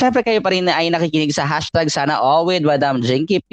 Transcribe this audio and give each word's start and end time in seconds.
Siyempre 0.00 0.24
kayo 0.24 0.40
pa 0.40 0.48
rin 0.48 0.64
ay 0.64 0.88
nakikinig 0.88 1.28
sa 1.28 1.44
hashtag 1.44 1.92
sana 1.92 2.16
all 2.16 2.48
with 2.48 2.64
Madam 2.64 3.04
Jinky 3.04 3.36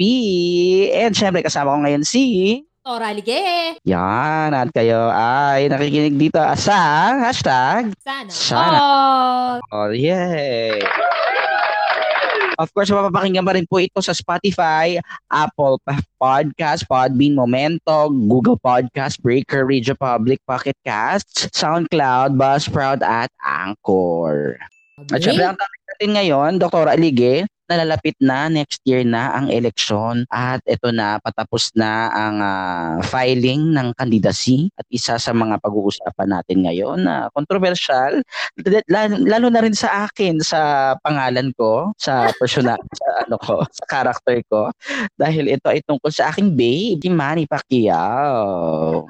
And 0.96 1.12
siyempre 1.12 1.44
kasama 1.44 1.76
ko 1.76 1.84
ngayon 1.84 2.08
si... 2.08 2.64
Tora 2.80 3.12
Lige. 3.12 3.76
Yan, 3.84 4.56
at 4.56 4.72
kayo 4.72 5.12
ay 5.12 5.68
nakikinig 5.68 6.16
dito 6.16 6.40
sa 6.56 7.12
hashtag 7.20 7.92
Sana. 8.00 8.32
Sana. 8.32 8.78
all. 8.80 9.60
Oh, 9.68 9.92
yay! 9.92 10.80
Of 12.56 12.72
course, 12.72 12.88
mapapakinggan 12.88 13.44
pa 13.44 13.52
rin 13.52 13.68
po 13.68 13.84
ito 13.84 14.00
sa 14.00 14.16
Spotify, 14.16 14.96
Apple 15.28 15.76
Podcast, 16.16 16.88
Podbean, 16.88 17.36
Momento, 17.36 18.08
Google 18.08 18.56
Podcast, 18.56 19.20
Breaker, 19.20 19.68
Radio 19.68 19.92
Public, 19.92 20.40
Pocket 20.48 20.80
Casts, 20.80 21.52
SoundCloud, 21.52 22.40
Buzzsprout, 22.40 23.04
at 23.04 23.28
Anchor. 23.44 24.56
At 25.12 25.20
syempre, 25.20 25.44
ang 25.44 25.60
topic 25.60 25.77
natin 25.98 26.14
ngayon, 26.14 26.52
Dr. 26.62 26.86
Alige, 26.86 27.42
nalalapit 27.66 28.14
na, 28.22 28.46
next 28.46 28.78
year 28.86 29.02
na 29.02 29.34
ang 29.34 29.50
eleksyon 29.50 30.30
at 30.30 30.62
ito 30.62 30.94
na, 30.94 31.18
patapos 31.18 31.74
na 31.74 32.06
ang 32.14 32.38
ah, 32.38 33.02
filing 33.02 33.74
ng 33.74 33.98
candidacy 33.98 34.70
at 34.78 34.86
isa 34.94 35.18
sa 35.18 35.34
mga 35.34 35.58
pag-uusapan 35.58 36.30
natin 36.30 36.62
ngayon 36.62 37.02
na 37.02 37.26
controversial, 37.34 38.22
lalo, 39.26 39.46
na 39.50 39.58
rin 39.58 39.74
sa 39.74 40.06
akin, 40.06 40.38
sa 40.38 40.94
pangalan 41.02 41.50
ko, 41.58 41.90
sa 41.98 42.30
personal, 42.38 42.78
sa 43.02 43.26
ano 43.26 43.34
ko, 43.42 43.66
sa 43.66 43.84
character 43.90 44.38
ko, 44.46 44.70
dahil 45.18 45.50
ito 45.50 45.66
ay 45.66 45.82
tungkol 45.82 46.14
sa 46.14 46.30
aking 46.30 46.54
babe, 46.54 47.02
si 47.02 47.10
Manny 47.10 47.50
Pacquiao. 47.50 49.02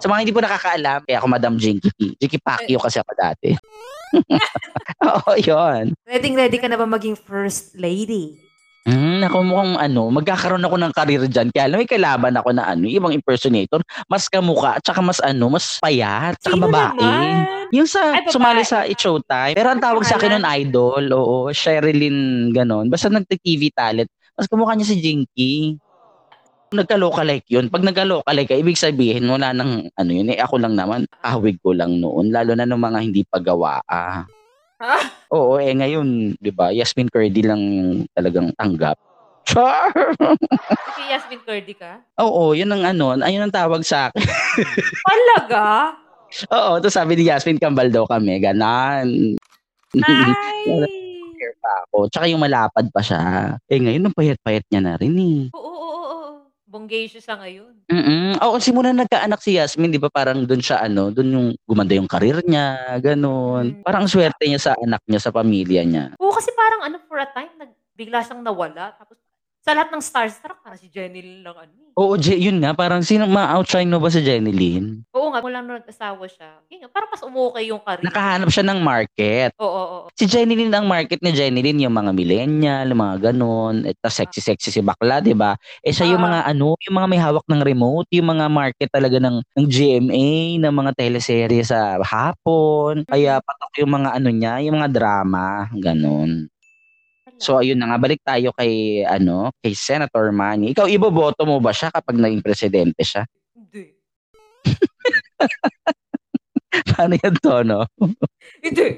Sa 0.00 0.08
mga 0.08 0.20
hindi 0.24 0.32
po 0.32 0.40
nakakaalam, 0.40 1.04
kaya 1.04 1.16
ako 1.20 1.28
Madam 1.28 1.54
Jinky. 1.60 1.92
Jinky 2.16 2.40
Pacquiao 2.40 2.80
kasi 2.80 2.98
ako 2.98 3.12
dati. 3.12 3.52
Oo, 5.06 5.32
yun. 5.36 5.92
Ready, 6.08 6.28
ready 6.34 6.56
ka 6.56 6.66
na 6.66 6.80
ba 6.80 6.88
maging 6.88 7.14
first 7.14 7.76
lady? 7.76 8.40
Hmm, 8.80 9.20
ako 9.20 9.44
mukhang 9.44 9.76
ano, 9.76 10.08
magkakaroon 10.08 10.64
ako 10.64 10.76
ng 10.80 10.92
career 10.96 11.28
dyan. 11.28 11.52
Kaya 11.52 11.68
alam, 11.68 11.84
may 11.84 11.86
kalaban 11.86 12.32
ako 12.32 12.48
na 12.56 12.64
ano, 12.64 12.88
ibang 12.88 13.12
impersonator, 13.12 13.84
mas 14.08 14.24
kamukha, 14.26 14.80
tsaka 14.80 15.04
mas 15.04 15.20
ano, 15.20 15.52
mas 15.52 15.76
payat, 15.76 16.40
tsaka 16.40 16.56
Sino 16.56 16.64
babae. 16.64 16.96
naman? 16.96 17.68
Yung 17.76 17.84
sa, 17.84 18.00
Ay, 18.16 18.24
babae. 18.24 18.32
sumali 18.32 18.62
sa 18.64 18.88
It's 18.88 19.04
Showtime. 19.04 19.52
Pero 19.52 19.68
ang 19.68 19.84
tawag 19.84 20.02
sa 20.08 20.16
akin 20.16 20.40
nun, 20.40 20.48
idol, 20.56 21.04
oo, 21.12 21.52
Sherilyn, 21.52 22.50
ganon. 22.50 22.88
Basta 22.88 23.12
nagte-TV 23.12 23.68
talent. 23.70 24.08
Mas 24.32 24.48
kamukha 24.48 24.72
niya 24.72 24.88
si 24.88 24.96
Jinky. 24.96 25.76
Nagka-localike 26.70 27.50
yun. 27.50 27.66
Pag 27.66 27.82
nagka-localike 27.82 28.54
ka, 28.54 28.54
ibig 28.54 28.78
sabihin, 28.78 29.26
wala 29.26 29.50
nang, 29.50 29.90
ano 29.98 30.10
yun, 30.14 30.30
eh, 30.30 30.38
ako 30.38 30.62
lang 30.62 30.78
naman, 30.78 31.02
kahawig 31.18 31.58
ko 31.58 31.74
lang 31.74 31.98
noon. 31.98 32.30
Lalo 32.30 32.54
na 32.54 32.62
nung 32.62 32.78
mga 32.78 33.02
hindi 33.02 33.26
pagawa. 33.26 33.82
Ah. 33.90 34.22
Ha? 34.78 34.98
Oo, 35.34 35.58
eh 35.58 35.74
ngayon, 35.74 36.38
di 36.38 36.50
ba, 36.54 36.70
Yasmin 36.70 37.10
Curdy 37.10 37.42
lang 37.42 37.62
talagang 38.14 38.54
tanggap. 38.54 38.94
Char! 39.50 39.90
Si 40.94 41.02
Yasmin 41.10 41.42
Curdy 41.42 41.74
ka? 41.74 42.06
Oo, 42.22 42.54
yun 42.54 42.70
ang 42.70 42.86
ano, 42.86 43.18
ayun 43.18 43.50
ang 43.50 43.54
tawag 43.54 43.82
sa 43.82 44.08
akin. 44.08 44.22
Talaga? 45.10 45.62
Oo, 46.54 46.78
to 46.78 46.86
sabi 46.86 47.18
ni 47.18 47.26
Yasmin 47.26 47.58
Kambal 47.58 47.90
daw 47.90 48.06
kami, 48.06 48.38
ganan. 48.38 49.34
Ay! 49.98 50.86
Pa 51.60 51.70
ako. 51.90 52.06
Tsaka 52.08 52.24
yung 52.30 52.42
malapad 52.42 52.86
pa 52.94 53.02
siya. 53.02 53.56
Eh 53.66 53.82
ngayon, 53.82 54.06
ang 54.06 54.16
payat-payat 54.16 54.64
niya 54.70 54.80
na 54.80 54.94
rin 54.96 55.14
eh. 55.18 55.40
Oo, 55.56 55.69
siya 57.10 57.22
sa 57.22 57.34
ngayon. 57.42 57.74
Mm 57.90 58.38
Oo, 58.40 58.56
kasi 58.56 58.70
muna 58.70 58.94
nagkaanak 58.94 59.40
si 59.42 59.58
Yasmin, 59.58 59.90
di 59.90 60.00
ba 60.00 60.08
parang 60.08 60.46
doon 60.46 60.62
siya 60.62 60.86
ano, 60.86 61.10
doon 61.10 61.28
yung 61.28 61.48
gumanda 61.66 61.92
yung 61.98 62.08
karir 62.08 62.40
niya, 62.46 62.96
ganun. 63.02 63.80
Mm. 63.80 63.82
Parang 63.82 64.06
ang 64.06 64.10
swerte 64.10 64.46
niya 64.46 64.60
sa 64.60 64.72
anak 64.78 65.02
niya, 65.10 65.20
sa 65.20 65.34
pamilya 65.34 65.82
niya. 65.84 66.04
Oo, 66.16 66.32
kasi 66.32 66.54
parang 66.54 66.86
ano, 66.86 66.96
for 67.04 67.18
a 67.18 67.28
time, 67.34 67.50
nag, 67.58 67.74
bigla 67.98 68.22
siyang 68.24 68.46
nawala. 68.46 68.94
Tapos, 68.96 69.18
sa 69.60 69.76
lahat 69.76 69.92
ng 69.92 70.00
starstruck, 70.00 70.58
parang 70.60 70.80
si 70.80 70.88
Jenny 70.88 71.20
Lin 71.20 71.44
lang 71.44 71.52
ano. 71.54 71.72
eh. 71.76 71.92
Oo, 71.92 72.16
Je- 72.16 72.38
yun 72.38 72.56
nga, 72.58 72.72
parang 72.72 73.02
sino 73.02 73.28
ma-outshine 73.28 73.84
mo 73.84 74.00
ba 74.00 74.08
si 74.08 74.22
Jenny 74.22 74.48
Lynn? 74.50 75.04
Oo 75.12 75.28
nga, 75.28 75.42
mula 75.42 75.60
nung 75.60 75.76
nag-asawa 75.76 76.24
siya. 76.24 76.62
Yun 76.66 76.80
nga, 76.80 76.88
parang 76.88 77.10
mas 77.12 77.20
umukay 77.20 77.68
yung 77.68 77.82
career. 77.82 78.00
Nakahanap 78.00 78.48
siya 78.48 78.64
ng 78.64 78.80
market. 78.80 79.50
Oo, 79.58 79.68
oo, 79.68 79.84
oo. 80.00 80.08
Si 80.14 80.24
Jenny 80.24 80.54
Lynn, 80.54 80.72
ang 80.72 80.88
market 80.88 81.20
ni 81.20 81.34
Jenny 81.34 81.60
Lynn, 81.60 81.82
yung 81.82 81.92
mga 81.92 82.14
millennial, 82.14 82.88
yung 82.88 83.02
mga 83.02 83.16
ganun. 83.28 83.84
Ito, 83.84 84.08
sexy-sexy 84.08 84.70
si 84.70 84.80
bakla, 84.80 85.20
di 85.20 85.36
ba? 85.36 85.52
Eh, 85.82 85.92
siya 85.92 86.08
yung 86.08 86.24
Ah. 86.24 86.26
mga 86.30 86.38
ano, 86.48 86.78
yung 86.80 86.96
mga 86.96 87.08
may 87.10 87.20
hawak 87.20 87.44
ng 87.44 87.60
remote, 87.60 88.08
yung 88.16 88.28
mga 88.32 88.46
market 88.48 88.88
talaga 88.88 89.20
ng, 89.20 89.36
ng 89.60 89.66
GMA, 89.68 90.26
ng 90.56 90.72
mga 90.72 90.90
teleserye 90.96 91.60
sa 91.60 92.00
hapon. 92.00 93.04
Kaya 93.04 93.42
patok 93.44 93.76
yung 93.76 93.92
mga 93.92 94.10
ano 94.14 94.28
niya, 94.30 94.52
yung 94.64 94.80
mga 94.80 94.88
drama, 94.88 95.68
ganun. 95.76 96.48
So, 97.40 97.56
ayun 97.56 97.80
na 97.80 97.88
nga, 97.88 97.96
balik 97.96 98.20
tayo 98.20 98.52
kay, 98.52 99.00
ano, 99.08 99.48
kay 99.64 99.72
Senator 99.72 100.28
Manny. 100.28 100.76
Ikaw, 100.76 100.84
iboboto 100.92 101.48
mo 101.48 101.56
ba 101.56 101.72
siya 101.72 101.88
kapag 101.88 102.20
naging 102.20 102.44
presidente 102.44 103.00
siya? 103.00 103.24
Hindi. 103.56 103.96
Paano 106.92 107.16
yan, 107.16 107.36
Tono? 107.40 107.88
Hindi. 108.64 108.88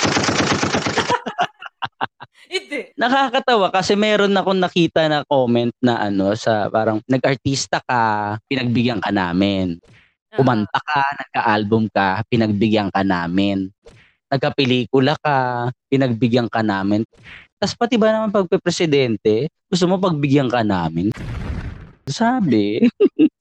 Hindi. 2.54 2.80
Nakakatawa 2.96 3.68
kasi 3.68 3.92
meron 3.92 4.32
akong 4.32 4.64
nakita 4.64 5.04
na 5.04 5.20
comment 5.28 5.74
na 5.84 6.00
ano 6.00 6.32
sa 6.38 6.72
parang 6.72 7.04
nag-artista 7.04 7.84
ka, 7.84 8.36
pinagbigyan 8.48 9.04
ka 9.04 9.12
namin. 9.12 9.76
Kumanta 10.34 10.80
ka, 10.80 11.02
nagka-album 11.14 11.86
ka, 11.92 12.24
pinagbigyan 12.26 12.90
ka 12.90 13.04
namin. 13.04 13.70
Nagka-pelikula 14.34 15.14
ka, 15.22 15.70
pinagbigyan 15.86 16.50
ka 16.50 16.66
namin. 16.66 17.06
Tapos 17.62 17.78
pati 17.78 17.94
ba 17.94 18.10
naman 18.10 18.34
pagpe-presidente, 18.34 19.46
gusto 19.70 19.86
mo 19.86 20.02
pagbigyan 20.02 20.50
ka 20.50 20.66
namin? 20.66 21.14
Sabi. 22.10 22.82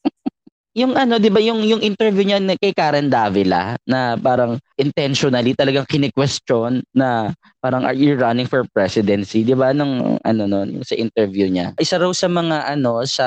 yung 0.74 0.98
ano, 0.98 1.22
'di 1.22 1.30
ba, 1.30 1.38
yung 1.38 1.62
yung 1.62 1.82
interview 1.86 2.26
niya 2.26 2.42
kay 2.58 2.74
Karen 2.74 3.06
Davila 3.06 3.78
na 3.86 4.18
parang 4.18 4.58
intentionally 4.74 5.54
talagang 5.54 5.86
kini-question 5.86 6.82
na 6.98 7.30
parang 7.62 7.86
are 7.86 7.94
you 7.94 8.18
running 8.18 8.50
for 8.50 8.66
presidency 8.74 9.46
'di 9.46 9.54
ba 9.54 9.70
nung 9.70 10.18
ano 10.26 10.50
noon 10.50 10.82
yung 10.82 10.86
sa 10.86 10.98
interview 10.98 11.46
niya 11.46 11.78
isa 11.78 12.02
raw 12.02 12.10
sa 12.10 12.26
mga 12.26 12.74
ano 12.74 13.06
sa 13.06 13.26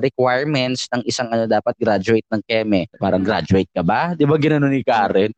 requirements 0.00 0.88
ng 0.96 1.04
isang 1.04 1.28
ano 1.28 1.44
dapat 1.44 1.76
graduate 1.76 2.24
ng 2.32 2.42
keme 2.48 2.88
parang 2.96 3.20
graduate 3.20 3.68
ka 3.76 3.84
ba 3.84 4.16
'di 4.16 4.24
ba 4.24 4.40
ginanon 4.40 4.72
ni 4.72 4.80
Karen 4.80 5.30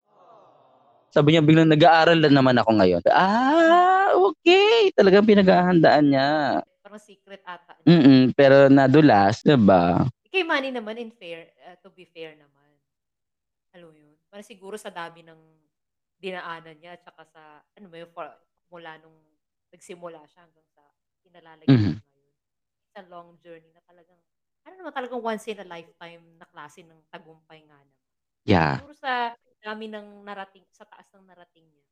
sabi 1.15 1.35
niya 1.37 1.43
biglang 1.45 1.71
nag-aaral 1.73 2.19
na 2.21 2.31
naman 2.33 2.57
ako 2.61 2.71
ngayon 2.81 3.03
ah 3.13 4.13
okay 4.17 4.93
talagang 4.97 5.25
pinaghahandaan 5.29 6.05
niya 6.13 6.29
Parang 6.85 7.03
secret 7.03 7.43
ata. 7.43 7.79
mm 7.87 8.35
pero 8.39 8.67
nadulas 8.71 9.43
'di 9.45 9.57
ba 9.59 10.09
Kay 10.29 10.45
Manny 10.45 10.69
naman, 10.69 11.01
in 11.01 11.09
fair, 11.09 11.49
uh, 11.65 11.73
to 11.81 11.89
be 11.89 12.05
fair 12.05 12.37
naman. 12.37 12.69
Alam 13.73 13.93
yun? 13.97 14.15
Parang 14.29 14.45
siguro 14.47 14.77
sa 14.77 14.93
dami 14.93 15.25
ng 15.25 15.41
dinaanan 16.21 16.77
niya, 16.81 17.01
tsaka 17.01 17.25
sa, 17.29 17.43
ano 17.77 17.87
ba 17.89 17.97
yun, 18.03 18.11
for, 18.13 18.29
mula 18.73 19.01
nung 19.01 19.17
nagsimula 19.73 20.21
siya 20.29 20.45
hanggang 20.49 20.69
sa 20.77 20.85
kinalalagyan 21.25 21.73
Mhm. 21.75 21.95
niya 21.97 22.05
ngayon. 22.13 22.37
It's 22.89 22.99
a 23.01 23.05
long 23.09 23.37
journey 23.41 23.71
na 23.73 23.81
talagang, 23.89 24.21
ano 24.69 24.75
naman 24.77 24.93
talagang 24.97 25.23
once 25.25 25.49
in 25.49 25.61
a 25.61 25.67
lifetime 25.69 26.25
na 26.37 26.47
klase 26.49 26.85
ng 26.85 27.01
tagumpay 27.13 27.65
nga 27.67 27.79
naman. 27.81 27.98
Yeah 28.49 28.81
Siguro 28.81 28.97
sa 28.97 29.37
dami 29.63 29.91
ng 29.91 30.25
narating, 30.25 30.65
sa 30.73 30.89
taas 30.89 31.05
ng 31.13 31.29
narating 31.29 31.67
niya, 31.69 31.85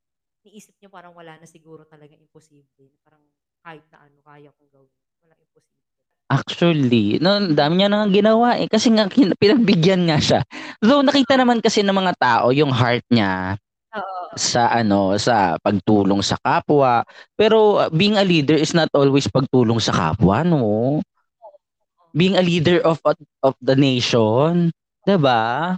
niisip 0.47 0.79
niya 0.79 0.89
parang 0.89 1.13
wala 1.13 1.37
na 1.37 1.47
siguro 1.47 1.83
talaga 1.85 2.15
imposible. 2.15 2.95
Parang 3.03 3.21
kahit 3.61 3.83
na 3.91 4.07
ano, 4.07 4.23
kaya 4.23 4.55
kong 4.55 4.71
gawin. 4.71 4.95
Walang 5.27 5.41
imposible. 5.43 5.85
Actually, 6.27 7.23
no, 7.23 7.39
dami 7.55 7.79
niya 7.79 7.91
nang 7.91 8.11
ginawa 8.11 8.59
eh. 8.59 8.67
Kasi 8.67 8.91
nga, 8.95 9.07
pinagbigyan 9.11 10.11
nga 10.11 10.19
siya. 10.19 10.41
Though 10.83 11.03
nakita 11.03 11.39
naman 11.39 11.63
kasi 11.63 11.83
ng 11.87 11.95
mga 11.95 12.15
tao 12.19 12.51
yung 12.51 12.75
heart 12.75 13.07
niya 13.15 13.55
Oo. 13.95 14.35
sa 14.35 14.71
ano, 14.75 15.15
sa 15.19 15.55
pagtulong 15.63 16.23
sa 16.23 16.35
kapwa. 16.43 17.07
Pero 17.39 17.79
uh, 17.79 17.91
being 17.95 18.19
a 18.19 18.27
leader 18.27 18.59
is 18.59 18.75
not 18.75 18.91
always 18.95 19.31
pagtulong 19.31 19.79
sa 19.79 19.95
kapwa, 19.95 20.43
no? 20.43 20.99
Being 22.17 22.35
a 22.35 22.43
leader 22.43 22.81
of 22.81 22.99
of 23.45 23.55
the 23.61 23.77
nation, 23.77 24.73
'di 25.05 25.17
ba? 25.21 25.77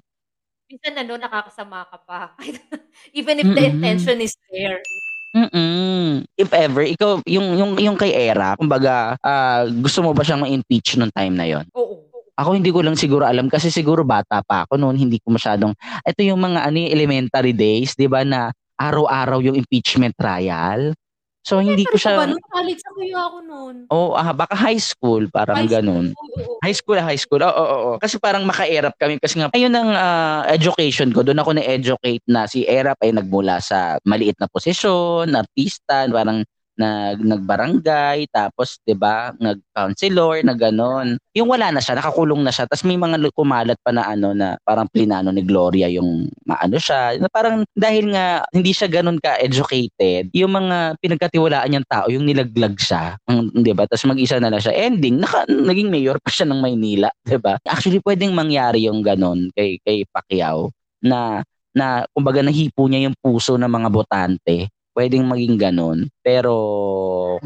Minsan 0.68 1.00
ano, 1.00 1.16
nakakasama 1.16 1.88
ka 1.88 1.98
pa. 2.04 2.20
Even 3.18 3.40
if 3.40 3.48
the 3.48 3.56
Mm-mm. 3.56 3.72
intention 3.72 4.20
is 4.20 4.36
there. 4.52 4.84
Mm. 5.32 6.28
If 6.36 6.52
ever, 6.52 6.84
ikaw 6.84 7.24
yung 7.24 7.56
yung 7.56 7.72
yung 7.80 7.96
kay 7.96 8.12
Era, 8.12 8.52
kumbaga, 8.56 9.16
ah, 9.24 9.64
gusto 9.64 10.04
mo 10.04 10.12
ba 10.12 10.24
siyang 10.24 10.44
ma-impeach 10.44 10.96
nung 11.00 11.12
time 11.12 11.36
na 11.36 11.48
'yon? 11.48 11.64
Oo. 11.72 12.04
Ako 12.38 12.54
hindi 12.54 12.68
ko 12.72 12.84
lang 12.84 12.94
siguro 12.94 13.24
alam 13.24 13.48
kasi 13.50 13.68
siguro 13.72 14.04
bata 14.04 14.44
pa 14.44 14.64
ako 14.68 14.76
noon, 14.78 14.96
hindi 14.96 15.18
ko 15.20 15.32
masyadong 15.34 15.74
ito 16.06 16.20
yung 16.22 16.38
mga 16.38 16.68
ano 16.68 16.76
yung 16.80 16.92
elementary 16.92 17.52
days, 17.56 17.96
'di 17.96 18.08
ba 18.08 18.24
na 18.24 18.52
araw-araw 18.78 19.40
yung 19.44 19.56
impeachment 19.58 20.14
trial. 20.16 20.92
So, 21.48 21.64
hindi 21.64 21.88
ko 21.88 21.96
siya 21.96 22.28
nun? 22.28 22.36
College 22.44 22.82
na 22.84 22.90
kaya 22.92 23.18
ako 23.24 23.38
nun. 23.40 23.74
Oo, 23.88 24.12
ah, 24.12 24.36
baka 24.36 24.52
high 24.52 24.76
school, 24.76 25.32
parang 25.32 25.64
High 25.64 25.72
school, 25.72 25.80
gano'n. 25.80 26.06
oo. 26.12 26.60
High 26.60 26.76
school, 26.76 26.98
high 27.00 27.16
school. 27.16 27.40
Oo, 27.40 27.48
oo, 27.48 27.76
oo. 27.88 27.92
Kasi 27.96 28.20
parang 28.20 28.44
maka-ERAP 28.44 28.92
kami 29.00 29.16
kasi 29.16 29.40
nga 29.40 29.48
ayun 29.56 29.72
ang 29.72 29.88
ah, 29.96 30.44
education 30.52 31.08
ko. 31.08 31.24
Doon 31.24 31.40
ako 31.40 31.56
na-educate 31.56 32.20
na 32.28 32.44
si 32.44 32.68
ERAP 32.68 33.00
ay 33.00 33.16
nagmula 33.16 33.64
sa 33.64 33.96
maliit 34.04 34.36
na 34.36 34.44
posisyon, 34.52 35.32
artista, 35.32 36.04
parang 36.12 36.44
nag 36.78 37.18
nagbarangay, 37.20 38.30
tapos 38.30 38.78
'di 38.86 38.94
ba, 38.94 39.34
nag-counselor, 39.36 40.46
na 40.46 40.54
gano'n. 40.54 41.18
Yung 41.34 41.50
wala 41.50 41.74
na 41.74 41.82
siya, 41.82 41.98
nakakulong 41.98 42.46
na 42.46 42.54
siya. 42.54 42.70
Tapos 42.70 42.86
may 42.86 42.94
mga 42.94 43.18
kumalat 43.34 43.76
pa 43.82 43.90
na 43.90 44.06
ano 44.06 44.30
na 44.32 44.54
parang 44.62 44.86
plinano 44.88 45.34
ni 45.34 45.42
Gloria 45.42 45.90
yung 45.90 46.30
maano 46.46 46.78
siya. 46.78 47.18
Na 47.18 47.26
parang 47.28 47.66
dahil 47.74 48.14
nga 48.14 48.46
hindi 48.54 48.70
siya 48.70 48.86
gano'n 48.86 49.18
ka-educated, 49.18 50.30
yung 50.32 50.54
mga 50.54 50.96
pinagkatiwalaan 51.02 51.68
niyang 51.74 51.88
tao, 51.90 52.06
yung 52.08 52.24
nilaglag 52.24 52.78
siya, 52.78 53.18
'di 53.28 53.72
ba? 53.74 53.84
Tapos 53.90 54.06
mag-isa 54.06 54.38
na 54.38 54.48
lang 54.54 54.62
siya. 54.62 54.74
Ending, 54.74 55.18
naka, 55.18 55.44
naging 55.50 55.90
mayor 55.90 56.16
pa 56.22 56.30
siya 56.30 56.46
ng 56.46 56.62
Maynila, 56.62 57.10
'di 57.26 57.38
ba? 57.42 57.58
Actually, 57.66 57.98
pwedeng 58.06 58.32
mangyari 58.32 58.86
yung 58.86 59.02
gano'n 59.02 59.50
kay 59.52 59.82
kay 59.82 60.06
Pacquiao 60.08 60.70
na 61.02 61.42
na 61.76 62.02
kumbaga 62.10 62.42
nahipo 62.42 62.86
niya 62.90 63.06
yung 63.10 63.16
puso 63.22 63.54
ng 63.54 63.70
mga 63.70 63.88
botante 63.92 64.56
pwedeng 64.98 65.30
maging 65.30 65.54
ganun. 65.54 66.10
Pero 66.26 66.54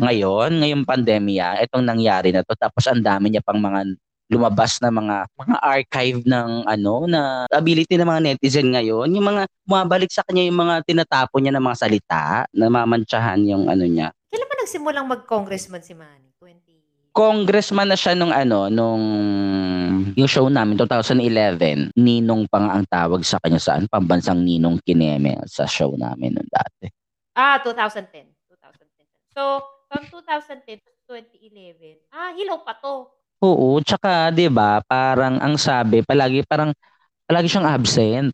ngayon, 0.00 0.64
ngayong 0.64 0.88
pandemya, 0.88 1.60
itong 1.68 1.84
nangyari 1.84 2.32
na 2.32 2.40
to 2.40 2.56
tapos 2.56 2.88
ang 2.88 3.04
dami 3.04 3.28
niya 3.28 3.44
pang 3.44 3.60
mga 3.60 3.92
lumabas 4.32 4.80
na 4.80 4.88
mga 4.88 5.28
mga 5.36 5.56
archive 5.60 6.20
ng 6.24 6.64
ano 6.64 7.04
na 7.04 7.44
ability 7.52 8.00
ng 8.00 8.08
mga 8.08 8.22
netizen 8.24 8.72
ngayon. 8.72 9.12
Yung 9.12 9.28
mga 9.28 9.44
bumabalik 9.68 10.08
sa 10.08 10.24
kanya 10.24 10.48
yung 10.48 10.56
mga 10.56 10.88
tinatapon 10.88 11.44
niya 11.44 11.52
ng 11.52 11.66
mga 11.68 11.76
salita 11.76 12.48
na 12.56 12.72
mamantsahan 12.72 13.44
yung 13.44 13.68
ano 13.68 13.84
niya. 13.84 14.08
Kailan 14.32 14.48
ba 14.48 14.56
nagsimulang 14.56 15.04
mag-congressman 15.04 15.84
si 15.84 15.92
Manny? 15.92 16.32
20... 16.40 17.12
congressman 17.12 17.92
na 17.92 17.98
siya 18.00 18.16
nung 18.16 18.32
ano 18.32 18.72
nung 18.72 19.04
yung 20.16 20.24
show 20.24 20.48
namin 20.48 20.80
2011 20.80 21.92
ninong 21.92 22.48
pa 22.48 22.56
nga 22.56 22.72
ang 22.80 22.88
tawag 22.88 23.20
sa 23.20 23.36
kanya 23.44 23.60
saan? 23.60 23.84
Pambansang 23.84 24.40
ninong 24.40 24.80
kineme 24.80 25.44
sa 25.44 25.68
show 25.68 25.92
namin 25.92 26.40
nung 26.40 26.48
dati 26.48 27.01
Ah, 27.32 27.56
2010. 27.64 28.28
2010. 28.52 29.08
So, 29.32 29.64
from 29.88 30.04
2010 30.12 30.80
to 30.84 30.90
2011, 31.08 31.96
ah, 32.12 32.36
hilaw 32.36 32.60
pa 32.60 32.76
to. 32.76 33.08
Oo, 33.42 33.82
tsaka 33.82 34.30
'di 34.30 34.46
ba, 34.52 34.78
parang 34.86 35.42
ang 35.42 35.58
sabi 35.58 35.98
palagi 36.06 36.46
parang 36.46 36.70
palagi 37.26 37.50
siyang 37.50 37.66
absent. 37.66 38.30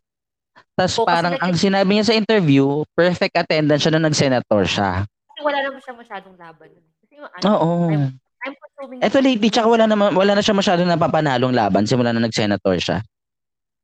Tapos 0.77 1.01
Oo, 1.01 1.07
parang 1.07 1.33
nag- 1.33 1.41
ang 1.41 1.53
sinabi 1.57 1.97
niya 1.97 2.13
sa 2.13 2.15
interview, 2.15 2.85
perfect 2.93 3.33
attendance 3.35 3.83
siya 3.83 3.91
nung 3.95 4.05
nag-senator 4.05 4.63
siya. 4.69 4.91
Kasi 5.07 5.39
wala 5.41 5.59
naman 5.65 5.79
siya 5.81 5.95
masyadong 5.97 6.35
laban. 6.37 6.69
Kasi 7.01 7.13
yung 7.17 7.27
ano, 7.31 7.43
Oo. 7.57 7.71
I'm, 7.89 8.05
I'm 8.45 8.55
consuming... 8.55 8.99
Eto 9.01 9.17
lately, 9.19 9.49
tsaka 9.49 9.67
wala 9.67 9.85
naman 9.89 10.13
wala 10.13 10.37
na 10.37 10.43
siya 10.45 10.55
masyadong 10.55 10.87
napapanalong 10.87 11.55
laban 11.55 11.83
simula 11.89 12.13
na 12.13 12.21
nag-senator 12.21 12.75
siya. 12.77 12.97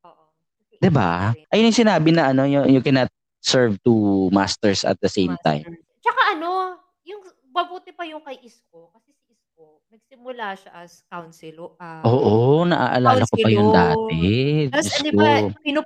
Oo. 0.05 0.23
Kasi 0.61 0.77
'Di 0.77 0.89
ba? 0.93 1.33
Ayun 1.49 1.71
yung 1.73 1.79
sinabi 1.81 2.09
na 2.13 2.31
ano, 2.35 2.45
you, 2.45 2.61
you 2.69 2.81
cannot 2.85 3.09
serve 3.45 3.77
two 3.79 4.33
masters 4.33 4.81
at 4.81 4.97
the 4.99 5.07
same 5.07 5.37
master. 5.37 5.61
time. 5.61 5.77
Tsaka 6.01 6.21
ano, 6.33 6.81
yung 7.05 7.21
mabuti 7.47 7.93
pa 7.93 8.01
yung 8.03 8.19
kay 8.19 8.41
Isko. 8.41 8.89
Kasi 8.89 9.13
si 9.13 9.31
Isko, 9.31 9.85
nagsimula 9.87 10.57
siya 10.57 10.71
as 10.75 11.05
councilor. 11.05 11.77
ah, 11.77 12.01
Oo, 12.03 12.65
naaalala 12.65 13.21
ko 13.23 13.37
pa 13.37 13.47
yun 13.47 13.69
dati. 13.69 14.25
Tapos, 14.67 14.89
Diyos 14.89 14.97
di 14.99 15.11
ko. 15.13 15.21
ba, 15.21 15.29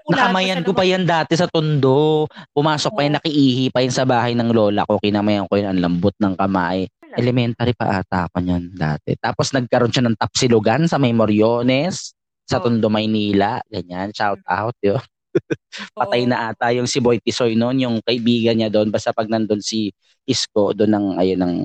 Nakamayan 0.09 0.63
ko 0.63 0.71
pa 0.71 0.83
yan 0.83 1.03
dati 1.03 1.35
sa 1.35 1.45
tondo. 1.45 2.25
Pumasok 2.49 2.91
pa 2.95 3.01
yan, 3.03 3.13
Oo. 3.13 3.17
nakiihi 3.19 3.65
pa 3.69 3.83
yun 3.83 3.91
sa 3.91 4.07
bahay 4.07 4.33
ng 4.33 4.49
lola 4.49 4.87
ko. 4.87 4.95
Kinamayan 4.97 5.45
ko 5.45 5.59
yun, 5.59 5.67
ang 5.67 5.79
lambot 5.83 6.15
ng 6.15 6.39
kamay. 6.39 6.87
Elementary 7.11 7.73
pa 7.73 7.99
ata 7.99 8.29
ako 8.29 8.39
niyan 8.39 8.71
dati. 8.71 9.17
Tapos 9.17 9.51
nagkaroon 9.51 9.89
siya 9.89 10.05
ng 10.07 10.15
tapsilugan 10.15 10.85
sa 10.85 10.95
may 10.95 11.11
Moriones, 11.11 12.15
sa. 12.45 12.57
Tondo, 12.57 12.89
Maynila. 12.89 13.61
Ganyan, 13.67 14.09
shout 14.09 14.39
out. 14.45 14.73
Yo. 14.79 14.97
Patay 15.97 16.25
na 16.29 16.51
ata 16.53 16.71
yung 16.73 16.87
si 16.89 16.99
Boy 17.03 17.19
Tisoy 17.21 17.55
noon, 17.55 17.81
yung 17.83 17.95
kaibigan 18.03 18.57
niya 18.59 18.69
doon. 18.71 18.89
Basta 18.93 19.13
pag 19.15 19.29
nandun 19.29 19.61
si 19.63 19.91
Isko, 20.29 20.77
doon 20.77 20.93
ng, 20.93 21.07
ayun, 21.17 21.39
ng 21.41 21.55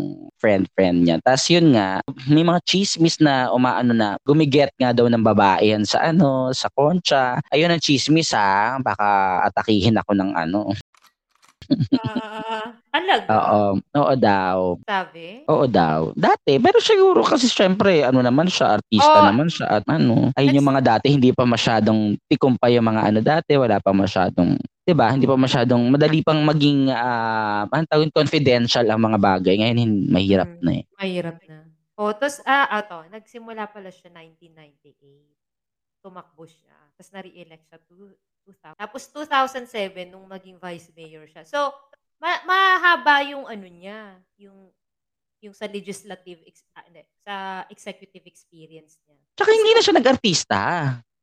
friend-friend 0.41 0.99
niya. 1.05 1.17
Tapos 1.21 1.45
yun 1.53 1.77
nga, 1.77 2.01
may 2.33 2.41
mga 2.41 2.61
chismis 2.65 3.21
na 3.21 3.53
umaano 3.53 3.93
na, 3.93 4.17
gumiget 4.25 4.73
nga 4.81 4.97
daw 4.97 5.05
ng 5.05 5.21
babae 5.21 5.77
yan 5.77 5.85
sa 5.85 6.01
ano, 6.13 6.49
sa 6.57 6.73
concha. 6.73 7.45
Ayun 7.53 7.69
ang 7.69 7.83
chismis 7.83 8.33
ha, 8.33 8.81
baka 8.81 9.41
atakihin 9.53 10.01
ako 10.01 10.17
ng 10.17 10.33
ano. 10.33 10.73
Ah, 12.05 12.75
talaga? 12.93 13.29
Oo, 13.31 13.63
oo 13.81 14.15
daw. 14.19 14.59
Sabi? 14.85 15.45
Oo 15.45 15.65
daw. 15.69 16.13
Dati, 16.17 16.57
pero 16.57 16.81
siguro 16.81 17.21
kasi 17.25 17.49
syempre, 17.49 18.01
ano 18.05 18.21
naman 18.25 18.49
siya, 18.49 18.81
artista 18.81 19.21
Oo. 19.21 19.29
naman 19.29 19.49
siya 19.53 19.81
at 19.81 19.85
ano. 19.89 20.33
Ayun 20.37 20.57
yung 20.61 20.69
mga 20.73 20.83
dati, 20.97 21.13
hindi 21.13 21.31
pa 21.33 21.45
masyadong 21.45 22.17
tikom 22.29 22.57
pa 22.57 22.69
yung 22.73 22.85
mga 22.89 23.03
ano 23.13 23.21
dati, 23.21 23.53
wala 23.57 23.77
pa 23.81 23.93
masyadong, 23.93 24.57
'di 24.85 24.95
ba? 24.97 25.13
Hindi 25.13 25.29
pa 25.29 25.37
masyadong 25.37 25.83
madali 25.93 26.21
pang 26.25 26.41
maging 26.45 26.89
ah, 26.93 27.69
anong 27.69 27.89
tawag 27.93 28.05
yun, 28.09 28.15
confidential 28.15 28.87
ang 28.89 29.01
mga 29.05 29.19
bagay. 29.21 29.55
Ngayon 29.61 29.79
hin- 29.81 30.07
mahirap 30.09 30.49
Mm. 30.49 30.63
na 30.65 30.71
eh. 30.81 30.85
Mahirap 30.97 31.39
na. 31.49 31.59
O, 31.95 32.11
tapos, 32.11 32.43
ah, 32.43 32.67
ato, 32.75 33.07
nagsimula 33.13 33.71
pala 33.71 33.89
siya 33.93 34.11
1998. 34.11 35.31
Tumakbo 36.03 36.45
siya. 36.45 36.75
Tapos 36.97 37.11
na-re-elect 37.15 37.65
siya 37.71 37.79
to 37.81 38.13
2000. 38.47 38.77
Tapos 38.77 39.03
2007, 39.09 40.13
nung 40.13 40.29
naging 40.29 40.61
vice 40.61 40.93
mayor 40.93 41.25
siya. 41.27 41.43
So, 41.49 41.73
ma- 42.21 42.45
mahaba 42.45 43.25
yung 43.25 43.49
ano 43.49 43.67
niya, 43.67 44.21
yung 44.37 44.71
yung 45.45 45.53
sa 45.53 45.69
legislative, 45.69 46.41
ex- 46.49 46.65
hindi, 46.89 47.05
sa 47.21 47.65
executive 47.69 48.25
experience 48.25 48.97
niya. 49.05 49.21
Tsaka 49.37 49.51
hindi 49.53 49.71
na 49.77 49.83
siya 49.85 49.95
nag-artista. 50.01 50.61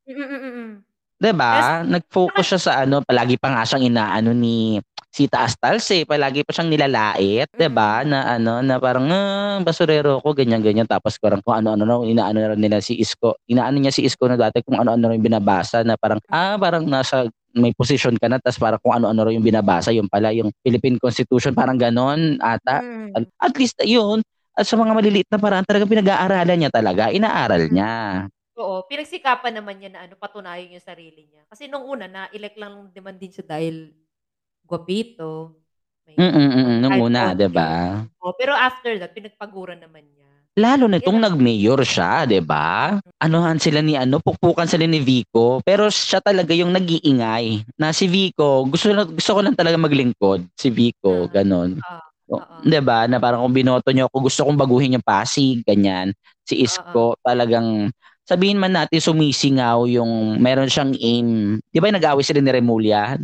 Mm-mm-mm-mm. 0.06 0.86
'Di 1.22 1.32
ba? 1.38 1.82
Nag-focus 1.86 2.46
siya 2.46 2.60
sa 2.62 2.72
ano, 2.82 3.06
palagi 3.06 3.38
pa 3.38 3.54
nga 3.54 3.66
siyang 3.66 3.94
inaano 3.94 4.34
ni 4.34 4.82
Sita 5.12 5.44
Astalse, 5.44 6.08
palagi 6.08 6.48
pa 6.48 6.56
siyang 6.56 6.72
nilalait, 6.72 7.52
'di 7.52 7.68
ba? 7.68 8.08
Na 8.08 8.40
ano, 8.40 8.64
na 8.64 8.80
parang 8.80 9.12
ah, 9.12 9.60
basurero 9.60 10.24
ko 10.24 10.32
ganyan 10.32 10.64
ganyan 10.64 10.88
tapos 10.88 11.20
parang 11.20 11.44
kung 11.44 11.60
ano-ano 11.60 11.84
na 11.84 11.96
inaano 12.08 12.40
na 12.40 12.56
nila 12.56 12.80
si 12.80 12.96
Isko. 12.96 13.36
Inaano 13.52 13.76
niya 13.76 13.92
si 13.92 14.08
Isko 14.08 14.32
na 14.32 14.40
dati 14.40 14.64
kung 14.64 14.80
ano-ano 14.80 15.12
rin 15.12 15.20
binabasa 15.20 15.84
na 15.84 16.00
parang 16.00 16.24
ah, 16.32 16.56
parang 16.56 16.88
nasa 16.88 17.28
may 17.52 17.76
position 17.76 18.16
ka 18.16 18.32
na 18.32 18.40
tapos 18.40 18.64
parang 18.64 18.80
kung 18.80 18.96
ano-ano 18.96 19.28
yung 19.36 19.44
binabasa, 19.44 19.92
yung 19.92 20.08
pala 20.08 20.32
yung 20.32 20.48
Philippine 20.64 20.96
Constitution, 20.96 21.52
parang 21.52 21.76
ganon 21.76 22.40
ata. 22.40 22.80
Mm. 22.80 23.28
At 23.36 23.54
least 23.60 23.76
yun, 23.84 24.24
at 24.56 24.64
sa 24.64 24.80
mga 24.80 24.96
maliliit 24.96 25.28
na 25.28 25.40
paraan 25.40 25.68
talaga 25.68 25.88
pinag-aaralan 25.88 26.56
niya 26.56 26.72
talaga, 26.72 27.12
inaaral 27.12 27.68
niya. 27.68 28.28
Oo, 28.56 28.88
pinagsikapan 28.88 29.60
naman 29.60 29.80
niya 29.80 29.90
na 29.92 30.00
ano, 30.08 30.16
patunayan 30.16 30.76
yung 30.76 30.84
sarili 30.84 31.28
niya. 31.28 31.44
Kasi 31.52 31.68
nung 31.68 31.88
una, 31.88 32.08
na-elect 32.08 32.56
lang 32.56 32.92
naman 32.92 33.16
din 33.20 33.32
siya 33.32 33.48
dahil 33.48 33.96
guwapito. 34.66 35.56
May 36.08 36.16
Mm, 36.20 36.32
mm, 36.34 36.52
mm, 36.52 36.76
nung 36.84 36.98
una. 37.08 37.22
'di 37.34 37.48
ba? 37.50 37.70
Oh, 38.22 38.34
pero 38.38 38.54
after 38.54 39.00
that, 39.00 39.16
pinagpaguran 39.16 39.80
naman 39.82 40.04
niya. 40.14 40.30
Lalo 40.60 40.86
na 40.92 41.00
itong 41.00 41.18
nag-mayor 41.24 41.80
siya, 41.88 42.28
'di 42.28 42.44
ba? 42.44 43.00
Anuhan 43.24 43.56
sila 43.58 43.80
ni 43.80 43.96
ano, 43.96 44.20
pukpukan 44.20 44.68
sila 44.68 44.84
ni 44.84 45.00
Vico, 45.00 45.64
pero 45.64 45.88
siya 45.88 46.20
talaga 46.20 46.52
yung 46.52 46.76
nag-iingay. 46.76 47.64
Na 47.80 47.96
si 47.96 48.06
Vico, 48.12 48.68
gusto 48.68 48.92
gusto 49.08 49.32
ko 49.32 49.40
lang 49.40 49.56
talaga 49.56 49.80
maglingkod, 49.80 50.44
si 50.60 50.68
Vico, 50.70 51.26
Ah. 51.26 51.32
ganon. 51.32 51.80
Ah, 51.80 52.04
O, 52.32 52.40
oo. 52.40 52.64
'Di 52.64 52.80
ba? 52.84 53.08
Na 53.08 53.20
parang 53.20 53.44
kung 53.48 53.56
binoto 53.56 53.90
niyo 53.92 54.08
ako, 54.12 54.28
gusto 54.28 54.44
kong 54.48 54.60
baguhin 54.60 54.96
yung 55.00 55.04
Pasig, 55.08 55.64
ganyan. 55.68 56.12
Si 56.48 56.60
Isko 56.60 57.16
talagang 57.24 57.92
sabihin 58.28 58.60
man 58.60 58.72
natin 58.76 59.00
sumisingaw 59.04 59.88
yung 59.88 60.40
meron 60.40 60.68
siyang 60.72 60.92
aim. 60.96 61.60
'Di 61.72 61.80
ba 61.80 61.92
nag-away 61.92 62.24
sila 62.24 62.40
ni 62.44 62.52
Remulla 62.52 63.16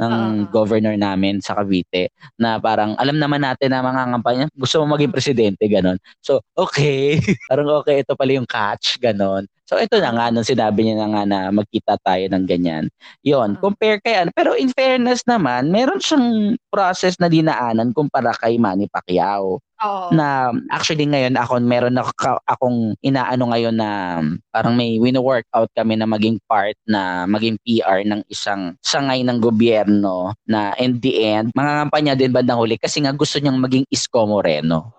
ng 0.00 0.12
Oo. 0.14 0.50
governor 0.50 0.94
namin 0.98 1.38
sa 1.38 1.54
Cavite 1.54 2.10
na 2.34 2.58
parang 2.58 2.98
alam 2.98 3.14
naman 3.14 3.42
natin 3.42 3.70
na 3.70 3.84
mga 3.84 4.02
kampanya 4.18 4.44
gusto 4.54 4.82
mo 4.82 4.94
maging 4.98 5.14
presidente 5.14 5.64
ganon. 5.70 5.98
So, 6.18 6.42
okay. 6.58 7.18
parang 7.50 7.70
okay 7.82 8.02
ito 8.02 8.18
pala 8.18 8.32
yung 8.34 8.48
catch 8.48 8.98
ganon. 8.98 9.46
So 9.64 9.80
ito 9.80 9.96
na 9.96 10.12
nga 10.12 10.28
nung 10.28 10.44
sinabi 10.44 10.84
niya 10.84 10.96
na 11.00 11.08
nga 11.08 11.22
na 11.24 11.38
magkita 11.48 11.96
tayo 12.04 12.24
ng 12.28 12.44
ganyan. 12.44 12.84
Yon, 13.24 13.56
Oo. 13.56 13.60
compare 13.70 13.96
kay 14.04 14.20
ano. 14.20 14.30
Pero 14.36 14.52
in 14.52 14.68
fairness 14.68 15.24
naman, 15.24 15.72
meron 15.72 16.04
siyang 16.04 16.60
process 16.68 17.16
na 17.16 17.32
dinaanan 17.32 17.96
kumpara 17.96 18.36
kay 18.36 18.60
Manny 18.60 18.92
Pacquiao 18.92 19.64
Oo. 19.84 20.08
na 20.16 20.48
actually 20.72 21.04
ngayon 21.04 21.36
ako 21.36 21.60
meron 21.60 22.00
ako 22.00 22.40
akong 22.48 22.96
inaano 23.04 23.52
ngayon 23.52 23.76
na 23.76 24.20
parang 24.48 24.72
may 24.72 24.96
wino-workout 24.96 25.68
kami 25.76 26.00
na 26.00 26.08
maging 26.08 26.40
part 26.48 26.74
na 26.88 27.28
maging 27.28 27.60
PR 27.60 28.00
ng 28.08 28.24
isang 28.32 28.74
sangay 28.80 29.20
ng 29.20 29.38
gobyerno 29.44 30.32
na 30.48 30.72
in 30.80 30.96
the 31.04 31.20
end 31.20 31.52
mangangampanya 31.52 32.16
din 32.16 32.32
bandang 32.32 32.56
huli 32.56 32.80
kasi 32.80 33.04
nga 33.04 33.12
gusto 33.12 33.36
niyang 33.36 33.60
maging 33.60 33.84
Isko 33.92 34.24
Moreno. 34.24 34.90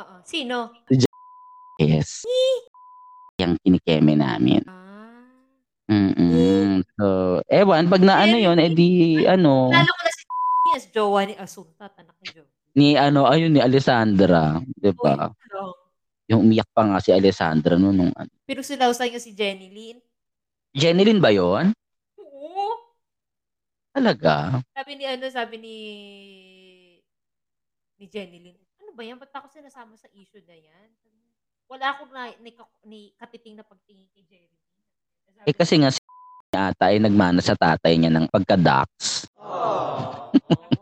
Oo. 0.00 0.14
Sino? 0.24 0.72
Yes. 1.76 2.24
Yung 3.36 3.60
kinikeme 3.60 4.16
namin. 4.16 4.64
Ah. 4.64 4.82
Mm. 5.92 6.80
So, 6.96 7.04
ewan, 7.50 7.90
pag 7.92 8.00
na 8.00 8.24
ano 8.24 8.36
yun, 8.38 8.56
edi 8.56 9.22
ano, 9.28 9.68
Lalo 9.68 9.90
ko 9.92 10.02
na 10.06 10.12
si 10.14 10.24
yes, 10.72 10.84
jowa 10.94 11.26
ni 11.28 11.34
Asunta, 11.36 11.90
anak 11.92 12.16
ni 12.22 12.32
Joe. 12.32 12.48
Ni 12.72 12.96
ano, 12.96 13.28
ayun 13.28 13.52
ni 13.52 13.60
Alessandra, 13.60 14.56
'di 14.64 14.96
ba? 14.96 15.28
lang. 15.28 15.32
Yung 16.32 16.48
umiyak 16.48 16.70
pa 16.72 16.88
nga 16.88 16.98
si 17.04 17.12
Alessandra 17.12 17.76
no 17.76 17.92
nung 17.92 18.12
ano. 18.16 18.32
Pinagsilawsan 18.48 19.12
niya 19.12 19.20
si 19.20 19.36
Jenny 19.36 19.68
Lynn. 19.68 19.98
Jeneline 20.72 21.20
ba 21.20 21.28
yon? 21.28 21.76
Oo. 22.16 22.96
Talaga? 23.92 24.64
Sabi 24.72 24.92
ni 24.96 25.04
ano, 25.04 25.28
sabi 25.28 25.60
ni 25.60 25.76
ni 28.00 28.08
Jenny 28.08 28.40
Lynn, 28.40 28.58
ano 28.80 28.90
ba 28.96 29.02
yan? 29.04 29.20
Ba't 29.20 29.36
ako 29.36 29.52
sinasama 29.52 29.92
sa 30.00 30.08
issue 30.16 30.40
na 30.48 30.56
yan? 30.56 30.88
Wala 31.68 31.92
akong 31.92 32.12
na, 32.12 32.32
ni, 32.40 32.50
ni 32.88 33.00
katiting 33.20 33.60
na 33.60 33.64
pagtingin 33.68 34.08
kay 34.16 34.24
Jenny 34.24 34.48
Lynn. 34.48 34.88
Eh 35.44 35.52
kasi 35.52 35.76
nga 35.76 35.92
si 35.92 36.00
ata 36.56 36.88
ay 36.88 37.00
nagmana 37.00 37.44
sa 37.44 37.56
tatay 37.56 37.96
niya 38.00 38.08
ng 38.12 38.28
pagka-dox. 38.32 39.28
si 39.28 39.36
al- 40.56 40.81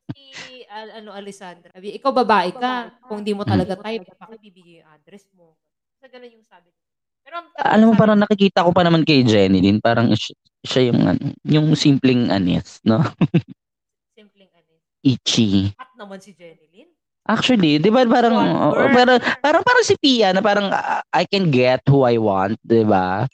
ano 0.89 1.11
Alessandra. 1.13 1.69
Sabi, 1.75 1.93
ikaw 1.93 2.11
babae 2.15 2.51
ka. 2.55 2.95
Kung 3.05 3.21
di 3.21 3.37
mo 3.37 3.45
talaga 3.45 3.77
type, 3.77 4.07
bakit 4.17 4.41
bibigay 4.41 4.81
yung 4.81 4.89
address 4.89 5.29
mo? 5.37 5.59
Sa 6.01 6.09
ganun 6.09 6.41
yung 6.41 6.47
sabi 6.47 6.73
ko. 6.73 6.79
Pero 7.21 7.35
ang 7.45 7.47
Alam 7.61 7.87
mo 7.91 7.93
sabi- 7.93 8.01
parang 8.01 8.19
nakikita 8.19 8.65
ko 8.65 8.71
pa 8.73 8.83
naman 8.83 9.05
kay 9.05 9.21
Jeneline, 9.23 9.79
parang 9.79 10.09
siya, 10.17 10.35
siya 10.65 10.83
yung 10.89 11.01
ano, 11.05 11.23
yung 11.45 11.67
simpleng 11.77 12.33
anis, 12.33 12.81
no? 12.83 13.05
simpleng 14.19 14.49
ano. 14.57 14.73
Itchy. 15.05 15.73
At 15.77 15.93
naman 15.97 16.25
si 16.25 16.33
Jenny 16.33 16.65
Lynn. 16.73 16.91
Actually, 17.29 17.77
'di 17.79 17.93
ba 17.93 18.09
parang 18.09 18.33
oo, 18.35 18.73
word. 18.75 18.97
parang 18.97 19.19
parang 19.45 19.63
parang 19.63 19.85
si 19.85 19.95
Pia 20.01 20.33
na 20.33 20.41
parang 20.41 20.73
ah, 20.73 21.05
I 21.13 21.29
can 21.29 21.53
get 21.53 21.85
who 21.87 22.03
I 22.03 22.17
want, 22.17 22.57
'di 22.65 22.89
ba? 22.89 23.29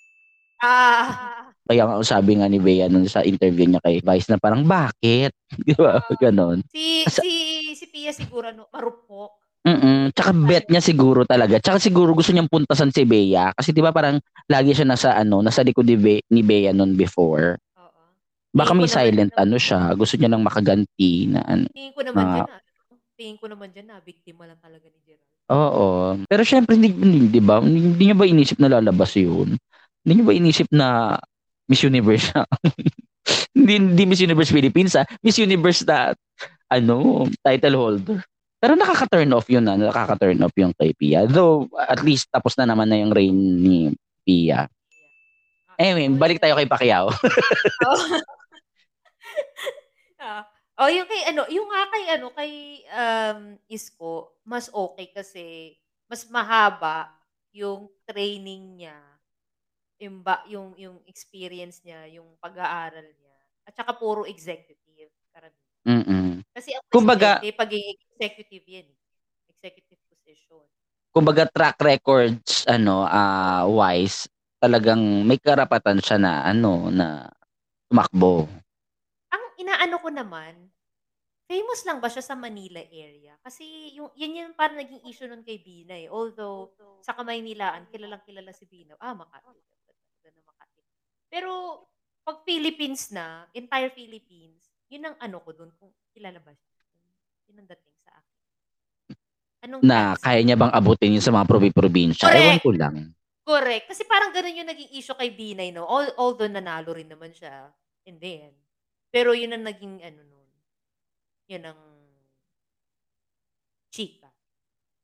Ah. 0.61 1.46
Kaya 1.67 1.83
nga 1.83 1.99
sabi 2.01 2.39
nga 2.39 2.47
ni 2.47 2.63
Bea 2.63 2.87
nun 2.87 3.11
sa 3.11 3.27
interview 3.27 3.67
niya 3.67 3.83
kay 3.83 3.99
Vice 3.99 4.31
na 4.31 4.39
parang 4.39 4.63
bakit? 4.63 5.35
'Di 5.67 5.75
ba? 5.75 5.99
Ah. 5.99 6.15
Ganon. 6.17 6.63
Si 6.71 7.03
Sa- 7.05 7.27
si 7.27 7.35
si 7.75 7.87
Pia 7.91 8.15
siguro 8.15 8.55
no, 8.55 8.71
marupok. 8.71 9.43
Mm. 9.67 10.15
Tsaka 10.15 10.31
bet 10.31 10.71
niya 10.71 10.79
siguro 10.79 11.27
talaga. 11.27 11.59
Tsaka 11.59 11.83
siguro 11.83 12.15
gusto 12.15 12.31
niyang 12.31 12.47
puntasan 12.47 12.95
si 12.95 13.03
Bea 13.03 13.51
kasi 13.51 13.75
'di 13.75 13.83
ba 13.83 13.91
parang 13.91 14.23
lagi 14.47 14.71
siya 14.71 14.87
nasa 14.87 15.19
ano, 15.19 15.43
nasa 15.43 15.67
likod 15.67 15.83
ni, 15.83 15.99
Be- 15.99 16.23
ni 16.31 16.47
Bea 16.47 16.71
nun 16.71 16.95
before. 16.95 17.59
Oo. 17.75 18.01
Baka 18.55 18.71
Tingin 18.71 18.79
may 18.79 18.87
naman, 18.87 18.95
silent 19.03 19.33
ano, 19.35 19.43
ano 19.43 19.57
siya. 19.59 19.79
Gusto 19.99 20.15
niya 20.15 20.31
lang 20.31 20.47
makaganti 20.47 21.11
na 21.35 21.43
ano. 21.43 21.67
Tingin 21.75 21.91
ko 21.91 22.01
naman 22.07 22.23
Mga- 22.23 22.31
dyan 22.39 22.47
na, 22.47 22.57
ano, 22.63 22.95
tingin 23.19 23.37
ko 23.43 23.47
naman 23.51 23.69
dyan 23.75 23.87
na 23.91 23.97
biktima 23.99 24.43
lang 24.47 24.61
talaga 24.63 24.87
ni 24.87 24.99
Gerald. 25.03 25.35
Oo. 25.51 25.87
Pero 26.31 26.43
syempre 26.47 26.79
hindi, 26.79 26.95
hindi 26.95 27.27
'di 27.27 27.43
ba? 27.43 27.59
Hindi, 27.59 27.79
hindi 27.91 28.03
niya 28.07 28.15
ba 28.15 28.27
inisip 28.27 28.63
na 28.63 28.71
lalabas 28.71 29.19
'yun? 29.19 29.59
Hindi 30.07 30.13
niya 30.15 30.27
ba 30.27 30.35
inisip 30.35 30.69
na 30.71 31.19
Miss 31.67 31.83
Universe 31.83 32.31
siya? 32.31 32.43
hindi, 33.57 33.73
hindi 33.79 34.03
Miss 34.07 34.23
Universe 34.23 34.55
Philippines 34.55 34.95
ah. 34.95 35.07
Miss 35.23 35.39
Universe 35.39 35.83
na 35.87 36.15
ano, 36.71 37.27
title 37.43 37.77
holder. 37.77 38.19
Pero 38.57 38.73
nakaka-turn 38.73 39.31
off 39.37 39.47
yun 39.53 39.69
na, 39.69 39.77
nakaka-turn 39.77 40.41
off 40.43 40.55
yung 40.57 40.73
kay 40.75 40.97
Pia. 40.97 41.29
Though, 41.29 41.69
at 41.77 42.01
least 42.03 42.33
tapos 42.33 42.57
na 42.57 42.67
naman 42.67 42.89
na 42.89 42.99
yung 42.99 43.13
reign 43.13 43.37
ni 43.61 43.93
Pia. 44.25 44.67
Ah, 44.67 45.77
Anyway, 45.77 46.09
balik 46.17 46.41
tayo 46.41 46.57
kay 46.57 46.67
Pacquiao. 46.67 47.13
Oh. 47.87 48.01
ah. 50.25 50.43
Oh, 50.77 50.93
yung 50.93 51.09
kay 51.09 51.23
ano, 51.33 51.49
yung 51.49 51.69
nga 51.73 51.83
kay 51.89 52.05
ano, 52.13 52.27
kay 52.37 52.53
um, 52.93 53.41
Isko, 53.65 54.37
mas 54.45 54.69
okay 54.69 55.09
kasi 55.09 55.77
mas 56.05 56.29
mahaba 56.29 57.17
yung 57.57 57.89
training 58.05 58.85
niya, 58.85 58.97
yung, 59.97 60.21
ba, 60.21 60.45
yung, 60.47 60.77
yung 60.77 60.97
experience 61.09 61.81
niya, 61.81 62.05
yung 62.21 62.37
pag-aaral 62.39 63.05
niya, 63.05 63.37
at 63.67 63.75
saka 63.75 63.97
puro 63.97 64.29
executive. 64.29 65.11
Karamihan. 65.33 65.69
Mm-mm. 65.85 66.29
Kasi 66.53 66.73
ang 66.73 66.83
Kumbaga- 66.89 67.41
pagiging 67.41 68.01
executive 68.13 68.65
yan. 68.65 68.87
eh. 68.89 68.99
Executive 69.53 70.01
position. 70.09 70.65
Kumbaga 71.13 71.49
track 71.49 71.81
records 71.81 72.69
ano 72.69 73.01
ah 73.01 73.65
wise, 73.65 74.29
talagang 74.61 75.01
may 75.25 75.41
karapatan 75.41 75.97
siya 75.97 76.21
na 76.21 76.45
ano 76.45 76.93
na 76.93 77.25
tumakbo. 77.89 78.45
Ang 79.33 79.45
inaano 79.57 79.97
ko 79.97 80.13
naman, 80.13 80.53
famous 81.49 81.87
lang 81.89 82.05
ba 82.05 82.13
siya 82.13 82.21
sa 82.21 82.37
Manila 82.37 82.83
area? 82.93 83.33
Kasi 83.41 83.97
yung, 83.97 84.13
yan 84.13 84.45
yung 84.45 84.53
parang 84.53 84.77
naging 84.77 85.05
issue 85.09 85.25
nun 85.25 85.41
kay 85.41 85.57
Bina 85.57 85.97
eh. 85.97 86.11
Although, 86.11 86.75
sa 87.01 87.17
Kamaynilaan, 87.17 87.89
kilalang 87.89 88.21
kilala 88.27 88.53
si 88.53 88.67
Bina. 88.69 88.99
Ah, 89.01 89.15
Makati. 89.17 89.57
Pero, 91.27 91.83
pag 92.23 92.43
Philippines 92.43 93.11
na, 93.11 93.47
entire 93.51 93.91
Philippines, 93.91 94.67
yun 94.87 95.07
ang 95.07 95.17
ano 95.19 95.43
ko 95.43 95.51
dun, 95.53 95.71
kung 95.77 95.91
kilala 96.15 96.39
ba 96.39 96.55
siya. 96.55 96.75
Yun 97.47 97.63
ang 97.63 97.69
dating 97.71 97.97
sa 98.03 98.11
akin. 98.15 98.37
Anong 99.67 99.81
Na 99.83 99.99
chance? 100.15 100.23
kaya 100.23 100.41
niya 100.43 100.57
bang 100.59 100.75
abutin 100.75 101.15
yun 101.15 101.25
sa 101.25 101.35
mga 101.35 101.47
probi-probinsya? 101.47 102.27
Correct. 102.27 102.43
Ewan 102.43 102.59
ko 102.63 102.71
lang. 102.75 102.97
Correct. 103.47 103.85
Kasi 103.95 104.03
parang 104.03 104.35
ganun 104.35 104.59
yung 104.59 104.67
naging 104.67 104.91
issue 104.91 105.15
kay 105.15 105.31
Binay, 105.31 105.71
no? 105.71 105.87
Al- 105.87 106.15
Although 106.19 106.51
nanalo 106.51 106.91
rin 106.91 107.07
naman 107.07 107.31
siya 107.31 107.71
in 108.03 108.19
the 108.19 108.51
end. 108.51 108.59
Pero 109.11 109.31
yun 109.31 109.55
ang 109.55 109.63
naging 109.63 110.03
ano 110.03 110.21
nun. 110.27 110.51
Yun 111.47 111.63
ang 111.63 111.81
chika. 113.91 114.29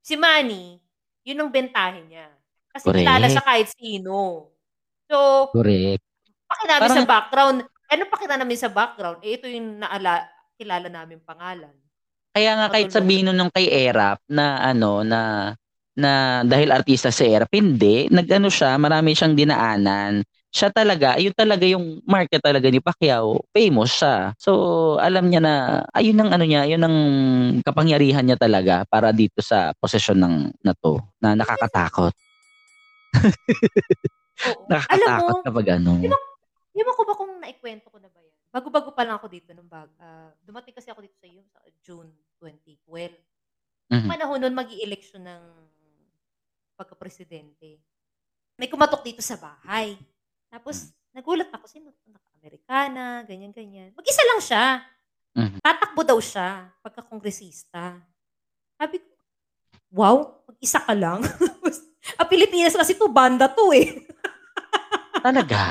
Si 0.02 0.18
Manny, 0.18 0.76
yun 1.22 1.38
ang 1.38 1.50
bentahe 1.54 2.02
niya. 2.02 2.26
Kasi 2.74 2.90
Correct. 2.90 3.06
kilala 3.06 3.26
siya 3.30 3.44
kahit 3.46 3.68
sino. 3.72 4.50
So, 5.06 5.48
Correct. 5.54 6.02
Pakinamin 6.52 6.82
Parang- 6.84 6.98
sa 7.00 7.08
background. 7.08 7.58
Ano 7.92 8.02
pakita 8.08 8.34
namin 8.40 8.56
sa 8.56 8.70
background? 8.72 9.18
Eh, 9.20 9.36
ito 9.36 9.44
yung 9.48 9.80
naala, 9.80 10.24
kilala 10.56 10.88
namin 10.88 11.20
pangalan. 11.20 11.74
Kaya 12.32 12.56
nga 12.56 12.66
kahit 12.72 12.88
sabihin 12.88 13.28
nun 13.28 13.36
nung 13.36 13.52
kay 13.52 13.68
Erap 13.68 14.24
na 14.24 14.64
ano 14.64 15.04
na 15.04 15.52
na 15.92 16.40
dahil 16.40 16.72
artista 16.72 17.12
si 17.12 17.28
Erap, 17.28 17.52
hindi, 17.52 18.08
nagano 18.08 18.48
siya, 18.48 18.80
marami 18.80 19.12
siyang 19.12 19.36
dinaanan. 19.36 20.24
Siya 20.52 20.72
talaga, 20.72 21.16
ayun 21.20 21.36
talaga 21.36 21.64
yung 21.68 22.00
market 22.04 22.40
talaga 22.40 22.68
ni 22.68 22.80
Pacquiao. 22.80 23.44
Famous 23.52 24.00
siya. 24.00 24.32
So, 24.40 24.52
alam 25.00 25.28
niya 25.28 25.40
na, 25.44 25.54
ayun 25.92 26.16
ang 26.20 26.32
ano 26.32 26.44
niya, 26.44 26.64
ayun 26.64 26.84
ang 26.84 26.96
kapangyarihan 27.60 28.24
niya 28.24 28.40
talaga 28.40 28.84
para 28.88 29.12
dito 29.12 29.40
sa 29.44 29.76
posisyon 29.76 30.20
ng 30.20 30.36
na 30.64 30.72
to, 30.76 31.00
na 31.20 31.36
nakakatakot. 31.36 32.12
Oo. 32.12 32.30
Alam 34.42 34.58
mo, 34.58 34.68
Nakakatakot 34.74 35.36
kapag 35.44 35.66
ano. 35.78 35.92
Di 36.02 36.08
ba, 36.10 36.18
Ewan 36.72 36.96
ko 36.96 37.02
ba 37.04 37.14
kung 37.16 37.32
naikwento 37.36 37.92
ko 37.92 38.00
na 38.00 38.08
ba 38.08 38.20
yan? 38.24 38.32
Bago-bago 38.48 38.96
pa 38.96 39.04
lang 39.04 39.20
ako 39.20 39.28
dito 39.28 39.52
nung 39.52 39.68
bag. 39.68 39.92
ah, 40.00 40.32
dumating 40.40 40.72
kasi 40.72 40.88
ako 40.88 41.04
dito 41.04 41.16
sa 41.20 41.28
iyo 41.28 41.44
sa 41.52 41.60
June 41.84 42.08
2012. 42.40 43.12
Mhm. 43.92 44.08
Panahon 44.08 44.40
nun 44.40 44.56
mag 44.56 44.68
election 44.72 45.20
ng 45.20 45.44
pagka-presidente. 46.76 47.76
May 48.56 48.68
kumatok 48.72 49.04
dito 49.04 49.20
sa 49.20 49.36
bahay. 49.36 50.00
Tapos, 50.48 50.92
nagulat 51.12 51.52
ako, 51.52 51.64
sino? 51.68 51.92
Naka-Amerikana, 52.08 53.24
ganyan-ganyan. 53.28 53.92
Mag-isa 53.92 54.24
lang 54.24 54.40
siya. 54.40 54.64
Mhm. 55.36 55.60
Tatakbo 55.60 56.00
daw 56.04 56.18
siya 56.20 56.72
pagka-kongresista. 56.80 58.00
Sabi 58.80 58.96
ko, 59.00 59.12
wow, 59.92 60.16
mag-isa 60.48 60.80
ka 60.80 60.92
lang. 60.96 61.20
Ang 62.20 62.28
Pilipinas 62.28 62.76
kasi 62.76 62.96
to, 62.96 63.08
banda 63.12 63.48
to 63.48 63.72
eh. 63.76 63.92
Talaga? 65.22 65.62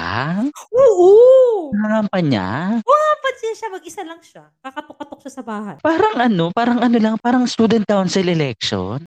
Oo! 0.71 1.11
Nangampan 1.75 2.23
niya? 2.23 2.49
Napansin 2.79 3.53
siya, 3.53 3.67
mag-isa 3.67 4.01
lang 4.07 4.23
siya. 4.23 4.47
Kakatok-katok 4.63 5.19
siya 5.21 5.33
sa 5.33 5.43
bahay. 5.43 5.75
Parang 5.83 6.15
ano, 6.15 6.55
parang 6.55 6.79
ano 6.79 6.97
lang, 6.97 7.15
parang 7.19 7.43
student 7.43 7.83
council 7.83 8.23
election. 8.25 9.03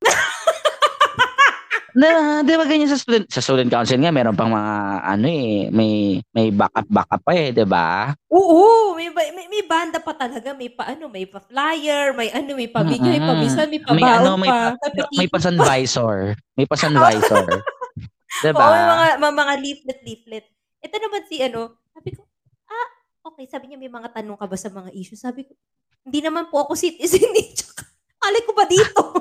na, 1.96 2.08
di 2.40 2.52
ba 2.52 2.64
ganyan 2.64 2.88
sa 2.88 3.00
student, 3.00 3.24
sa 3.28 3.40
student 3.40 3.68
council 3.68 3.96
nga, 3.96 4.12
meron 4.12 4.36
pang 4.36 4.52
mga, 4.52 4.72
ano 5.02 5.26
eh, 5.26 5.68
may, 5.68 5.92
may 6.32 6.52
backup, 6.52 6.84
backup 6.88 7.20
pa 7.20 7.32
eh, 7.32 7.52
di 7.52 7.64
ba? 7.64 8.12
Oo, 8.28 8.92
may, 8.92 9.08
may, 9.08 9.48
may 9.48 9.64
banda 9.64 10.00
pa 10.00 10.12
talaga. 10.12 10.52
May 10.52 10.68
pa 10.68 10.92
ano, 10.92 11.08
may 11.08 11.24
pa 11.24 11.40
flyer, 11.40 12.12
may 12.12 12.28
ano, 12.32 12.52
may 12.52 12.68
pabigay, 12.68 13.16
Mm-mm. 13.16 13.28
pabisan, 13.28 13.68
may 13.68 13.80
May 13.80 14.04
pabaon 14.04 14.20
ano, 14.20 14.30
may, 14.36 14.48
pa. 14.48 14.76
pa- 14.76 15.08
may 15.12 15.28
pasan-visor. 15.28 16.36
May 16.56 16.64
pasan-visor. 16.72 17.48
Di 18.42 18.50
Oo, 18.52 18.60
may 18.60 18.84
mga, 18.84 19.06
mga, 19.20 19.34
mga 19.34 19.54
leaflet, 19.62 20.00
leaflet. 20.04 20.46
Ito 20.82 20.96
naman 21.00 21.22
si 21.28 21.36
ano, 21.40 21.80
sabi 21.94 22.10
ko, 22.12 22.22
ah, 22.68 22.88
okay, 23.32 23.44
sabi 23.48 23.70
niya 23.70 23.78
may 23.80 23.92
mga 23.92 24.12
tanong 24.12 24.38
ka 24.38 24.46
ba 24.46 24.56
sa 24.58 24.68
mga 24.68 24.90
issue? 24.92 25.18
Sabi 25.18 25.48
ko, 25.48 25.52
hindi 26.06 26.20
naman 26.22 26.52
po 26.52 26.62
ako 26.62 26.78
citizen 26.78 27.32
eh. 27.34 27.50
Alay 28.26 28.42
ko 28.44 28.52
ba 28.54 28.64
dito? 28.66 29.02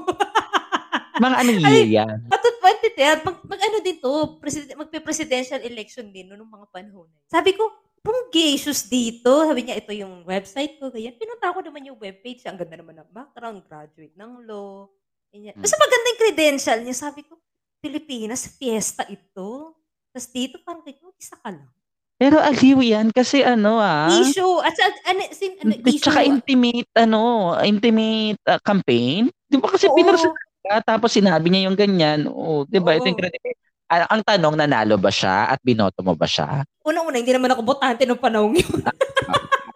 Mga 1.16 1.36
anong 1.48 1.62
year 1.64 1.88
yan? 2.04 2.18
At 2.28 2.44
2010, 2.44 3.24
mag, 3.24 3.38
mag 3.48 3.62
ano 3.64 3.78
din 3.80 4.04
to, 4.04 4.36
president, 4.36 4.76
magpe-presidential 4.76 5.64
election 5.64 6.12
din 6.12 6.28
no, 6.28 6.36
nung 6.36 6.52
mga 6.52 6.68
panahon. 6.76 7.08
Sabi 7.32 7.56
ko, 7.56 7.72
pong 8.06 8.30
issues 8.38 8.86
dito. 8.86 9.32
Sabi 9.50 9.66
niya, 9.66 9.82
ito 9.82 9.90
yung 9.98 10.22
website 10.22 10.78
ko, 10.78 10.94
ganyan. 10.94 11.18
Pinunta 11.18 11.50
ko 11.50 11.66
naman 11.66 11.90
yung 11.90 11.98
webpage. 11.98 12.46
Ang 12.46 12.62
ganda 12.62 12.78
naman 12.78 13.02
ng 13.02 13.10
background, 13.10 13.66
graduate 13.66 14.14
ng 14.14 14.46
law. 14.46 14.86
Ganyan. 15.34 15.58
Hmm. 15.58 15.64
Basta 15.66 15.76
maganda 15.82 16.06
yung 16.14 16.22
credential 16.22 16.80
niya. 16.86 16.96
Sabi 16.96 17.26
ko, 17.26 17.42
Pilipinas, 17.86 18.58
fiesta 18.58 19.06
ito. 19.06 19.78
Tapos 20.10 20.28
dito, 20.34 20.58
parang 20.66 20.82
kayo, 20.82 21.14
isa 21.22 21.38
ka 21.38 21.54
lang. 21.54 21.70
Pero 22.18 22.42
aliw 22.42 22.82
yan 22.82 23.14
kasi 23.14 23.46
ano 23.46 23.78
ah. 23.78 24.10
Issue. 24.10 24.58
At 24.66 24.74
sa, 24.74 24.90
ano, 25.14 25.22
sin, 25.30 25.54
ano, 25.62 25.78
issue. 25.86 26.02
Tsaka 26.02 26.26
intimate, 26.26 26.90
ano, 26.98 27.54
intimate 27.62 28.42
uh, 28.50 28.58
campaign. 28.66 29.30
Di 29.46 29.62
ba 29.62 29.70
kasi 29.70 29.86
pinarsa 29.94 30.34
tapos 30.82 31.14
sinabi 31.14 31.54
niya 31.54 31.70
yung 31.70 31.78
ganyan. 31.78 32.26
Oh, 32.26 32.66
di 32.66 32.82
ba? 32.82 32.98
Ito 32.98 33.06
yung 33.06 33.20
credibility. 33.22 33.62
Ang, 33.86 34.04
ang 34.10 34.22
tanong, 34.26 34.56
nanalo 34.58 34.98
ba 34.98 35.14
siya 35.14 35.54
at 35.54 35.62
binoto 35.62 36.02
mo 36.02 36.18
ba 36.18 36.26
siya? 36.26 36.66
Unang-una, 36.82 37.22
hindi 37.22 37.38
naman 37.38 37.54
ako 37.54 37.62
botante 37.62 38.02
nung 38.10 38.18
panahon 38.18 38.58
yun. 38.58 38.82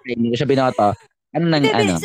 okay, 0.01 0.17
hindi 0.17 0.33
ko 0.33 0.35
siya 0.41 0.49
binoto. 0.49 0.97
Ano 1.29 1.45
nang, 1.45 1.61
ano? 1.61 2.01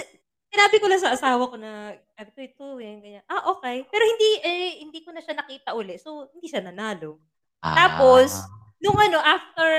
Sinabi 0.55 0.77
ko 0.79 0.87
lang 0.87 1.03
sa 1.03 1.11
asawa 1.11 1.51
ko 1.51 1.59
na, 1.59 1.99
sabi 2.15 2.31
ko 2.31 2.39
ito, 2.47 2.67
eh, 2.79 2.95
ganyan. 3.03 3.27
Ah, 3.27 3.51
okay. 3.51 3.83
Pero 3.91 4.07
hindi, 4.07 4.31
eh, 4.39 4.87
hindi 4.87 5.03
ko 5.03 5.11
na 5.11 5.19
siya 5.19 5.35
nakita 5.35 5.75
uli. 5.75 5.99
So, 5.99 6.31
hindi 6.31 6.47
siya 6.47 6.63
nanalo. 6.63 7.19
Ah. 7.59 7.75
Tapos, 7.75 8.39
nung 8.79 8.95
ano, 8.95 9.19
after 9.19 9.71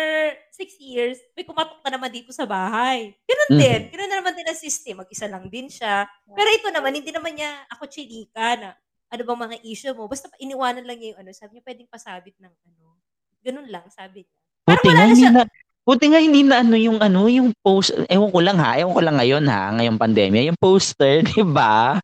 six 0.52 0.76
years, 0.84 1.16
may 1.32 1.48
kumatok 1.48 1.80
na 1.80 1.96
naman 1.96 2.12
dito 2.12 2.36
sa 2.36 2.44
bahay. 2.44 3.16
Ganun 3.24 3.56
mm. 3.56 3.60
din. 3.64 3.82
Ganun 3.88 4.10
na 4.12 4.18
naman 4.20 4.36
din 4.36 4.52
ang 4.52 4.60
system. 4.60 5.00
Mag-isa 5.00 5.32
lang 5.32 5.48
din 5.48 5.72
siya. 5.72 6.12
Pero 6.28 6.50
ito 6.52 6.68
naman, 6.68 6.92
hindi 6.92 7.16
naman 7.16 7.40
niya 7.40 7.56
ako 7.72 7.88
chilika 7.88 8.60
na 8.60 8.76
ano 9.08 9.22
bang 9.24 9.42
mga 9.48 9.58
issue 9.64 9.96
mo. 9.96 10.12
Basta 10.12 10.28
iniwanan 10.44 10.84
lang 10.84 11.00
niya 11.00 11.16
yung 11.16 11.20
ano. 11.24 11.32
Sabi 11.32 11.56
niya, 11.56 11.64
pwedeng 11.72 11.88
pasabit 11.88 12.36
ng 12.36 12.52
ano. 12.52 13.00
Ganun 13.40 13.68
lang, 13.72 13.88
sabi 13.88 14.28
niya. 14.28 14.38
Parang 14.68 14.84
Buti 14.84 14.92
wala 14.92 15.04
na 15.08 15.16
siya. 15.16 15.32
Na, 15.32 15.44
buti 15.86 16.06
nga 16.10 16.20
hindi 16.20 16.42
na 16.42 16.66
ano 16.66 16.76
yung 16.76 16.98
ano, 17.00 17.30
yung 17.30 17.54
post, 17.62 17.94
ewan 18.10 18.34
ko 18.34 18.40
lang 18.42 18.58
ha, 18.58 18.76
ewan 18.82 18.94
ko 18.98 19.02
lang 19.06 19.16
ngayon 19.22 19.46
ha, 19.46 19.72
ngayong 19.78 20.02
pandemya, 20.02 20.42
yung 20.50 20.60
poster, 20.60 21.22
di 21.32 21.46
ba? 21.46 22.02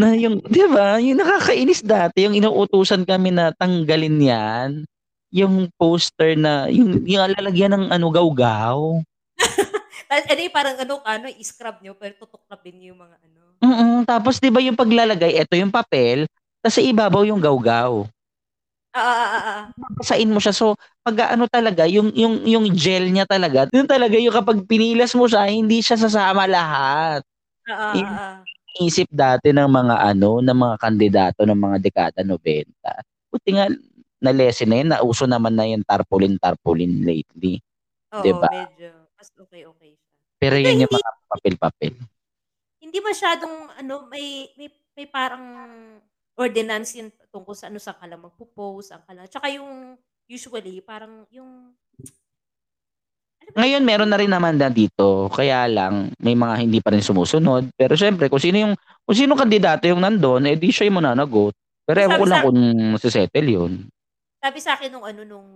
na 0.00 0.16
yung, 0.16 0.40
di 0.48 0.64
ba, 0.66 0.96
yung 0.98 1.20
nakakainis 1.20 1.84
dati, 1.84 2.24
yung 2.24 2.34
inuutusan 2.34 3.04
kami 3.04 3.30
na 3.30 3.52
tanggalin 3.54 4.18
yan 4.18 4.70
yung 5.30 5.70
poster 5.78 6.34
na, 6.34 6.66
yung, 6.68 7.06
yung 7.06 7.22
lalagyan 7.38 7.72
ng 7.78 7.84
ano, 7.94 8.06
gaw-gaw. 8.10 8.78
ano 10.10 10.40
yung 10.44 10.54
parang 10.54 10.76
ano, 10.76 10.98
ano, 11.06 11.26
i-scrub 11.38 11.78
nyo, 11.80 11.94
pero 11.94 12.18
tutuklapin 12.18 12.74
nyo 12.76 12.94
yung 12.94 13.00
mga 13.00 13.16
ano. 13.22 13.40
Mm 13.62 14.02
Tapos, 14.04 14.42
di 14.42 14.50
ba 14.50 14.58
yung 14.58 14.74
paglalagay, 14.74 15.38
ito 15.38 15.54
yung 15.54 15.70
papel, 15.70 16.26
tapos 16.60 16.76
sa 16.76 16.82
ibabaw 16.82 17.22
yung 17.22 17.38
gaw-gaw. 17.38 18.04
Ah, 18.90 19.06
ah, 19.06 19.28
ah, 19.30 19.44
ah. 19.46 19.62
Mo 20.26 20.42
siya. 20.42 20.50
So, 20.50 20.74
pag 21.06 21.34
ano 21.38 21.46
talaga, 21.46 21.86
yung, 21.86 22.10
yung, 22.10 22.42
yung 22.42 22.66
gel 22.74 23.06
niya 23.06 23.22
talaga, 23.22 23.70
yun 23.70 23.86
talaga 23.86 24.18
yung 24.18 24.34
kapag 24.34 24.66
pinilas 24.66 25.14
mo 25.14 25.30
siya, 25.30 25.46
hindi 25.46 25.78
siya 25.78 25.94
sasama 25.94 26.50
lahat. 26.50 27.22
Ah, 27.70 27.94
ah, 27.94 27.94
ah. 27.94 28.36
Isip 28.82 29.06
dati 29.10 29.54
ng 29.54 29.66
mga 29.66 29.94
ano, 30.14 30.42
ng 30.42 30.58
mga 30.58 30.76
kandidato 30.78 31.40
ng 31.46 31.58
mga 31.58 31.76
dekada 31.82 32.20
90. 32.26 32.74
Buti 33.30 33.50
nga, 33.54 33.66
na 34.20 34.30
lesson 34.34 34.68
na 34.68 34.76
yun, 34.82 34.90
nauso 34.90 35.24
naman 35.24 35.54
na 35.56 35.64
yung 35.70 35.86
tarpaulin-tarpaulin 35.86 37.06
lately. 37.06 37.62
Oo, 38.12 38.22
diba? 38.26 38.50
medyo. 38.52 38.90
Mas 39.16 39.30
okay-okay 39.32 39.96
siya. 39.96 40.12
Pero 40.36 40.56
yun 40.60 40.82
yung 40.84 40.92
mga 40.92 41.10
papel-papel. 41.30 41.94
Hindi 42.82 42.98
masyadong, 43.00 43.54
ano, 43.80 43.94
may, 44.10 44.50
may, 44.58 44.68
may 44.98 45.06
parang 45.08 45.44
ordinance 46.40 46.96
yun 46.96 47.12
tungkol 47.28 47.52
sa 47.52 47.68
ano 47.68 47.76
sa 47.76 47.92
ka 47.92 48.08
lang 48.08 48.24
magpo-post, 48.24 48.96
ang 48.96 49.04
kala. 49.04 49.28
Tsaka 49.28 49.52
yung, 49.52 50.00
usually, 50.24 50.80
parang 50.80 51.28
yung, 51.28 51.76
ano 53.40 53.56
ngayon 53.56 53.82
meron 53.82 54.10
na 54.10 54.20
rin 54.20 54.30
naman 54.30 54.54
na 54.54 54.70
dito, 54.70 55.26
kaya 55.34 55.66
lang 55.66 56.14
may 56.22 56.38
mga 56.38 56.54
hindi 56.60 56.78
pa 56.78 56.94
rin 56.94 57.02
sumusunod. 57.02 57.72
Pero 57.74 57.98
syempre, 57.98 58.30
kung 58.30 58.38
sino 58.38 58.62
yung 58.62 58.74
kung 59.02 59.16
sino 59.16 59.34
kandidato 59.34 59.90
yung 59.90 60.02
nandoon, 60.02 60.54
eh 60.54 60.56
di 60.56 60.70
siya 60.70 60.86
yung 60.86 61.02
mananagot. 61.02 61.54
Pero 61.82 61.98
ewan 61.98 62.18
ko 62.20 62.26
lang 62.30 62.42
kung 62.46 62.60
settle 63.02 63.48
yun. 63.50 63.72
Sabi 64.38 64.58
sa 64.62 64.78
akin 64.78 64.94
nung 64.94 65.02
ano, 65.02 65.20
nung 65.26 65.48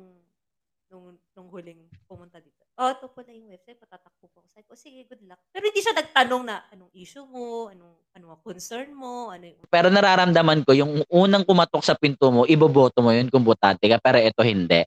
nung 0.91 1.14
nung 1.38 1.49
huling 1.55 1.87
pumunta 2.11 2.43
dito, 2.43 2.53
"Oh, 2.75 2.90
ito 2.90 3.07
pala 3.07 3.31
yung 3.31 3.49
website, 3.50 3.78
patatakbo 3.78 4.26
po 4.31 4.43
Sabi 4.50 4.66
ko, 4.66 4.75
"Sige, 4.75 5.07
good 5.07 5.23
luck." 5.26 5.38
Pero 5.54 5.71
hindi 5.71 5.78
siya 5.78 5.95
nagtanong 5.95 6.43
na, 6.43 6.62
"Anong 6.75 6.90
issue 6.95 7.23
mo? 7.23 7.71
Anong 7.71 7.95
ano 8.14 8.26
ang 8.35 8.43
concern 8.43 8.90
mo? 8.90 9.31
Ano 9.31 9.47
yung" 9.47 9.62
Pero 9.66 9.88
nararamdaman 9.90 10.66
ko 10.66 10.75
yung 10.75 11.02
unang 11.07 11.47
kumatok 11.47 11.83
sa 11.83 11.95
pinto 11.95 12.35
mo, 12.35 12.43
iboboto 12.47 12.99
mo 13.02 13.14
yun 13.14 13.31
kung 13.31 13.47
botante 13.47 13.87
ka, 13.87 13.99
pero 14.02 14.19
ito 14.19 14.43
hindi. 14.43 14.83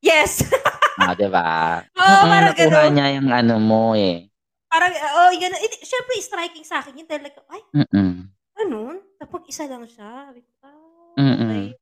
Yes! 0.00 0.40
Ah, 0.96 1.12
'di 1.12 1.28
ba? 1.28 1.84
Oo, 1.92 2.08
mm, 2.08 2.24
parang 2.24 2.56
nakuha 2.56 2.72
gano'n. 2.88 2.92
niya 2.96 3.06
yung 3.20 3.28
ano 3.28 3.54
mo, 3.60 3.92
eh. 3.92 4.32
Parang, 4.64 4.88
oh, 4.96 5.28
yun. 5.28 5.52
Eh, 5.52 5.84
syempre 5.84 6.16
striking 6.24 6.64
sa 6.64 6.80
akin 6.80 6.96
yun 6.96 7.04
dahil 7.04 7.28
like, 7.28 7.36
ay, 7.52 7.60
Mm. 7.84 8.32
ganun? 8.56 8.96
Tapos 9.20 9.44
isa 9.44 9.68
lang 9.68 9.84
siya. 9.84 10.32
Sabi 10.32 10.40
ko, 10.40 10.50
ah, 10.64 11.20
Mm. 11.20 11.76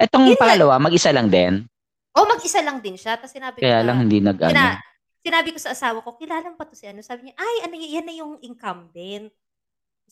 Etong 0.00 0.32
Yun 0.32 0.40
pangalawa, 0.40 0.80
mag-isa 0.80 1.12
lang 1.12 1.28
din? 1.28 1.68
Oh, 2.16 2.24
mag-isa 2.24 2.64
lang 2.64 2.80
din 2.80 2.96
siya. 2.96 3.20
Tapos 3.20 3.36
sinabi 3.36 3.60
ko 3.60 3.68
Kaya 3.68 3.84
lang 3.84 4.00
hindi 4.00 4.18
nag-ano. 4.24 4.48
Sina, 4.56 4.80
sinabi 5.24 5.56
ko 5.56 5.58
sa 5.58 5.72
asawa 5.72 6.04
ko, 6.04 6.20
kilala 6.20 6.52
mo 6.52 6.56
pa 6.60 6.68
to 6.68 6.76
si 6.76 6.84
ano? 6.84 7.00
Sabi 7.00 7.26
niya, 7.26 7.34
ay, 7.40 7.54
ano 7.64 7.74
yan 7.80 8.04
na 8.04 8.14
yung 8.14 8.36
incumbent. 8.44 9.32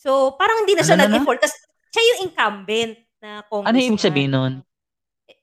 So, 0.01 0.33
parang 0.33 0.65
hindi 0.65 0.73
na 0.73 0.81
siya 0.81 0.97
ano 0.97 1.05
nag-effort. 1.05 1.39
Kasi 1.45 1.55
siya 1.93 2.03
yung 2.03 2.19
incumbent 2.27 2.97
na 3.21 3.45
congressman. 3.45 3.69
Ano 3.69 3.77
yung 3.85 3.99
sabihin 4.01 4.31
nun? 4.33 4.53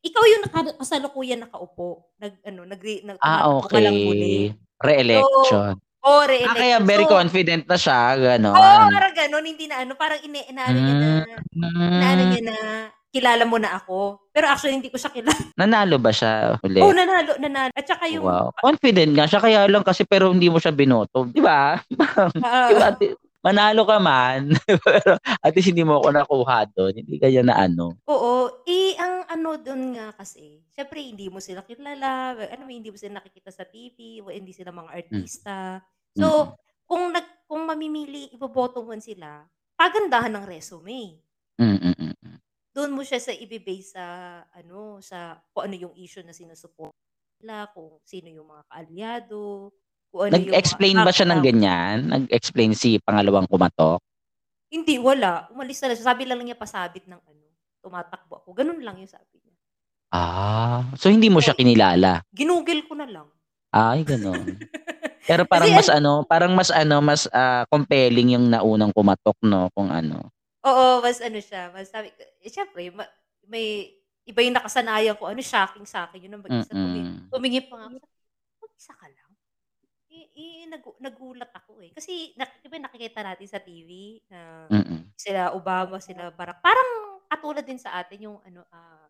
Ikaw 0.03 0.23
yung 0.27 0.45
kasalukuyan 0.75 1.47
nakaupo. 1.47 2.11
Nag, 2.19 2.35
ano, 2.43 2.67
nag, 2.67 2.81
nag 2.83 3.17
ah, 3.23 3.47
okay. 3.63 4.51
Re-election. 4.83 5.79
So, 5.79 5.89
Oh, 6.01 6.25
re-election. 6.25 6.57
Ah, 6.57 6.57
kaya 6.57 6.77
very 6.81 7.05
so, 7.05 7.13
confident 7.13 7.69
na 7.69 7.77
siya, 7.77 8.17
gano'n. 8.17 8.57
Oo, 8.57 8.65
oh, 8.65 8.89
parang 8.89 9.13
gano'n, 9.13 9.45
hindi 9.45 9.69
na 9.69 9.85
ano, 9.85 9.93
parang 10.01 10.17
ina, 10.25 10.41
inaano 10.49 10.79
niya 10.81 10.95
na, 10.97 11.11
mm. 11.53 11.93
inaano 11.93 12.23
niya 12.25 12.43
na, 12.49 12.57
kilala 13.11 13.45
mo 13.45 13.59
na 13.59 13.77
ako. 13.77 14.23
Pero 14.31 14.47
actually, 14.47 14.79
hindi 14.79 14.89
ko 14.89 14.97
siya 14.97 15.11
kilala. 15.11 15.35
Nanalo 15.61 15.99
ba 15.99 16.15
siya 16.15 16.57
ulit? 16.63 16.81
Oo, 16.81 16.95
oh, 16.95 16.97
nanalo, 16.97 17.35
nanalo. 17.43 17.75
At 17.75 17.87
saka 17.87 18.07
yung... 18.07 18.25
Wow. 18.25 18.55
Confident 18.63 19.13
nga 19.19 19.27
siya, 19.27 19.43
kaya 19.43 19.61
lang 19.67 19.83
kasi 19.83 20.07
pero 20.07 20.31
hindi 20.31 20.47
mo 20.47 20.63
siya 20.63 20.71
binoto. 20.71 21.29
Di 21.29 21.43
ba? 21.43 21.77
Uh, 22.41 23.17
manalo 23.41 23.89
ka 23.89 23.97
man, 23.97 24.53
pero 24.85 25.17
at 25.21 25.53
least 25.57 25.73
hindi 25.73 25.85
mo 25.85 26.01
ako 26.01 26.09
nakuha 26.13 26.59
doon. 26.77 26.93
Hindi 26.93 27.17
kaya 27.17 27.41
na 27.41 27.57
ano. 27.57 27.97
Oo. 28.05 28.65
Eh, 28.69 28.93
ang 29.01 29.25
ano 29.29 29.57
doon 29.57 29.97
nga 29.97 30.13
kasi, 30.13 30.61
syempre 30.69 31.01
hindi 31.01 31.33
mo 31.33 31.41
sila 31.41 31.65
kilala, 31.65 32.37
ano 32.37 32.69
hindi 32.69 32.93
mo 32.93 33.01
sila 33.01 33.21
nakikita 33.21 33.49
sa 33.49 33.65
TV, 33.65 34.21
hindi 34.29 34.53
sila 34.53 34.77
mga 34.77 34.93
artista. 34.93 35.81
Mm. 35.81 36.21
So, 36.21 36.27
mm-hmm. 36.29 36.85
kung 36.85 37.05
nag 37.17 37.27
kung 37.51 37.63
mamimili, 37.67 38.31
iboboto 38.31 38.85
mo 38.85 38.95
sila, 39.01 39.43
pagandahan 39.75 40.37
ng 40.37 40.45
resume. 40.47 41.19
Mm-mm 41.57 42.10
doon 42.71 42.95
mo 42.95 43.03
siya 43.03 43.19
sa 43.19 43.35
ibe-base 43.35 43.99
sa 43.99 44.05
ano, 44.55 45.03
sa 45.03 45.39
kung 45.51 45.71
ano 45.71 45.75
yung 45.77 45.95
issue 45.99 46.23
na 46.23 46.35
sinusupport 46.35 46.95
nila, 47.43 47.67
kung 47.75 47.99
sino 48.07 48.31
yung 48.31 48.47
mga 48.47 48.65
kaalyado, 48.71 49.75
kung 50.11 50.31
ano 50.31 50.33
Nag-explain 50.39 50.99
ba 51.03 51.11
siya 51.11 51.27
ng 51.31 51.43
ganyan? 51.43 51.97
Nag-explain 52.11 52.73
si 52.75 53.03
pangalawang 53.03 53.51
kumatok? 53.51 53.99
Hindi, 54.71 55.03
wala. 55.03 55.51
Umalis 55.51 55.83
na 55.83 55.91
lang 55.91 55.99
Sabi 55.99 56.23
lang 56.31 56.39
niya 56.47 56.55
pasabit 56.55 57.11
ng 57.11 57.19
ano, 57.19 57.45
tumatakbo 57.83 58.39
ako. 58.39 58.55
Ganun 58.55 58.81
lang 58.87 59.03
yung 59.03 59.11
sabi 59.11 59.43
niya. 59.43 59.55
Ah, 60.11 60.87
so 60.99 61.11
hindi 61.11 61.31
mo 61.31 61.39
siya 61.39 61.55
kinilala? 61.55 62.23
Ginugil 62.35 62.87
ko 62.87 62.95
na 62.99 63.07
lang. 63.07 63.27
Ay, 63.71 64.03
ganun. 64.03 64.59
Pero 65.31 65.47
parang 65.47 65.71
Kasi 65.71 65.79
mas 65.79 65.91
ano, 65.91 66.27
parang 66.27 66.53
mas 66.55 66.71
ano, 66.75 66.99
mas 66.99 67.31
ah, 67.31 67.63
compelling 67.71 68.35
yung 68.35 68.51
naunang 68.51 68.91
kumatok, 68.91 69.39
no? 69.47 69.71
Kung 69.75 69.91
ano. 69.91 70.31
Oo, 70.65 71.01
mas 71.01 71.25
ano 71.25 71.41
siya, 71.41 71.73
mas 71.73 71.89
sabi 71.89 72.13
ko 72.13 72.21
eh, 72.21 72.51
siyempre 72.53 72.93
ma 72.93 73.09
may 73.49 73.97
iba 74.29 74.41
yung 74.45 74.53
nakasanayan 74.61 75.17
ko, 75.17 75.25
ano, 75.33 75.41
shocking 75.41 75.89
sa'kin 75.89 76.29
yun 76.29 76.37
na 76.37 76.41
mag-isa 76.45 76.77
tumi 76.77 77.01
Mm. 77.01 77.31
tumingin 77.33 77.65
pa 77.65 77.81
nga 77.81 77.89
ako, 77.89 77.97
"Mag-isa 78.65 78.93
ka 79.01 79.09
lang?" 79.09 79.31
Eh 80.13 80.27
eh, 80.37 80.61
nagu 80.71 80.97
nagulat 81.01 81.51
ako, 81.55 81.81
eh. 81.85 81.93
Kasi 81.97 82.35
nak 82.39 82.61
'di 82.63 82.69
ba 82.73 82.79
nakikita 82.83 83.21
natin 83.25 83.49
sa 83.49 83.61
TV 83.63 83.91
na 84.33 84.41
Mm. 84.71 85.11
sila 85.17 85.53
Obama, 85.57 85.99
sila 86.03 86.31
Barack, 86.35 86.61
parang 86.65 87.23
katulad 87.31 87.65
din 87.67 87.81
sa 87.81 87.97
atin 88.01 88.29
yung 88.33 88.39
ano, 88.45 88.65
ah 88.73 89.09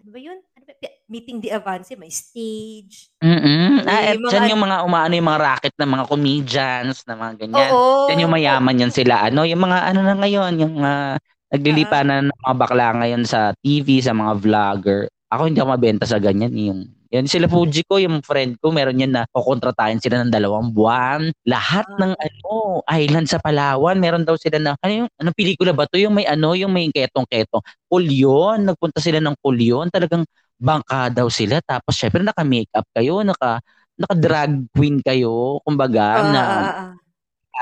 ano 0.00 0.08
ba 0.12 0.18
yun? 0.20 0.38
Ano 0.54 0.64
ba, 0.68 0.72
meeting 1.08 1.38
the 1.42 1.50
Avance, 1.50 1.90
may 1.96 2.12
stage. 2.12 3.10
Mm. 3.22 3.82
Ah, 3.86 4.12
et 4.12 4.20
mga 4.20 4.52
yung 4.52 4.62
mga 4.62 4.78
umaano 4.84 5.12
yung 5.16 5.28
mga 5.28 5.42
racket 5.42 5.74
ng 5.78 5.90
mga 5.90 6.04
comedians 6.06 6.96
na 7.06 7.14
mga 7.16 7.32
ganyan. 7.42 7.70
Oo. 7.72 8.08
Yan 8.12 8.22
yung 8.22 8.34
mayaman 8.34 8.82
yan 8.86 8.92
sila. 8.92 9.26
Ano, 9.26 9.42
yung 9.42 9.62
mga 9.62 9.78
ano 9.90 10.00
na 10.04 10.14
ngayon, 10.14 10.52
yung 10.62 10.74
uh, 10.82 11.16
naglilipanan 11.50 12.28
ng 12.28 12.40
mga 12.42 12.56
bakla 12.58 12.88
ngayon 13.02 13.22
sa 13.24 13.54
TV, 13.62 14.02
sa 14.02 14.12
mga 14.12 14.32
vlogger. 14.38 15.00
Ako 15.32 15.50
hindi 15.50 15.58
ako 15.58 15.68
mabenta 15.74 16.06
sa 16.06 16.22
ganyan. 16.22 16.54
Yung 16.54 16.80
yan 17.16 17.26
sila 17.26 17.48
Fuji 17.48 17.82
ko, 17.88 17.96
yung 17.96 18.20
friend 18.20 18.60
ko, 18.60 18.68
meron 18.68 19.00
yan 19.00 19.16
na 19.16 19.24
kukontratahin 19.32 19.96
sila 19.96 20.20
ng 20.20 20.28
dalawang 20.28 20.68
buwan. 20.70 21.32
Lahat 21.48 21.88
ng 21.96 22.12
ah. 22.12 22.24
ano, 22.28 22.52
island 22.84 23.26
sa 23.26 23.40
Palawan, 23.40 23.96
meron 23.96 24.28
daw 24.28 24.36
sila 24.36 24.60
na, 24.60 24.70
ano 24.84 24.92
yung, 25.04 25.08
anong 25.16 25.36
pelikula 25.36 25.72
ba 25.72 25.88
to? 25.88 25.96
Yung 25.96 26.12
may 26.12 26.28
ano, 26.28 26.52
yung 26.52 26.70
may 26.70 26.92
ketong-ketong. 26.92 27.64
Kulyon, 27.88 28.68
nagpunta 28.68 29.00
sila 29.00 29.18
ng 29.24 29.34
kulyon. 29.40 29.88
Talagang 29.88 30.28
bangka 30.60 31.08
daw 31.08 31.32
sila. 31.32 31.64
Tapos 31.64 31.96
syempre 31.96 32.20
naka-makeup 32.20 32.86
kayo, 32.92 33.24
naka, 33.24 33.64
naka-drag 33.96 34.68
queen 34.76 35.00
kayo, 35.00 35.64
kumbaga, 35.64 36.04
uh, 36.20 36.28
na 36.28 36.42
uh, 36.44 36.60
uh 36.92 37.04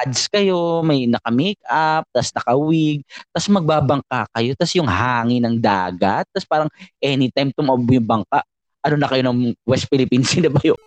ads 0.03 0.27
kayo, 0.27 0.83
may 0.83 1.07
naka-makeup, 1.07 2.03
tapos 2.11 2.31
naka-wig, 2.35 3.07
tapos 3.31 3.47
magbabangka 3.47 4.21
kayo, 4.35 4.51
tapos 4.59 4.75
yung 4.75 4.91
hangin 4.91 5.47
ng 5.47 5.57
dagat, 5.63 6.27
tapos 6.35 6.47
parang 6.51 6.71
anytime 6.99 7.55
tumabo 7.55 7.87
yung 7.95 8.03
bangka, 8.03 8.43
ano 8.85 8.97
na 9.01 9.09
kayo 9.09 9.25
ng 9.25 9.57
West 9.65 9.89
Philippines, 9.89 10.29
sino 10.37 10.53
ba 10.53 10.61
yun? 10.61 10.79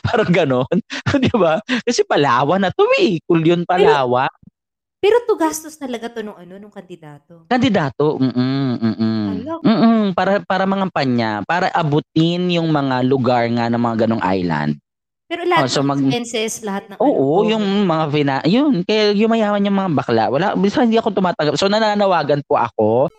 Parang 0.00 0.30
gano'n. 0.30 0.76
Di 1.22 1.30
ba? 1.34 1.58
Kasi 1.82 2.06
Palawan 2.06 2.62
na 2.62 2.70
to 2.70 2.86
eh. 3.02 3.18
Kulyon 3.26 3.66
Palawan. 3.66 4.30
Pero 4.96 5.22
to 5.28 5.36
gastos 5.36 5.76
talaga 5.76 6.08
to 6.08 6.24
nung 6.24 6.38
ano, 6.38 6.56
nung 6.56 6.72
kandidato. 6.72 7.44
Kandidato, 7.46 8.16
mm, 8.16 8.74
mm. 8.80 9.26
Hala. 9.28 9.54
Mm, 9.62 10.04
para 10.16 10.40
para 10.42 10.64
mga 10.64 10.86
panya, 10.90 11.30
para 11.44 11.68
abutin 11.70 12.48
yung 12.50 12.72
mga 12.72 13.04
lugar 13.04 13.44
nga 13.52 13.68
ng 13.68 13.78
mga 13.78 13.96
ganong 14.06 14.24
island. 14.24 14.72
Pero 15.26 15.42
lahat 15.42 15.66
Oh, 15.66 15.70
so 15.70 15.82
ng 15.82 15.88
mag- 15.90 16.00
expenses, 16.06 16.62
lahat 16.62 16.86
ng 16.90 16.98
Oo, 17.02 17.42
ano, 17.42 17.50
yung 17.54 17.64
mga 17.84 18.04
fina, 18.14 18.34
yun, 18.46 18.86
kaya 18.86 19.10
yumayaman 19.10 19.66
yung 19.66 19.78
mga 19.78 19.92
bakla. 19.94 20.24
Wala, 20.30 20.46
bisa 20.54 20.86
hindi 20.86 20.96
ako 20.96 21.12
tumatanggap. 21.12 21.58
So 21.58 21.66
nananawagan 21.66 22.46
po 22.46 22.54
ako 22.56 23.10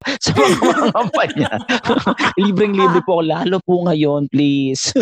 sa 0.24 0.32
mga 0.32 0.96
kampanya. 0.96 1.48
Libreng-libre 2.42 3.04
po 3.04 3.20
ako, 3.20 3.24
lalo 3.28 3.56
po 3.60 3.84
ngayon, 3.84 4.32
please. 4.32 4.96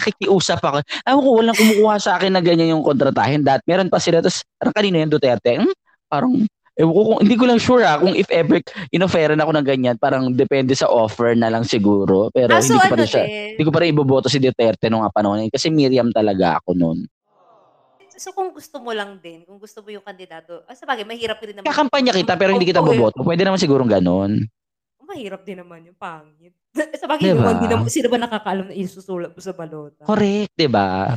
Nakikiusap 0.00 0.64
ako. 0.64 0.80
Ewan 1.04 1.20
ko, 1.20 1.30
walang 1.36 1.56
kumukuha 1.56 1.96
sa 2.00 2.16
akin 2.16 2.32
na 2.32 2.40
ganyan 2.40 2.76
yung 2.76 2.84
kontratahin. 2.84 3.44
Dat, 3.44 3.60
meron 3.68 3.92
pa 3.92 4.00
sila, 4.00 4.24
tapos 4.24 4.44
parang 4.56 4.74
kanino 4.76 4.96
yung 4.96 5.12
Duterte? 5.12 5.60
Hmm? 5.60 5.72
Parang, 6.08 6.32
ewan 6.76 6.92
ko, 6.96 7.00
kung, 7.04 7.18
hindi 7.20 7.36
ko 7.36 7.44
lang 7.44 7.60
sure 7.60 7.84
ha, 7.84 8.00
kung 8.00 8.16
if 8.16 8.28
ever 8.32 8.64
inoferan 8.92 9.40
ako 9.40 9.52
ng 9.60 9.66
ganyan, 9.68 9.96
parang 10.00 10.32
depende 10.32 10.72
sa 10.72 10.88
offer 10.88 11.36
na 11.36 11.52
lang 11.52 11.68
siguro. 11.68 12.32
Pero 12.32 12.56
Ah, 12.56 12.64
so 12.64 12.76
hindi 12.76 12.80
ko 12.80 12.88
pa 12.88 12.96
ano 12.96 13.04
rin 13.04 13.12
siya, 13.12 13.24
hindi 13.28 13.64
ko 13.64 13.70
pa 13.72 13.78
rin 13.84 13.92
iboboto 13.92 14.28
si 14.32 14.40
Duterte 14.40 14.88
nung 14.88 15.04
nga 15.04 15.12
panahon. 15.12 15.52
Kasi 15.52 15.68
Miriam 15.68 16.08
talaga 16.08 16.56
ako 16.64 16.72
noon. 16.72 17.04
So 18.20 18.36
kung 18.36 18.52
gusto 18.52 18.76
mo 18.84 18.92
lang 18.92 19.16
din, 19.16 19.48
kung 19.48 19.56
gusto 19.56 19.80
mo 19.80 19.88
yung 19.88 20.04
kandidato, 20.04 20.60
ah, 20.68 20.76
sabagay, 20.76 21.08
mahirap 21.08 21.40
din 21.40 21.56
naman. 21.56 21.72
Kakampanya 21.72 22.12
kita 22.12 22.36
pero 22.36 22.52
hindi 22.52 22.68
kita 22.68 22.84
boboto. 22.84 23.24
Pwede 23.24 23.48
naman 23.48 23.56
sigurong 23.56 23.88
ganon. 23.88 24.44
Mahirap 25.00 25.40
din 25.40 25.64
naman 25.64 25.88
yung 25.88 25.96
pangit. 25.96 26.52
sabagay, 27.00 27.32
Diba? 27.32 27.40
naman, 27.40 27.54
di 27.64 27.66
naman, 27.72 27.88
sino 27.88 28.12
ba 28.12 28.20
nakakaalam 28.20 28.68
na 28.68 28.76
isusulat 28.76 29.32
mo 29.32 29.40
sa 29.40 29.56
balota? 29.56 30.04
Correct, 30.04 30.52
di 30.52 30.68
ba? 30.68 31.16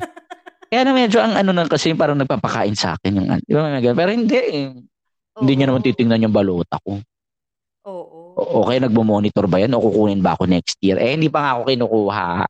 Kaya 0.72 0.80
na 0.88 0.92
medyo 0.96 1.20
ang 1.20 1.36
ano 1.36 1.52
na 1.52 1.68
kasi 1.68 1.92
parang 1.92 2.16
nagpapakain 2.16 2.76
sa 2.76 2.96
akin 2.96 3.12
yung 3.20 3.28
ano. 3.28 3.42
Di 3.44 3.52
ba? 3.52 3.68
ganun? 3.68 3.96
Pero 4.00 4.10
hindi 4.16 4.36
eh. 4.40 4.72
Hindi 5.38 5.52
niya 5.52 5.68
naman 5.68 5.84
titingnan 5.84 6.24
yung 6.24 6.34
balota 6.34 6.80
ko. 6.80 6.96
Oo. 7.88 8.18
O 8.40 8.64
okay, 8.64 8.80
nagmo-monitor 8.80 9.44
ba 9.44 9.60
yan 9.60 9.76
o 9.76 9.84
kukunin 9.84 10.24
ba 10.24 10.32
ako 10.32 10.48
next 10.48 10.80
year? 10.80 10.96
Eh, 10.96 11.12
hindi 11.12 11.28
pa 11.28 11.44
nga 11.44 11.50
ako 11.60 11.62
kinukuha. 11.68 12.28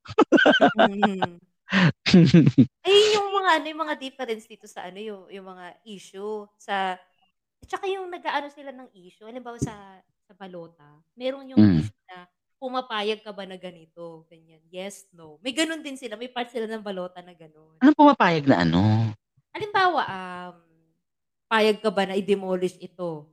Mm. 0.79 1.48
Ayun 2.87 3.09
yung 3.15 3.29
mga 3.37 3.51
ano, 3.61 3.67
yung 3.69 3.83
mga 3.85 3.97
difference 4.01 4.45
dito 4.49 4.65
sa 4.65 4.89
ano, 4.89 4.99
yung, 5.01 5.23
yung 5.29 5.47
mga 5.47 5.67
issue 5.85 6.47
sa 6.57 6.97
at 7.59 7.69
saka 7.69 7.91
yung 7.91 8.07
nag-aano 8.09 8.49
sila 8.55 8.71
ng 8.71 8.89
issue, 8.95 9.27
halimbawa 9.27 9.59
sa 9.59 9.99
sa 10.29 10.33
balota, 10.39 10.87
meron 11.19 11.49
yung 11.51 11.59
Mm. 11.59 11.81
issue 11.83 12.03
na 12.09 12.29
pumapayag 12.61 13.21
ka 13.25 13.33
ba 13.35 13.45
na 13.49 13.59
ganito, 13.59 14.25
ganyan. 14.31 14.63
Yes, 14.71 15.07
no. 15.15 15.39
May 15.43 15.55
ganun 15.55 15.83
din 15.83 15.99
sila, 15.99 16.15
may 16.19 16.31
part 16.31 16.51
sila 16.51 16.67
ng 16.71 16.83
balota 16.85 17.19
na 17.23 17.35
ganun. 17.35 17.77
Anong 17.83 17.99
pumapayag 17.99 18.45
na 18.47 18.63
ano? 18.67 18.83
Halimbawa, 19.55 20.01
um, 20.07 20.57
payag 21.51 21.79
ka 21.83 21.91
ba 21.91 22.05
na 22.07 22.15
i-demolish 22.19 22.79
ito? 22.79 23.27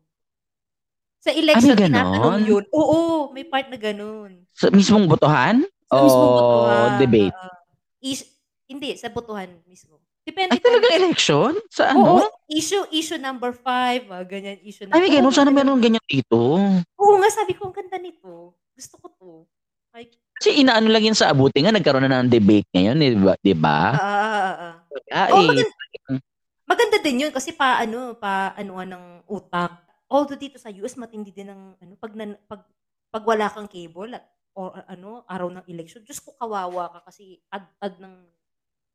Sa 1.26 1.34
election, 1.34 1.74
Ah, 1.74 1.86
tinatanong 1.90 2.38
yun. 2.46 2.64
Oo, 2.70 3.34
may 3.34 3.46
part 3.50 3.66
na 3.74 3.78
ganun. 3.82 4.46
Sa 4.54 4.70
mismong 4.70 5.10
botohan? 5.10 5.66
Sa 5.90 5.98
mismong 6.02 6.34
botohan. 6.38 6.90
debate? 7.02 7.34
Is- 8.06 8.30
hindi, 8.70 8.94
sa 8.98 9.10
botohan 9.10 9.50
mismo. 9.66 9.98
Depende 10.26 10.58
Ay, 10.58 10.62
talagang 10.62 10.94
election? 11.06 11.54
Sa 11.70 11.94
Oo, 11.94 12.18
ano? 12.18 12.26
issue, 12.50 12.82
issue 12.90 13.22
number 13.22 13.54
five, 13.54 14.10
mga 14.10 14.26
ganyan, 14.26 14.58
issue 14.66 14.90
Ay, 14.90 15.06
may 15.06 15.10
number 15.10 15.14
ganun. 15.22 15.34
Sana 15.34 15.50
meron 15.54 15.78
ganyan 15.82 16.02
dito. 16.10 16.58
Oo 16.98 17.16
nga, 17.22 17.30
sabi 17.30 17.54
ko, 17.54 17.70
ang 17.70 17.78
ganda 17.78 18.02
nito. 18.02 18.58
Gusto 18.74 18.94
ko 18.98 19.08
to. 19.14 19.32
Like, 19.94 20.18
Kasi 20.42 20.66
inaano 20.66 20.90
lang 20.90 21.06
yun 21.06 21.18
sa 21.18 21.30
abuti 21.30 21.62
nga, 21.62 21.70
nagkaroon 21.70 22.10
na 22.10 22.26
ng 22.26 22.34
debate 22.34 22.66
ngayon, 22.74 22.98
di 22.98 23.14
ba? 23.22 23.34
Di 23.38 23.54
ba? 23.54 23.78
ah, 23.94 24.02
ah, 24.02 24.34
ah, 24.34 24.56
ah. 24.58 24.76
Ah, 25.14 25.28
Oo, 25.30 25.46
eh, 25.46 25.48
maganda, 25.48 25.76
maganda 26.66 26.98
din 27.06 27.22
yun 27.26 27.32
kasi 27.34 27.54
pa, 27.54 27.80
ano, 27.86 28.18
pa, 28.18 28.58
anuan 28.58 28.90
ng 28.90 29.06
utak. 29.30 29.78
Although 30.10 30.38
dito 30.42 30.58
sa 30.58 30.74
US, 30.74 30.98
matindi 30.98 31.30
din 31.30 31.54
ng, 31.54 31.62
ano, 31.78 31.94
pag, 32.02 32.14
nan, 32.18 32.34
pag, 32.50 32.66
pag 33.14 33.24
wala 33.24 33.46
kang 33.48 33.70
cable, 33.70 34.18
at, 34.18 34.26
or 34.56 34.72
ano, 34.88 35.28
araw 35.28 35.52
ng 35.52 35.68
election, 35.68 36.02
Diyos 36.02 36.24
ko, 36.24 36.32
kawawa 36.40 36.88
ka 36.96 37.12
kasi 37.12 37.44
ad-ad 37.52 38.00
ng 38.00 38.16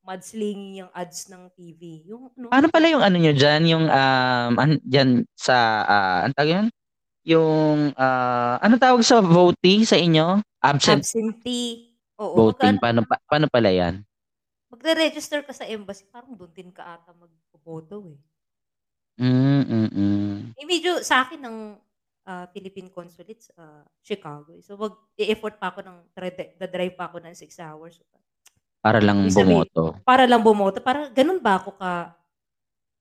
mudslinging 0.01 0.81
yung 0.81 0.93
ads 0.97 1.29
ng 1.29 1.53
TV. 1.53 2.09
Yung, 2.09 2.33
ano, 2.33 2.49
Paano 2.49 2.73
pala 2.73 2.89
yung 2.89 3.05
ano 3.05 3.21
nyo 3.21 3.37
dyan? 3.37 3.63
Yung, 3.69 3.85
um, 3.85 4.53
an, 4.57 4.81
dyan 4.81 5.29
sa, 5.37 5.85
uh, 5.85 6.19
ang 6.25 6.33
tawag 6.33 6.51
yun? 6.51 6.67
Yung, 7.29 7.93
ah, 8.01 8.57
ano 8.65 8.81
tawag 8.81 9.05
sa 9.05 9.21
voting 9.21 9.85
sa 9.85 10.01
inyo? 10.01 10.41
Absent 10.65 11.05
absentee. 11.05 11.93
Oo, 12.17 12.49
voting. 12.49 12.81
magka- 12.81 12.85
Paano, 12.89 13.01
pa, 13.05 13.17
paano 13.29 13.47
pala 13.53 13.69
yan? 13.69 14.01
magre-register 14.71 15.43
ka 15.43 15.53
sa 15.53 15.67
embassy, 15.67 16.07
parang 16.09 16.33
doon 16.39 16.49
din 16.55 16.71
ka 16.71 16.97
ata 16.97 17.11
magboboto 17.13 18.07
eh. 18.07 18.19
Mm, 19.21 19.63
mm, 19.67 19.89
mm. 19.93 20.37
Eh, 20.57 20.65
medyo 20.65 21.03
sa 21.05 21.27
akin 21.27 21.43
ng 21.43 21.59
ah, 22.31 22.47
Philippine 22.55 22.87
Consulate 22.95 23.43
sa 23.43 23.83
Chicago. 23.99 24.55
eh. 24.55 24.63
So, 24.63 24.79
wag, 24.79 24.95
i-effort 25.19 25.59
pa 25.59 25.75
ako 25.75 25.83
ng, 25.83 25.97
drive 26.71 26.95
pa 26.95 27.11
ako 27.11 27.19
ng 27.19 27.35
6 27.35 27.59
hours. 27.59 27.99
Para 28.81 29.03
lang 29.03 29.27
sabihin, 29.27 29.67
bumoto. 29.67 29.99
Para 30.07 30.25
lang 30.31 30.41
bumoto. 30.41 30.79
Para 30.79 31.11
ganun 31.11 31.43
ba 31.43 31.59
ako 31.59 31.75
ka, 31.77 32.15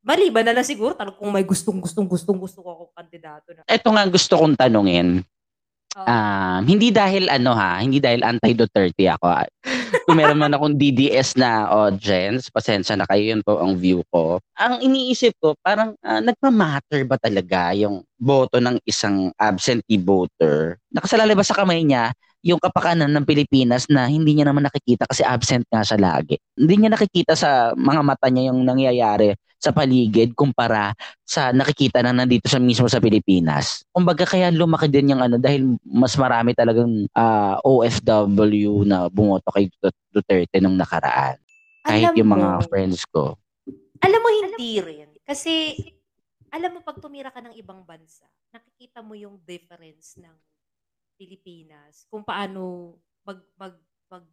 maliban 0.03 0.43
na 0.43 0.57
lang 0.57 0.65
siguro, 0.65 0.97
talagang 0.97 1.21
kung 1.21 1.31
may 1.31 1.45
gustong, 1.45 1.77
gustong, 1.79 2.09
gustong, 2.09 2.39
gusto 2.41 2.59
ko 2.65 2.69
akong 2.73 2.93
kandidato 2.97 3.47
na. 3.53 3.61
Ito 3.69 3.87
nga 3.93 4.03
gusto 4.09 4.33
kong 4.35 4.57
tanungin. 4.57 5.23
Um, 5.99 6.61
hindi 6.69 6.93
dahil 6.93 7.27
ano 7.27 7.51
ha, 7.57 7.81
hindi 7.81 7.97
dahil 7.97 8.21
anti-Duterte 8.21 9.09
ako. 9.09 9.25
Kung 10.05 10.17
meron 10.17 10.39
man 10.39 10.53
akong 10.53 10.75
DDS 10.77 11.37
na 11.37 11.69
audience, 11.69 12.49
pasensya 12.49 12.97
na 12.97 13.05
kayo, 13.09 13.35
yun 13.35 13.41
po 13.41 13.59
ang 13.61 13.77
view 13.77 14.01
ko. 14.09 14.41
Ang 14.57 14.81
iniisip 14.85 15.33
ko, 15.41 15.53
parang 15.61 15.93
ah, 16.05 16.21
nagmamatter 16.21 17.05
ba 17.05 17.17
talaga 17.17 17.73
yung 17.73 18.05
boto 18.17 18.57
ng 18.61 18.81
isang 18.85 19.33
absentee 19.37 20.01
voter? 20.01 20.77
Nakasalalay 20.93 21.35
ba 21.37 21.45
sa 21.45 21.57
kamay 21.57 21.85
niya 21.85 22.13
yung 22.43 22.59
kapakanan 22.59 23.11
ng 23.11 23.25
Pilipinas 23.27 23.87
na 23.91 24.07
hindi 24.07 24.35
niya 24.35 24.47
naman 24.47 24.63
nakikita 24.63 25.03
kasi 25.03 25.27
absent 25.27 25.67
nga 25.67 25.83
siya 25.83 25.99
lagi. 25.99 26.39
Hindi 26.55 26.73
niya 26.85 26.95
nakikita 26.95 27.35
sa 27.35 27.75
mga 27.75 28.01
mata 28.03 28.27
niya 28.31 28.51
yung 28.51 28.63
nangyayari 28.63 29.35
sa 29.59 29.75
paligid 29.75 30.31
kumpara 30.39 30.95
sa 31.27 31.51
nakikita 31.51 31.99
na 31.99 32.15
nandito 32.15 32.47
sa 32.47 32.63
mismo 32.63 32.87
sa 32.87 33.03
Pilipinas. 33.03 33.83
Kumbaga 33.91 34.23
kaya 34.23 34.47
lumaki 34.55 34.87
din 34.87 35.11
yung 35.11 35.19
ano 35.19 35.35
dahil 35.35 35.75
mas 35.83 36.15
marami 36.15 36.55
talagang 36.55 37.11
ah, 37.11 37.59
OFW 37.67 38.87
na 38.87 39.11
bumoto 39.11 39.51
kay 39.51 39.67
Dut- 39.83 40.07
Duterte 40.15 40.63
nung 40.63 40.79
nakaraan. 40.79 41.35
Kahit 41.83 42.11
alam 42.11 42.17
yung 42.23 42.31
mga 42.31 42.49
mo, 42.55 42.67
friends 42.71 43.03
ko. 43.11 43.35
alam 43.99 44.19
mo 44.23 44.29
hindi 44.31 44.79
rin. 44.79 45.09
Kasi, 45.27 45.75
alam 46.49 46.73
mo, 46.73 46.79
pag 46.81 46.97
tumira 46.97 47.29
ka 47.29 47.43
ng 47.43 47.53
ibang 47.59 47.85
bansa, 47.85 48.25
nakikita 48.49 49.03
mo 49.05 49.13
yung 49.13 49.37
difference 49.45 50.17
ng 50.17 50.33
Pilipinas, 51.19 52.07
kung 52.07 52.23
paano 52.23 52.95
mag, 53.27 53.43
mag, 53.59 53.75
mag, 54.07 54.23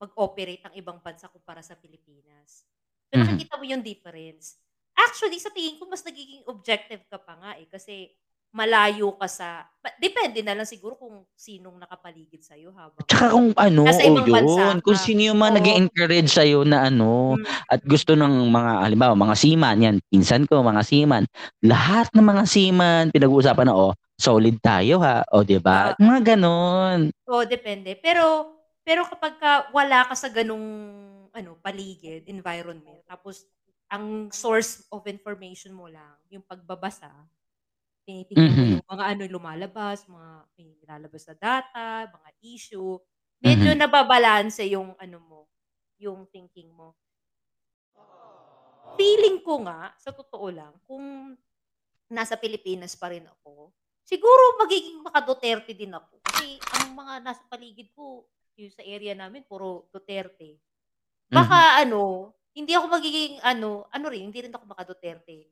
mag-operate 0.00 0.64
ang 0.64 0.74
ibang 0.74 0.98
bansa 0.98 1.28
kumpara 1.28 1.60
sa 1.60 1.76
Pilipinas. 1.76 2.64
So, 3.12 3.20
Mhm. 3.20 3.36
nakikita 3.36 3.54
mo 3.60 3.64
yung 3.68 3.84
difference. 3.84 4.58
Actually, 4.96 5.38
sa 5.38 5.52
tingin 5.52 5.76
ko, 5.78 5.86
mas 5.90 6.02
nagiging 6.02 6.42
objective 6.48 7.04
ka 7.10 7.18
pa 7.20 7.36
nga 7.38 7.52
eh. 7.60 7.66
Kasi, 7.68 8.10
malayo 8.54 9.18
ka 9.18 9.26
sa... 9.26 9.66
Depende 9.98 10.38
na 10.46 10.54
lang 10.54 10.66
siguro 10.66 10.94
kung 10.94 11.26
sinong 11.34 11.74
nakapaligid 11.78 12.38
sa'yo 12.42 12.70
habang... 12.70 13.02
Tsaka 13.02 13.34
kung 13.34 13.50
ano, 13.58 13.82
Nasa 13.82 14.06
o 14.06 14.14
ibang 14.14 14.30
bansa 14.30 14.62
yun, 14.70 14.76
kung 14.78 14.94
sino 14.98 15.20
yung 15.26 15.38
mga 15.42 15.50
Oo. 15.50 15.56
nag 15.58 15.68
encourage 15.82 16.30
sa'yo 16.30 16.62
na 16.62 16.86
ano, 16.86 17.34
Mm. 17.34 17.46
at 17.74 17.80
gusto 17.82 18.14
ng 18.14 18.34
mga, 18.54 18.72
halimbawa, 18.86 19.14
mga 19.18 19.34
seaman, 19.34 19.76
yan, 19.82 19.96
pinsan 20.06 20.46
ko, 20.46 20.62
mga 20.62 20.82
seaman, 20.86 21.26
lahat 21.66 22.06
ng 22.14 22.22
mga 22.22 22.44
seaman, 22.46 23.02
pinag-uusapan 23.10 23.66
na, 23.66 23.74
oh, 23.74 23.92
solid 24.18 24.58
tayo 24.62 25.02
ha, 25.02 25.26
o 25.34 25.42
di 25.42 25.58
ba? 25.58 25.90
Ah. 25.90 25.96
Mga 25.98 26.34
ganon. 26.36 27.14
Oo, 27.28 27.44
depende. 27.48 27.96
Pero 27.96 28.52
pero 28.84 29.08
kapag 29.08 29.40
ka 29.40 29.52
wala 29.72 30.04
ka 30.04 30.12
sa 30.12 30.28
ganung 30.28 30.66
ano, 31.32 31.56
paligid, 31.64 32.28
environment, 32.28 33.00
tapos 33.08 33.48
ang 33.88 34.28
source 34.28 34.84
of 34.92 35.04
information 35.08 35.72
mo 35.72 35.88
lang, 35.88 36.20
yung 36.28 36.44
pagbabasa, 36.44 37.08
tinitingnan 38.06 38.56
mo 38.60 38.64
Mhm. 38.64 38.70
yung 38.70 38.84
mga 38.86 39.04
ano 39.16 39.22
lumalabas, 39.30 40.06
mga 40.08 40.30
may 40.58 40.66
nilalabas 40.80 41.24
na 41.30 41.36
data, 41.38 41.86
mga 42.12 42.30
issue, 42.44 42.98
medyo 43.42 43.72
Mhm. 43.72 43.78
nababalanse 43.78 44.64
yung 44.72 44.94
ano 45.00 45.18
mo, 45.22 45.40
yung 46.00 46.26
thinking 46.32 46.70
mo. 46.72 46.94
Feeling 48.98 49.42
ko 49.42 49.66
nga, 49.66 49.90
sa 49.98 50.14
totoo 50.14 50.46
lang, 50.54 50.78
kung 50.86 51.34
nasa 52.10 52.38
Pilipinas 52.38 52.94
pa 52.98 53.10
rin 53.10 53.26
ako, 53.26 53.74
siguro 54.04 54.60
magiging 54.60 55.00
maka 55.02 55.24
Duterte 55.24 55.72
din 55.72 55.90
ako. 55.90 56.20
Kasi 56.22 56.60
ang 56.80 56.92
mga 56.94 57.24
nasa 57.24 57.42
paligid 57.48 57.90
ko, 57.96 58.28
yung 58.54 58.70
sa 58.70 58.84
area 58.86 59.16
namin, 59.18 59.42
puro 59.42 59.88
Duterte. 59.90 60.60
Baka 61.26 61.82
ano, 61.82 62.30
hindi 62.54 62.70
ako 62.76 62.86
magiging 62.86 63.42
ano, 63.42 63.90
ano 63.90 64.06
rin, 64.06 64.30
hindi 64.30 64.46
rin 64.46 64.54
ako 64.54 64.64
maka 64.70 64.86
Duterte. 64.86 65.50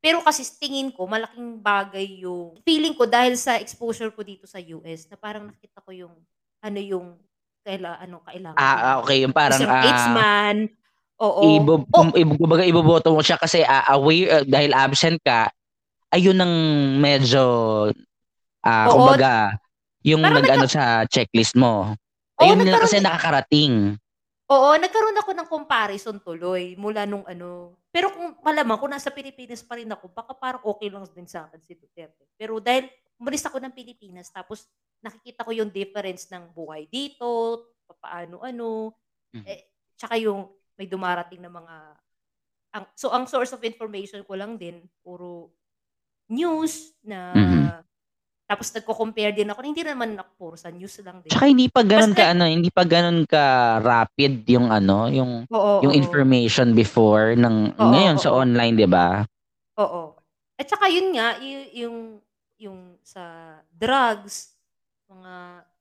Pero 0.00 0.20
kasi 0.24 0.44
tingin 0.60 0.92
ko, 0.92 1.04
malaking 1.08 1.60
bagay 1.60 2.24
yung 2.24 2.60
feeling 2.64 2.96
ko 2.96 3.04
dahil 3.04 3.36
sa 3.36 3.56
exposure 3.56 4.12
ko 4.12 4.24
dito 4.24 4.44
sa 4.48 4.60
US 4.60 5.08
na 5.08 5.16
parang 5.16 5.48
nakita 5.48 5.80
ko 5.84 5.92
yung 5.92 6.14
ano 6.60 6.78
yung 6.80 7.16
kaila 7.64 8.00
ano, 8.00 8.24
kailangan 8.24 8.56
Ah, 8.56 8.76
ah, 8.80 8.94
okay, 9.04 9.20
yung 9.24 9.32
parang, 9.36 9.60
isang 9.60 9.68
ah 9.72 9.80
statesman. 9.84 10.56
Oo. 11.20 11.40
Ibo 11.44 11.84
Oh 11.92 12.08
ibo 12.16 12.32
kumbaga 12.40 12.64
iboboto 12.64 13.12
mo 13.12 13.20
siya 13.20 13.36
kasi, 13.36 13.60
ah, 13.60 13.84
aware 13.92 14.44
dahil 14.48 14.72
absent 14.72 15.20
ka, 15.20 15.52
ayun 16.10 16.38
ang 16.38 16.54
medyo, 16.98 17.42
ah, 18.64 18.86
Oo. 18.90 18.94
kumbaga 18.98 19.56
yung 20.02 20.24
Parang 20.24 20.40
nag-ano 20.42 20.66
nagka 20.66 20.74
sa 20.74 20.84
checklist 21.06 21.54
mo. 21.56 21.92
Oo, 21.92 22.42
Ayun 22.42 22.64
na 22.64 22.64
nagkaroon 22.72 22.84
kasi 22.88 22.96
nakakarating. 23.04 23.74
Oo, 24.50 24.68
nagkaroon 24.74 25.20
ako 25.20 25.30
ng 25.36 25.48
comparison 25.48 26.16
tuloy 26.18 26.74
mula 26.74 27.06
nung 27.06 27.22
ano 27.28 27.78
pero 27.94 28.10
kung 28.10 28.34
malamang 28.42 28.78
kung 28.82 28.90
nasa 28.90 29.10
Pilipinas 29.14 29.62
pa 29.62 29.78
rin 29.78 29.86
ako 29.90 30.10
baka 30.10 30.34
parang 30.34 30.62
okey 30.66 30.90
lang 30.90 31.06
din 31.14 31.26
sa'kin 31.26 31.62
si 31.62 31.74
Duterte. 31.78 32.26
Pero 32.34 32.58
dahil 32.58 32.90
umalis 33.18 33.46
ako 33.46 33.62
ng 33.62 33.70
Pilipinas 33.74 34.30
tapos 34.34 34.66
nakikita 35.04 35.46
ko 35.46 35.54
yung 35.54 35.70
difference 35.70 36.26
ng 36.34 36.50
buhay 36.50 36.90
dito, 36.90 37.62
papaano 37.86 38.42
ano, 38.42 38.94
Mhm. 39.30 39.46
eh, 39.46 39.70
tsaka 39.94 40.18
yung 40.18 40.50
may 40.74 40.90
dumarating 40.90 41.38
na 41.44 41.52
mga 41.52 41.76
ang 42.70 42.84
so 42.94 43.10
ang 43.10 43.26
source 43.26 43.50
of 43.54 43.62
information 43.62 44.22
ko 44.26 44.34
lang 44.34 44.54
din 44.58 44.82
puro 45.02 45.50
news 46.30 46.94
na 47.04 47.18
Mhm. 47.36 47.64
tapos 48.50 48.68
nagko-compare 48.74 49.30
din 49.30 49.46
ako, 49.46 49.60
hindi 49.62 49.82
naman 49.86 50.18
ako 50.18 50.30
puro 50.34 50.56
sa 50.58 50.74
news 50.74 50.98
lang 51.06 51.22
din. 51.22 51.30
Tsaka 51.30 51.46
hindi 51.46 51.70
pa 51.70 51.86
Basta 51.86 52.10
ka 52.18 52.24
ano, 52.34 52.44
hindi 52.50 52.70
pa 52.74 52.82
gano'n 52.82 53.22
ka-rapid 53.30 54.42
yung 54.50 54.68
ano, 54.74 55.06
yung 55.06 55.46
Oo, 55.46 55.86
yung 55.86 55.94
oo. 55.94 55.94
information 55.94 56.74
before 56.74 57.38
ng 57.38 57.78
Oo, 57.78 57.86
ngayon 57.94 58.16
sa 58.18 58.30
oo. 58.34 58.42
online, 58.42 58.74
'di 58.74 58.88
ba? 58.90 59.22
Oo. 59.78 60.18
At 60.58 60.66
saka 60.66 60.90
yun 60.90 61.14
nga, 61.14 61.38
yu 61.38 61.86
yung 61.86 61.96
yung 62.60 62.78
sa 63.06 63.56
drugs, 63.70 64.52
mga 65.08 65.32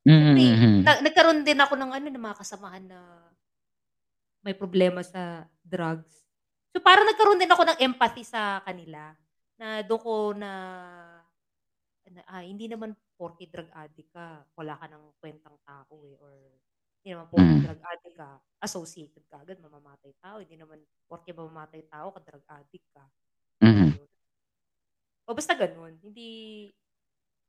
Mhm, 0.08 0.36
siyempre 0.38 0.44
mhm. 0.46 0.74
na 0.86 0.92
nagkaroon 1.04 1.42
din 1.44 1.60
ako 1.60 1.74
ng 1.76 1.92
ano, 1.92 2.08
ng 2.08 2.24
mga 2.24 2.38
kasamahan 2.40 2.86
na 2.88 3.00
may 4.46 4.56
problema 4.56 5.04
sa 5.04 5.44
drugs. 5.66 6.24
So, 6.72 6.80
parang 6.80 7.04
nagkaroon 7.10 7.42
din 7.42 7.52
ako 7.52 7.64
ng 7.68 7.80
empathy 7.84 8.24
sa 8.24 8.64
kanila 8.64 9.12
na 9.60 9.84
dun 9.86 10.00
ko 10.02 10.14
na 10.34 10.52
na, 12.10 12.22
ah, 12.26 12.42
hindi 12.42 12.66
naman 12.66 12.98
porke 13.20 13.46
drug 13.52 13.70
addict 13.76 14.10
ka, 14.16 14.42
wala 14.58 14.74
ka 14.82 14.90
ng 14.90 15.14
kuwentang 15.22 15.58
tao, 15.68 15.94
eh, 16.10 16.18
or 16.18 16.34
hindi 17.02 17.10
naman 17.14 17.30
porke 17.30 17.54
Hmm. 17.56 17.62
drug 17.62 17.78
addict 17.84 18.18
ka, 18.18 18.42
associated 18.66 19.24
kaagad 19.30 19.62
mamamatay 19.62 20.12
tao, 20.24 20.42
hindi 20.42 20.58
naman 20.58 20.82
porke 21.06 21.32
mamamatay 21.36 21.86
tao 21.92 22.10
ka 22.16 22.22
drug 22.26 22.46
addict 22.50 22.88
ka, 22.96 23.06
Mhm. 23.62 24.00
gano'n. 24.00 24.08
O 25.28 25.34
basta 25.36 25.54
gano'n, 25.60 26.00
hindi 26.04 26.30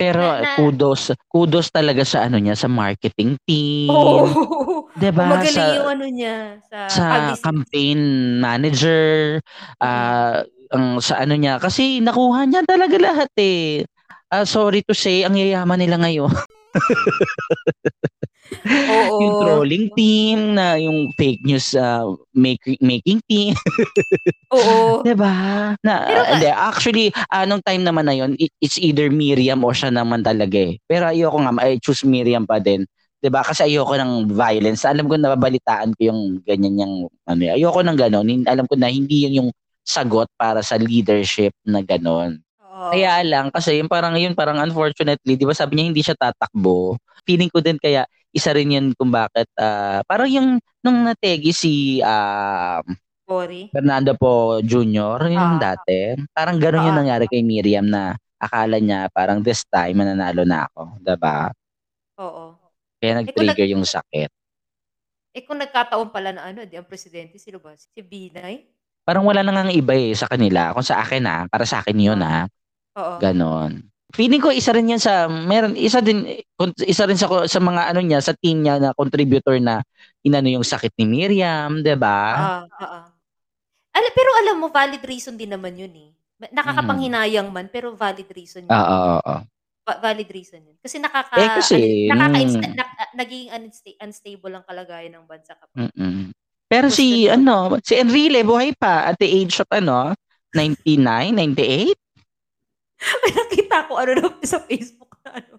Pero 0.01 0.21
na 0.21 0.33
na 0.41 0.51
kudos 0.57 1.13
kudos 1.29 1.69
talaga 1.69 2.01
sa 2.09 2.25
ano 2.25 2.41
niya, 2.41 2.57
sa 2.57 2.73
marketing 2.73 3.37
team, 3.45 3.89
Oo, 3.89 4.89
'di 4.97 5.11
ba? 5.15 5.31
magaling 5.31 5.49
Sa 5.49 5.81
yung 5.81 5.89
ano 5.89 6.05
niya, 6.11 6.61
sa 6.69 6.79
sa 6.91 7.37
campaign 7.43 7.99
manager, 8.43 9.41
Mm. 9.83 10.13
Ang 10.71 11.03
sa 11.03 11.19
ano 11.23 11.35
niya 11.35 11.59
kasi 11.59 11.99
nakuha 12.03 12.47
niya 12.47 12.63
talaga 12.67 12.97
lahat, 12.99 13.31
eh. 13.39 13.83
Ah, 14.31 14.47
sorry 14.47 14.83
to 14.87 14.95
say, 14.95 15.27
ang 15.27 15.35
yayaman 15.35 15.79
nila 15.83 15.99
ngayon. 15.99 16.31
Yung 19.23 19.35
Oo. 19.35 19.39
trolling 19.39 19.91
team, 19.95 20.55
na 20.57 20.75
yung 20.79 21.11
fake 21.19 21.43
news, 21.47 21.75
ah, 21.79 22.07
maki 22.35 22.79
making 22.83 23.21
team. 23.27 23.55
Oo. 24.55 25.03
'Di 25.03 25.15
ba? 25.15 25.75
Na 25.85 25.95
Pero 26.07 26.23
hindi, 26.35 26.49
ka 26.51 26.57
actually, 26.71 27.07
ah, 27.31 27.45
nung 27.47 27.63
time 27.63 27.83
naman 27.87 28.07
na 28.09 28.15
yun, 28.17 28.35
it 28.39 28.51
it's 28.63 28.79
either 28.81 29.11
Miriam 29.11 29.63
o 29.67 29.71
siya 29.75 29.91
naman 29.95 30.23
talaga, 30.27 30.59
eh. 30.59 30.79
Pero 30.87 31.07
ayoko 31.11 31.39
nga, 31.43 31.53
I 31.67 31.79
choose 31.83 32.03
Miriam 32.07 32.47
pa 32.49 32.59
din, 32.63 32.87
'di 33.23 33.29
ba? 33.31 33.43
Kasi 33.47 33.67
ayoko 33.71 33.95
ng 33.99 34.31
violence. 34.33 34.83
Alam 34.87 35.07
ko 35.11 35.15
nababalitaan 35.19 35.95
ko 35.99 36.01
yung 36.11 36.21
ganyan 36.47 36.75
niyang 36.79 36.95
ano, 37.31 37.41
eh, 37.47 37.55
ayoko 37.59 37.81
ng 37.87 37.99
gano'n. 37.99 38.27
Hin 38.29 38.43
alam 38.49 38.67
ko 38.67 38.75
na 38.79 38.91
hindi 38.91 39.27
yun 39.29 39.35
yung 39.47 39.51
sagot 39.91 40.31
para 40.39 40.63
sa 40.63 40.79
leadership 40.79 41.51
na 41.67 41.83
gano'n. 41.83 42.39
Kaya 42.91 43.23
Oo. 43.23 43.27
lang 43.27 43.47
kasi 43.51 43.79
yung 43.83 43.91
parang 43.91 44.15
yun, 44.19 44.35
parang 44.39 44.59
unfortunately, 44.63 45.35
'di 45.39 45.47
ba 45.47 45.55
sabi 45.55 45.79
niya 45.79 45.87
hindi 45.91 46.03
siya 46.07 46.15
tatakbo. 46.19 46.95
Feeling 47.27 47.51
ko 47.51 47.59
din 47.63 47.79
kaya 47.83 48.07
isa 48.31 48.55
rin 48.55 48.71
yun 48.71 48.87
kung 48.95 49.11
bakit, 49.11 49.51
ah, 49.59 50.03
parang 50.07 50.31
yung 50.31 50.49
nung 50.87 51.03
nategi 51.07 51.51
si, 51.55 51.75
um, 52.03 52.83
Cory? 53.27 53.71
Fernando 53.75 54.15
Poe 54.19 54.63
Jr., 54.67 55.19
yung 55.31 55.59
Oo. 55.59 55.63
dati, 55.63 56.15
parang 56.35 56.59
gano'n 56.59 56.87
yung 56.91 56.99
Oo. 56.99 57.01
nangyari 57.07 57.27
kay 57.31 57.43
Miriam 57.47 57.87
na 57.87 58.15
akala 58.41 58.81
niya 58.83 59.07
parang 59.13 59.45
this 59.45 59.63
time 59.69 60.01
mananalo 60.01 60.43
na 60.49 60.67
ako, 60.71 60.99
'di 61.03 61.15
ba? 61.21 61.51
Oo. 62.19 62.59
Kaya 63.01 63.13
Eh, 63.13 63.17
nag 63.17 63.27
nag-trigger 63.31 63.69
yung 63.73 63.85
sakit. 63.87 64.31
Eh, 65.37 65.47
kung 65.47 65.63
nagkataon 65.63 66.11
pala 66.11 66.35
na 66.35 66.43
ano, 66.51 66.67
'di 66.67 66.75
ang 66.75 66.89
presidente 66.91 67.39
sino 67.39 67.63
ba, 67.63 67.71
si 67.79 68.03
Binay? 68.03 68.67
Parang 69.07 69.25
wala 69.25 69.41
na 69.41 69.53
ngang 69.57 69.73
iba, 69.73 69.97
eh, 69.97 70.13
sa 70.13 70.29
kanila. 70.29 70.77
Kung 70.77 70.85
sa 70.85 71.01
akin, 71.01 71.25
ah, 71.25 71.43
para 71.49 71.65
sa'kin 71.65 71.97
yun, 71.97 72.21
Ah. 72.21 72.45
Oo. 72.99 73.17
gano'n. 73.23 73.81
Feeling 74.11 74.43
ko 74.43 74.51
isa 74.51 74.75
rin 74.75 74.91
yan 74.91 74.99
sa 74.99 75.31
meron 75.31 75.79
isa 75.79 76.03
din 76.03 76.27
isa 76.83 77.07
rin 77.07 77.15
sa 77.15 77.31
sa 77.47 77.61
mga 77.63 77.95
ano 77.95 78.03
niya, 78.03 78.19
sa 78.19 78.35
team 78.35 78.67
niya 78.67 78.83
na 78.83 78.91
contributor 78.91 79.55
na 79.63 79.87
inano 80.27 80.51
yung 80.51 80.67
sakit 80.67 80.91
ni 80.99 81.07
Miriam, 81.07 81.79
'di 81.79 81.95
ba? 81.95 82.19
Oo, 82.35 82.61
oo. 82.67 83.01
Pero 84.11 84.31
alam 84.43 84.59
mo 84.59 84.69
valid 84.75 85.01
reason 85.07 85.39
din 85.39 85.55
naman 85.55 85.79
yun, 85.79 85.95
eh. 85.95 86.11
Nakakapanghinayang 86.51 87.55
man 87.55 87.71
pero 87.71 87.95
valid 87.95 88.27
reason 88.35 88.67
yun, 88.67 88.75
Oo, 88.75 88.99
oo. 89.23 89.35
Va 89.87 89.93
valid 90.03 90.29
reason 90.35 90.61
yun. 90.61 90.77
Kasi 90.83 90.99
nakaka 90.99 91.39
Eh, 91.39 91.49
kasi 91.63 91.79
nakaka-insta 92.11 92.67
nung 92.67 92.77
nak 92.77 92.91
ah, 92.99 93.11
nagiging 93.15 93.51
unsta 93.55 93.91
unstable 94.03 94.53
ang 94.59 94.65
kalagayan 94.67 95.13
ng 95.23 95.27
bansa 95.31 95.55
kapag 95.55 95.89
Mm. 95.95 96.35
Pero 96.71 96.87
si 96.87 97.27
ano, 97.27 97.75
si 97.83 97.99
Enrile 97.99 98.47
buhay 98.47 98.79
pa 98.79 99.11
at 99.11 99.19
the 99.19 99.27
age 99.27 99.59
of 99.59 99.67
ano, 99.75 100.15
99, 100.55 101.35
98? 101.35 101.99
May 103.27 103.33
nakita 103.35 103.91
ko 103.91 103.93
ano 103.99 104.11
daw 104.15 104.31
sa 104.47 104.63
Facebook 104.63 105.19
na 105.27 105.43
ano, 105.43 105.59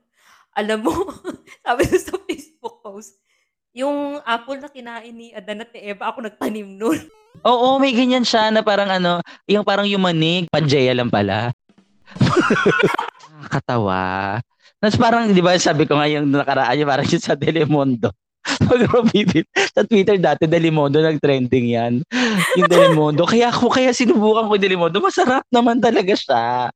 alam 0.56 0.80
mo, 0.80 0.96
sabi 1.68 1.84
dun 1.84 2.00
sa 2.00 2.16
Facebook 2.16 2.80
post, 2.80 3.20
yung 3.76 4.24
apple 4.24 4.64
na 4.64 4.72
kinain 4.72 5.12
ni 5.12 5.36
Adan 5.36 5.68
at 5.68 5.76
ni 5.76 5.84
Eva, 5.92 6.16
ako 6.16 6.24
nagtanim 6.24 6.80
nun. 6.80 7.00
Oo, 7.52 7.76
may 7.76 7.92
ganyan 7.92 8.24
siya 8.24 8.48
na 8.48 8.64
parang 8.64 8.88
ano, 8.88 9.20
yung 9.52 9.68
parang 9.68 9.88
yung 9.92 10.04
manig, 10.04 10.48
Pangea 10.48 10.96
lang 10.96 11.12
pala. 11.12 11.52
Nakakatawa. 13.36 14.40
Tapos 14.82 14.98
parang 14.98 15.30
'di 15.30 15.44
ba 15.44 15.56
sabi 15.60 15.86
ko 15.86 15.96
nga 15.96 16.10
yung 16.10 16.28
nakaraan 16.28 16.74
yung 16.80 16.90
parang 16.90 17.08
yung 17.08 17.24
sa 17.24 17.38
Telemundo. 17.38 18.12
Pag 18.70 18.90
mabibit 18.90 19.46
sa 19.54 19.86
Twitter 19.86 20.18
dati 20.18 20.50
Delimondo 20.50 20.98
nag-trending 20.98 21.78
'yan. 21.78 21.94
Yung 22.58 22.70
Delimondo. 22.70 23.24
Kaya 23.30 23.54
ako 23.54 23.70
kaya 23.70 23.94
sinubukan 23.94 24.50
ko 24.50 24.58
yung 24.58 24.66
Delimondo, 24.66 24.98
masarap 24.98 25.46
naman 25.54 25.78
talaga 25.78 26.18
siya. 26.18 26.74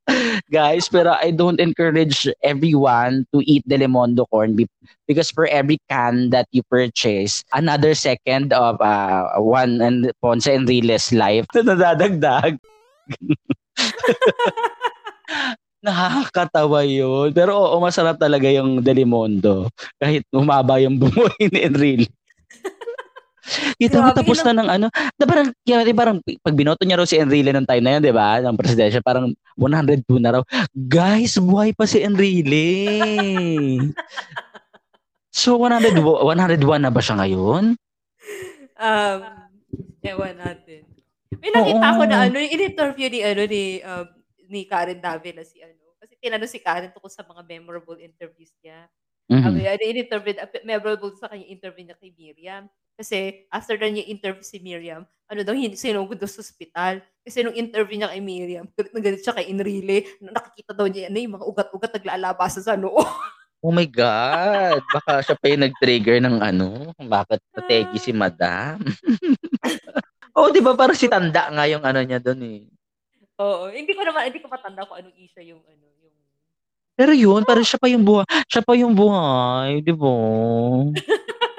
Guys, 0.53 0.85
pero 0.85 1.17
I 1.17 1.33
don't 1.33 1.57
encourage 1.57 2.29
everyone 2.45 3.25
to 3.33 3.41
eat 3.49 3.65
Delimondo 3.65 4.29
corn 4.29 4.53
beef 4.53 4.69
because 5.09 5.33
for 5.33 5.49
every 5.49 5.81
can 5.89 6.29
that 6.29 6.45
you 6.53 6.61
purchase, 6.69 7.41
another 7.53 7.97
second 7.97 8.53
of 8.53 8.77
uh, 8.77 9.33
one 9.41 9.81
and 9.81 10.13
Ponce 10.21 10.45
Enriles 10.45 11.09
life 11.09 11.49
na 11.57 11.73
nadadagdag. 11.73 12.61
Nakakatawa 15.85 16.81
yun. 16.81 17.29
Pero 17.29 17.53
oo, 17.53 17.77
masarap 17.77 18.17
talaga 18.17 18.49
yung 18.49 18.81
Delimondo. 18.81 19.69
Kahit 20.01 20.25
humaba 20.33 20.81
yung 20.81 20.97
buhay 20.97 21.45
ni 21.53 21.59
Enrile. 21.61 22.07
Kita 23.81 24.01
mo 24.01 24.09
tapos 24.09 24.41
na 24.41 24.57
ng 24.57 24.69
ano, 24.73 24.87
na 24.89 25.25
parang, 25.29 25.53
kaya 25.61 25.85
parang 25.93 26.17
pag 26.41 26.57
binoto 26.57 26.81
niya 26.81 26.97
raw 26.97 27.05
si 27.05 27.21
Enrile 27.21 27.53
ng 27.53 27.69
time 27.69 27.85
na 27.85 27.91
yun, 27.93 28.01
di 28.01 28.09
ba? 28.09 28.41
Ng 28.41 28.57
presidensya, 28.57 29.05
parang 29.05 29.37
102 29.53 30.01
na 30.17 30.41
raw. 30.41 30.41
Guys, 30.73 31.37
buhay 31.37 31.69
pa 31.77 31.85
si 31.85 32.01
Enrile. 32.01 32.65
So, 35.29 35.61
100, 35.61 36.01
101 36.01 36.81
na 36.81 36.89
ba 36.89 37.01
siya 37.03 37.21
ngayon? 37.21 37.77
Um, 38.81 39.19
ewan 40.01 40.35
natin. 40.41 40.81
May 41.37 41.51
nakita 41.53 41.87
ko 41.93 42.03
na 42.09 42.17
Oo. 42.17 42.25
ano, 42.31 42.37
in-interview 42.41 43.07
ni 43.11 43.19
ano 43.21 43.43
ni 43.45 43.63
um, 43.85 44.07
ni 44.49 44.65
Karen 44.65 44.99
Davila 44.99 45.41
si 45.43 45.61
ano. 45.61 45.95
Kasi 45.99 46.15
tinanong 46.19 46.51
si 46.51 46.59
Karen 46.61 46.91
tungkol 46.93 47.11
sa 47.11 47.25
mga 47.25 47.41
memorable 47.45 47.97
interviews 47.97 48.53
niya. 48.61 48.85
Sabi 49.25 49.57
Mhm. 49.57 49.63
niya, 49.65 49.73
in-interview, 49.81 50.33
memorable 50.61 51.11
sa 51.17 51.33
kanya 51.33 51.49
interview 51.49 51.83
niya 51.89 51.97
kay 51.97 52.13
Miriam. 52.13 52.63
Kasi 52.95 53.49
after 53.49 53.75
na 53.75 53.89
niya 53.89 54.05
interview 54.05 54.45
si 54.45 54.61
Miriam, 54.61 55.01
ano 55.25 55.41
daw, 55.41 55.57
sinugod 55.73 56.21
daw 56.21 56.29
sa 56.29 56.45
ospital. 56.45 57.01
Kasi 57.25 57.41
nung 57.41 57.57
interview 57.57 57.97
niya 57.97 58.13
kay 58.13 58.21
Miriam, 58.21 58.69
galit 58.77 58.93
na 58.93 59.01
galit 59.01 59.21
siya 59.25 59.33
kay 59.33 59.49
Enrile. 59.49 60.05
Nakikita 60.21 60.77
daw 60.77 60.85
niya, 60.85 61.09
ano, 61.09 61.17
yung 61.17 61.35
mga 61.41 61.45
ugat-ugat 61.49 61.91
naglalabasan 61.97 62.63
sa 62.63 62.77
noo. 62.77 63.01
Oh 63.65 63.73
my 63.73 63.89
God. 63.89 64.77
Baka 64.93 65.25
siya 65.25 65.33
pa 65.41 65.49
yung 65.49 65.65
nag-trigger 65.65 66.21
ng 66.21 66.37
ano, 66.37 66.93
bakit 67.01 67.41
pategi 67.49 67.97
si 67.97 68.11
madam. 68.13 68.77
oh, 70.37 70.53
di 70.53 70.61
ba 70.61 70.77
parang 70.77 70.93
si 70.93 71.09
Tanda 71.09 71.49
nga 71.49 71.65
yung 71.65 71.81
ano 71.81 71.97
niya 72.05 72.21
doon 72.21 72.41
eh. 72.45 72.61
Oo, 73.35 73.67
hindi 73.67 73.91
ko 73.91 74.01
naman, 74.07 74.31
hindi 74.31 74.39
ko 74.39 74.47
matanda 74.47 74.87
kung 74.87 74.95
anong 74.95 75.17
issue 75.19 75.43
yung 75.43 75.59
ano, 75.67 75.85
yung 75.99 76.15
Pero 76.95 77.11
yun, 77.11 77.43
parang 77.43 77.67
siya 77.67 77.75
pa 77.75 77.91
yung 77.91 78.07
buhay. 78.07 78.23
Siya 78.47 78.63
pa 78.63 78.73
yung 78.79 78.95
buhay, 78.95 79.83
di 79.83 79.91
ba? 79.91 80.15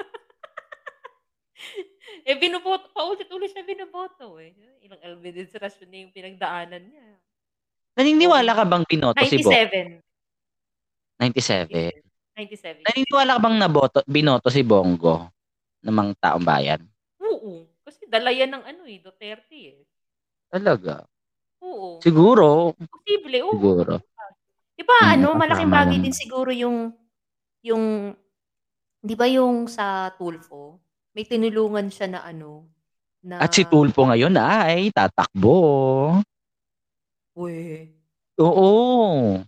Eh, 2.27 2.35
binoboto 2.35 2.91
paulit-ulit 2.91 3.55
siya 3.55 3.63
binoboto, 3.63 4.35
eh. 4.43 4.51
Ilang 4.83 4.99
administrasyon 4.99 5.87
na 5.87 5.97
yung 6.03 6.11
pinagdaanan 6.11 6.83
niya. 6.83 7.07
Naniniwala 7.95 8.51
ka 8.51 8.67
bang 8.67 8.83
binoto 8.83 9.23
si 9.23 9.39
Bongo? 9.39 9.55
97. 9.55 10.03
97. 11.23 12.03
97. 12.35 12.83
Naniniwala 12.83 13.31
ka 13.31 13.41
bang 13.47 13.55
naboto, 13.55 13.99
binoto 14.03 14.51
si 14.51 14.59
Bongo 14.67 15.31
ng 15.87 15.95
mga 15.95 16.13
taong 16.19 16.43
bayan? 16.43 16.83
Oo. 17.23 17.63
Kasi 17.87 18.03
dala 18.11 18.35
yan 18.35 18.51
ng 18.51 18.63
ano 18.75 18.83
eh, 18.83 18.99
Duterte 18.99 19.55
eh. 19.55 19.79
Talaga? 20.51 21.07
Oo. 21.67 21.99
Siguro. 21.99 22.71
Posible, 22.79 23.37
oo. 23.43 23.51
Siguro. 23.51 23.93
Di 24.77 24.83
ba, 24.85 24.97
Hmm, 25.03 25.13
ano, 25.17 25.27
malaking 25.35 25.71
bagay 25.73 25.97
din 25.99 26.13
siguro 26.13 26.53
yung, 26.53 26.93
yung, 27.65 28.13
di 29.01 29.15
ba 29.17 29.25
yung 29.25 29.65
sa 29.67 30.13
Tulfo, 30.15 30.79
may 31.17 31.25
tinulungan 31.25 31.89
siya 31.89 32.07
na 32.13 32.19
ano, 32.23 32.69
na... 33.25 33.41
At 33.41 33.51
si 33.51 33.65
Tulfo 33.65 34.05
ngayon 34.05 34.37
ay 34.37 34.93
tatakbo. 34.93 35.57
Uy, 37.33 37.89
Oo. 38.37 39.41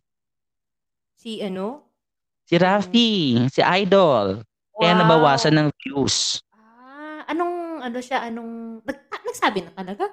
si 1.13 1.41
ano? 1.45 1.85
Si 2.49 2.57
Rafi, 2.57 3.37
si 3.53 3.61
Idol. 3.61 4.41
Kaya 4.73 4.93
Wow. 4.97 4.99
nabawasan 5.05 5.53
ng 5.53 5.69
views. 5.77 6.41
Ah, 6.49 7.21
anong, 7.29 7.85
ano 7.85 7.99
siya, 8.01 8.25
anong, 8.25 8.81
nag, 8.81 8.97
nagsabi 9.29 9.61
na 9.61 9.71
talaga? 9.77 10.09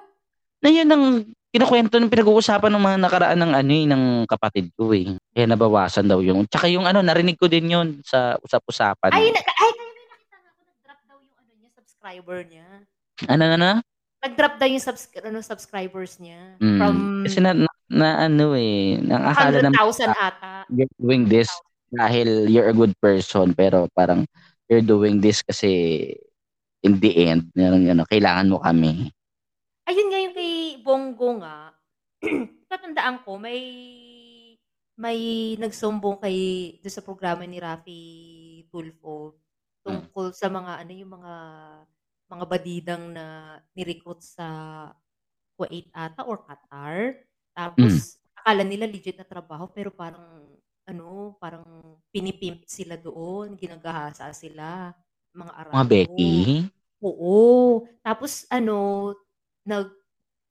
Na 0.61 0.69
yun 0.69 0.89
ang 0.89 1.05
kinukwento 1.51 1.95
ng 1.97 2.11
pinag-uusapan 2.11 2.71
ng 2.75 2.83
mga 2.83 2.97
nakaraan 3.01 3.39
ng 3.39 3.51
ano 3.55 3.71
eh, 3.71 3.85
ng 3.87 4.03
kapatid 4.27 4.69
ko 4.75 4.91
eh. 4.91 5.15
Kaya 5.31 5.47
nabawasan 5.47 6.05
daw 6.05 6.19
yung. 6.19 6.43
Tsaka 6.45 6.67
yung 6.67 6.83
ano, 6.83 6.99
narinig 6.99 7.39
ko 7.39 7.47
din 7.47 7.71
yun 7.71 7.87
sa 8.03 8.35
usap-usapan. 8.43 9.15
Ay, 9.15 9.31
nag, 9.31 9.45
ay, 9.47 9.71
nag-drop 9.73 10.99
daw 11.07 11.17
yung 11.23 11.37
ano 11.39 11.51
niya, 11.55 11.69
subscriber 11.71 12.39
niya. 12.45 12.67
Ano 13.25 13.43
na 13.47 13.57
na? 13.57 13.71
Nag-drop 14.17 14.55
daw 14.59 14.67
yung 14.67 14.83
subs, 14.83 15.03
ano, 15.23 15.39
subscribers 15.39 16.19
niya. 16.19 16.59
Mm. 16.59 16.79
From 16.81 16.95
Kasi 17.23 17.39
na, 17.39 17.51
na, 17.55 17.71
na 17.87 18.09
ano 18.27 18.53
eh, 18.57 18.99
ang 19.07 19.23
akala 19.31 19.57
ng 19.63 19.75
100,000 19.77 20.11
ata. 20.11 20.51
you're 20.73 20.95
doing 20.99 21.23
this 21.29 21.47
dahil 21.87 22.51
you're 22.51 22.67
a 22.67 22.75
good 22.75 22.91
person 22.99 23.55
pero 23.55 23.87
parang 23.95 24.27
you're 24.67 24.83
doing 24.83 25.23
this 25.23 25.39
kasi 25.39 26.11
in 26.83 26.99
the 26.99 27.11
end, 27.31 27.47
ano, 27.55 28.03
kailangan 28.11 28.51
mo 28.51 28.59
kami. 28.59 29.07
Ayun 29.87 30.07
nga 30.11 30.19
yung 30.19 30.35
kay 30.35 30.56
Bongo 30.87 31.43
nga, 31.43 31.75
tatandaan 32.71 33.27
ko, 33.27 33.35
may 33.35 33.59
may 34.95 35.19
nagsumbong 35.59 36.23
kay 36.23 36.37
doon 36.79 36.95
sa 36.95 37.03
programa 37.03 37.43
ni 37.43 37.59
Rafi 37.59 38.01
Tulfo 38.71 39.35
tungkol 39.83 40.31
sa 40.31 40.47
mga 40.47 40.79
ano 40.79 40.91
yung 40.95 41.11
mga 41.11 41.33
mga 42.31 42.45
badidang 42.47 43.03
na 43.11 43.25
ni-recruit 43.75 44.23
sa 44.23 44.47
Kuwait 45.59 45.91
ata 45.91 46.23
or 46.23 46.39
Qatar. 46.47 47.19
Tapos 47.51 48.23
akala 48.39 48.63
nila 48.63 48.87
legit 48.87 49.19
na 49.19 49.27
trabaho 49.27 49.67
pero 49.67 49.91
parang 49.91 50.55
ano, 50.87 51.35
parang 51.43 51.99
pinipimp 52.15 52.63
sila 52.63 52.95
doon, 52.95 53.59
ginagahasa 53.59 54.31
sila, 54.31 54.95
mga 55.35 55.51
Arabo. 55.51 55.75
Mga 55.83 55.89
Becky, 55.91 56.35
Oo. 57.03 57.83
Tapos 57.99 58.47
ano, 58.47 59.11
nag 59.67 59.91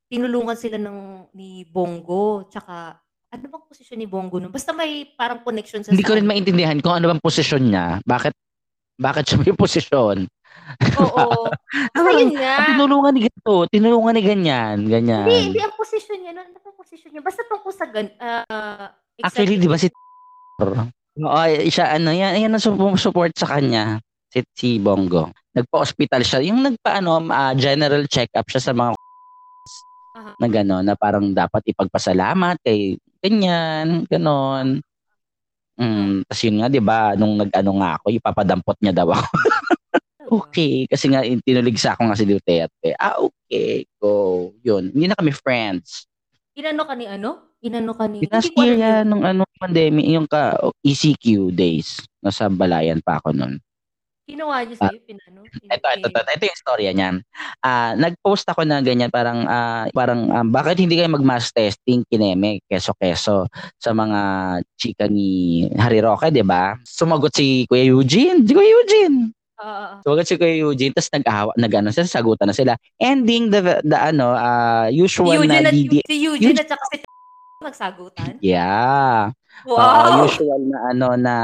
tinulungan 0.07 0.57
sila 0.57 0.79
ng 0.79 1.31
ni 1.35 1.67
Bongo, 1.67 2.47
tsaka 2.47 2.99
ano 3.27 3.45
bang 3.51 3.65
posisyon 3.67 3.99
ni 3.99 4.09
Bongo 4.09 4.39
nun? 4.39 4.55
Basta 4.55 4.71
may 4.71 5.05
parang 5.19 5.43
connection 5.43 5.83
sa 5.83 5.91
hindi 5.91 6.07
ko 6.07 6.15
rin 6.15 6.25
ano. 6.25 6.33
maintindihan 6.33 6.79
kung 6.79 6.95
ano 6.95 7.11
bang 7.11 7.23
posisyon 7.23 7.63
niya. 7.69 7.99
Bakit 8.07 8.33
bakit 8.97 9.29
siya 9.29 9.39
may 9.45 9.53
posisyon? 9.53 10.25
Oo. 10.97 11.53
Basta 11.93 12.01
Parang, 12.01 12.17
yun 12.17 12.33
nga. 12.33 12.65
tinulungan 12.73 13.13
ni 13.13 13.21
ganito, 13.29 13.55
tinulungan 13.69 14.15
ni 14.17 14.23
ganyan, 14.25 14.77
ganyan. 14.89 15.29
Hindi, 15.29 15.53
hindi 15.53 15.61
ang 15.61 15.77
posisyon 15.77 16.19
niya. 16.25 16.31
Ano 16.33 16.41
ang 16.49 16.77
posisyon 16.81 17.11
niya? 17.13 17.23
Basta 17.23 17.45
tungkol 17.45 17.73
sa 17.77 17.87
gan, 17.93 18.09
ah, 18.17 18.89
Actually, 19.21 19.61
di 19.61 19.69
ba 19.69 19.77
si 19.77 19.93
Oo, 21.17 21.45
siya 21.69 21.97
ano, 21.97 22.09
yan, 22.13 22.41
yan 22.41 22.53
ang 22.57 22.61
sup- 22.61 22.97
support 22.97 23.37
sa 23.37 23.49
kanya. 23.57 24.01
Si, 24.33 24.41
si 24.57 24.69
Bongo. 24.81 25.29
Nagpa-hospital 25.53 26.25
siya. 26.25 26.41
Yung 26.45 26.65
nagpa-ano, 26.65 27.21
ah, 27.29 27.53
general 27.53 28.09
check-up 28.09 28.49
siya 28.49 28.61
sa 28.61 28.73
mga 28.73 28.96
Aha. 30.17 30.33
na 30.41 30.49
gano'n, 30.49 30.85
na 30.89 30.97
parang 30.97 31.29
dapat 31.37 31.61
ipagpasalamat 31.69 32.57
kay 32.65 32.97
ganyan, 33.21 34.09
gano'n. 34.09 34.81
Mm, 35.77 36.25
tapos 36.25 36.41
yun 36.41 36.57
nga, 36.57 36.69
di 36.73 36.81
ba, 36.81 37.13
nung 37.21 37.37
nag-ano 37.37 37.73
nga 37.85 37.91
ako, 38.01 38.07
ipapadampot 38.17 38.81
niya 38.81 38.97
daw 38.97 39.13
ako. 39.13 39.29
okay, 40.41 40.89
kasi 40.89 41.13
nga 41.13 41.21
tinuligsa 41.21 41.93
ako 41.93 42.09
nga 42.09 42.17
si 42.17 42.25
Duterte. 42.25 42.97
Ah, 42.97 43.21
okay, 43.21 43.85
go. 44.01 44.57
Yun, 44.65 44.89
hindi 44.97 45.05
na 45.05 45.19
kami 45.21 45.37
friends. 45.37 46.09
Inano 46.57 46.89
ka 46.89 46.97
ni 46.97 47.05
ano? 47.05 47.53
Inano 47.61 47.93
ka 47.93 48.09
ni... 48.09 48.25
Last 48.25 48.57
year 48.57 48.81
yan, 48.81 49.05
nung 49.05 49.21
ano, 49.21 49.45
pandemic, 49.61 50.09
yung 50.09 50.25
ka, 50.25 50.57
ECQ 50.81 51.53
days. 51.53 52.01
Nasa 52.25 52.49
balayan 52.49 53.05
pa 53.05 53.21
ako 53.21 53.37
nun. 53.37 53.61
Ginawa 54.27 54.67
niya 54.67 54.75
sa'yo, 54.83 54.99
pinano? 55.07 55.47
Ito, 55.47 55.87
ito, 55.87 56.07
ito, 56.11 56.31
ito 56.35 56.45
yung 56.51 56.59
storya 56.59 56.91
niyan. 56.91 57.23
Ah, 57.63 57.95
nag-post 57.95 58.43
ako 58.51 58.67
na 58.67 58.83
ganyan, 58.83 59.07
parang, 59.07 59.47
ah, 59.47 59.87
parang, 59.95 60.27
ah, 60.35 60.43
bakit 60.43 60.83
hindi 60.83 60.99
kayo 60.99 61.07
mag-mass 61.07 61.55
testing 61.55 62.03
kineme, 62.11 62.59
keso-keso, 62.67 63.47
sa 63.79 63.91
mga 63.95 64.21
chika 64.75 65.07
ni 65.07 65.63
Harry 65.79 66.03
Roque, 66.03 66.35
di 66.35 66.43
ba? 66.43 66.75
Sumagot 66.83 67.39
si 67.39 67.71
Kuya 67.71 67.87
Eugene, 67.87 68.43
si 68.43 68.51
Kuya 68.51 68.67
Eugene. 68.67 69.31
Ah, 69.57 69.63
ah, 69.63 69.87
ah. 69.95 69.99
Sumagot 70.03 70.27
si 70.27 70.35
Kuya 70.35 70.59
Eugene, 70.59 70.91
tapos 70.91 71.11
nag-ahawa, 71.15 71.51
nag-ano, 71.55 71.89
sila, 71.95 72.11
sagutan 72.11 72.51
na 72.51 72.57
sila. 72.59 72.75
Ending 72.99 73.55
the, 73.55 73.79
the 73.87 73.95
ano, 73.95 74.35
ah, 74.35 74.91
Si 74.91 74.99
usual 74.99 75.39
Eugene, 75.39 75.63
na 75.63 75.71
at, 75.71 75.75
DD, 75.79 76.03
si 76.03 76.17
Eugene 76.19 76.59
at 76.59 76.67
saka 76.67 76.83
si 76.91 76.97
nagsagutan? 77.63 78.43
yeah. 78.43 79.31
Wow! 79.65 79.81
Ah, 79.81 80.21
usual 80.27 80.61
na 80.69 80.79
ano 80.93 81.09
na 81.17 81.35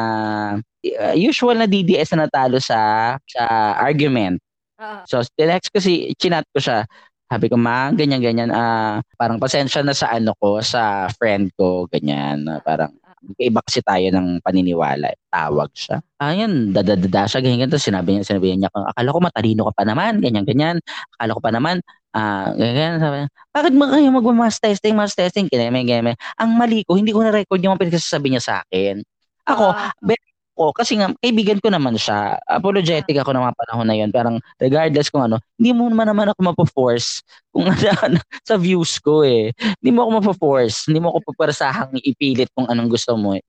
uh, 0.84 1.14
usual 1.16 1.56
na 1.56 1.66
DDS 1.70 2.12
na 2.12 2.28
natalo 2.28 2.60
sa 2.60 3.14
sa 3.24 3.42
argument. 3.80 4.36
Ah, 4.76 5.06
So, 5.08 5.22
tinext 5.38 5.70
ko 5.72 5.78
si 5.78 6.12
chinat 6.18 6.44
ko 6.52 6.58
siya. 6.60 6.84
Sabi 7.32 7.48
ko, 7.48 7.56
ma, 7.56 7.88
ganyan 7.96 8.20
ganyan 8.20 8.52
ah 8.52 9.00
parang 9.16 9.40
pasensya 9.40 9.80
na 9.80 9.96
sa 9.96 10.12
ano 10.12 10.36
ko, 10.36 10.60
sa 10.60 11.08
friend 11.16 11.48
ko, 11.56 11.88
ganyan. 11.88 12.44
na 12.44 12.60
parang 12.60 12.92
iba 13.38 13.62
kasi 13.62 13.80
tayo 13.80 14.04
ng 14.12 14.42
paniniwala. 14.42 15.14
Tawag 15.30 15.70
siya. 15.72 16.02
Ayun, 16.18 16.74
dadadada 16.74 17.24
siya, 17.30 17.40
ganyan, 17.40 17.64
ganyan. 17.64 17.70
Tapos 17.72 17.86
sinabi 17.86 18.08
niya, 18.18 18.26
sinabi 18.26 18.46
niya, 18.58 18.70
akala 18.74 19.08
ko 19.14 19.18
matalino 19.22 19.62
ka 19.70 19.72
pa 19.78 19.84
naman, 19.86 20.18
ganyan, 20.18 20.44
ganyan. 20.44 20.76
Akala 21.16 21.38
ko 21.38 21.40
pa 21.40 21.52
naman, 21.54 21.76
ah, 22.16 22.52
ganyan, 22.56 22.98
ganyan. 22.98 23.00
Sabi 23.02 23.16
niya, 23.24 23.28
bakit 23.52 23.72
mo 23.76 23.84
kayo 23.88 24.08
mag-mass 24.12 24.56
testing, 24.60 24.94
mass 24.96 25.14
testing, 25.16 25.48
kineme, 25.50 25.84
kineme. 25.84 26.12
Ang 26.40 26.56
mali 26.56 26.84
ko, 26.86 26.96
hindi 26.96 27.12
ko 27.12 27.20
na-record 27.24 27.60
yung 27.60 27.76
mga 27.76 27.82
pinagsasabi 27.88 28.28
niya 28.32 28.42
sa 28.42 28.54
akin. 28.64 29.00
Ako, 29.48 29.72
ah, 29.74 29.90
ko 30.52 30.70
kasi 30.76 31.00
nga 31.00 31.08
kaibigan 31.18 31.58
ko 31.58 31.72
naman 31.72 31.96
siya. 31.96 32.36
Apologetic 32.44 33.16
ako 33.16 33.32
ng 33.32 33.42
mga 33.42 33.56
panahon 33.56 33.86
na 33.88 33.96
'yon. 33.96 34.10
Parang 34.12 34.36
regardless 34.60 35.08
kung 35.08 35.24
ano, 35.24 35.40
hindi 35.56 35.72
mo 35.72 35.88
naman 35.88 36.06
naman 36.12 36.28
ako 36.32 36.38
mapo-force 36.52 37.24
kung 37.50 37.66
ano, 38.06 38.20
sa 38.44 38.54
views 38.60 39.00
ko 39.00 39.24
eh. 39.24 39.50
Hindi 39.80 39.90
mo 39.96 40.04
ako 40.06 40.10
mapo-force, 40.22 40.86
hindi 40.88 41.00
mo 41.00 41.10
ako 41.16 41.32
paparsahang 41.32 41.96
ipilit 42.04 42.52
kung 42.52 42.68
anong 42.68 42.92
gusto 42.92 43.16
mo. 43.16 43.32
eh. 43.34 43.42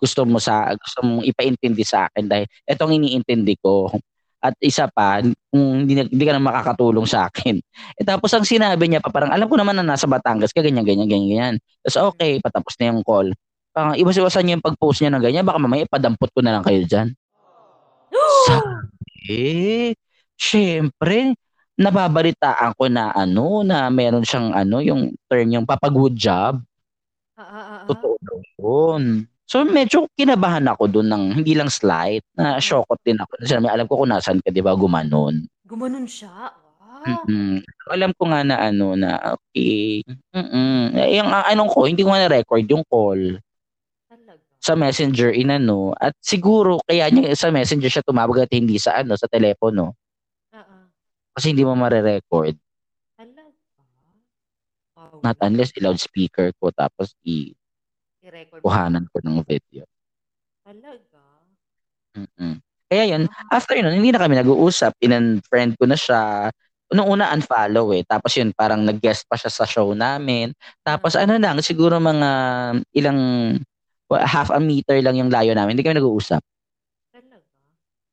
Gusto 0.00 0.24
mo 0.26 0.40
sa 0.42 0.74
gusto 0.74 0.98
mong 1.04 1.22
ipaintindi 1.28 1.84
sa 1.86 2.08
akin 2.10 2.24
dahil 2.26 2.46
etong 2.66 2.92
iniintindi 2.98 3.54
ko. 3.62 3.92
At 4.40 4.56
isa 4.64 4.88
pa, 4.88 5.20
kung 5.50 5.84
hindi, 5.84 6.06
hindi 6.06 6.24
ka 6.24 6.38
na 6.38 6.42
makakatulong 6.42 7.06
sa 7.10 7.26
akin. 7.26 7.58
Eh, 8.00 8.06
tapos 8.06 8.32
ang 8.32 8.46
sinabi 8.46 8.88
niya 8.88 9.02
pa, 9.04 9.12
parang 9.12 9.34
alam 9.34 9.44
ko 9.50 9.58
naman 9.58 9.76
na 9.76 9.84
nasa 9.84 10.08
Batangas 10.08 10.54
ka, 10.54 10.64
ganyan, 10.64 10.86
ganyan, 10.86 11.10
ganyan, 11.10 11.28
ganyan. 11.28 11.54
Tapos 11.84 12.14
okay, 12.14 12.40
patapos 12.40 12.78
na 12.80 12.94
yung 12.94 13.02
call. 13.04 13.34
Parang 13.74 13.94
iwas-iwasan 13.98 14.42
niya 14.46 14.54
yung 14.56 14.64
pag-post 14.64 15.04
niya 15.04 15.12
ng 15.12 15.22
ganyan, 15.22 15.44
baka 15.44 15.58
mamaya 15.60 15.84
ipadampot 15.84 16.30
ko 16.32 16.40
na 16.40 16.56
lang 16.56 16.64
kayo 16.64 16.80
dyan. 16.86 17.08
Eh, 19.30 19.94
syempre, 20.34 21.36
nababalitaan 21.76 22.72
ko 22.74 22.88
na 22.88 23.12
ano, 23.12 23.62
na 23.62 23.92
meron 23.92 24.24
siyang 24.24 24.50
ano, 24.56 24.80
yung 24.80 25.12
term 25.28 25.48
yung 25.48 25.68
papagood 25.68 26.16
job. 26.16 26.58
ah, 27.36 27.44
ah, 27.44 27.64
ah. 27.72 27.82
Totoo 27.86 28.16
daw 28.20 28.36
yun. 28.58 29.28
So 29.50 29.66
medyo 29.66 30.06
kinabahan 30.14 30.70
ako 30.70 30.86
doon 30.86 31.10
ng 31.10 31.24
hindi 31.42 31.58
lang 31.58 31.66
slight, 31.66 32.22
na 32.38 32.62
shokot 32.62 33.02
din 33.02 33.18
ako. 33.18 33.34
Kasi 33.34 33.58
alam 33.58 33.86
ko 33.90 33.98
kung 33.98 34.14
nasan 34.14 34.38
ka, 34.38 34.54
di 34.54 34.62
ba, 34.62 34.78
gumanon. 34.78 35.42
Gumanon 35.66 36.06
siya. 36.06 36.54
Wow. 36.78 37.26
Mm-mm. 37.26 37.58
Alam 37.90 38.14
ko 38.14 38.30
nga 38.30 38.46
na 38.46 38.62
ano, 38.62 38.94
na 38.94 39.18
okay. 39.34 40.06
Mm-mm. 40.30 40.94
Eh, 40.94 41.18
yung 41.18 41.26
ah, 41.26 41.50
anong 41.50 41.66
ko, 41.66 41.90
hindi 41.90 42.06
ko 42.06 42.14
nga 42.14 42.30
na-record 42.30 42.62
yung 42.70 42.86
call 42.86 43.42
Talaga. 44.06 44.38
sa 44.62 44.78
messenger 44.78 45.34
inano 45.34 45.98
at 45.98 46.14
siguro 46.22 46.78
kaya 46.86 47.10
niya 47.10 47.34
sa 47.34 47.50
messenger 47.50 47.90
siya 47.90 48.06
tumawag 48.06 48.46
at 48.46 48.54
hindi 48.54 48.78
sa 48.78 49.02
ano 49.02 49.18
sa 49.18 49.26
telepono 49.26 49.98
ah. 50.54 50.86
kasi 51.34 51.56
hindi 51.56 51.66
mo 51.66 51.74
mare-record 51.74 52.54
not 55.24 55.36
unless 55.40 55.72
i-loudspeaker 55.76 56.52
ko 56.60 56.72
tapos 56.72 57.16
i 57.24 57.56
I-record 58.30 58.60
mo. 58.62 58.66
kuhanan 58.70 59.04
ko 59.10 59.18
ng 59.18 59.42
video. 59.42 59.82
Talaga. 60.62 61.22
Mm-mm. 62.14 62.62
Kaya 62.90 63.04
yun, 63.06 63.30
after 63.54 63.78
nun, 63.78 63.94
hindi 63.94 64.10
na 64.10 64.18
kami 64.22 64.34
nag-uusap. 64.38 64.98
In-friend 64.98 65.78
ko 65.78 65.86
na 65.86 65.94
siya. 65.94 66.50
Nung 66.90 67.06
una, 67.06 67.30
unfollow 67.30 67.94
eh. 67.94 68.02
Tapos 68.02 68.34
yun, 68.34 68.50
parang 68.50 68.82
nag-guest 68.82 69.30
pa 69.30 69.38
siya 69.38 69.50
sa 69.50 69.62
show 69.62 69.94
namin. 69.94 70.50
Tapos 70.82 71.14
Mm. 71.14 71.22
ano 71.22 71.34
lang, 71.38 71.56
siguro 71.62 72.02
mga 72.02 72.30
ilang, 72.94 73.18
half 74.10 74.50
a 74.50 74.58
meter 74.58 74.98
lang 74.98 75.14
yung 75.22 75.30
layo 75.30 75.54
namin. 75.54 75.78
Hindi 75.78 75.86
kami 75.86 76.02
nag-uusap. 76.02 76.42
Talaga? 77.14 77.46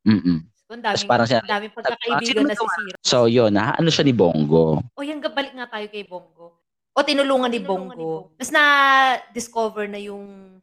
Mm-mm. 0.05 0.45
Tapos 0.68 1.07
parang 1.09 1.26
siya, 1.26 1.41
daming 1.41 1.74
pagkakaibigan 1.74 2.43
na 2.45 2.53
nagawa? 2.53 2.70
sisira. 2.70 2.97
So 3.01 3.26
yun, 3.26 3.57
ha, 3.57 3.74
ano 3.80 3.89
siya 3.89 4.03
ni 4.05 4.13
Bongo. 4.13 4.84
O 4.93 5.01
yan, 5.01 5.24
balik 5.24 5.57
nga 5.57 5.65
tayo 5.65 5.88
kay 5.89 6.05
Bongo. 6.05 6.57
O 6.98 7.06
tinulungan 7.06 7.54
ni 7.54 7.62
Bongo. 7.62 8.34
Tapos 8.34 8.50
na-discover 8.50 9.86
na 9.86 10.02
yung 10.02 10.58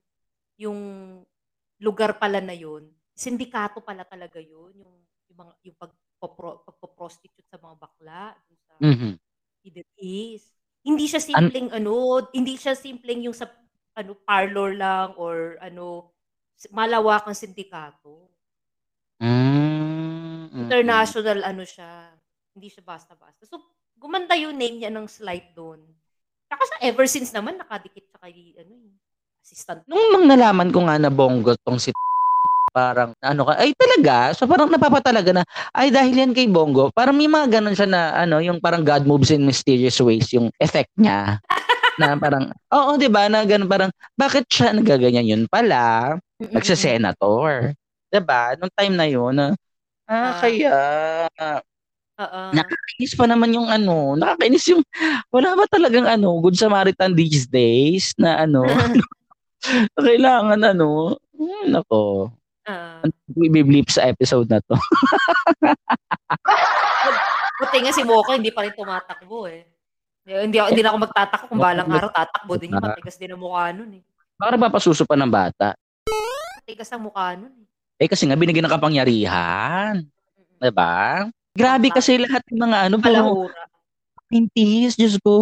yung 0.59 0.79
lugar 1.79 2.19
pala 2.19 2.43
na 2.43 2.55
yun. 2.55 2.91
Sindikato 3.15 3.79
pala 3.79 4.03
talaga 4.03 4.43
yun. 4.43 4.75
Yung, 4.83 4.95
yung, 5.31 5.39
mga, 5.39 5.53
yung 5.63 5.77
pagpopro, 5.79 6.67
pagpoprostitute 6.67 7.47
sa 7.47 7.59
mga 7.63 7.75
bakla. 7.79 8.35
Sa 8.67 8.75
Mhm. 8.83 9.15
Middle 9.63 9.93
East. 10.03 10.51
Hindi 10.85 11.07
siya 11.07 11.23
simpleng 11.23 11.71
ano, 11.73 12.27
hindi 12.35 12.59
siya 12.59 12.75
simpleng 12.77 13.25
yung 13.25 13.33
sa 13.33 13.49
ano 13.95 14.19
parlor 14.27 14.75
lang 14.75 15.15
or 15.17 15.57
ano 15.63 16.13
malawakang 16.75 17.33
sindikato. 17.33 18.29
Mm, 19.23 20.51
mm-mm. 20.51 20.61
International 20.67 21.41
ano 21.47 21.63
siya. 21.65 22.11
Hindi 22.53 22.69
siya 22.69 22.83
basta-basta. 22.85 23.47
So, 23.49 23.63
gumanda 23.97 24.37
yung 24.37 24.59
name 24.59 24.83
niya 24.83 24.93
ng 24.93 25.09
slide 25.09 25.57
doon. 25.57 25.81
Saka 26.51 26.63
siya 26.69 26.79
ever 26.93 27.07
since 27.09 27.31
naman 27.33 27.57
nakadikit 27.57 28.05
siya 28.05 28.19
kay 28.21 28.37
ano 28.61 28.73
eh, 28.77 28.93
assistant. 29.45 29.81
Nung 29.89 30.05
mang 30.13 30.27
nalaman 30.29 30.69
ko 30.73 30.85
nga 30.85 30.97
na 31.01 31.09
Bongo 31.13 31.57
tong 31.65 31.81
si 31.81 31.91
parang 32.75 33.15
ano 33.23 33.47
ka, 33.47 33.55
ay 33.55 33.71
talaga, 33.79 34.35
so 34.35 34.51
parang 34.51 34.67
napapatalaga 34.67 35.31
na, 35.31 35.45
ay 35.79 35.95
dahil 35.95 36.11
yan 36.27 36.35
kay 36.35 36.51
Bongo, 36.51 36.91
parang 36.91 37.15
may 37.15 37.31
mga 37.31 37.63
ganun 37.63 37.71
siya 37.79 37.87
na, 37.87 38.03
ano, 38.19 38.43
yung 38.43 38.59
parang 38.59 38.83
God 38.83 39.07
moves 39.07 39.31
in 39.31 39.47
mysterious 39.47 39.95
ways, 40.03 40.27
yung 40.35 40.51
effect 40.59 40.91
niya. 40.99 41.39
na 42.03 42.19
parang, 42.19 42.51
oo, 42.75 42.91
di 42.99 43.07
ba, 43.07 43.31
na 43.31 43.47
ganun 43.47 43.71
parang, 43.71 43.95
bakit 44.19 44.51
siya 44.51 44.75
nagaganyan 44.75 45.23
yun 45.23 45.43
pala? 45.47 46.19
Nagsa-senator. 46.43 47.71
Di 48.11 48.19
ba? 48.19 48.59
Nung 48.59 48.75
time 48.75 48.95
na 48.99 49.07
yun, 49.07 49.39
na, 49.39 49.55
ah, 50.11 50.35
Ah. 50.35 50.35
kaya, 50.43 50.75
Oo. 52.15 52.41
nakakainis 52.55 53.19
pa 53.19 53.27
naman 53.27 53.51
yung 53.51 53.67
ano, 53.67 54.15
nakakainis 54.15 54.71
yung, 54.71 54.83
wala 55.35 55.59
ba 55.59 55.67
talagang 55.67 56.07
ano, 56.07 56.39
good 56.39 56.55
Samaritan 56.55 57.11
these 57.19 57.51
days, 57.51 58.15
na 58.15 58.47
ano, 58.47 58.63
kailangan 59.99 60.63
ano, 60.63 61.19
hmm, 61.35 61.75
nako, 61.75 62.31
Ah. 62.65 63.05
i-bleep 63.37 63.93
sa 63.93 64.09
episode 64.09 64.49
na 64.49 64.57
to. 64.65 64.73
Buti 67.61 67.77
nga 67.85 67.93
si 67.93 68.01
Mocha 68.09 68.41
hindi 68.41 68.49
pa 68.49 68.65
rin 68.65 68.73
tumatakbo 68.73 69.45
eh. 69.53 69.69
Hindi 70.25 70.57
ako, 70.57 70.69
hindi 70.73 70.81
na 70.81 70.89
ako 70.97 70.99
magtatakbo 71.05 71.45
kung 71.53 71.61
balang 71.61 71.93
araw 71.93 72.09
tatakbo 72.09 72.57
din 72.57 72.73
yung 72.73 72.81
matigas 72.81 73.21
din 73.21 73.37
ang 73.37 73.43
mukha 73.45 73.69
nun 73.77 74.01
eh. 74.01 74.03
Para 74.41 74.57
papasuso 74.57 75.05
pa 75.05 75.13
ng 75.13 75.29
bata. 75.29 75.77
Matigas 76.57 76.89
ang 76.89 77.05
mukha 77.05 77.37
nun 77.37 77.53
eh. 77.53 77.69
Eh 78.01 78.09
kasi 78.09 78.25
nga 78.25 78.35
binigyan 78.35 78.65
ng 78.65 78.75
kapangyarihan. 78.81 80.01
Diba? 80.57 81.29
Grabe 81.55 81.87
kasi 81.89 82.19
lahat 82.19 82.43
ng 82.51 82.59
mga 82.61 82.79
ano, 82.85 82.97
puro 82.99 83.47
appointees, 84.19 84.99
Diyos 84.99 85.15
ko. 85.23 85.33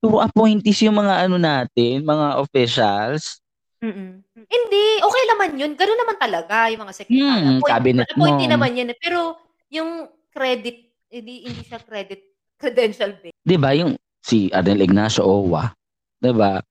Puro 0.00 0.16
appointees 0.18 0.80
yung 0.80 0.96
mga 0.96 1.28
ano 1.28 1.36
natin, 1.36 2.00
mga 2.02 2.40
officials. 2.40 3.38
Mm-mm. 3.78 4.24
Hindi, 4.48 4.84
okay 4.98 5.24
naman 5.28 5.50
yun. 5.58 5.72
Ganun 5.74 5.98
naman 5.98 6.16
talaga 6.16 6.70
yung 6.72 6.80
mga 6.80 6.94
secretary. 6.94 7.20
Hmm, 7.20 7.58
Appoint- 7.58 7.68
cabinet 7.68 8.06
appointee 8.08 8.48
mo. 8.48 8.52
naman 8.56 8.70
yan. 8.72 8.88
Pero 8.96 9.36
yung 9.68 9.90
credit, 10.30 10.76
hindi 11.10 11.44
hindi 11.44 11.62
siya 11.62 11.78
credit 11.78 12.20
credential 12.62 13.12
based. 13.20 13.36
Di 13.36 13.60
ba 13.60 13.76
yung 13.76 13.92
si 14.22 14.48
Adel 14.48 14.80
Ignacio 14.80 15.20
Owa? 15.20 15.68
Di 16.16 16.32
ba? 16.32 16.62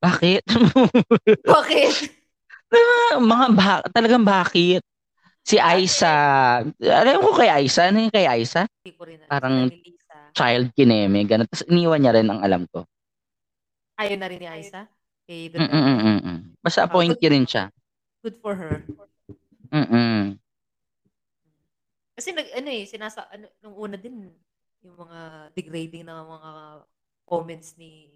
Bakit? 0.00 0.42
Bakit? 1.54 1.92
mga 3.14 3.46
ba- 3.54 3.86
talagang 3.88 4.26
bakit? 4.26 4.82
Si 5.44 5.60
Aisa, 5.60 6.12
alam 6.80 7.20
ko 7.20 7.36
kay 7.36 7.52
Aisa, 7.52 7.92
ano 7.92 8.00
yung 8.00 8.14
kay 8.14 8.24
Aisa? 8.24 8.64
Hindi 8.80 8.92
ko 8.96 9.02
rin. 9.04 9.20
Parang-. 9.28 9.68
Child 10.34 10.74
kineme, 10.74 11.22
ganun. 11.30 11.46
Tapos 11.46 11.62
iniwan 11.70 12.02
niya 12.02 12.12
rin 12.18 12.26
ang 12.26 12.42
alam 12.42 12.66
ko. 12.66 12.82
Ayaw 13.94 14.18
na 14.18 14.26
rin 14.26 14.42
ni 14.42 14.50
Aiza. 14.50 14.90
Eh, 15.30 15.48
Mm, 15.54 15.70
Mm-mm-mm. 15.70 16.38
Basta 16.60 16.84
appointee 16.84 17.30
rin 17.30 17.46
siya. 17.46 17.70
Good 18.20 18.36
for 18.42 18.58
her. 18.58 18.82
Mm-mm. 19.72 20.36
Kasi 22.18 22.34
nag, 22.34 22.50
ano 22.50 22.68
eh, 22.68 22.84
sinasa, 22.84 23.24
ano, 23.30 23.46
nung 23.62 23.76
una 23.78 23.96
din, 23.96 24.28
yung 24.84 24.96
mga 25.00 25.48
degrading 25.56 26.04
na 26.04 26.26
mga 26.26 26.50
comments 27.24 27.78
ni 27.80 28.10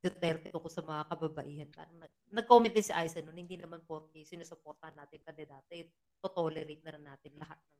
Duterte 0.00 0.48
ko 0.48 0.64
sa 0.72 0.80
mga 0.80 1.02
kababaihan. 1.12 1.68
Parang 1.68 1.96
nag-comment 2.32 2.72
din 2.72 2.84
si 2.84 2.92
Aiza 2.92 3.20
noon, 3.20 3.36
hindi 3.36 3.60
naman 3.60 3.84
po 3.84 4.08
sinusuportahan 4.16 4.96
natin 4.96 5.20
kandidato, 5.20 5.76
to-tolerate 6.24 6.80
na 6.80 6.92
rin 6.96 7.04
natin 7.04 7.32
lahat 7.36 7.58
ng 7.60 7.76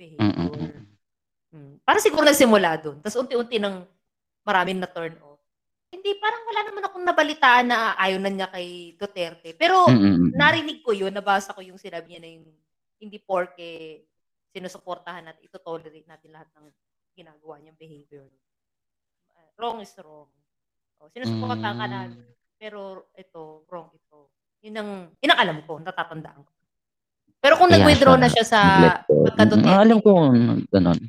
behavior. 0.00 0.32
Mm-mm. 0.32 0.96
Hmm. 1.48 1.74
Parang 1.84 2.02
siguro 2.04 2.24
nagsimula 2.24 2.80
doon. 2.80 2.96
Tapos 3.04 3.20
unti-unti 3.20 3.60
nang 3.60 3.84
maraming 4.44 4.80
na 4.80 4.88
turn 4.88 5.16
off. 5.20 5.40
Hindi, 5.88 6.16
parang 6.20 6.44
wala 6.44 6.60
naman 6.68 6.84
akong 6.84 7.04
nabalitaan 7.04 7.66
na 7.68 7.96
ayaw 7.96 8.20
na 8.20 8.28
niya 8.32 8.48
kay 8.52 8.96
Duterte. 8.96 9.56
Pero 9.56 9.88
Mm-mm. 9.88 10.36
narinig 10.36 10.84
ko 10.84 10.92
yun, 10.92 11.12
nabasa 11.12 11.56
ko 11.56 11.60
yung 11.64 11.80
sinabi 11.80 12.16
niya 12.16 12.20
na 12.24 12.30
yung 12.32 12.48
hindi 13.00 13.20
porke 13.20 14.04
sinusuportahan 14.52 15.28
natin, 15.28 15.44
ito 15.44 15.60
tolerate 15.60 16.08
natin 16.08 16.32
lahat 16.32 16.48
ng 16.56 16.66
ginagawa 17.12 17.60
niyang 17.60 17.76
behavior. 17.76 18.28
Uh, 19.32 19.48
wrong 19.60 19.80
is 19.84 19.92
wrong. 20.00 20.28
O, 20.98 21.08
sinusuportahan 21.08 21.76
ka 21.76 21.86
Mm. 21.86 21.92
namin, 21.92 22.20
pero 22.56 22.80
ito, 23.14 23.62
wrong 23.66 23.88
ito. 23.92 24.30
Yun 24.60 24.74
ang, 24.76 24.90
yun 25.14 25.30
ang 25.30 25.40
alam 25.40 25.58
ko, 25.62 25.78
natatandaan 25.78 26.42
ko. 26.42 26.50
Pero 27.38 27.54
kung 27.54 27.70
Kaya 27.70 27.78
nag-withdraw 27.78 28.14
siya 28.14 28.20
na 28.20 28.28
siya 28.28 28.44
sa 28.44 28.60
pagka-Duterte, 29.06 29.70
Mm, 29.70 29.84
alam 29.86 29.98
ko, 30.02 30.10
ganun. 30.68 31.00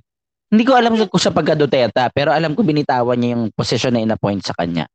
Hindi 0.50 0.64
ko 0.66 0.74
alam 0.74 0.94
kung 0.96 1.22
sa 1.22 1.34
pagka-Duterte, 1.34 2.06
pero 2.14 2.30
alam 2.30 2.54
ko 2.54 2.62
binitawan 2.62 3.18
niya 3.18 3.34
yung 3.34 3.50
posisyon 3.50 3.94
na 3.94 4.06
inappoint 4.06 4.42
sa 4.42 4.54
kanya. 4.54 4.86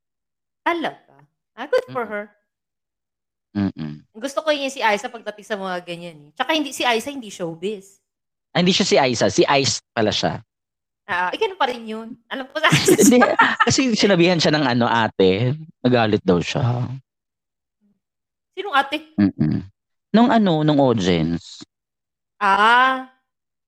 talaga. 0.65 1.21
Ah, 1.53 1.69
good 1.69 1.85
for 1.93 2.09
her. 2.09 2.33
Mm-mm. 3.53 4.01
Gusto 4.17 4.41
ko 4.41 4.49
yun 4.49 4.67
si 4.67 4.81
Aiza 4.81 5.07
pagdating 5.07 5.45
sa 5.45 5.55
mga 5.55 5.77
ganyan. 5.85 6.17
Eh. 6.17 6.31
Tsaka 6.33 6.57
hindi, 6.57 6.73
si 6.73 6.83
Aiza 6.83 7.13
hindi 7.13 7.29
showbiz. 7.29 8.01
Ah, 8.51 8.59
hindi 8.59 8.73
siya 8.73 8.87
si 8.89 8.97
Aiza, 8.97 9.27
si 9.29 9.45
Ice 9.61 9.85
pala 9.93 10.09
siya. 10.09 10.41
Ah, 11.05 11.29
uh, 11.35 11.57
pa 11.61 11.67
rin 11.69 11.85
yun. 11.85 12.09
Alam 12.33 12.49
ko 12.49 12.57
sa. 12.61 12.73
Hindi, 13.01 13.21
kasi 13.69 13.93
sinabihan 13.93 14.41
siya 14.41 14.53
ng 14.57 14.65
ano 14.65 14.87
ate, 14.89 15.53
nagalit 15.85 16.25
daw 16.25 16.41
siya. 16.41 16.89
Sinong 18.55 18.77
ate? 18.77 19.13
Mm-mm. 19.19 19.67
Nung 20.15 20.31
ano, 20.31 20.63
nung 20.63 20.79
audience. 20.79 21.61
Ah, 22.39 23.11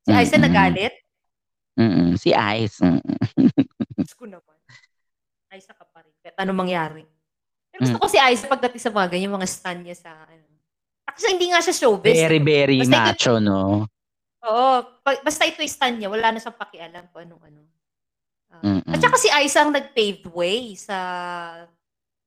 si 0.07 0.14
Aiza 0.14 0.39
Mm-mm. 0.39 0.47
nagalit? 0.47 0.95
Mm-mm. 1.76 2.14
Si 2.16 2.30
Ice. 2.32 2.78
Mm-mm. 2.80 3.18
Diyos 3.99 4.14
ko 4.14 4.24
naman. 4.30 4.57
Aiza 5.51 5.74
ka 5.74 5.84
pa 5.84 6.07
rin. 6.07 6.14
Kahit 6.22 6.39
ano 6.39 6.55
mangyari. 6.55 7.03
Pero 7.74 7.84
gusto 7.84 7.99
ko 7.99 8.07
si 8.09 8.16
Aiza 8.16 8.49
pagdating 8.49 8.80
sa 8.80 8.95
mga 8.95 9.12
ganyan, 9.12 9.34
mga 9.34 9.49
stan 9.51 9.82
niya 9.82 9.97
sa 9.99 10.12
ano. 10.24 10.47
Kasi 11.16 11.32
hindi 11.32 11.49
nga 11.51 11.61
siya 11.61 11.74
showbiz. 11.74 12.16
Very, 12.16 12.41
very 12.41 12.78
Basta 12.84 13.12
macho, 13.12 13.34
no? 13.41 13.89
Oo. 14.47 14.69
Pag, 15.03 15.21
basta 15.21 15.43
ito 15.43 15.59
yung 15.59 15.71
stan 15.71 15.95
niya, 15.95 16.09
wala 16.09 16.31
na 16.31 16.39
siyang 16.39 16.55
pakialam 16.55 17.05
kung 17.11 17.23
anong 17.23 17.43
ano. 17.43 17.61
Ah, 18.47 18.63
Mm-mm. 18.63 18.87
at 18.87 18.99
saka 18.99 19.17
si 19.19 19.29
Aiza 19.29 19.61
ang 19.61 19.75
nag-paved 19.75 20.31
way 20.31 20.73
sa 20.73 20.97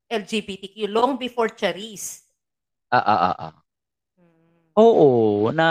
LGBTQ 0.06 0.86
long 0.86 1.16
before 1.16 1.48
Charis. 1.50 2.28
Ah, 2.90 3.00
ah, 3.00 3.22
ah, 3.24 3.36
ah. 3.40 3.54
Hmm. 4.18 4.74
Oo, 4.76 5.08
na 5.50 5.68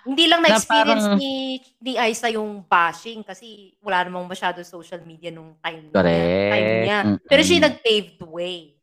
Hindi 0.00 0.26
lang 0.26 0.40
Na 0.40 0.48
na-experience 0.48 1.04
parang- 1.06 1.20
ni, 1.20 1.60
ni 1.78 1.92
Aiza 1.94 2.32
yung 2.32 2.64
bashing 2.64 3.20
kasi 3.20 3.76
wala 3.80 4.00
namang 4.00 4.24
masyado 4.26 4.64
social 4.64 5.04
media 5.04 5.28
nung 5.28 5.54
time 5.60 5.86
niya. 5.86 5.94
Correct. 5.94 6.50
Time 6.50 6.72
niya. 6.82 7.00
Mm-mm. 7.04 7.18
Pero 7.28 7.40
siya 7.40 7.56
yung 7.56 7.66
nag-paved 7.68 8.20
way. 8.24 8.79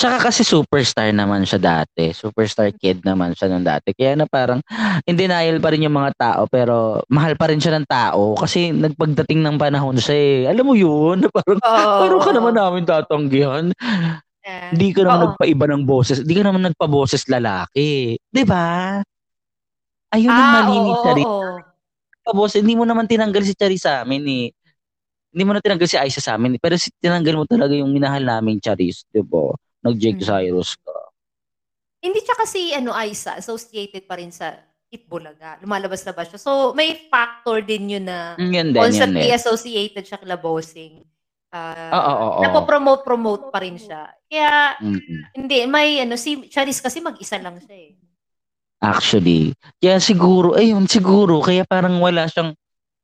Tsaka 0.00 0.16
kasi 0.32 0.40
superstar 0.48 1.12
naman 1.12 1.44
siya 1.44 1.60
dati. 1.60 2.08
Superstar 2.16 2.72
kid 2.72 3.04
naman 3.04 3.36
siya 3.36 3.52
nung 3.52 3.68
dati. 3.68 3.92
Kaya 3.92 4.16
na 4.16 4.24
parang 4.24 4.64
in 5.08 5.12
denial 5.12 5.60
pa 5.60 5.68
rin 5.76 5.84
yung 5.84 5.92
mga 5.92 6.16
tao 6.16 6.42
pero 6.48 7.04
mahal 7.12 7.36
pa 7.36 7.52
rin 7.52 7.60
siya 7.60 7.76
ng 7.76 7.84
tao 7.84 8.32
kasi 8.32 8.72
nagpagdating 8.72 9.44
ng 9.44 9.60
panahon 9.60 10.00
siya 10.00 10.16
eh. 10.16 10.38
Alam 10.48 10.72
mo 10.72 10.74
yun? 10.74 11.20
Na 11.20 11.28
parang 11.36 11.60
Oo. 11.60 12.00
Pero 12.00 12.16
ka 12.24 12.32
naman 12.32 12.56
namin 12.56 12.84
tatanggihan. 12.88 13.64
Hindi 14.72 14.88
ka 14.96 15.04
naman 15.04 15.20
oo. 15.20 15.34
nagpaiba 15.36 15.64
ng 15.68 15.84
boses. 15.84 16.24
Hindi 16.24 16.34
ka 16.40 16.44
naman 16.48 16.62
nagpa-boses 16.72 17.28
lalaki. 17.28 18.16
'Di 18.32 18.44
ba? 18.48 19.00
Ayun 20.10 20.34
ang 20.34 20.48
Ah, 20.48 20.50
mali 20.50 20.80
ni 20.82 20.92
oo, 20.92 20.98
Charis. 20.98 21.26
oo. 21.26 21.70
Boss, 22.30 22.54
hindi 22.58 22.74
mo 22.78 22.86
naman 22.86 23.06
tinanggal 23.10 23.42
si 23.42 23.54
Charis 23.58 23.82
sa 23.86 24.02
amin 24.06 24.22
eh. 24.26 24.46
Hindi 25.34 25.42
mo 25.46 25.52
na 25.54 25.62
tinanggal 25.62 25.88
si 25.90 25.96
Aisa 26.00 26.20
sa 26.22 26.34
amin. 26.38 26.56
eh. 26.56 26.60
Pero 26.62 26.76
si, 26.78 26.90
tinanggal 27.02 27.34
mo 27.38 27.44
talaga 27.48 27.74
yung 27.76 27.90
minahal 27.94 28.22
namin 28.26 28.58
Charis. 28.62 29.04
'di 29.12 29.22
ba? 29.26 29.54
Nag-Jake 29.80 30.20
Mm. 30.20 30.26
Cyrus 30.26 30.76
ka. 30.76 30.92
Hindi 32.00 32.20
siya 32.20 32.36
kasi 32.36 32.60
ano 32.72 32.92
Aiza 32.92 33.36
associated 33.36 34.04
pa 34.04 34.16
rin 34.16 34.32
sa 34.32 34.56
Itbulaga. 34.90 35.60
Lumalabas-labas 35.62 36.34
siya. 36.34 36.40
So, 36.40 36.74
may 36.74 37.06
factor 37.06 37.62
din 37.62 37.94
yun 37.94 38.04
na 38.10 38.34
Mm, 38.34 38.50
yun 38.50 38.50
din, 38.50 38.74
yun 38.74 38.74
constantly 38.74 39.28
din. 39.30 39.38
associated 39.38 40.02
siya 40.02 40.18
kila 40.18 40.34
bossing. 40.34 41.04
Oo, 41.50 41.86
Ah, 41.90 42.14
oo. 42.16 42.40
napopromote-promote 42.42 43.50
pa 43.50 43.62
rin 43.62 43.78
siya. 43.78 44.10
Kaya, 44.26 44.78
Mm. 44.78 45.20
hindi, 45.34 45.58
may 45.66 46.02
ano, 46.02 46.18
si 46.18 46.46
Charis 46.46 46.82
kasi 46.82 46.98
mag-isa 46.98 47.38
lang 47.38 47.58
siya 47.62 47.76
eh. 47.76 47.92
Actually. 48.80 49.52
Kaya 49.76 50.00
siguro, 50.00 50.56
ayun, 50.56 50.88
siguro, 50.88 51.38
kaya 51.38 51.62
parang 51.68 52.00
wala 52.00 52.26
siyang 52.26 52.56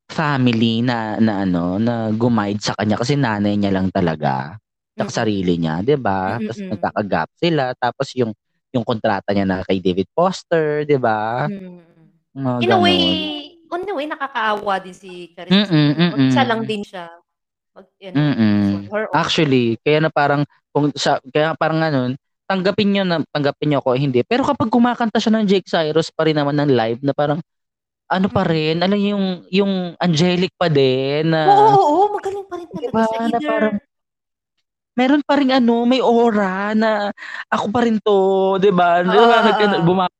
family 0.09 0.81
na, 0.81 1.21
na 1.21 1.45
ano, 1.45 1.77
na 1.77 2.09
guide 2.09 2.59
sa 2.59 2.73
kanya 2.75 2.97
kasi 2.97 3.13
nanay 3.15 3.55
niya 3.55 3.71
lang 3.71 3.87
talaga. 3.93 4.57
Mm-mm. 5.05 5.13
sarili 5.13 5.53
niya, 5.61 5.75
'di 5.85 5.95
ba? 6.01 6.41
Tapos 6.41 6.57
Mm-mm. 6.57 6.71
nagkakagap 6.73 7.27
sila, 7.37 7.65
tapos 7.77 8.07
yung 8.17 8.31
yung 8.73 8.83
kontrata 8.83 9.29
niya 9.31 9.45
na 9.45 9.61
kay 9.61 9.77
David 9.77 10.09
Foster, 10.17 10.81
'di 10.87 10.97
ba? 10.97 11.45
Mm. 11.45 11.85
Mga 12.37 12.57
In 12.65 12.71
a 12.73 12.77
way, 12.81 12.97
ganun. 12.97 13.81
in 13.81 13.91
a 13.91 13.95
way, 13.97 14.05
nakakaawa 14.09 14.73
din 14.81 14.95
si 14.95 15.33
Charis. 15.33 15.53
Mm-mm, 15.53 15.89
Mag-isa 16.13 16.41
mm-mm. 16.41 16.49
lang 16.49 16.61
din 16.65 16.81
siya. 16.85 17.05
Mag, 17.77 17.85
on 18.17 18.83
her 18.89 19.05
own. 19.09 19.13
Actually, 19.13 19.77
kaya 19.85 19.99
na 20.01 20.09
parang 20.09 20.41
kung 20.73 20.89
sa 20.97 21.21
kaya 21.33 21.53
parang 21.57 21.81
ano, 21.81 22.13
tanggapin 22.49 22.89
niyo 22.89 23.03
na 23.05 23.21
tanggapin 23.29 23.73
niyo 23.73 23.79
ako 23.83 23.97
hindi. 23.97 24.21
Pero 24.25 24.45
kapag 24.45 24.69
kumakanta 24.71 25.19
siya 25.21 25.33
ng 25.37 25.45
Jake 25.45 25.67
Cyrus 25.69 26.09
pa 26.13 26.25
rin 26.25 26.37
naman 26.37 26.55
ng 26.57 26.71
live 26.73 27.01
na 27.03 27.13
parang 27.13 27.39
ano 28.07 28.27
pa 28.31 28.47
Mm. 28.47 28.49
rin, 28.49 28.75
alam 28.79 28.99
yung 28.99 29.25
yung 29.51 29.71
angelic 29.99 30.55
pa 30.55 30.71
din 30.71 31.27
na 31.27 31.43
Oo, 31.51 31.75
oo, 31.75 31.91
oo, 31.91 32.05
magaling 32.15 32.45
pa 32.47 32.55
rin 32.55 32.67
talaga 32.71 32.87
Diba, 32.87 33.03
siya. 33.03 33.19
na 33.19 33.27
Either, 33.27 33.49
parang 33.51 33.75
meron 34.97 35.21
pa 35.21 35.37
rin 35.37 35.53
ano, 35.53 35.85
may 35.85 36.01
aura 36.01 36.73
na 36.73 37.13
ako 37.53 37.65
pa 37.69 37.85
rin 37.85 38.01
to, 38.01 38.57
'di 38.57 38.73
ba? 38.73 39.05
Di 39.05 39.13
Oo, 39.13 39.29
ba, 39.29 39.37
oo, 39.37 39.45
nagka- 39.45 39.77
oo. 39.77 39.85
bumaba 39.85 40.15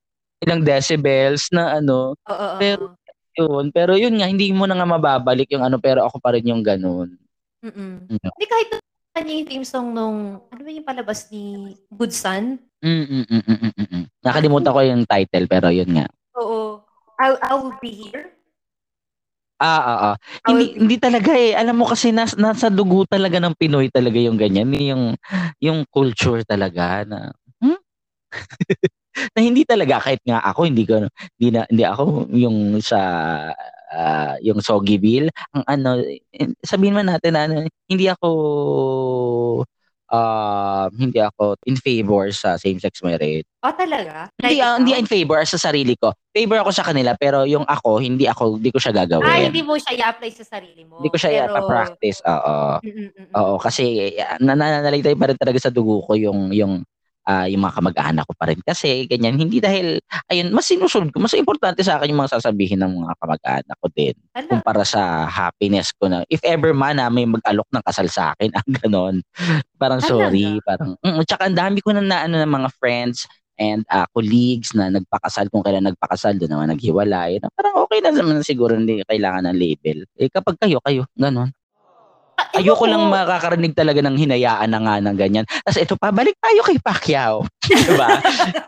ilang 0.45 0.61
decibels 0.61 1.49
na 1.49 1.81
ano, 1.81 2.13
Oo, 2.13 2.37
oo, 2.37 2.57
pero 2.61 2.93
yun, 3.37 3.65
pero 3.73 3.91
yun 3.97 4.13
nga 4.21 4.29
hindi 4.29 4.53
mo 4.53 4.69
na 4.69 4.77
nga 4.77 4.85
mababalik 4.85 5.49
yung 5.49 5.65
ano, 5.65 5.81
pero 5.81 6.05
ako 6.05 6.21
pa 6.21 6.37
rin 6.37 6.45
yung 6.45 6.61
ganun. 6.61 7.17
Mm-mm. 7.65 8.05
Mm. 8.05 8.21
Hindi 8.21 8.45
kahit 8.45 8.69
kanya 9.17 9.33
yung 9.33 9.47
theme 9.49 9.65
song 9.65 9.97
nung, 9.97 10.45
ano 10.45 10.61
ba 10.61 10.69
yung 10.69 10.85
palabas 10.85 11.25
ni 11.33 11.73
Good 11.89 12.13
Son? 12.13 12.61
Mm, 12.85 13.05
mm, 13.09 13.25
mm, 13.25 13.41
mm, 13.41 13.57
mm, 13.57 13.73
mm, 13.73 13.87
mm. 13.89 14.05
Nakalimutan 14.21 14.73
ko 14.73 14.79
yung 14.85 15.03
title 15.09 15.45
pero 15.49 15.73
yun 15.73 15.89
nga. 15.89 16.05
Oo. 16.37 16.85
I'll, 17.17 17.37
I'll 17.41 17.73
be 17.81 17.89
here. 17.89 18.36
Ah, 19.59 19.81
ah, 19.81 19.99
ah. 20.13 20.15
Hindi 20.45 20.77
hindi 20.77 20.95
talaga 21.01 21.33
eh. 21.33 21.57
Alam 21.57 21.81
mo 21.81 21.85
kasi 21.89 22.13
nas, 22.13 22.37
nasa 22.37 22.69
dugo 22.69 23.09
talaga 23.09 23.41
ng 23.41 23.57
Pinoy 23.57 23.89
talaga 23.89 24.21
yung 24.21 24.37
ganyan, 24.37 24.69
yung 24.77 25.17
yung 25.57 25.81
culture 25.89 26.45
talaga 26.45 27.01
na 27.09 27.33
hmm? 27.57 27.77
na 29.35 29.39
hindi 29.41 29.65
talaga 29.65 30.01
kahit 30.03 30.21
nga 30.25 30.41
ako 30.45 30.69
hindi 30.69 30.85
ko 30.85 31.05
hindi 31.37 31.47
na 31.53 31.61
hindi 31.69 31.83
ako 31.85 32.29
yung 32.33 32.57
sa 32.85 33.01
ah, 33.93 34.35
yung 34.45 34.61
Soggy 34.61 35.01
Bill 35.01 35.27
ang 35.57 35.63
ano 35.65 35.89
eh, 36.05 36.21
sabihin 36.61 36.97
man 36.97 37.09
natin 37.09 37.33
na 37.33 37.41
ano, 37.49 37.55
hindi 37.89 38.05
ako 38.11 38.29
ah, 40.87 40.91
hindi 40.95 41.19
ako 41.19 41.59
in 41.67 41.75
favor 41.75 42.31
sa 42.31 42.55
same-sex 42.55 43.03
marriage. 43.03 43.43
Oh, 43.61 43.75
talaga? 43.75 44.31
Hindi, 44.39 44.63
ah, 44.63 44.79
hindi 44.79 44.95
in 44.95 45.09
favor 45.09 45.43
sa 45.43 45.59
sarili 45.59 45.99
ko. 45.99 46.15
Favor 46.31 46.63
ako 46.63 46.71
sa 46.71 46.87
kanila 46.87 47.13
pero 47.19 47.43
yung 47.43 47.67
ako 47.67 47.99
hindi 47.99 48.25
ako 48.25 48.55
hindi 48.55 48.71
ko 48.71 48.79
siya 48.79 48.93
gagawin. 49.03 49.27
Ah, 49.27 49.43
hindi 49.43 49.61
mo 49.61 49.75
siya 49.75 49.93
i-apply 49.99 50.31
sa 50.31 50.45
sarili 50.57 50.87
mo. 50.87 51.03
Hindi 51.03 51.09
ko 51.11 51.17
siya 51.19 51.31
Pero, 51.35 51.51
ipa-practice, 51.51 52.19
oo. 52.23 52.55
Mm, 52.79 52.91
mm, 52.91 53.09
mm, 53.11 53.33
Oo, 53.35 53.55
kasi 53.59 54.15
uh, 54.15 54.39
nananalitay 54.39 55.13
pa 55.19 55.27
rin 55.27 55.37
talaga 55.37 55.59
sa 55.59 55.73
dugo 55.73 55.99
ko 56.05 56.15
yung 56.15 56.55
yung 56.55 56.87
ah, 57.27 57.45
yung 57.45 57.67
mga 57.67 57.75
kamag-anak 57.83 58.23
ko 58.23 58.33
pa 58.33 58.47
rin. 58.47 58.59
Kasi 58.63 59.03
ganyan 59.05 59.35
hindi 59.35 59.59
dahil 59.59 59.99
ayun 60.31 60.55
mas 60.55 60.65
sinusunod 60.65 61.11
ko 61.11 61.19
mas 61.19 61.35
importante 61.35 61.83
sa 61.83 61.99
akin 61.99 62.15
yung 62.15 62.23
mga 62.23 62.39
sasabihin 62.39 62.79
ng 62.79 63.03
mga 63.03 63.13
kamag-anak 63.19 63.77
ko 63.83 63.87
din 63.91 64.15
Ala. 64.31 64.47
kumpara 64.47 64.83
sa 64.87 65.27
happiness 65.27 65.91
ko 65.91 66.07
na 66.07 66.23
if 66.31 66.39
ever 66.47 66.71
man 66.71 66.97
na 66.97 67.11
may 67.11 67.27
mag-alok 67.27 67.67
ng 67.69 67.83
kasal 67.83 68.07
sa 68.07 68.31
akin 68.33 68.55
ang 68.57 68.69
ganon. 68.81 69.15
Parang 69.75 69.99
sorry 69.99 70.63
parang 70.63 70.95
mm, 71.03 71.27
tsaka 71.27 71.51
ang 71.51 71.57
dami 71.59 71.83
ko 71.83 71.91
na 71.91 72.01
naano 72.01 72.39
ng 72.39 72.53
mga 72.63 72.69
friends 72.79 73.27
and 73.57 73.83
ah, 73.89 74.05
colleagues 74.13 74.71
na 74.77 74.87
nagpakasal 74.93 75.49
kung 75.49 75.65
kailan 75.65 75.89
nagpakasal 75.89 76.37
doon 76.37 76.53
naman 76.53 76.69
naghiwalay 76.71 77.41
na 77.41 77.49
parang 77.51 77.81
okay 77.83 77.99
na 78.05 78.13
naman 78.13 78.45
siguro 78.45 78.77
hindi 78.77 79.01
kailangan 79.03 79.49
ng 79.51 79.57
label. 79.57 80.05
Eh 80.15 80.29
kapag 80.31 80.55
kayo 80.61 80.79
kayo 80.85 81.03
ganon. 81.17 81.51
Ah, 81.51 81.66
Ayoko 82.57 82.85
lang 82.85 83.09
makakarinig 83.09 83.73
talaga 83.73 84.01
ng 84.01 84.17
hinayaan 84.17 84.69
na 84.69 84.79
nga 84.81 84.95
ng 85.01 85.17
ganyan. 85.17 85.45
Tapos 85.65 85.77
ito 85.81 85.93
pa, 85.97 86.13
balik 86.13 86.37
tayo 86.37 86.61
kay 86.65 86.77
Pacquiao. 86.77 87.45
diba? 87.67 88.21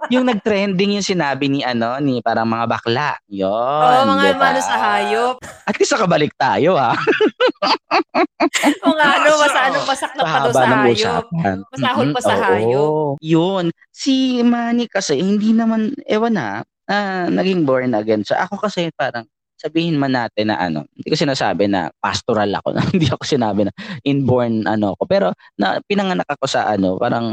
yung 0.09 0.25
nag-trending 0.25 0.97
yung 0.99 1.05
sinabi 1.05 1.47
ni 1.49 1.61
ano, 1.61 1.97
ni 2.01 2.21
parang 2.21 2.49
mga 2.49 2.65
bakla. 2.65 3.11
Yun, 3.29 3.49
Oo, 3.49 4.05
mga 4.09 4.35
diba? 4.35 4.49
sa 4.61 4.75
hayop. 4.77 5.35
At 5.69 5.75
least 5.77 5.93
nakabalik 5.93 6.33
tayo 6.37 6.77
ha. 6.77 6.97
O 8.85 8.93
nga, 8.93 9.07
ano, 9.21 9.29
masa 9.45 9.59
anong 9.69 9.87
masaklap 9.87 10.25
pa 10.25 10.37
daw 10.41 10.51
Sa 10.53 10.65
hayop. 10.65 10.93
usapan. 10.93 11.57
Masahol 11.69 12.07
pa 12.13 12.21
sa 12.21 12.35
hayop. 12.35 13.15
Yun. 13.21 13.65
Si 13.93 14.41
Manny 14.41 14.85
kasi, 14.89 15.17
hindi 15.21 15.53
naman, 15.53 15.93
ewan 16.09 16.33
na, 16.35 16.47
ah, 16.89 17.25
naging 17.29 17.63
born 17.63 17.93
again. 17.93 18.25
So 18.25 18.33
ako 18.33 18.59
kasi 18.69 18.89
parang, 18.97 19.29
sabihin 19.59 19.99
man 19.99 20.15
natin 20.15 20.49
na 20.49 20.57
ano, 20.57 20.87
hindi 20.95 21.07
ko 21.11 21.15
sinasabi 21.19 21.67
na 21.67 21.91
pastoral 21.99 22.49
ako, 22.55 22.73
hindi 22.95 23.11
ako 23.11 23.23
sinabi 23.27 23.67
na 23.67 23.73
inborn 24.07 24.63
ano 24.65 24.95
ko, 24.95 25.03
pero 25.03 25.35
na 25.59 25.83
pinanganak 25.83 26.25
ako 26.31 26.47
sa 26.47 26.71
ano, 26.71 26.95
parang 26.95 27.27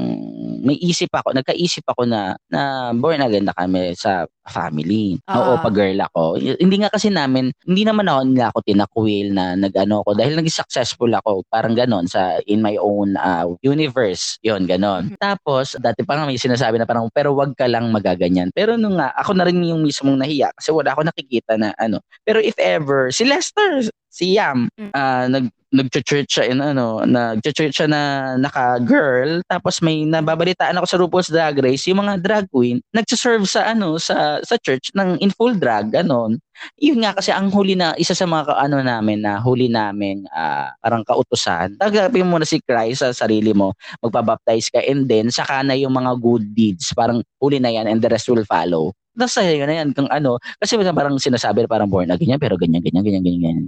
may 0.67 0.75
isip 0.83 1.15
ako, 1.15 1.31
nagkaisip 1.33 1.87
ako 1.87 2.05
na 2.11 2.35
na 2.51 2.91
born 2.91 3.23
again 3.23 3.47
na 3.47 3.55
kami 3.55 3.95
sa 3.95 4.27
family. 4.47 5.19
Oo, 5.27 5.59
Ah. 5.59 5.63
pag 5.63 5.75
girl 5.75 5.99
ako. 5.99 6.39
Hindi 6.39 6.77
nga 6.79 6.91
kasi 6.91 7.11
namin, 7.11 7.51
hindi 7.67 7.83
naman 7.83 8.07
ako 8.07 8.21
nila 8.27 8.45
ako 8.51 8.59
tinakwil 8.63 9.27
na 9.35 9.59
nag-ano 9.59 10.07
ko 10.07 10.15
dahil 10.15 10.39
naging 10.39 10.55
successful 10.63 11.11
ako, 11.11 11.43
parang 11.51 11.75
ganon 11.75 12.07
sa 12.07 12.39
in 12.47 12.63
my 12.63 12.79
own 12.79 13.19
ah, 13.19 13.47
universe. 13.63 14.39
Yun, 14.47 14.65
ganon. 14.71 15.15
Tapos, 15.19 15.75
dati 15.83 16.07
pa 16.07 16.15
nga 16.19 16.31
may 16.31 16.39
sinasabi 16.39 16.79
na 16.79 16.87
parang, 16.87 17.11
pero 17.11 17.35
wag 17.35 17.59
ka 17.59 17.67
lang 17.67 17.91
magaganyan. 17.91 18.51
Pero 18.55 18.79
nung 18.79 18.99
nga, 18.99 19.11
ako 19.19 19.35
na 19.35 19.45
rin 19.47 19.59
yung 19.67 19.83
mismong 19.83 20.19
nahiya 20.19 20.55
kasi 20.55 20.71
wala 20.71 20.95
ako 20.95 21.07
nakikita 21.11 21.59
na 21.59 21.75
ano. 21.77 21.99
Pero 22.27 22.43
if 22.43 22.59
ever, 22.59 23.15
si 23.15 23.23
Lester, 23.23 23.87
si 24.11 24.35
Yam, 24.35 24.67
Mm. 24.75 24.91
ah, 24.93 25.27
nag 25.31 25.47
nagcho-church 25.77 26.31
siya 26.31 26.47
in 26.49 26.63
ano, 26.63 27.05
nagcho-church 27.05 27.75
siya 27.75 27.91
na 27.91 28.33
naka-girl, 28.41 29.45
tapos 29.45 29.83
may 29.85 30.09
nababalitaan 30.09 30.73
ako 30.79 30.87
sa 30.89 30.97
RuPaul's 30.97 31.29
Drag 31.29 31.59
Race, 31.61 31.85
yung 31.91 32.01
mga 32.01 32.23
drag 32.23 32.47
queen, 32.49 32.81
nagsiserve 32.97 33.45
sa 33.45 33.75
ano, 33.77 33.99
sa 34.01 34.41
sa 34.41 34.57
church 34.57 34.95
ng 34.97 35.21
in 35.21 35.29
full 35.35 35.53
drag, 35.59 35.93
ganon. 35.93 36.39
Yun 36.81 37.05
nga 37.05 37.13
kasi 37.19 37.29
ang 37.35 37.53
huli 37.53 37.77
na, 37.77 37.93
isa 38.01 38.17
sa 38.17 38.25
mga 38.25 38.57
ano 38.57 38.81
namin 38.81 39.21
na 39.21 39.37
huli 39.43 39.69
namin 39.69 40.25
ah, 40.33 40.73
parang 40.81 41.05
kautusan, 41.05 41.77
tagapin 41.77 42.25
mo 42.25 42.41
na 42.41 42.49
si 42.49 42.57
Christ 42.65 43.05
sa 43.05 43.13
sarili 43.13 43.53
mo, 43.53 43.77
magpabaptize 44.01 44.73
ka, 44.73 44.81
and 44.81 45.05
then 45.11 45.29
saka 45.29 45.61
na 45.61 45.77
yung 45.77 45.93
mga 45.93 46.17
good 46.23 46.47
deeds, 46.57 46.95
parang 46.97 47.21
huli 47.43 47.61
na 47.61 47.69
yan 47.75 47.85
and 47.91 48.01
the 48.01 48.09
rest 48.09 48.31
will 48.33 48.47
follow. 48.49 48.97
Nasa 49.17 49.41
yun 49.43 49.65
na 49.65 49.81
yan, 49.81 49.89
kung 49.97 50.09
ano, 50.13 50.37
kasi 50.61 50.77
parang 50.93 51.17
sinasabi 51.17 51.65
parang 51.65 51.89
born 51.89 52.13
again 52.13 52.37
yan, 52.37 52.41
pero 52.41 52.61
ganyan, 52.61 52.85
ganyan, 52.85 53.03
ganyan, 53.03 53.25
ganyan, 53.25 53.43
ganyan. 53.43 53.67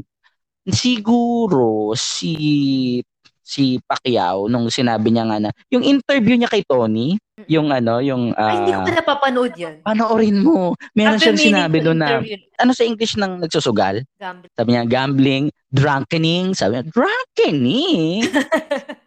Siguro 0.69 1.97
si 1.97 3.01
si 3.49 3.81
Pacquiao 3.81 4.45
nung 4.45 4.69
sinabi 4.69 5.09
niya 5.09 5.25
nga 5.25 5.41
na 5.41 5.51
yung 5.73 5.81
interview 5.81 6.37
niya 6.37 6.53
kay 6.53 6.61
Tony, 6.69 7.17
yung 7.49 7.73
ano, 7.73 8.05
yung 8.05 8.37
Ay, 8.37 8.61
hindi 8.61 8.77
ko 8.77 8.81
ah, 8.81 8.85
pa 8.85 8.93
napapanood 8.93 9.53
yan. 9.57 9.81
panoorin 9.81 10.45
mo. 10.45 10.77
Meron 10.93 11.17
After 11.17 11.33
siyang 11.33 11.41
sinabi 11.41 11.81
doon 11.81 11.97
na 11.97 12.21
ano 12.61 12.73
sa 12.77 12.85
English 12.85 13.17
ng 13.17 13.41
nagsusugal? 13.41 14.05
gambling. 14.21 14.53
Sabi 14.53 14.69
niya 14.77 14.85
gambling, 14.85 15.45
drunkening, 15.73 16.53
sabi 16.53 16.77
niya 16.77 16.85
drunkening. 16.93 18.29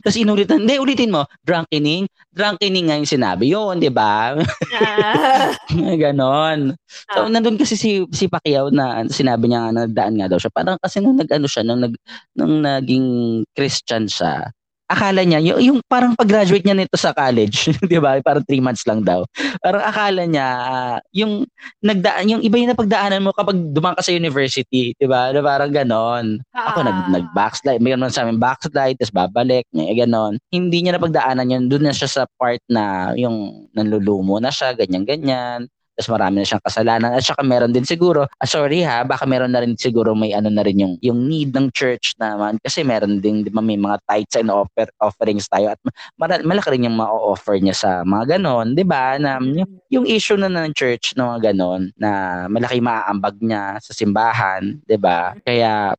Tapos 0.00 0.16
inulitan, 0.16 0.64
hindi, 0.64 0.80
ulitin 0.80 1.12
mo, 1.12 1.28
drunkening, 1.44 2.08
drunkening 2.32 2.88
nga 2.88 2.96
yung 2.96 3.10
sinabi 3.10 3.52
yun, 3.52 3.76
di 3.76 3.92
ba? 3.92 4.32
Ah, 4.72 5.52
Ganon. 6.02 6.72
So, 7.12 7.24
Ah. 7.24 7.28
nandun 7.28 7.60
kasi 7.60 7.76
si, 7.76 8.00
si 8.08 8.24
Pacquiao 8.26 8.72
na 8.72 9.04
sinabi 9.12 9.44
niya 9.48 9.68
nga 9.68 9.84
nagdaan 9.84 10.14
nga 10.16 10.28
daw 10.32 10.40
siya. 10.40 10.52
Parang 10.52 10.80
kasi 10.80 11.04
nung 11.04 11.20
nag-ano 11.20 11.44
siya, 11.44 11.62
nung, 11.68 11.84
nag, 11.84 11.94
nung 12.32 12.64
naging 12.64 13.06
Christian 13.52 14.08
siya, 14.08 14.48
akala 14.84 15.24
niya, 15.24 15.40
yung, 15.40 15.58
yung 15.60 15.78
parang 15.88 16.12
pag-graduate 16.12 16.62
niya 16.62 16.76
nito 16.76 16.96
sa 17.00 17.16
college, 17.16 17.72
di 17.90 17.98
ba? 17.98 18.20
Parang 18.20 18.44
three 18.44 18.60
months 18.60 18.84
lang 18.84 19.00
daw. 19.02 19.24
Parang 19.64 19.82
akala 19.82 20.28
niya, 20.28 20.46
ah, 20.46 20.96
yung 21.10 21.48
nagdaan, 21.80 22.28
yung 22.28 22.42
iba 22.44 22.56
yung 22.60 22.72
napagdaanan 22.72 23.24
mo 23.24 23.32
kapag 23.32 23.56
dumaan 23.72 23.96
ka 23.96 24.04
sa 24.04 24.12
university, 24.12 24.92
di 24.94 25.06
ba? 25.08 25.32
Na 25.32 25.40
parang 25.40 25.72
ganon. 25.72 26.38
Ako 26.52 26.78
nag, 26.84 26.98
Ah. 27.08 27.10
nag-backslide, 27.20 27.80
may 27.80 27.96
naman 27.96 28.12
sa 28.12 28.22
amin 28.24 28.38
backslide, 28.38 28.96
tapos 29.00 29.14
babalik, 29.14 29.64
may 29.72 29.90
ganon. 29.96 30.36
Hindi 30.52 30.84
niya 30.84 31.00
napagdaanan 31.00 31.50
yun, 31.50 31.64
doon 31.72 31.88
na 31.88 31.94
siya 31.96 32.08
sa 32.08 32.22
part 32.38 32.60
na 32.68 33.12
yung 33.16 33.68
nanlulumo 33.72 34.38
na 34.38 34.52
siya, 34.52 34.76
ganyan-ganyan. 34.76 35.66
Tapos 35.94 36.10
marami 36.10 36.42
na 36.42 36.46
siyang 36.46 36.64
kasalanan. 36.64 37.10
At 37.14 37.24
saka 37.24 37.42
meron 37.46 37.70
din 37.70 37.86
siguro 37.86 38.26
ah, 38.26 38.48
sorry 38.48 38.82
ha 38.82 39.06
baka 39.06 39.24
meron 39.24 39.54
na 39.54 39.62
rin 39.62 39.78
siguro 39.78 40.12
may 40.12 40.34
ano 40.34 40.50
na 40.50 40.62
rin 40.66 40.78
yung 40.78 40.94
yung 41.00 41.18
need 41.30 41.54
ng 41.54 41.70
church 41.70 42.18
naman. 42.18 42.58
Kasi 42.60 42.82
meron 42.82 43.22
din 43.22 43.46
di 43.46 43.50
ba 43.50 43.62
may 43.62 43.78
mga 43.78 44.02
tithes 44.06 44.36
and 44.42 44.50
offer, 44.50 44.90
offerings 44.98 45.46
tayo. 45.46 45.72
At 45.74 45.80
mara, 46.18 46.42
malaki 46.42 46.74
rin 46.74 46.86
yung 46.90 46.98
ma-offer 46.98 47.58
niya 47.62 47.74
sa 47.74 47.90
mga 48.02 48.38
ganon 48.38 48.74
di 48.74 48.84
ba? 48.86 49.16
Na 49.18 49.38
yung, 49.38 49.70
yung 49.90 50.06
issue 50.06 50.36
na 50.38 50.50
ng 50.50 50.74
church 50.74 51.14
na 51.14 51.34
mga 51.34 51.54
ganon 51.54 51.94
na 51.98 52.44
malaki 52.50 52.82
maaambag 52.82 53.38
niya 53.40 53.78
sa 53.78 53.92
simbahan 53.94 54.82
di 54.84 54.98
ba? 54.98 55.34
Kaya 55.46 55.94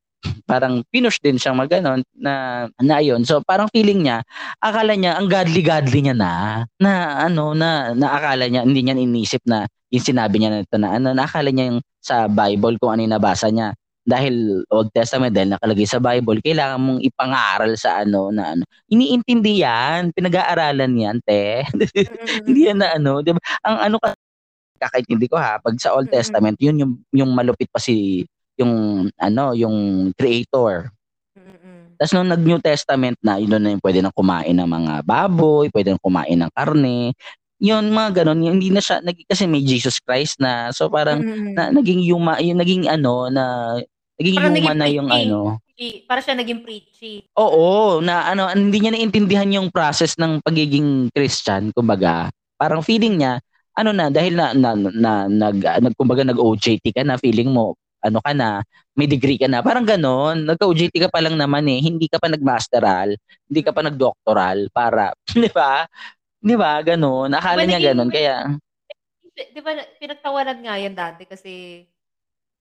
parang 0.46 0.86
pinush 0.94 1.20
din 1.22 1.38
siyang 1.40 1.58
maganon 1.58 2.02
na 2.16 2.66
na 2.80 2.98
yun. 3.02 3.24
So 3.26 3.42
parang 3.46 3.70
feeling 3.72 4.08
niya, 4.08 4.22
akala 4.62 4.94
niya 4.96 5.18
ang 5.18 5.28
godly-godly 5.30 6.00
niya 6.06 6.16
na 6.16 6.32
na 6.82 7.24
ano 7.26 7.54
na 7.58 7.94
naakala 7.96 8.48
niya 8.50 8.66
hindi 8.66 8.82
niya 8.86 8.98
inisip 8.98 9.42
na 9.48 9.66
yung 9.94 10.06
sinabi 10.06 10.42
niya 10.42 10.50
na 10.52 10.60
ito 10.66 10.78
na 10.78 10.90
ano 10.98 11.08
naakala 11.16 11.50
niya 11.50 11.66
yung 11.74 11.80
sa 12.04 12.30
Bible 12.30 12.78
kung 12.78 12.94
ano 12.94 13.02
yung 13.06 13.16
nabasa 13.18 13.50
niya 13.50 13.74
dahil 14.06 14.62
Old 14.70 14.94
Testament 14.94 15.34
dahil 15.34 15.58
nakalagay 15.58 15.90
sa 15.90 15.98
Bible, 15.98 16.38
kailangan 16.46 16.78
mong 16.78 17.02
ipangaral 17.02 17.74
sa 17.74 18.06
ano 18.06 18.30
na 18.30 18.54
ano. 18.54 18.64
Iniintindi 18.86 19.66
yan, 19.66 20.14
pinag-aaralan 20.14 20.94
yan, 20.94 21.18
te. 21.26 21.66
Hindi 22.46 22.70
yan 22.70 22.86
na 22.86 23.02
ano, 23.02 23.26
'di 23.26 23.34
ba? 23.34 23.42
Ang 23.66 23.78
ano 23.90 23.98
ka 23.98 24.14
kakaintindi 24.78 25.26
ko 25.26 25.42
ha, 25.42 25.58
pag 25.58 25.74
sa 25.82 25.98
Old 25.98 26.14
Testament, 26.14 26.62
yun 26.62 26.78
yung 26.78 26.94
yung 27.10 27.32
malupit 27.34 27.72
pa 27.74 27.82
si 27.82 28.22
yung 28.60 29.08
ano, 29.20 29.52
yung 29.56 30.10
creator. 30.16 30.92
Mm-mm. 31.36 31.96
Tapos 31.96 32.12
nung 32.12 32.28
nag-New 32.28 32.60
Testament 32.60 33.16
na, 33.24 33.40
yun 33.40 33.56
na 33.56 33.72
yung 33.72 33.84
pwede 33.84 34.04
nang 34.04 34.16
kumain 34.16 34.56
ng 34.56 34.68
mga 34.68 34.94
baboy, 35.08 35.72
pwede 35.72 35.96
nang 35.96 36.04
kumain 36.04 36.40
ng 36.40 36.52
karne. 36.52 37.16
Yun, 37.56 37.88
mga 37.88 38.24
ganun, 38.24 38.44
yung 38.44 38.60
hindi 38.60 38.68
na 38.68 38.84
siya, 38.84 39.00
nag, 39.00 39.16
kasi 39.32 39.48
may 39.48 39.64
Jesus 39.64 40.04
Christ 40.04 40.44
na, 40.44 40.76
so 40.76 40.92
parang 40.92 41.24
Mm-mm. 41.24 41.56
na, 41.56 41.72
naging 41.72 42.04
yuma, 42.04 42.36
yung 42.44 42.60
naging 42.60 42.92
ano, 42.92 43.32
na, 43.32 43.76
naging 44.20 44.36
Parang 44.36 44.52
human 44.52 44.76
naging 44.76 44.80
na 44.80 44.88
yung 44.92 45.10
ano. 45.12 45.40
Para 46.08 46.20
siya 46.20 46.36
naging 46.36 46.64
preachy. 46.64 47.24
Oo, 47.36 48.00
na 48.04 48.28
ano, 48.28 48.48
hindi 48.52 48.84
niya 48.84 48.92
naintindihan 48.96 49.56
yung 49.56 49.72
process 49.72 50.20
ng 50.20 50.44
pagiging 50.44 51.12
Christian, 51.16 51.72
kumbaga. 51.72 52.28
Parang 52.60 52.84
feeling 52.84 53.24
niya, 53.24 53.40
ano 53.76 53.92
na, 53.92 54.08
dahil 54.12 54.36
na, 54.36 54.56
na, 54.56 54.72
na 54.76 55.12
nag, 55.28 55.60
nag, 55.60 55.96
kumbaga 55.96 56.24
nag-OJT 56.28 56.92
ka 56.96 57.04
na, 57.08 57.16
feeling 57.20 57.52
mo, 57.52 57.76
ano 58.06 58.22
ka 58.22 58.32
na, 58.38 58.62
may 58.94 59.10
degree 59.10 59.42
ka 59.42 59.50
na. 59.50 59.66
Parang 59.66 59.84
ganon, 59.84 60.46
nagka-OJT 60.46 60.96
ka 61.04 61.10
pa 61.10 61.20
lang 61.26 61.36
naman 61.36 61.66
eh, 61.66 61.82
hindi 61.82 62.06
ka 62.06 62.22
pa 62.22 62.30
nag-masteral, 62.30 63.18
hindi 63.50 63.62
ka 63.66 63.74
pa 63.74 63.82
nag-doctoral 63.82 64.70
para, 64.70 65.12
di 65.34 65.50
ba? 65.50 65.90
Di 66.40 66.54
ba? 66.54 66.78
Ganon. 66.86 67.34
Akala 67.34 67.66
Diba 67.66 67.70
niya 67.74 67.82
ganon. 67.92 68.10
Kaya, 68.14 68.54
Di 69.36 69.60
ba, 69.60 69.76
pinagtawanan 70.00 70.64
nga 70.64 70.80
yan 70.80 70.96
dati 70.96 71.28
kasi 71.28 71.84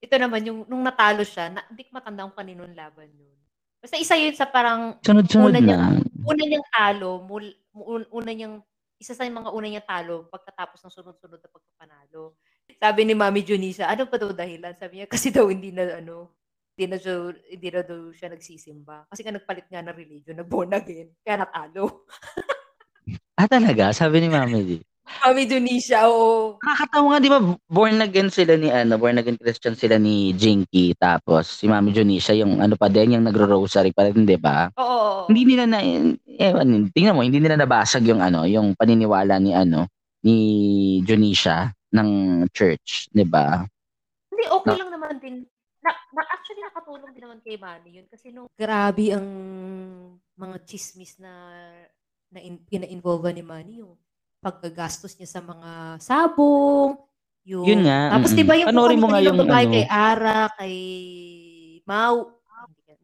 ito 0.03 0.15
naman, 0.19 0.43
yung 0.43 0.59
nung 0.67 0.83
natalo 0.83 1.23
siya, 1.23 1.47
na, 1.53 1.63
hindi 1.71 1.87
ko 1.87 1.95
matanda 1.95 2.27
kung 2.27 2.35
kaninong 2.35 2.75
laban 2.75 3.07
yun. 3.15 3.37
Basta 3.79 3.95
isa 4.01 4.17
yun 4.17 4.33
sa 4.33 4.49
parang 4.49 4.97
sunod-sunod 5.05 5.55
Una 5.55 5.61
na. 5.61 5.77
una 6.25 6.43
niyang 6.43 6.67
talo, 6.73 7.21
mul, 7.21 7.45
mu- 7.69 8.09
una 8.09 8.31
niyang, 8.33 8.59
isa 8.97 9.13
sa 9.13 9.23
mga 9.23 9.53
una 9.53 9.65
niyang 9.69 9.85
talo 9.87 10.25
pagkatapos 10.33 10.81
ng 10.81 10.93
sunod-sunod 10.93 11.39
na 11.39 11.49
pagkapanalo. 11.53 12.33
Sabi 12.79 13.07
ni 13.07 13.15
Mami 13.15 13.41
Junisa, 13.41 13.87
ano 13.87 14.07
pa 14.07 14.19
daw 14.19 14.35
dahilan? 14.35 14.75
Sabi 14.75 14.99
niya, 14.99 15.07
kasi 15.07 15.31
daw 15.31 15.47
hindi 15.47 15.71
na, 15.71 15.99
ano, 16.03 16.35
hindi 16.75 16.91
na, 16.91 16.97
siya, 16.99 17.31
hindi 17.31 17.67
na 17.71 17.81
daw 17.87 17.99
siya 18.11 18.27
nagsisimba. 18.35 19.07
Kasi 19.07 19.23
nga 19.23 19.35
nagpalit 19.35 19.67
nga 19.71 19.83
ng 19.83 19.95
religion, 19.95 20.35
nag-born 20.35 20.75
again, 20.75 21.11
kaya 21.23 21.43
natalo. 21.43 21.83
Ah, 23.35 23.51
talaga? 23.51 23.91
Sabi 23.91 24.23
ni 24.23 24.31
Mami 24.31 24.59
G. 24.63 24.69
Mami 25.21 25.43
Junisa, 25.43 26.07
oo. 26.07 26.55
Nakakatawa 26.63 27.05
nga, 27.11 27.19
di 27.19 27.27
ba, 27.27 27.39
born 27.67 27.99
again 27.99 28.31
sila 28.31 28.55
ni, 28.55 28.71
ano, 28.71 28.95
born 28.95 29.19
again 29.19 29.35
Christian 29.35 29.75
sila 29.75 29.99
ni 29.99 30.31
Jinky, 30.31 30.95
tapos 30.95 31.59
si 31.59 31.67
Mami 31.67 31.91
Junisha, 31.91 32.31
yung 32.31 32.63
ano 32.63 32.79
pa 32.79 32.87
din, 32.87 33.19
yung 33.19 33.27
nagro-rosary 33.27 33.91
pa 33.91 34.07
rin, 34.07 34.23
di 34.23 34.39
ba? 34.39 34.71
Oo. 34.79 35.27
Hindi 35.27 35.51
nila 35.51 35.67
na, 35.67 35.83
ewan, 36.25 36.89
tingnan 36.95 37.11
mo, 37.11 37.27
hindi 37.27 37.43
nila 37.43 37.59
nabasag 37.59 38.07
yung 38.07 38.23
ano, 38.23 38.47
yung 38.47 38.71
paniniwala 38.71 39.35
ni 39.37 39.51
ano, 39.51 39.91
ni 40.23 40.37
Junisha 41.03 41.75
ng 41.95 42.09
church, 42.51 43.07
di 43.15 43.23
ba? 43.23 43.63
Hindi, 44.27 44.43
okay 44.51 44.75
Na- 44.75 44.79
lang 44.83 44.91
naman 44.91 45.15
din. 45.23 45.35
Na, 45.79 45.91
na, 46.11 46.21
actually, 46.33 46.61
nakatulong 46.65 47.11
din 47.15 47.23
naman 47.23 47.39
kay 47.45 47.55
Manny 47.55 48.01
yun. 48.01 48.07
Kasi 48.09 48.33
nung 48.33 48.49
grabe 48.57 49.15
ang 49.15 49.27
mga 50.35 50.57
chismis 50.67 51.15
na 51.21 51.31
na 52.33 52.41
in, 52.41 52.59
pina-involve 52.67 53.31
ni 53.31 53.45
Manny 53.45 53.73
yung 53.79 53.95
paggagastos 54.43 55.15
niya 55.15 55.29
sa 55.29 55.41
mga 55.41 56.01
sabong, 56.03 56.99
yung... 57.45 57.65
Yun 57.65 57.81
nga, 57.85 58.17
Tapos 58.17 58.33
di 58.33 58.43
ba 58.43 58.57
yung 58.57 58.69
Panoorin 58.73 58.99
mo 58.99 59.07
nga 59.09 59.21
yung 59.21 59.37
babae 59.37 59.65
ano. 59.69 59.73
kay 59.73 59.85
Ara, 59.85 60.39
kay 60.57 60.75
Mau, 61.85 62.35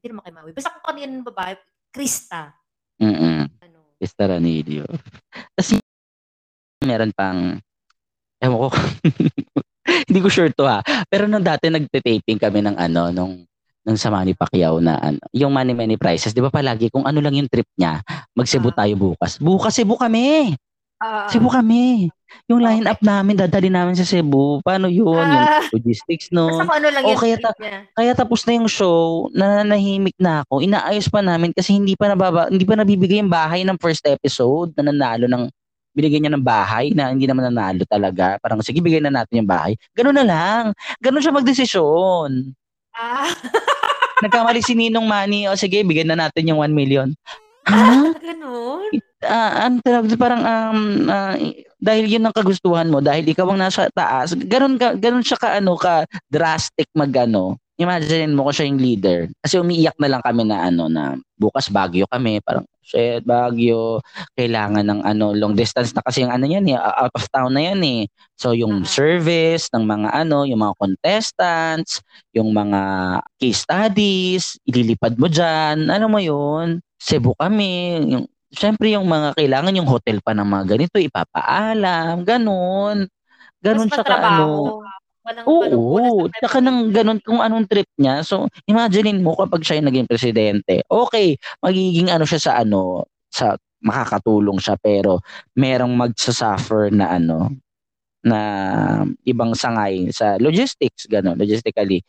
hindi, 0.01 0.05
naman 0.09 0.25
kay 0.25 0.33
Maui. 0.33 0.51
Basta 0.57 0.73
kung 0.73 0.85
kaninong 0.85 1.25
babae, 1.29 1.53
Krista. 1.93 2.49
Mm-mm. 2.97 3.45
Ano, 3.61 3.93
Mr. 4.01 4.33
Ranilio. 4.33 4.85
Tapos 5.53 5.77
meron 6.81 7.13
pang, 7.13 7.61
ewan 8.41 8.57
ko, 8.57 8.67
hindi 10.09 10.19
ko 10.19 10.29
sure 10.29 10.51
to 10.51 10.65
ha. 10.65 10.81
Pero 11.07 11.25
nung 11.25 11.45
dati 11.45 11.69
nagte-taping 11.69 12.41
kami 12.41 12.59
ng 12.65 12.77
ano, 12.77 13.09
nung 13.13 13.33
nung 13.81 13.97
sa 13.97 14.13
Manny 14.13 14.37
Pacquiao 14.37 14.77
na 14.77 14.97
ano, 14.97 15.17
yung 15.33 15.49
Money 15.49 15.73
Many 15.73 15.97
Prices, 15.97 16.33
di 16.33 16.41
ba 16.41 16.53
palagi 16.53 16.93
kung 16.93 17.01
ano 17.01 17.17
lang 17.17 17.33
yung 17.33 17.49
trip 17.49 17.65
niya, 17.73 18.01
mag-Cebu 18.37 18.69
Ah. 18.73 18.85
tayo 18.85 18.93
bukas. 18.93 19.41
Bukas 19.41 19.73
Cebu 19.73 19.97
kami! 19.97 20.53
ah, 21.01 21.25
Cebu 21.25 21.49
kami! 21.49 22.13
Yung 22.45 22.61
line 22.61 22.85
up 22.87 23.01
namin, 23.01 23.35
dadali 23.35 23.67
namin 23.67 23.97
sa 23.97 24.05
Cebu. 24.05 24.61
Paano 24.61 24.85
yun? 24.85 25.17
Ah. 25.17 25.65
Yung 25.65 25.81
logistics 25.81 26.29
basta 26.29 26.37
nun. 26.37 26.61
kung 26.61 26.77
ano 26.77 26.87
lang 26.93 27.03
O, 27.03 27.09
yung 27.09 27.19
kaya 27.19 27.35
trip 27.41 27.57
niya. 27.57 27.77
Kaya 27.97 28.11
tapos 28.13 28.39
na 28.45 28.51
yung 28.53 28.69
show, 28.69 29.27
nananahimik 29.33 30.15
na 30.21 30.45
ako. 30.45 30.61
Inaayos 30.61 31.09
pa 31.09 31.25
namin 31.25 31.49
kasi 31.51 31.73
hindi 31.73 31.97
pa 31.97 32.05
nababa, 32.05 32.53
hindi 32.53 32.63
pa 32.63 32.77
nabibigay 32.77 33.17
yung 33.19 33.33
bahay 33.33 33.65
ng 33.65 33.81
first 33.81 34.05
episode 34.05 34.77
na 34.77 34.93
nanalo 34.93 35.25
ng 35.25 35.49
binigyan 35.91 36.27
niya 36.27 36.33
ng 36.35 36.45
bahay 36.45 36.95
na 36.95 37.11
hindi 37.11 37.27
naman 37.27 37.51
nanalo 37.51 37.83
talaga. 37.87 38.39
Parang 38.39 38.63
sige, 38.63 38.79
bigyan 38.79 39.11
na 39.11 39.23
natin 39.23 39.43
yung 39.43 39.49
bahay. 39.49 39.75
Ganun 39.95 40.15
na 40.15 40.25
lang. 40.25 40.63
Ganun 41.03 41.21
siya 41.23 41.35
magdesisyon. 41.35 42.55
Ah, 42.95 43.31
Nagkamali 44.21 44.61
si 44.61 44.77
Ninong 44.77 45.09
Manny, 45.09 45.49
o 45.49 45.57
sige, 45.57 45.81
bigyan 45.81 46.13
na 46.13 46.27
natin 46.29 46.45
yung 46.45 46.61
1 46.61 46.69
million. 46.77 47.09
ah, 47.65 48.13
ganun. 48.21 48.93
Ah, 49.25 49.65
ang 49.65 49.81
tawag 49.81 50.05
doon, 50.09 50.21
parang 50.21 50.41
um, 50.45 50.79
ah, 51.09 51.33
dahil 51.81 52.05
yun 52.05 52.25
ang 52.25 52.33
kagustuhan 52.33 52.85
mo, 52.85 53.01
dahil 53.01 53.25
ikaw 53.25 53.49
ang 53.49 53.57
nasa 53.57 53.89
taas, 53.89 54.37
ganun, 54.37 54.77
ka, 54.77 54.93
ganun 54.93 55.25
siya 55.25 55.37
ka, 55.41 55.57
ano, 55.57 55.73
ka 55.73 56.05
drastic 56.29 56.85
magano. 56.93 57.57
Imagine 57.81 58.37
mo 58.37 58.45
ko 58.45 58.51
siya 58.53 58.69
yung 58.69 58.77
leader. 58.77 59.19
Kasi 59.41 59.57
umiiyak 59.57 59.97
na 59.97 60.09
lang 60.13 60.21
kami 60.21 60.45
na 60.45 60.69
ano 60.69 60.85
na 60.85 61.17
bukas 61.33 61.73
Baguio 61.73 62.05
kami, 62.05 62.37
parang 62.45 62.61
shit, 62.81 63.23
Baguio, 63.23 64.01
kailangan 64.35 64.85
ng 64.85 65.01
ano, 65.05 65.31
long 65.31 65.53
distance 65.55 65.93
na 65.95 66.03
kasi 66.03 66.25
yung 66.25 66.33
ano 66.33 66.45
yan 66.45 66.65
eh, 66.69 66.77
out 66.77 67.13
of 67.13 67.25
town 67.31 67.53
na 67.55 67.71
yan 67.71 67.81
eh. 67.81 68.01
So 68.35 68.51
yung 68.57 68.83
service 68.83 69.69
ng 69.71 69.85
mga 69.85 70.09
ano, 70.25 70.43
yung 70.43 70.61
mga 70.61 70.75
contestants, 70.77 72.01
yung 72.35 72.51
mga 72.51 72.81
case 73.37 73.63
studies, 73.63 74.43
ililipad 74.67 75.15
mo 75.15 75.29
dyan, 75.29 75.87
ano 75.87 76.05
mo 76.09 76.19
yun, 76.19 76.81
Cebu 76.99 77.33
kami, 77.37 78.01
yung 78.09 78.25
Siyempre 78.51 78.91
yung 78.91 79.07
mga 79.07 79.31
kailangan 79.39 79.79
yung 79.79 79.87
hotel 79.87 80.19
pa 80.19 80.35
ng 80.35 80.43
mga 80.43 80.75
ganito 80.75 80.99
ipapaalam, 80.99 82.27
ganun. 82.27 83.07
Ganun 83.63 83.87
Mas 83.87 83.95
siya 83.95 84.03
ka 84.03 84.15
ano. 84.19 84.83
Walang 85.21 85.45
Oo, 85.45 86.25
na 86.25 86.37
tsaka 86.41 86.57
nang 86.65 86.89
ganun 86.89 87.21
kung 87.21 87.37
anong 87.45 87.69
trip 87.69 87.85
niya. 88.01 88.25
So, 88.25 88.49
imaginein 88.65 89.21
mo 89.21 89.37
kapag 89.37 89.61
siya 89.61 89.77
yung 89.77 89.89
naging 89.93 90.09
presidente. 90.09 90.81
Okay, 90.89 91.37
magiging 91.61 92.09
ano 92.09 92.25
siya 92.25 92.41
sa 92.41 92.51
ano, 92.57 93.05
sa 93.29 93.53
makakatulong 93.81 94.57
siya 94.61 94.77
pero 94.81 95.21
merong 95.57 95.93
magsasuffer 95.93 96.93
na 96.93 97.17
ano 97.17 97.49
na 98.21 98.39
ibang 99.25 99.53
sangay 99.57 100.09
sa 100.13 100.37
logistics, 100.37 101.09
gano'n, 101.09 101.37
logistically. 101.37 102.05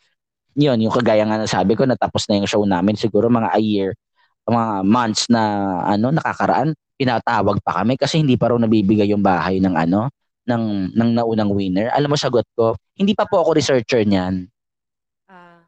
Yun, 0.57 0.85
yung 0.85 0.93
kagaya 0.93 1.25
nga 1.25 1.41
nasabi 1.41 1.73
ko, 1.73 1.89
natapos 1.89 2.29
na 2.29 2.37
yung 2.41 2.49
show 2.49 2.65
namin, 2.69 2.97
siguro 3.01 3.33
mga 3.33 3.49
a 3.57 3.61
year, 3.61 3.97
mga 4.45 4.85
months 4.85 5.29
na 5.33 5.43
ano 5.89 6.13
nakakaraan, 6.13 6.77
pinatawag 7.01 7.61
pa 7.65 7.81
kami 7.81 7.97
kasi 7.97 8.21
hindi 8.21 8.37
pa 8.37 8.53
raw 8.53 8.59
nabibigay 8.61 9.09
yung 9.09 9.25
bahay 9.25 9.59
ng 9.65 9.73
ano, 9.73 10.13
ng 10.49 10.95
ng 10.95 11.11
naunang 11.15 11.51
winner. 11.53 11.89
Alam 11.95 12.15
mo 12.15 12.19
sagot 12.19 12.47
ko, 12.59 12.75
hindi 12.99 13.15
pa 13.15 13.27
po 13.29 13.43
ako 13.43 13.55
researcher 13.57 14.03
niyan. 14.03 14.47
Ah, 15.31 15.63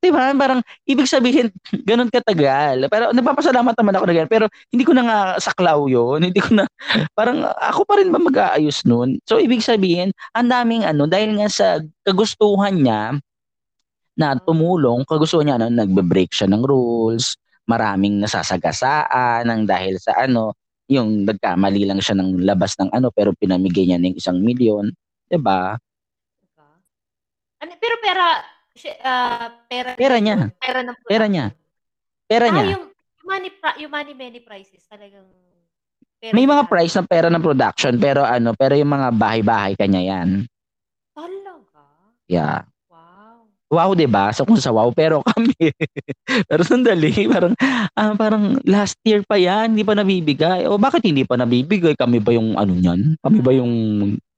'Di 0.00 0.10
ba? 0.12 0.32
Parang 0.36 0.60
ibig 0.88 1.08
sabihin 1.08 1.52
ganun 1.88 2.08
katagal. 2.12 2.88
Pero 2.88 3.12
nagpapasalamat 3.12 3.74
naman 3.76 3.94
ako 3.96 4.04
na 4.08 4.14
ganun. 4.16 4.32
Pero 4.32 4.46
hindi 4.72 4.84
ko 4.86 4.92
na 4.96 5.04
nga 5.04 5.18
saklaw 5.42 5.84
'yon. 5.88 6.24
Hindi 6.24 6.40
ko 6.40 6.56
na 6.56 6.64
parang 7.18 7.44
ako 7.44 7.80
pa 7.84 8.00
rin 8.00 8.10
ba 8.12 8.20
mag-aayos 8.20 8.84
nun. 8.88 9.20
So 9.28 9.36
ibig 9.40 9.64
sabihin, 9.64 10.12
ang 10.32 10.48
daming 10.48 10.84
ano 10.88 11.04
dahil 11.08 11.36
nga 11.40 11.48
sa 11.52 11.66
kagustuhan 12.06 12.80
niya 12.80 13.16
na 14.18 14.34
tumulong, 14.42 15.06
kagustuhan 15.06 15.46
niya 15.46 15.56
ano, 15.62 15.70
nagbe-break 15.70 16.34
siya 16.34 16.50
ng 16.50 16.66
rules, 16.66 17.38
maraming 17.70 18.18
nasasagasaan 18.18 19.46
ng 19.46 19.62
dahil 19.68 19.94
sa 20.02 20.18
ano, 20.18 20.58
yung 20.88 21.28
nagkamali 21.28 21.84
lang 21.84 22.00
siya 22.00 22.16
ng 22.16 22.42
labas 22.42 22.74
ng 22.80 22.90
ano 22.90 23.12
pero 23.12 23.36
pinamigay 23.36 23.88
niya 23.88 24.00
ng 24.00 24.16
isang 24.16 24.40
milyon. 24.40 24.90
'Di 25.28 25.38
ba? 25.38 25.76
Diba? 26.40 26.68
Ano, 27.60 27.72
pero 27.76 27.94
pera, 28.00 28.24
uh, 29.04 29.46
pera, 29.68 29.90
pera 29.94 30.16
niya. 30.18 30.48
Pera 30.56 30.80
ng 30.80 30.96
Pera 31.04 31.26
niya. 31.28 31.46
Pera 32.28 32.46
ah, 32.48 32.52
niya. 32.52 32.64
yung 32.76 32.84
money, 33.24 33.50
yung 33.84 33.92
money 33.92 34.12
many 34.16 34.40
prices 34.40 34.84
talagang 34.88 35.28
pera 36.20 36.32
May 36.32 36.44
mga 36.48 36.64
price 36.68 36.96
ng 36.96 37.08
pera 37.08 37.28
ng 37.28 37.44
production 37.44 37.94
pero 38.00 38.24
ano, 38.24 38.52
pero 38.56 38.76
yung 38.76 38.90
mga 38.90 39.08
bahay-bahay 39.12 39.72
kanya 39.76 40.02
yan. 40.02 40.48
Talaga? 41.12 41.48
Yeah. 42.28 42.68
Wow. 43.68 43.92
'di 43.92 44.08
ba? 44.08 44.32
So 44.32 44.48
kung 44.48 44.56
sa 44.56 44.72
wow 44.72 44.88
pero 44.96 45.20
kami. 45.32 45.52
pero 46.48 46.64
sandali, 46.64 47.28
parang 47.28 47.52
ah, 47.92 48.16
parang 48.16 48.56
last 48.64 48.96
year 49.04 49.20
pa 49.28 49.36
'yan, 49.36 49.76
hindi 49.76 49.84
pa 49.84 49.92
nabibigay. 49.92 50.64
O 50.64 50.80
bakit 50.80 51.04
hindi 51.04 51.28
pa 51.28 51.36
nabibigay? 51.36 51.92
Kami 51.92 52.18
ba 52.20 52.32
yung 52.32 52.56
ano 52.56 52.72
niyan? 52.72 53.20
Kami 53.20 53.38
ba 53.44 53.52
yung 53.52 53.72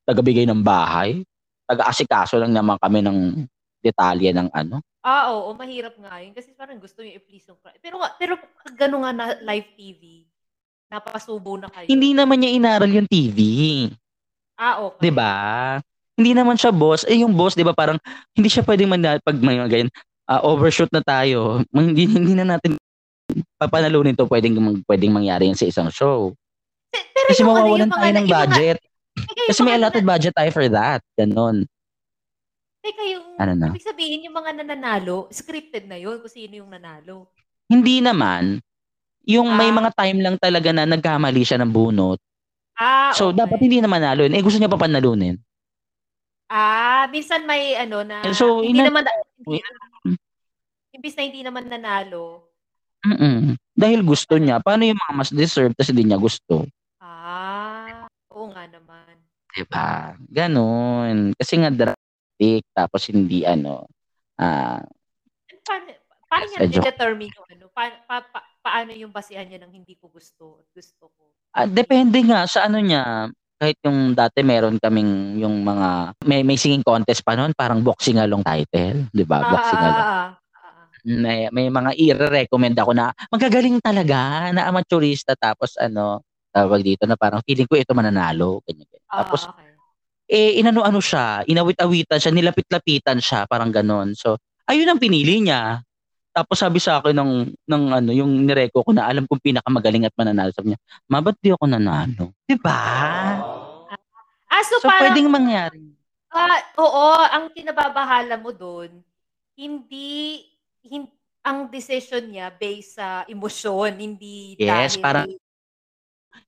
tagabigay 0.03 0.47
ng 0.51 0.63
bahay? 0.67 1.23
Taga-asikaso 1.71 2.43
lang 2.43 2.51
naman 2.51 2.75
kami 2.83 2.99
ng 3.07 3.47
detalye 3.79 4.35
ng 4.35 4.51
ano. 4.51 4.83
Ah, 5.01 5.33
oo, 5.33 5.57
mahirap 5.57 5.97
nga 5.97 6.21
yun 6.21 6.37
kasi 6.37 6.53
parang 6.53 6.77
gusto 6.77 7.01
niyo 7.01 7.17
i-please 7.17 7.49
yung 7.49 7.57
client. 7.63 7.81
Pero 7.81 7.97
pero 8.21 8.37
gano'n 8.77 9.01
nga 9.01 9.13
na 9.17 9.27
live 9.41 9.73
TV, 9.73 10.29
napasubo 10.93 11.57
na 11.57 11.73
kayo. 11.73 11.89
Hindi 11.89 12.13
naman 12.13 12.37
niya 12.37 12.53
inaral 12.53 12.91
yung 12.93 13.09
TV. 13.09 13.41
Ah, 14.61 14.85
okay. 14.85 15.09
'Di 15.09 15.13
ba? 15.15 15.33
Hindi 16.21 16.37
naman 16.37 16.61
siya 16.61 16.69
boss. 16.69 17.09
Eh 17.09 17.25
yung 17.25 17.33
boss, 17.33 17.57
'di 17.57 17.65
ba, 17.65 17.73
parang 17.73 17.97
hindi 18.37 18.53
siya 18.53 18.61
pwedeng 18.69 18.93
man 18.93 19.01
pag 19.25 19.41
may 19.41 19.57
ganyan, 19.65 19.89
uh, 20.29 20.45
overshoot 20.45 20.93
na 20.93 21.01
tayo. 21.01 21.65
Hindi 21.73 22.05
hindi 22.05 22.37
na 22.37 22.45
natin 22.45 22.77
papanalunin 23.57 24.13
to 24.13 24.29
pwedeng 24.29 24.59
pwedeng 24.85 25.17
mangyari 25.17 25.49
yan 25.49 25.57
sa 25.57 25.65
isang 25.65 25.89
show. 25.89 26.37
Pero 26.93 27.29
Kasi 27.33 27.41
mawawalan 27.41 27.89
ano, 27.89 27.97
tayo 27.97 28.13
ng 28.13 28.29
budget. 28.29 28.77
Mga, 29.17 29.47
Kasi 29.49 29.61
may 29.65 29.75
allotted 29.81 30.05
budget 30.05 30.35
tayo 30.37 30.51
for 30.53 30.67
that. 30.69 31.01
Ganon. 31.17 31.65
Teka, 32.81 33.03
yung, 33.07 33.25
ano 33.37 33.53
na? 33.53 33.69
ibig 33.71 33.85
sabihin 33.85 34.25
yung 34.25 34.37
mga 34.37 34.57
nananalo, 34.65 35.29
scripted 35.29 35.85
na 35.85 36.01
yun 36.01 36.17
kung 36.19 36.33
sino 36.33 36.65
yung 36.65 36.71
nanalo. 36.73 37.29
Hindi 37.69 38.01
naman. 38.01 38.59
Yung 39.29 39.53
ah. 39.53 39.57
may 39.57 39.69
mga 39.69 39.91
time 39.95 40.19
lang 40.25 40.37
talaga 40.41 40.73
na 40.73 40.89
nagkamali 40.89 41.45
siya 41.45 41.61
ng 41.61 41.71
bunot. 41.71 42.19
Ah, 42.81 43.13
so, 43.13 43.31
okay. 43.31 43.45
dapat 43.45 43.59
hindi 43.61 43.85
naman 43.85 44.01
nalo 44.01 44.25
yun. 44.25 44.33
Eh, 44.33 44.41
gusto 44.41 44.57
niya 44.57 44.73
pa 44.73 44.81
panalunin. 44.81 45.37
Ah, 46.51 47.07
minsan 47.15 47.47
may 47.47 47.79
ano 47.79 48.03
na, 48.03 48.27
so, 48.35 48.59
hindi 48.59 48.83
ina- 48.83 48.91
naman, 48.91 49.07
hindi, 49.39 49.63
imbis 50.99 51.15
na 51.15 51.23
hindi 51.23 51.41
naman 51.47 51.71
nanalo. 51.71 52.51
Mm 53.07 53.55
Dahil 53.73 54.05
gusto 54.05 54.37
niya. 54.37 54.61
Paano 54.61 54.85
yung 54.85 54.99
mga 54.99 55.15
mas 55.17 55.31
deserve 55.33 55.73
kasi 55.73 55.95
hindi 55.95 56.11
niya 56.11 56.21
gusto? 56.21 56.69
Ah, 57.01 58.05
oo 58.35 58.51
nga 58.53 58.67
naman. 58.69 59.15
Diba? 59.57 60.19
Ganon. 60.29 61.33
Kasi 61.39 61.65
nga 61.65 61.73
drastic, 61.73 62.67
tapos 62.77 63.09
hindi 63.09 63.47
ano, 63.47 63.89
ah, 64.37 64.85
paano, 65.65 65.89
paano 66.29 66.45
niya 66.67 66.83
determine 66.93 67.33
yung 67.33 67.49
ano? 67.57 67.65
Pa, 67.73 67.89
pa, 68.05 68.17
pa, 68.27 68.39
paano 68.61 68.93
yung 68.93 69.15
basihan 69.15 69.47
niya 69.49 69.63
ng 69.65 69.73
hindi 69.73 69.97
ko 69.97 70.13
gusto 70.13 70.61
at 70.61 70.67
gusto 70.75 71.09
ko? 71.15 71.23
Ah, 71.57 71.67
depende 71.67 72.21
nga 72.27 72.45
sa 72.45 72.69
ano 72.69 72.79
niya. 72.79 73.33
Kahit 73.61 73.77
yung 73.85 74.17
dati 74.17 74.41
meron 74.41 74.81
kaming 74.81 75.37
yung 75.37 75.61
mga 75.61 76.17
may 76.25 76.41
may 76.41 76.57
singing 76.57 76.81
contest 76.81 77.21
pa 77.21 77.37
noon, 77.37 77.53
parang 77.53 77.85
boxing 77.85 78.17
along 78.17 78.41
title, 78.41 79.05
'di 79.13 79.25
ba? 79.29 79.45
Ah, 79.45 79.51
boxing 79.53 79.83
along. 79.85 80.09
Ah, 80.09 80.33
ah, 80.57 80.85
may, 81.05 81.41
may 81.53 81.69
mga 81.69 81.91
i-recommend 82.01 82.77
ako 82.81 82.97
na 82.97 83.13
magagaling 83.29 83.77
talaga 83.85 84.49
na 84.57 84.65
amateurista 84.65 85.37
tapos 85.37 85.77
ano 85.77 86.25
tawag 86.51 86.81
dito 86.81 87.05
na 87.05 87.21
parang 87.21 87.45
feeling 87.45 87.69
ko 87.69 87.77
ito 87.77 87.93
mananalo 87.93 88.65
ganyan, 88.65 88.89
ganyan. 88.89 89.07
Ah, 89.13 89.23
tapos 89.23 89.45
okay 89.45 89.71
eh 90.31 90.63
inano-ano 90.63 91.03
siya, 91.03 91.43
inawit-awitan 91.43 92.23
siya, 92.23 92.31
nilapit-lapitan 92.31 93.19
siya, 93.19 93.51
parang 93.51 93.75
ganon. 93.75 94.15
So, 94.15 94.39
ayun 94.71 94.87
ang 94.87 95.03
pinili 95.03 95.43
niya. 95.43 95.83
Tapos 96.31 96.63
sabi 96.63 96.79
sa 96.79 97.03
akin 97.03 97.11
ng 97.11 97.33
ng 97.67 97.85
ano, 97.91 98.11
yung 98.15 98.47
nireko 98.47 98.87
ko 98.87 98.95
na 98.95 99.11
alam 99.11 99.27
kong 99.27 99.43
pinakamagaling 99.43 100.07
at 100.07 100.15
mananalo. 100.15 100.55
Sabi 100.55 100.71
niya, 100.73 100.81
"Ma, 101.11 101.19
ba't 101.19 101.35
di 101.43 101.51
ako 101.51 101.67
nanalo?" 101.67 102.31
'Di 102.47 102.55
ba? 102.63 102.79
Ah, 104.51 104.63
so, 104.67 104.83
So, 104.83 104.91
parang, 104.91 105.15
pwedeng 105.15 105.31
mangyari. 105.31 105.81
ah, 106.35 106.59
oo, 106.75 107.07
ang 107.31 107.55
kinababahala 107.55 108.35
mo 108.35 108.51
doon, 108.51 108.91
hindi, 109.55 110.43
hin- 110.83 111.11
ang 111.41 111.71
decision 111.71 112.27
niya 112.29 112.51
based 112.53 112.99
sa 112.99 113.23
emosyon, 113.31 113.95
hindi 113.97 114.59
Yes, 114.59 114.99
dahil 114.99 115.03
parang 115.07 115.27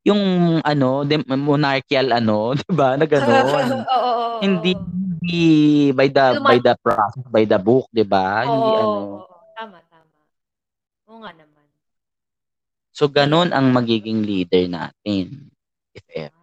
yung 0.02 0.22
ano, 0.66 1.06
dem 1.06 1.22
monarchical 1.38 2.10
ano, 2.10 2.52
'di 2.58 2.70
ba? 2.74 2.98
Na 2.98 3.06
gano'n. 3.06 3.66
Oo, 3.86 4.02
oo, 4.02 4.40
Hindi 4.42 4.70
hindi 4.74 5.40
by 5.94 6.08
the 6.10 6.26
Luma 6.34 6.48
by 6.50 6.58
the 6.58 6.74
process, 6.82 7.24
by 7.30 7.44
the 7.46 7.58
book, 7.62 7.86
'di 7.94 8.02
ba? 8.02 8.42
Hindi 8.42 8.74
Oo, 8.74 8.82
ano. 8.82 9.00
Tama, 9.54 9.78
tama. 9.86 10.18
Oo 11.06 11.18
nga 11.22 11.30
naman. 11.32 11.66
So 12.92 13.06
gano'n 13.08 13.54
ang 13.54 13.70
magiging 13.72 14.26
leader 14.26 14.66
natin 14.68 15.48
if 15.94 16.04
ever. 16.12 16.41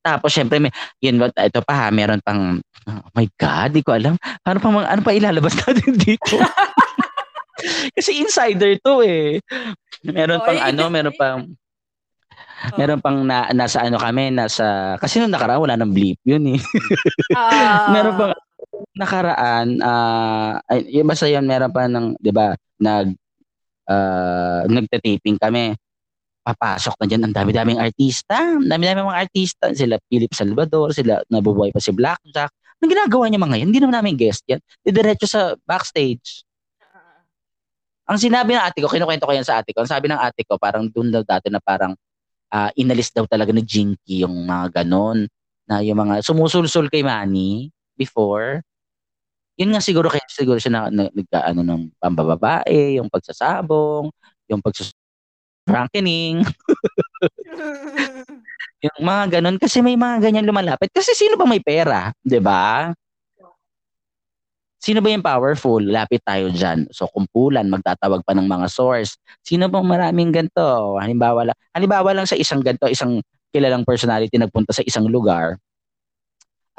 Tapos 0.00 0.32
syempre 0.32 0.56
may 0.56 0.72
yun 1.04 1.20
what 1.20 1.36
ito 1.36 1.60
pa 1.60 1.74
ha, 1.76 1.86
meron 1.92 2.20
pang 2.24 2.56
oh 2.88 3.10
my 3.12 3.28
God, 3.36 3.76
di 3.76 3.84
ko 3.84 3.96
alam. 3.96 4.16
Ano 4.44 4.58
pa 4.58 4.68
mga, 4.72 4.88
ano 4.88 5.00
pa 5.04 5.12
ilalabas 5.12 5.54
natin 5.60 5.92
dito? 5.96 6.40
Kasi 7.96 8.24
insider 8.24 8.80
to 8.80 9.04
eh. 9.04 9.44
Meron 10.00 10.40
pang 10.40 10.56
Oy. 10.56 10.64
ano, 10.64 10.82
meron 10.88 11.14
pang 11.14 11.44
Meron 12.76 13.00
pang 13.00 13.24
na, 13.24 13.48
nasa 13.56 13.80
ano 13.80 13.96
kami, 13.96 14.28
nasa, 14.36 14.92
kasi 15.00 15.16
nung 15.16 15.32
nakaraan 15.32 15.64
wala 15.64 15.80
nang 15.80 15.96
bleep 15.96 16.20
yun 16.28 16.44
eh. 16.44 16.60
Ah. 17.32 17.88
meron 17.96 18.14
pang 18.20 18.32
nakaraan, 18.92 19.80
uh, 19.80 20.60
yung 20.92 21.08
basta 21.08 21.24
yun, 21.24 21.48
meron 21.48 21.72
pa 21.72 21.88
ng, 21.88 22.20
di 22.20 22.28
ba, 22.28 22.52
nag, 22.76 23.16
uh, 23.88 24.68
nagtataping 24.68 25.40
kami. 25.40 25.72
Papasok 26.40 26.96
na 27.00 27.04
dyan, 27.04 27.22
ang 27.28 27.34
dami-daming 27.36 27.76
artista, 27.76 28.56
ang 28.56 28.64
dami-daming 28.64 29.04
mga 29.04 29.20
artista, 29.28 29.64
sila 29.76 30.00
Philip 30.08 30.32
Salvador, 30.32 30.96
sila 30.96 31.20
nabubuhay 31.28 31.68
pa 31.68 31.80
si 31.84 31.92
Blackjack. 31.92 32.50
Ang 32.80 32.88
ginagawa 32.88 33.28
niya 33.28 33.40
mga 33.44 33.56
yan, 33.60 33.66
hindi 33.68 33.80
naman 33.84 33.96
namin 34.00 34.16
guest 34.16 34.48
yan. 34.48 34.60
Didiretso 34.80 35.28
sa 35.28 35.52
backstage. 35.68 36.48
Ang 38.10 38.18
sinabi 38.18 38.56
ng 38.56 38.64
ate 38.64 38.80
ko, 38.82 38.88
kinukwento 38.90 39.28
ko 39.28 39.36
yan 39.36 39.46
sa 39.46 39.60
ate 39.60 39.70
ko, 39.70 39.84
ang 39.84 39.90
sabi 39.92 40.10
ng 40.10 40.18
ate 40.18 40.42
ko, 40.42 40.56
parang 40.56 40.88
doon 40.90 41.12
daw 41.14 41.22
dati 41.22 41.46
na 41.52 41.62
parang 41.62 41.94
uh, 42.50 42.70
inalis 42.74 43.14
daw 43.14 43.28
talaga 43.28 43.54
ni 43.54 43.62
Jinky 43.62 44.26
yung 44.26 44.48
mga 44.48 44.82
ganon 44.82 45.30
na 45.70 45.78
yung 45.84 46.02
mga 46.02 46.24
sumusulsul 46.26 46.90
kay 46.90 47.06
Manny 47.06 47.70
before. 47.94 48.64
Yun 49.54 49.76
nga 49.76 49.84
siguro 49.84 50.10
kaya 50.10 50.24
siguro 50.26 50.58
siya 50.58 50.72
na, 50.72 50.80
na 50.90 51.06
nagkaano 51.12 51.60
ng 51.62 51.82
pambababae, 52.00 52.98
yung 52.98 53.06
pagsasabong, 53.06 54.10
yung 54.50 54.58
pagsus 54.64 54.90
rankening. 55.70 56.42
yung 58.84 58.98
mga 59.04 59.38
ganon 59.38 59.60
kasi 59.60 59.84
may 59.84 59.94
mga 59.94 60.24
ganyan 60.24 60.48
lumalapit 60.48 60.88
kasi 60.88 61.12
sino 61.12 61.36
ba 61.36 61.44
may 61.44 61.60
pera, 61.60 62.16
'di 62.24 62.40
ba? 62.40 62.96
Sino 64.80 65.04
ba 65.04 65.12
yung 65.12 65.20
powerful? 65.20 65.84
Lapit 65.84 66.24
tayo 66.24 66.48
dyan. 66.48 66.88
So, 66.88 67.04
kumpulan, 67.12 67.68
magtatawag 67.68 68.24
pa 68.24 68.32
ng 68.32 68.48
mga 68.48 68.64
source. 68.72 69.20
Sino 69.44 69.68
bang 69.68 69.84
maraming 69.84 70.32
ganito? 70.32 70.96
Halimbawa 70.96 71.52
lang, 71.52 71.56
halimbawa 71.76 72.16
lang 72.16 72.24
sa 72.24 72.32
isang 72.32 72.64
ganito, 72.64 72.88
isang 72.88 73.20
kilalang 73.52 73.84
personality 73.84 74.40
nagpunta 74.40 74.72
sa 74.72 74.80
isang 74.80 75.04
lugar. 75.04 75.60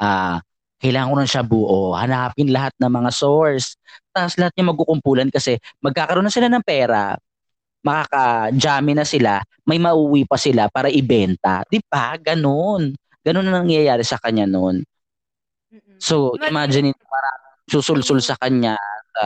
Ah, 0.02 0.34
uh, 0.34 0.36
kailangan 0.82 1.14
ko 1.14 1.16
na 1.22 1.30
siya 1.30 1.42
buo. 1.46 1.94
Hanapin 1.94 2.50
lahat 2.50 2.74
ng 2.82 2.90
mga 2.90 3.10
source. 3.14 3.78
Tapos 4.10 4.34
lahat 4.34 4.50
niya 4.58 4.74
magkukumpulan 4.74 5.30
kasi 5.30 5.62
magkakaroon 5.78 6.26
na 6.26 6.34
sila 6.34 6.50
ng 6.50 6.66
pera. 6.66 7.14
Makaka-jammy 7.82 8.94
na 8.94 9.06
sila. 9.06 9.42
May 9.66 9.78
mauwi 9.82 10.26
pa 10.26 10.38
sila 10.38 10.70
para 10.70 10.86
ibenta. 10.90 11.66
Di 11.66 11.82
ba? 11.82 12.14
Ganun. 12.18 12.94
Ganun 13.22 13.46
na 13.46 13.62
nangyayari 13.62 14.02
sa 14.06 14.18
kanya 14.18 14.46
noon. 14.46 14.82
So, 16.02 16.34
imagine 16.42 16.90
it, 16.90 16.98
parang 17.06 17.38
susulsul 17.70 18.18
sa 18.18 18.34
kanya 18.34 18.74
sa, 19.14 19.22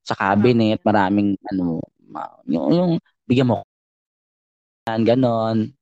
sa 0.00 0.14
cabinet, 0.16 0.80
maraming 0.80 1.36
ano, 1.52 1.84
yung, 2.48 2.64
yung 2.72 2.92
bigyan 3.28 3.52
mo 3.52 3.64
ganon. 4.84 5.72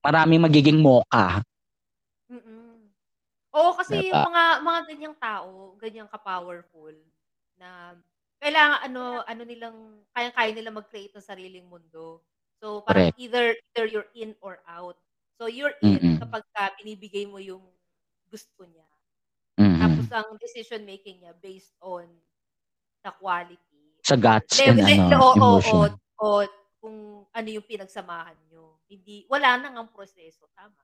Maraming 0.00 0.40
magiging 0.40 0.80
moka. 0.80 1.44
Mm-mm. 2.32 2.88
Oo, 3.52 3.74
kasi 3.76 4.00
Diba? 4.00 4.24
yung 4.24 4.32
mga 4.32 4.44
mga 4.62 4.80
ganyang 4.88 5.16
tao, 5.18 5.76
ganyang 5.76 6.08
ka-powerful 6.08 6.94
na 7.58 7.92
kailangan 8.40 8.78
ano 8.84 9.24
ano 9.24 9.42
nilang 9.42 9.76
kayang-kaya 10.12 10.50
nila 10.52 10.70
mag-create 10.74 11.12
ng 11.16 11.24
sariling 11.24 11.66
mundo. 11.66 12.20
So 12.60 12.84
parang 12.84 13.12
Correct. 13.12 13.20
either 13.20 13.46
either 13.72 13.86
you're 13.88 14.10
in 14.16 14.36
or 14.40 14.60
out. 14.68 14.96
So 15.36 15.48
you're 15.48 15.76
in 15.84 16.00
Mm-mm. 16.00 16.18
kapag 16.20 16.44
ka 16.52 16.72
binibigay 16.80 17.28
mo 17.28 17.40
yung 17.40 17.64
gusto 18.28 18.64
niya. 18.64 18.88
Mm-mm. 19.56 19.80
Tapos 19.80 20.06
ang 20.12 20.36
decision 20.40 20.84
making 20.84 21.24
niya 21.24 21.32
based 21.36 21.72
on 21.80 22.08
the 23.04 23.12
quality. 23.16 23.60
Sa 24.04 24.16
guts 24.16 24.60
and 24.60 24.80
Level, 24.80 25.12
ano, 25.12 25.18
o, 25.18 25.26
o, 25.26 25.32
o, 25.32 25.34
emotion. 25.36 25.90
o, 26.20 26.26
kung 26.80 26.98
ano 27.34 27.48
yung 27.50 27.66
pinagsamahan 27.66 28.38
nyo. 28.46 28.78
Hindi, 28.86 29.26
wala 29.26 29.58
nang 29.58 29.74
ang 29.74 29.90
proseso. 29.90 30.46
Tama. 30.54 30.78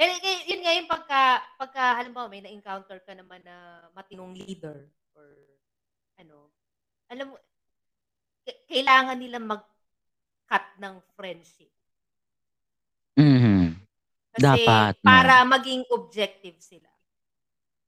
Eh, 0.00 0.48
yun 0.48 0.64
nga 0.64 0.72
yung 0.72 0.88
pagka, 0.88 1.22
pagka 1.60 2.00
halimbawa 2.00 2.26
may 2.26 2.40
na-encounter 2.40 2.98
ka 3.04 3.12
naman 3.12 3.44
na 3.44 3.86
matinong 3.94 4.34
leader 4.34 4.88
or 5.16 5.28
ano, 6.20 6.48
alam 7.08 7.32
mo, 7.32 7.36
kailangan 8.66 9.18
nila 9.18 9.38
mag-cut 9.38 10.66
ng 10.80 10.94
friendship. 11.14 11.70
Mm-hmm. 13.18 13.82
Kasi 14.32 14.64
Dapat, 14.64 14.94
no? 15.00 15.06
para 15.06 15.44
maging 15.44 15.84
objective 15.92 16.56
sila. 16.58 16.88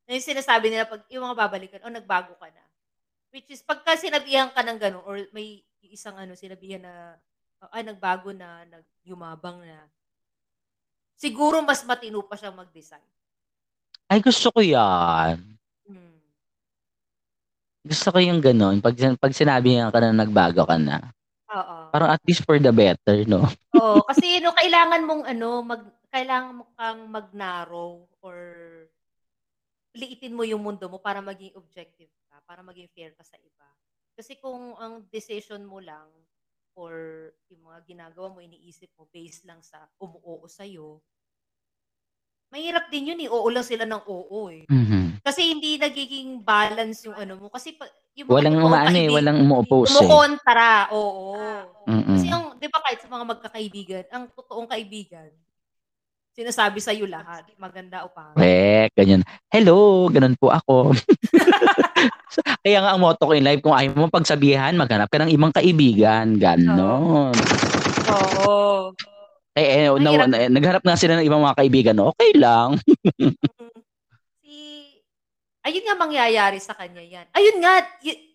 Yung 0.04 0.20
sinasabi 0.20 0.68
nila, 0.68 0.84
pag 0.84 1.00
yung 1.08 1.24
mga 1.24 1.38
babalikan, 1.40 1.80
oh, 1.80 1.92
nagbago 1.92 2.36
ka 2.36 2.52
na. 2.52 2.64
Which 3.32 3.48
is, 3.48 3.64
pagka 3.64 3.96
sinabihan 3.96 4.52
ka 4.52 4.60
ng 4.60 4.76
gano'n, 4.76 5.04
or 5.08 5.16
may 5.32 5.64
isang 5.80 6.14
ano, 6.20 6.36
sinabihan 6.36 6.84
na, 6.84 7.16
ay, 7.72 7.80
nagbago 7.80 8.30
na, 8.36 8.68
nagyumabang 8.68 9.64
na, 9.64 9.88
siguro 11.16 11.64
mas 11.64 11.80
matino 11.88 12.20
pa 12.20 12.36
siyang 12.36 12.54
mag-design. 12.60 13.08
Ay, 14.12 14.20
gusto 14.20 14.52
ko 14.52 14.60
yan. 14.60 15.53
Gusto 17.84 18.16
ko 18.16 18.18
yung 18.18 18.40
gano'n. 18.40 18.80
Pag, 18.80 18.96
pag 19.20 19.36
sinabi 19.36 19.76
ka 19.76 19.98
na 20.00 20.16
nagbago 20.16 20.64
ka 20.64 20.80
na. 20.80 21.04
Oo. 21.52 21.76
Parang 21.92 22.10
at 22.16 22.22
least 22.24 22.40
for 22.48 22.56
the 22.56 22.72
better, 22.72 23.28
no? 23.28 23.44
Oo. 23.76 24.00
Kasi, 24.08 24.40
no, 24.40 24.56
kailangan 24.56 25.04
mong, 25.04 25.22
ano, 25.28 25.60
mag, 25.60 25.82
kailangan 26.08 26.52
mo 26.56 26.64
kang 26.80 27.00
mag-narrow 27.12 28.08
or 28.24 28.36
liitin 29.94 30.34
mo 30.34 30.42
yung 30.42 30.64
mundo 30.64 30.88
mo 30.88 30.98
para 30.98 31.20
maging 31.22 31.54
objective 31.54 32.10
ka, 32.26 32.40
para 32.48 32.64
maging 32.64 32.88
fair 32.90 33.12
ka 33.14 33.22
sa 33.22 33.36
iba. 33.38 33.68
Kasi 34.16 34.40
kung 34.40 34.74
ang 34.80 35.04
decision 35.12 35.62
mo 35.62 35.78
lang 35.78 36.08
or 36.74 37.30
yung 37.52 37.68
mga 37.70 37.84
ginagawa 37.86 38.32
mo, 38.32 38.42
iniisip 38.42 38.90
mo 38.98 39.06
based 39.12 39.46
lang 39.46 39.62
sa 39.62 39.86
umuoo 40.02 40.48
sa'yo, 40.50 40.98
mahirap 42.54 42.86
din 42.90 43.10
yun 43.14 43.20
eh. 43.22 43.28
Oo 43.30 43.50
lang 43.50 43.66
sila 43.66 43.82
ng 43.86 44.02
oo 44.06 44.46
eh. 44.50 44.62
Mm-hmm. 44.70 45.03
Kasi 45.24 45.40
hindi 45.56 45.80
nagiging 45.80 46.44
balance 46.44 47.08
yung 47.08 47.16
ano 47.16 47.40
mo. 47.40 47.48
Kasi 47.48 47.72
pa, 47.72 47.88
yung 48.12 48.28
walang 48.28 48.60
umaano 48.60 48.92
eh, 48.92 49.08
walang 49.08 49.40
umu-oppose 49.40 49.96
eh. 49.96 50.04
Umukontra, 50.04 50.92
oo. 50.92 51.40
Mm-mm. 51.88 52.12
Kasi 52.12 52.28
ang, 52.28 52.60
di 52.60 52.68
ba 52.68 52.78
kahit 52.84 53.00
sa 53.00 53.08
mga 53.08 53.24
magkakaibigan, 53.32 54.04
ang 54.12 54.28
totoong 54.36 54.68
kaibigan, 54.68 55.32
sinasabi 56.36 56.78
sa 56.84 56.92
iyo 56.92 57.08
lahat, 57.08 57.48
maganda 57.56 58.04
o 58.04 58.12
pangit. 58.12 58.36
Correct, 58.36 58.92
ganyan. 59.00 59.22
Hello, 59.48 60.06
ganun 60.12 60.36
po 60.36 60.52
ako. 60.52 60.92
Kaya 62.66 62.84
nga 62.84 62.92
ang 62.92 63.00
motto 63.00 63.24
ko 63.24 63.32
in 63.32 63.48
life, 63.48 63.64
kung 63.64 63.72
ayaw 63.72 63.96
mo 63.96 64.12
pagsabihan, 64.12 64.76
maghanap 64.76 65.08
ka 65.08 65.24
ng 65.24 65.32
ibang 65.32 65.56
kaibigan. 65.56 66.36
Ganon. 66.36 67.32
Oo. 68.12 68.92
Eh, 69.54 69.86
eh 69.86 69.88
na, 70.02 70.26
na, 70.26 70.38
naghanap 70.50 70.82
nga 70.82 70.98
sila 70.98 71.16
ng 71.16 71.26
ibang 71.30 71.40
mga 71.40 71.58
kaibigan, 71.58 71.96
okay 72.02 72.30
lang. 72.36 72.76
ayun 75.64 75.84
nga 75.88 75.96
mangyayari 75.96 76.60
sa 76.60 76.76
kanya 76.76 77.00
yan. 77.00 77.26
Ayun 77.32 77.58
nga, 77.64 77.80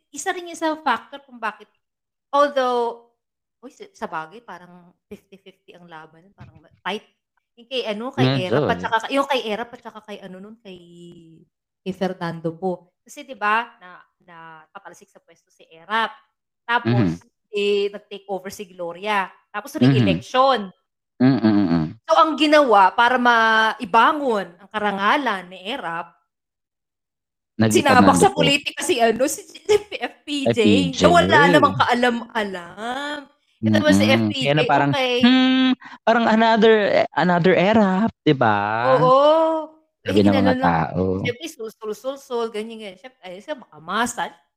isa 0.10 0.30
rin 0.34 0.50
isang 0.50 0.82
factor 0.82 1.22
kung 1.22 1.38
bakit, 1.38 1.70
although, 2.34 3.14
uy, 3.62 3.72
sa 3.72 4.10
bagay, 4.10 4.42
parang 4.42 4.92
50-50 5.08 5.78
ang 5.78 5.86
laban. 5.86 6.34
Parang 6.34 6.58
tight 6.82 7.06
yung 7.60 7.68
kay 7.68 7.84
ano, 7.92 8.06
kay 8.16 8.24
Medyo, 8.24 8.44
Erap 8.48 8.72
at 8.72 8.80
saka 8.80 8.96
yung 9.12 9.28
kay 9.28 9.42
Erap 9.52 9.70
at 9.76 9.82
saka 9.84 10.00
kay 10.08 10.18
ano 10.24 10.40
nun, 10.40 10.56
kay 10.64 10.80
kay 11.84 11.92
Fernando 11.92 12.56
po. 12.56 12.96
Kasi 13.04 13.28
'di 13.28 13.36
ba, 13.36 13.76
na 13.84 14.00
na 14.24 14.64
patalsik 14.72 15.12
sa 15.12 15.20
pwesto 15.20 15.52
si 15.52 15.68
Erap. 15.68 16.16
Tapos 16.64 17.20
eh 17.52 17.92
nag-take 17.92 18.30
over 18.32 18.48
si 18.48 18.64
Gloria. 18.64 19.28
Tapos 19.52 19.76
re-election. 19.76 20.72
Mm-mm. 21.20 22.00
So 22.08 22.16
ang 22.16 22.40
ginawa 22.40 22.96
para 22.96 23.20
maibangon 23.20 24.56
ang 24.56 24.70
karangalan 24.72 25.52
ni 25.52 25.60
Erap, 25.68 26.16
sinabak 27.68 28.16
sa 28.16 28.32
po. 28.32 28.40
politika 28.40 28.80
si 28.88 29.04
ano 29.04 29.28
si, 29.28 29.44
si 29.44 29.60
FPJ, 30.00 30.56
FPJ. 30.56 31.00
na 31.04 31.08
wala 31.12 31.38
namang 31.52 31.76
kaalam-alam. 31.76 33.20
Ito 33.60 33.76
naman 33.76 33.92
si. 33.92 34.06
FPJ, 34.08 34.46
Kaya 34.48 34.56
na 34.56 34.64
parang, 34.64 34.92
okay. 34.96 35.20
hmm, 35.20 35.70
parang 36.08 36.26
another 36.32 37.04
another 37.12 37.52
era, 37.52 38.08
'di 38.24 38.32
ba? 38.32 38.58
Oo. 38.96 39.20
Sabi 40.00 40.24
ng 40.24 40.32
mga 40.32 40.56
tao. 40.64 41.20
Siyempre, 41.20 41.48
sul-sul-sul-sul, 41.52 42.48
ganyan, 42.56 42.80
ganyan. 42.80 42.96
Siyempre, 42.96 43.20
ay, 43.20 43.44
sa 43.44 43.60
baka 43.60 43.78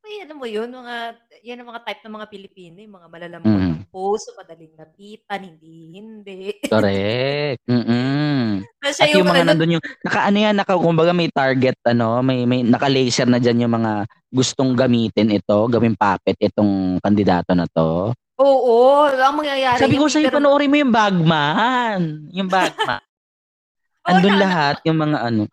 masal. 0.03 0.11
Ay, 0.11 0.16
alam 0.20 0.36
mo 0.36 0.44
yun, 0.44 0.68
mga, 0.68 0.94
yan 1.42 1.59
ang 1.59 1.68
mga 1.68 1.82
type 1.82 2.03
ng 2.03 2.14
mga 2.14 2.26
Pilipino, 2.28 2.76
yung 2.76 2.96
mga 2.96 3.09
malalambot 3.09 3.46
Mm. 3.48 3.62
ng 3.72 3.86
puso, 3.88 4.34
madaling 4.34 4.74
lapitan, 4.74 5.40
hindi, 5.40 5.74
hindi. 5.92 6.40
Correct. 6.64 7.62
Mm. 7.64 8.66
Na 8.76 8.88
siya 8.90 9.05
At 9.05 9.14
yung 9.14 9.24
mga 9.24 9.40
ano, 9.40 9.48
nandun 9.48 9.74
yung 9.74 9.84
naka 10.03 10.20
ano 10.24 10.38
yan, 10.38 10.55
naka 10.55 10.74
kumbaga 10.74 11.12
may 11.12 11.30
target 11.30 11.78
ano, 11.84 12.18
may 12.20 12.42
may 12.42 12.61
naka-laser 12.61 13.26
na 13.26 13.38
diyan 13.38 13.62
yung 13.62 13.74
mga 13.76 13.92
gustong 14.28 14.74
gamitin 14.74 15.30
ito, 15.30 15.59
gawing 15.66 15.94
puppet 15.94 16.36
itong 16.40 16.98
kandidato 16.98 17.55
na 17.55 17.68
to. 17.68 18.11
Oo, 18.36 19.07
ang 19.07 19.38
mangyayari. 19.38 19.78
Sabi 19.78 19.94
ko 19.94 20.09
yung 20.09 20.11
sa'yo, 20.11 20.26
Peter- 20.26 20.40
panoorin 20.40 20.66
mo 20.66 20.76
yung 20.76 20.90
Bagman. 20.90 22.00
Yung 22.32 22.50
Bagman. 22.50 22.98
Oo, 24.03 24.09
Andun 24.09 24.34
na- 24.34 24.42
lahat 24.42 24.76
yung 24.82 24.98
mga 24.98 25.18
ano. 25.22 25.46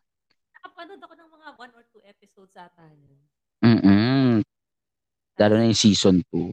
Nakapanood 0.57 0.97
ako 0.97 1.13
ng 1.13 1.29
mga 1.29 1.47
one 1.53 1.71
or 1.71 1.83
two 1.85 2.01
episodes 2.01 2.49
ata 2.55 2.81
yun. 2.89 3.13
Lalo 5.39 5.53
na 5.55 5.71
yung 5.71 5.79
season 5.79 6.19
2. 6.27 6.51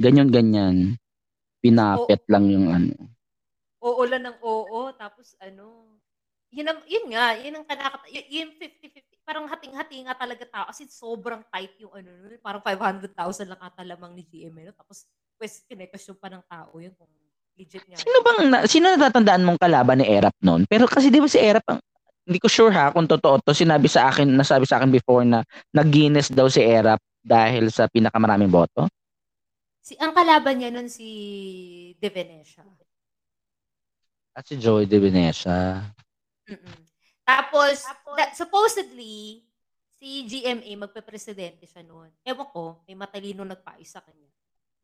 Ganyan-ganyan. 0.00 0.96
Pinapet 1.60 2.24
lang 2.26 2.48
yung 2.48 2.72
ano. 2.72 2.96
Oo 3.84 4.00
lang 4.08 4.24
ng 4.24 4.40
oo, 4.40 4.88
tapos 4.96 5.36
ano, 5.44 5.84
yun, 6.48 6.64
ang, 6.70 6.80
yun 6.88 7.06
nga, 7.12 7.36
yun 7.36 7.60
ang 7.60 7.66
kanakata, 7.68 8.08
y- 8.08 8.40
yung 8.40 8.56
50-50, 8.56 9.20
parang 9.26 9.44
hating-hati 9.44 10.08
nga 10.08 10.16
talaga 10.16 10.44
tao, 10.48 10.64
kasi 10.72 10.88
sobrang 10.88 11.44
tight 11.52 11.76
yung 11.82 11.92
ano, 11.92 12.08
parang 12.40 12.64
500,000 12.64 13.50
lang 13.50 13.60
ata 13.60 13.84
lamang 13.84 14.16
ni 14.16 14.24
GM, 14.24 14.56
no? 14.56 14.72
tapos 14.72 15.04
quest, 15.36 15.68
kinekasyon 15.68 16.16
pa 16.16 16.32
ng 16.32 16.44
tao 16.48 16.72
yun 16.80 16.96
kung 16.96 17.10
legit 17.60 17.84
nga. 17.84 18.00
Sino 18.00 18.18
bang, 18.24 18.40
na, 18.48 18.58
sino 18.64 18.88
natatandaan 18.88 19.44
mong 19.44 19.60
kalaban 19.60 20.00
ni 20.00 20.06
Erap 20.08 20.32
noon? 20.40 20.64
Pero 20.64 20.88
kasi 20.88 21.12
di 21.12 21.20
ba 21.20 21.28
si 21.28 21.42
Erap, 21.42 21.66
ang, 21.68 21.82
hindi 22.24 22.40
ko 22.40 22.48
sure 22.48 22.72
ha 22.72 22.88
kung 22.88 23.04
totoo 23.04 23.44
to, 23.44 23.52
sinabi 23.52 23.84
sa 23.84 24.08
akin, 24.08 24.32
nasabi 24.32 24.64
sa 24.64 24.80
akin 24.80 24.88
before 24.88 25.28
na 25.28 25.44
nag-Guinness 25.76 26.32
daw 26.32 26.48
si 26.48 26.64
Erap 26.64 27.02
dahil 27.24 27.72
sa 27.72 27.88
pinakamaraming 27.88 28.52
boto. 28.52 28.84
Si, 29.80 29.96
ang 29.96 30.12
kalaban 30.12 30.60
niya 30.60 30.68
nun 30.68 30.92
si 30.92 31.08
De 31.96 32.08
Venecia. 32.12 32.64
At 34.36 34.44
si 34.44 34.60
Joy 34.60 34.84
De 34.84 35.00
Venecia. 35.00 35.80
Mm-mm. 36.44 36.78
Tapos, 37.24 37.80
that, 38.20 38.36
supposedly, 38.36 39.40
si 39.96 40.28
GMA 40.28 40.68
magpe-presidente 40.76 41.64
siya 41.64 41.80
noon. 41.80 42.12
Ewan 42.20 42.48
ko, 42.52 42.84
may 42.84 42.92
matalino 42.92 43.40
nagpais 43.40 43.88
sa 43.88 44.04
kanya. 44.04 44.28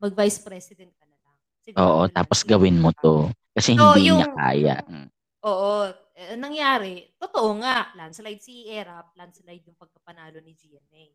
Mag-vice 0.01 0.41
president 0.41 0.89
ka 0.97 1.05
na 1.05 1.17
lang. 1.21 1.37
Siguro 1.61 1.81
Oo, 1.85 2.01
tapos 2.09 2.41
gawin 2.41 2.81
mo 2.81 2.89
to. 2.89 3.29
Kasi 3.53 3.77
So, 3.77 3.93
hindi 3.93 4.09
niya 4.09 4.25
yung- 4.25 4.33
kaya. 4.33 4.77
Mm. 4.89 5.07
Oo. 5.45 5.73
Eh, 6.17 6.37
nangyari, 6.37 7.05
totoo 7.17 7.57
nga, 7.61 7.89
landslide 7.97 8.41
si 8.41 8.65
Erap, 8.69 9.13
landslide 9.13 9.65
yung 9.69 9.77
pagkapanalo 9.77 10.41
ni 10.41 10.53
GMA. 10.53 11.05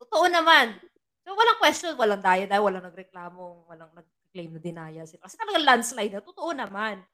Totoo 0.00 0.24
naman. 0.32 0.80
So, 1.20 1.36
walang 1.36 1.60
question, 1.60 1.92
walang 2.00 2.24
daya 2.24 2.48
dahil 2.48 2.64
walang 2.64 2.88
nagreklamo, 2.88 3.68
walang 3.68 3.92
nag-claim 3.92 4.50
na 4.56 4.60
dinaya 4.60 5.02
sila. 5.04 5.28
Kasi 5.28 5.36
talagang 5.36 5.68
landslide 5.68 6.12
na, 6.16 6.24
totoo 6.24 6.50
naman. 6.56 7.04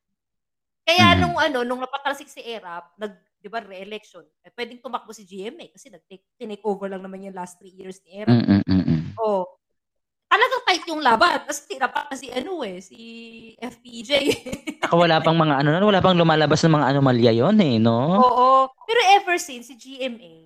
Kaya 0.86 1.18
Mhm. 1.18 1.18
nung 1.18 1.36
ano, 1.36 1.58
nung 1.66 1.82
napatalsik 1.82 2.30
si 2.30 2.38
Erap, 2.46 2.94
nag, 2.94 3.10
di 3.42 3.50
ba, 3.50 3.58
re-election, 3.58 4.22
eh, 4.46 4.54
pwedeng 4.54 4.78
tumakbo 4.78 5.10
si 5.10 5.26
GMA 5.26 5.74
kasi 5.74 5.90
nag-take, 5.90 6.22
over 6.62 6.86
lang 6.86 7.02
naman 7.02 7.26
yung 7.26 7.34
last 7.34 7.58
three 7.58 7.74
years 7.74 7.98
ni 8.06 8.22
Erap. 8.22 8.30
Mm, 8.30 8.46
mm, 8.46 8.62
mm, 8.70 8.82
mm. 8.86 9.00
Oh. 9.18 9.42
Talagang 10.30 10.62
tight 10.66 10.84
yung 10.86 11.02
laban. 11.02 11.42
Kasi 11.46 11.60
tira 11.66 11.86
pa 11.90 12.06
si 12.14 12.30
ano 12.30 12.62
eh, 12.62 12.78
si 12.82 12.98
FPJ. 13.58 14.10
Saka 14.86 14.94
wala 14.94 15.18
pang 15.22 15.38
mga 15.38 15.62
ano, 15.62 15.82
wala 15.82 16.02
pang 16.02 16.18
lumalabas 16.18 16.62
ng 16.66 16.74
mga 16.78 16.86
anomalya 16.94 17.32
yon 17.34 17.56
eh, 17.62 17.78
no? 17.82 18.22
Oo. 18.22 18.70
Pero 18.86 19.00
ever 19.18 19.38
since 19.38 19.70
si 19.70 19.74
GMA, 19.74 20.45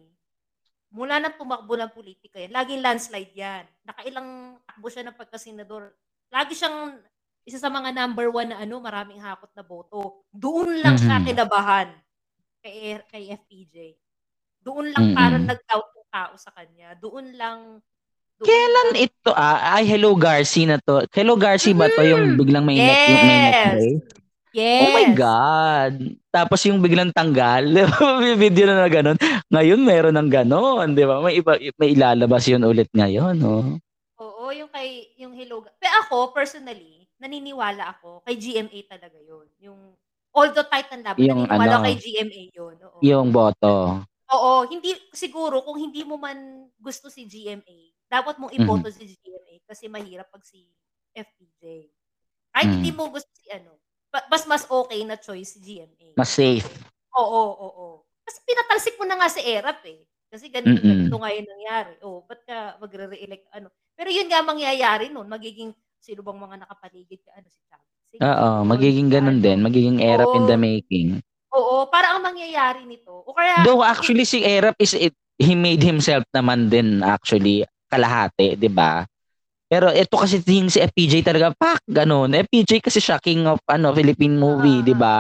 mula 0.91 1.17
na 1.17 1.31
tumakbo 1.31 1.75
ng 1.75 1.89
politika 1.89 2.37
yan, 2.37 2.51
laging 2.51 2.83
landslide 2.83 3.33
yan. 3.33 3.65
Nakailang 3.83 4.29
takbo 4.61 4.87
siya 4.87 5.07
ng 5.07 5.15
pagkasenador. 5.15 5.95
Lagi 6.29 6.53
siyang 6.53 6.99
isa 7.43 7.57
sa 7.57 7.67
mga 7.69 7.91
number 7.91 8.27
one 8.29 8.51
na 8.51 8.59
ano, 8.59 8.79
maraming 8.79 9.19
hakot 9.19 9.51
na 9.53 9.63
boto. 9.63 10.27
Doon 10.29 10.83
lang 10.83 10.95
siya 10.95 11.17
Mhm. 11.17 11.27
kinabahan 11.27 11.89
kay, 12.61 12.99
kay 13.07 13.25
FPJ. 13.33 13.97
Doon 14.61 14.93
lang 14.93 15.05
Mm-mm. 15.09 15.17
parang 15.17 15.45
nag-doubt 15.45 15.89
yung 15.91 16.09
tao 16.09 16.33
sa 16.37 16.51
kanya. 16.53 16.93
Doon 16.95 17.33
lang 17.33 17.81
doon 18.37 18.49
Kailan 18.49 18.87
lang- 18.91 19.05
ito 19.05 19.31
ah? 19.31 19.77
Ay, 19.77 19.85
Hello 19.85 20.17
Garci 20.17 20.65
na 20.65 20.77
to. 20.77 21.05
Hello 21.11 21.37
Garci 21.37 21.73
ba 21.73 21.87
to 21.87 22.01
yung 22.01 22.37
biglang 22.37 22.65
may 22.65 22.77
neck, 22.77 23.01
yung 23.07 23.21
may 23.21 23.41
neck 23.43 23.61
Yes. 24.51 24.83
Oh 24.83 24.91
my 24.99 25.07
God. 25.15 25.95
Tapos 26.35 26.59
yung 26.67 26.83
biglang 26.83 27.15
tanggal. 27.15 27.63
may 28.23 28.35
video 28.35 28.67
na 28.67 28.83
na 28.83 28.91
ganun. 28.91 29.15
Ngayon 29.47 29.81
meron 29.81 30.17
ng 30.19 30.31
ganon. 30.31 30.91
Di 30.95 31.07
ba? 31.07 31.23
May, 31.23 31.39
iba, 31.39 31.55
may 31.79 31.95
ilalabas 31.95 32.51
yun 32.51 32.67
ulit 32.67 32.91
ngayon. 32.91 33.39
No? 33.39 33.79
Oo, 34.19 34.51
yung 34.51 34.69
kay 34.69 35.15
yung 35.17 35.33
Hello. 35.39 35.63
Pero 35.79 35.95
ako 36.03 36.35
personally, 36.35 37.07
naniniwala 37.23 37.95
ako 37.95 38.27
kay 38.27 38.35
GMA 38.37 38.79
talaga 38.91 39.17
'yon. 39.17 39.47
Yung 39.63 39.79
Although 40.31 40.67
Titan 40.71 41.03
Laban, 41.03 41.27
Yung 41.27 41.43
naniniwala 41.47 41.83
ano, 41.83 41.85
kay 41.91 41.95
GMA 41.99 42.43
yun. 42.55 42.75
Oo. 42.87 42.99
yung 43.03 43.35
boto. 43.35 44.07
Oo, 44.31 44.63
hindi 44.71 44.95
siguro 45.11 45.59
kung 45.67 45.75
hindi 45.75 46.07
mo 46.07 46.15
man 46.15 46.71
gusto 46.79 47.11
si 47.11 47.27
GMA, 47.27 47.79
dapat 48.07 48.39
mong 48.39 48.55
iboto 48.55 48.87
si 48.95 49.11
GMA 49.11 49.55
kasi 49.67 49.91
mahirap 49.91 50.31
pag 50.31 50.47
si 50.47 50.71
FPJ. 51.11 51.91
Kahit 52.55 52.69
hindi 52.79 52.91
Mm. 52.95 52.99
mo 52.99 53.11
gusto 53.11 53.27
si 53.35 53.51
ano, 53.51 53.75
mas 54.11 54.43
mas 54.47 54.65
okay 54.67 55.01
na 55.07 55.17
choice 55.17 55.57
si 55.57 55.59
GMA. 55.63 56.19
Mas 56.19 56.31
safe. 56.35 56.67
Oo, 57.15 57.43
oo. 57.55 57.87
Kasi 58.27 58.39
pinatalsik 58.47 58.95
mo 58.99 59.05
na 59.07 59.19
nga 59.19 59.31
si 59.31 59.41
Erap 59.43 59.83
eh. 59.87 60.03
Kasi 60.31 60.47
ganito, 60.47 60.79
ganito 60.79 61.17
nga 61.19 61.31
yung 61.35 61.49
nangyari. 61.51 61.93
Oh, 62.07 62.23
ba't 62.23 62.41
ka 62.47 62.79
magre-re-elect 62.79 63.51
ano? 63.51 63.67
Pero 63.99 64.09
yun 64.15 64.31
nga 64.31 64.47
mangyayari 64.47 65.11
nun, 65.11 65.27
magiging 65.27 65.75
sino 65.99 66.23
bang 66.23 66.39
mga 66.39 66.57
nakapaligid 66.67 67.21
ka 67.27 67.35
ano 67.35 67.49
si 67.51 67.61
Chavez. 67.67 68.21
Oo, 68.23 68.49
magiging 68.63 69.11
ganun 69.11 69.43
din. 69.43 69.59
Magiging 69.59 69.99
Erap 69.99 70.31
in 70.39 70.47
the 70.47 70.55
Oo. 70.55 70.63
making. 70.63 71.09
Oo, 71.51 71.91
para 71.91 72.15
ang 72.15 72.23
mangyayari 72.23 72.87
nito. 72.87 73.11
O 73.27 73.35
kaya 73.35 73.67
Though 73.67 73.83
actually 73.83 74.23
si 74.23 74.47
Erap 74.47 74.79
is 74.79 74.95
it, 74.95 75.15
he 75.35 75.59
made 75.59 75.83
himself 75.83 76.23
naman 76.31 76.71
din 76.71 77.03
actually 77.03 77.67
kalahati, 77.91 78.55
'di 78.55 78.71
ba? 78.71 79.03
Pero 79.71 79.87
ito 79.95 80.19
kasi 80.19 80.43
yung 80.51 80.67
si 80.67 80.83
FPJ 80.83 81.23
talaga, 81.23 81.55
pak, 81.55 81.87
ganun. 81.87 82.35
FPJ 82.35 82.83
kasi 82.83 82.99
siya 82.99 83.23
king 83.23 83.47
of 83.47 83.63
ano, 83.71 83.95
Philippine 83.95 84.35
movie, 84.35 84.83
Ah, 84.83 84.85
'di 84.85 84.95
ba? 84.99 85.19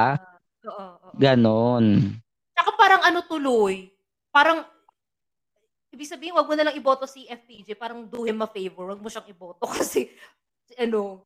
Oo, 0.66 0.74
oo. 1.06 1.08
Ganon. 1.14 2.18
Tsaka 2.50 2.74
parang 2.74 3.06
ano 3.06 3.22
tuloy, 3.30 3.94
parang 4.34 4.66
ibig 5.94 6.10
sabihin 6.10 6.34
wag 6.34 6.50
mo 6.50 6.58
na 6.58 6.66
lang 6.66 6.74
iboto 6.74 7.06
si 7.06 7.30
FPJ, 7.30 7.78
parang 7.78 8.02
do 8.10 8.26
him 8.26 8.42
a 8.42 8.50
favor, 8.50 8.90
wag 8.90 8.98
mo 8.98 9.06
siyang 9.06 9.30
iboto 9.30 9.70
kasi 9.78 10.10
ano, 10.74 11.22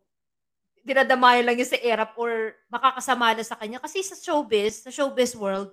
dinadamayan 0.85 1.49
lang 1.49 1.57
yung 1.57 1.73
si 1.73 1.81
Erap 1.81 2.13
or 2.21 2.53
makakasama 2.69 3.33
na 3.33 3.41
sa 3.41 3.57
kanya 3.57 3.81
kasi 3.81 4.05
sa 4.05 4.21
showbiz, 4.21 4.85
sa 4.85 4.93
showbiz 4.93 5.33
world, 5.33 5.73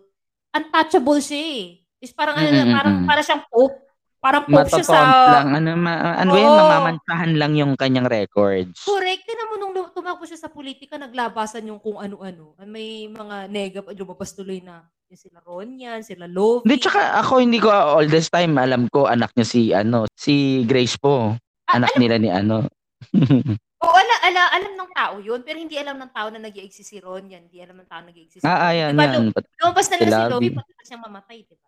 untouchable 0.55 1.19
siya 1.19 1.35
eh. 1.35 1.83
Is 1.99 2.15
parang 2.15 2.39
ano, 2.39 2.47
Mm-mm-mm. 2.47 2.71
parang 2.71 2.95
para 3.03 3.21
siyang 3.21 3.43
pope. 3.51 3.90
Parang 4.21 4.45
pope 4.45 4.69
siya 4.69 4.85
sa 4.85 5.01
lang. 5.33 5.57
Ano, 5.57 5.73
ma, 5.81 6.13
ano 6.13 6.37
yun, 6.37 6.45
Oo. 6.45 6.59
mamamansahan 6.61 7.33
lang 7.41 7.57
yung 7.57 7.73
kanyang 7.73 8.05
records. 8.05 8.77
Correct. 8.85 9.25
Tignan 9.25 9.49
mo 9.49 9.55
nung 9.57 9.73
tumakbo 9.97 10.29
siya 10.29 10.37
sa 10.37 10.53
politika, 10.53 11.01
naglabasan 11.01 11.65
yung 11.65 11.81
kung 11.81 11.97
ano-ano. 11.97 12.53
May 12.61 13.09
mga 13.09 13.49
nega, 13.49 13.81
lumabas 13.97 14.37
tuloy 14.37 14.61
na 14.61 14.85
yung 15.09 15.17
sila 15.17 15.41
Ronyan, 15.41 16.05
sila 16.05 16.29
Lovi. 16.29 16.69
Hindi, 16.69 16.77
tsaka 16.85 17.17
ako 17.17 17.33
hindi 17.41 17.57
ko 17.57 17.73
all 17.73 18.05
this 18.05 18.29
time 18.29 18.55
alam 18.61 18.85
ko 18.93 19.09
anak 19.09 19.33
niya 19.33 19.47
si 19.49 19.61
ano, 19.73 20.05
si 20.13 20.63
Grace 20.69 21.01
po. 21.01 21.33
Ah, 21.65 21.81
Anak 21.81 21.97
alam, 21.97 22.01
nila 22.05 22.15
ni 22.21 22.29
ano. 22.29 22.69
oo, 23.83 23.95
ala, 23.97 24.15
ala, 24.21 24.41
alam 24.53 24.73
ng 24.77 24.91
tao 24.93 25.15
yun, 25.17 25.41
pero 25.41 25.57
hindi 25.57 25.81
alam 25.81 25.97
ng 25.97 26.13
tao 26.13 26.29
na 26.29 26.37
nag 26.37 26.53
exist 26.61 26.93
si 26.93 27.01
Ronyan. 27.01 27.49
Hindi 27.49 27.57
alam 27.57 27.81
ng 27.81 27.89
tao 27.89 28.05
na 28.05 28.13
nag 28.13 28.21
exist 28.21 28.45
si 28.45 28.47
ah, 28.47 28.69
ayan, 28.69 28.93
Diba, 28.93 29.17
yan. 29.17 29.33
lumabas 29.65 29.89
na 29.89 29.95
lang 29.97 30.09
si. 30.13 30.29
Lovi 30.29 30.47
pagkatapos 30.53 30.85
siyang 30.85 31.03
mamatay, 31.09 31.37
di 31.41 31.55
ba? 31.57 31.67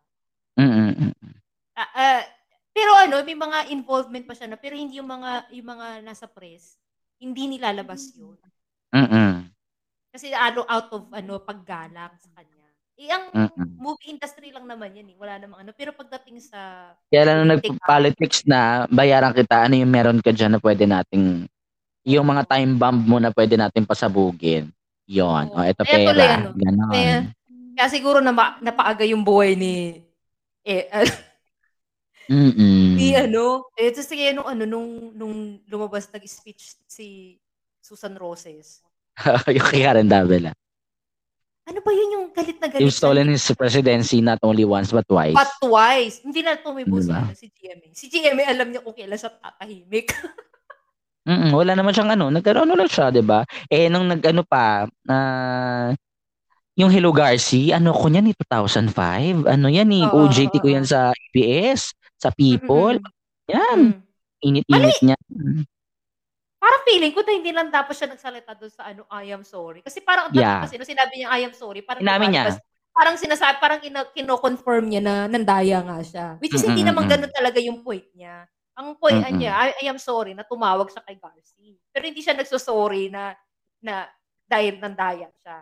Mm-mm. 0.62 1.12
Ah, 1.74 1.90
ah, 1.98 2.22
pero 2.74 2.92
ano, 2.98 3.22
may 3.22 3.38
mga 3.38 3.70
involvement 3.70 4.26
pa 4.26 4.34
siya 4.34 4.50
na, 4.50 4.58
pero 4.58 4.74
hindi 4.74 4.98
yung 4.98 5.08
mga, 5.08 5.54
yung 5.54 5.68
mga 5.78 5.88
nasa 6.02 6.26
press, 6.26 6.82
hindi 7.22 7.46
nilalabas 7.46 8.18
yun. 8.18 8.36
Mm-mm. 8.92 9.48
Kasi 10.14 10.34
ano, 10.34 10.66
out 10.66 10.90
of 10.94 11.06
ano, 11.14 11.38
paggalang 11.42 12.14
sa 12.18 12.30
kanya. 12.34 12.68
Eh, 12.94 13.10
ang 13.10 13.30
Mm-mm. 13.34 13.78
movie 13.82 14.14
industry 14.14 14.54
lang 14.54 14.70
naman 14.70 14.94
yan 14.94 15.10
eh. 15.10 15.18
Wala 15.18 15.42
namang 15.42 15.66
ano. 15.66 15.72
Pero 15.74 15.98
pagdating 15.98 16.38
sa 16.42 16.94
Kaya 17.10 17.26
lang 17.26 17.42
nung 17.42 17.58
nag-politics 17.58 18.46
na, 18.46 18.86
bayaran 18.90 19.34
kita, 19.34 19.66
ano 19.66 19.74
yung 19.78 19.90
meron 19.90 20.22
ka 20.22 20.30
dyan 20.30 20.54
na 20.58 20.62
pwede 20.62 20.86
nating, 20.86 21.50
yung 22.06 22.26
mga 22.28 22.46
time 22.46 22.78
bomb 22.78 23.02
mo 23.02 23.18
na 23.18 23.34
pwede 23.34 23.58
nating 23.58 23.90
pasabugin. 23.90 24.70
Yon. 25.10 25.50
Oo. 25.52 25.58
O, 25.58 25.66
eto 25.66 25.82
Kaya 25.82 26.06
tuloy, 26.06 26.22
pera. 26.22 26.36
ano, 26.38 26.50
Ganon. 26.54 26.92
kaya, 26.94 27.16
kaya 27.74 27.88
siguro 27.90 28.18
na 28.22 28.34
napaaga 28.62 29.04
yung 29.10 29.26
buhay 29.26 29.58
ni 29.58 30.06
eh, 30.64 30.88
Mm-mm. 32.32 32.96
ni 32.96 33.16
ano, 33.16 33.68
eh, 33.76 33.92
tapos 33.92 34.08
sige, 34.08 34.32
nung 34.32 34.48
ano, 34.48 34.64
nung, 34.64 35.12
nung 35.12 35.36
lumabas 35.68 36.08
nag-speech 36.08 36.80
si 36.88 37.38
Susan 37.84 38.16
Roses. 38.16 38.80
yung 39.56 39.66
kay 39.68 39.84
Karen 39.84 40.08
Davila. 40.08 40.56
Ano 41.64 41.80
ba 41.80 41.92
yun 41.96 42.10
yung 42.20 42.28
galit 42.36 42.60
na 42.60 42.68
galit? 42.68 42.84
You've 42.84 42.96
stolen 42.96 43.32
his 43.32 43.48
presidency 43.56 44.20
not 44.20 44.40
only 44.44 44.68
once 44.68 44.92
but 44.92 45.08
twice. 45.08 45.36
But 45.36 45.52
twice. 45.64 46.20
Hindi 46.20 46.44
na 46.44 46.60
tumibo 46.60 47.00
Diba? 47.00 47.24
ano, 47.24 47.32
si 47.32 47.48
GMA. 47.48 47.88
Si 47.96 48.12
GMA 48.12 48.44
alam 48.52 48.68
niya 48.68 48.84
kung 48.84 48.96
kailan 48.96 49.20
siya 49.20 49.32
tatahimik. 49.32 50.12
Mm, 51.24 51.56
wala 51.56 51.72
naman 51.72 51.96
siyang 51.96 52.20
ano, 52.20 52.28
nagkaroon 52.28 52.68
lang 52.68 52.92
siya, 52.92 53.08
'di 53.08 53.24
ba? 53.24 53.48
Eh 53.72 53.88
nung 53.88 54.12
nag-ano 54.12 54.44
pa, 54.44 54.84
na 55.08 55.18
yung 56.76 56.92
Hello 56.92 57.16
Garci, 57.16 57.72
ano 57.72 57.96
ko 57.96 58.12
niyan 58.12 58.28
ni 58.28 58.34
2005. 58.36 59.48
Ano 59.48 59.72
yan 59.72 59.88
ni 59.88 60.04
Oo, 60.04 60.28
OJT 60.28 60.60
ko 60.60 60.68
oo. 60.68 60.76
yan 60.76 60.84
sa 60.84 61.16
ABS, 61.16 61.96
sa 62.24 62.32
People. 62.32 62.96
Mm-mm. 62.96 63.52
Yan, 63.52 63.80
Mm. 63.92 64.00
init-init 64.40 64.98
niya. 65.04 65.18
Parang 66.56 66.82
feeling 66.88 67.12
ko 67.12 67.20
na 67.20 67.34
hindi 67.36 67.52
lang 67.52 67.68
dapat 67.68 67.92
siya 67.92 68.08
nagsalita 68.08 68.56
doon 68.56 68.72
sa 68.72 68.88
ano, 68.88 69.04
I 69.12 69.36
am 69.36 69.44
sorry. 69.44 69.84
Kasi 69.84 70.00
parang 70.00 70.32
Yeah. 70.32 70.64
kasi 70.64 70.80
no, 70.80 70.88
sinabi 70.88 71.20
niya 71.20 71.28
I 71.30 71.44
am 71.44 71.52
sorry, 71.52 71.84
parang 71.84 72.00
Inamin 72.00 72.32
niya. 72.32 72.48
lumalabas- 72.48 72.64
parang 72.94 73.16
sinasabi, 73.18 73.56
parang 73.60 73.80
kino, 73.82 74.00
kino-confirm 74.14 74.84
niya 74.88 75.02
na 75.02 75.16
nandaya 75.28 75.84
nga 75.84 76.00
siya. 76.00 76.28
Which 76.40 76.56
is 76.56 76.64
hindi 76.64 76.86
naman 76.86 77.10
ganun 77.10 77.34
talaga 77.34 77.60
yung 77.60 77.84
point 77.84 78.08
niya. 78.16 78.48
Ang 78.74 78.96
point 78.96 79.20
Mm-mm. 79.20 79.38
niya, 79.38 79.54
I, 79.54 79.70
I 79.82 79.86
am 79.86 80.00
sorry 80.00 80.32
na 80.32 80.48
tumawag 80.48 80.88
siya 80.88 81.04
kay 81.04 81.20
Garci. 81.20 81.78
Pero 81.92 82.04
hindi 82.08 82.22
siya 82.24 82.34
nagsosorry 82.34 83.12
na 83.12 83.36
na 83.84 84.08
dahil 84.46 84.80
nandaya 84.80 85.28
siya. 85.42 85.58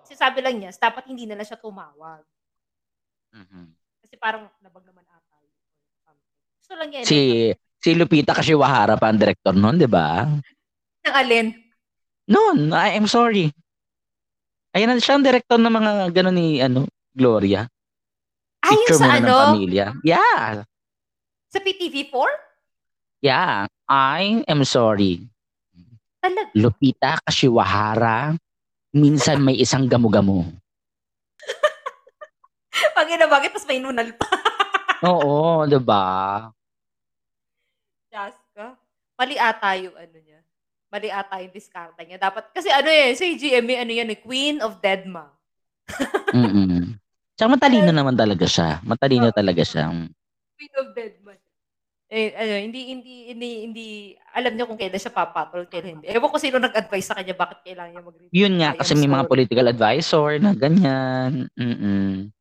Kasi 0.00 0.14
sabi 0.14 0.38
lang 0.38 0.54
niya, 0.54 0.70
dapat 0.76 1.08
hindi 1.10 1.26
na 1.26 1.34
lang 1.34 1.44
siya 1.44 1.58
tumawag. 1.58 2.22
Mhm. 3.34 3.74
Kasi 4.06 4.14
parang 4.16 4.46
labag 4.62 4.86
naman 4.86 5.02
Gusto 6.66 6.82
lang 6.82 6.90
niya. 6.90 7.06
Si 7.06 7.54
si 7.78 7.94
Lupita 7.94 8.34
Kashiwahara 8.34 8.98
pa 8.98 9.06
ang 9.06 9.22
director 9.22 9.54
noon, 9.54 9.78
'di 9.78 9.86
ba? 9.86 10.26
Ng 11.06 11.14
alin? 11.14 11.54
Noon, 12.26 12.74
I 12.74 12.98
am 12.98 13.06
sorry. 13.06 13.54
Ayun 14.74 14.90
na 14.90 14.98
siya 14.98 15.14
ang 15.14 15.22
director 15.22 15.62
ng 15.62 15.70
mga 15.70 16.10
gano'n 16.10 16.34
ni 16.34 16.58
ano, 16.58 16.90
Gloria. 17.14 17.70
Ay, 18.66 18.74
Picture 18.82 18.98
sa 18.98 19.06
muna 19.06 19.14
ng 19.14 19.22
ano? 19.22 19.36
pamilya. 19.46 19.86
Yeah. 20.02 20.66
Sa 21.54 21.62
PTV4? 21.62 22.30
Yeah, 23.22 23.70
I 23.86 24.42
am 24.50 24.66
sorry. 24.66 25.22
Talaga. 26.18 26.50
Lupita 26.58 27.22
Kashiwahara, 27.22 28.34
minsan 28.90 29.38
may 29.38 29.54
isang 29.54 29.86
gamo-gamo. 29.86 30.50
Pag 32.90 33.06
inabagit, 33.14 33.54
tapos 33.54 33.70
may 33.70 33.78
nunal 33.78 34.10
pa. 34.18 34.26
Oo, 35.04 35.68
'di 35.68 35.78
ba? 35.84 36.04
Diyos 38.08 38.36
ka. 38.56 38.72
Mali 39.16 39.36
ata 39.36 39.76
yung 39.76 39.96
ano 39.96 40.16
niya. 40.16 40.40
Mali 40.88 41.08
ata 41.12 41.36
yung 41.42 41.52
diskarta 41.52 42.00
niya. 42.00 42.16
Dapat, 42.16 42.52
kasi 42.56 42.72
ano 42.72 42.88
eh, 42.88 43.12
si 43.12 43.36
GMA, 43.36 43.84
ano 43.84 43.92
yan 43.92 44.12
eh, 44.12 44.20
Queen 44.20 44.64
of 44.64 44.80
Deadma. 44.80 45.28
Mm. 46.36 46.98
Tsaka 47.38 47.48
matalino 47.54 47.88
naman 47.94 48.12
talaga 48.18 48.44
siya. 48.44 48.82
Matalino 48.84 49.30
talaga 49.30 49.62
siya. 49.62 49.88
Queen 50.58 50.74
of 50.76 50.92
Deadma. 50.92 51.32
Eh, 52.06 52.34
ano, 52.34 52.52
hindi, 52.60 52.80
hindi, 52.92 53.14
hindi, 53.30 53.50
hindi, 53.66 53.86
alam 54.34 54.52
niya 54.52 54.68
kung 54.68 54.76
kailan 54.76 55.00
siya 55.00 55.14
papatol, 55.14 55.64
kailan 55.70 56.00
hindi. 56.00 56.06
Ewan 56.12 56.28
ko 56.28 56.36
sino 56.36 56.58
nag-advise 56.60 57.06
sa 57.08 57.16
kanya 57.16 57.34
bakit 57.38 57.62
kailangan 57.64 57.90
niya 57.94 58.02
mag 58.04 58.16
Yun 58.30 58.54
nga, 58.60 58.70
kasi 58.76 58.92
may 58.98 59.08
mga 59.08 59.28
political 59.30 59.66
advisor 59.70 60.28
na 60.42 60.52
ganyan. 60.52 61.48
Mm-mm. 61.56 62.35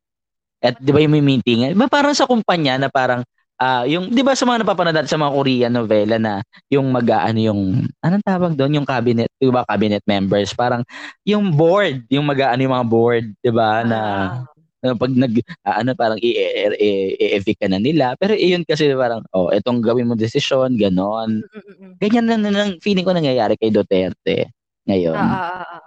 At 0.66 0.76
di 0.82 0.90
ba 0.90 1.00
yung 1.00 1.14
may 1.14 1.22
meeting? 1.24 1.72
Di 1.72 1.78
ba 1.78 1.86
parang 1.86 2.18
sa 2.18 2.26
kumpanya 2.26 2.82
na 2.82 2.90
parang, 2.90 3.22
ah 3.56 3.86
yung, 3.86 4.10
di 4.12 4.20
ba 4.20 4.36
sa 4.36 4.44
mga 4.44 4.66
napapanood 4.66 4.92
natin 4.98 5.12
sa 5.14 5.22
mga 5.22 5.32
Korean 5.32 5.72
novela 5.72 6.18
na 6.20 6.34
yung 6.68 6.90
mag 6.92 7.08
ano 7.08 7.40
yung, 7.40 7.62
anong 8.02 8.26
tawag 8.26 8.52
doon? 8.58 8.82
Yung 8.82 8.88
cabinet, 8.88 9.30
di 9.38 9.48
ba 9.48 9.64
cabinet 9.64 10.04
members? 10.04 10.52
Parang 10.52 10.82
yung 11.24 11.54
board, 11.54 12.04
yung 12.10 12.26
mag 12.28 12.42
ano 12.42 12.60
yung 12.66 12.76
mga 12.76 12.88
board, 12.90 13.26
di 13.40 13.52
ba? 13.54 13.86
Na, 13.86 14.00
Ah. 14.02 14.92
na 14.92 14.94
pag 14.94 15.10
nag, 15.10 15.34
ah, 15.66 15.82
ano, 15.82 15.98
parang 15.98 16.20
i-evict 16.22 17.58
ka 17.58 17.66
na 17.66 17.82
nila. 17.82 18.14
Pero 18.22 18.38
iyon 18.38 18.62
kasi 18.68 18.94
parang, 18.94 19.26
oh, 19.34 19.50
etong 19.50 19.82
gawin 19.82 20.06
mo 20.06 20.14
desisyon, 20.14 20.78
ganon. 20.78 21.42
Mm, 21.42 21.50
mm, 21.50 21.74
mm. 21.74 21.92
Ganyan 21.98 22.26
na, 22.30 22.36
na, 22.38 22.50
na- 22.54 22.78
feeling 22.86 23.02
ko 23.02 23.10
nangyayari 23.16 23.58
kay 23.58 23.74
Duterte 23.74 24.52
ngayon. 24.86 25.18
Ah. 25.18 25.82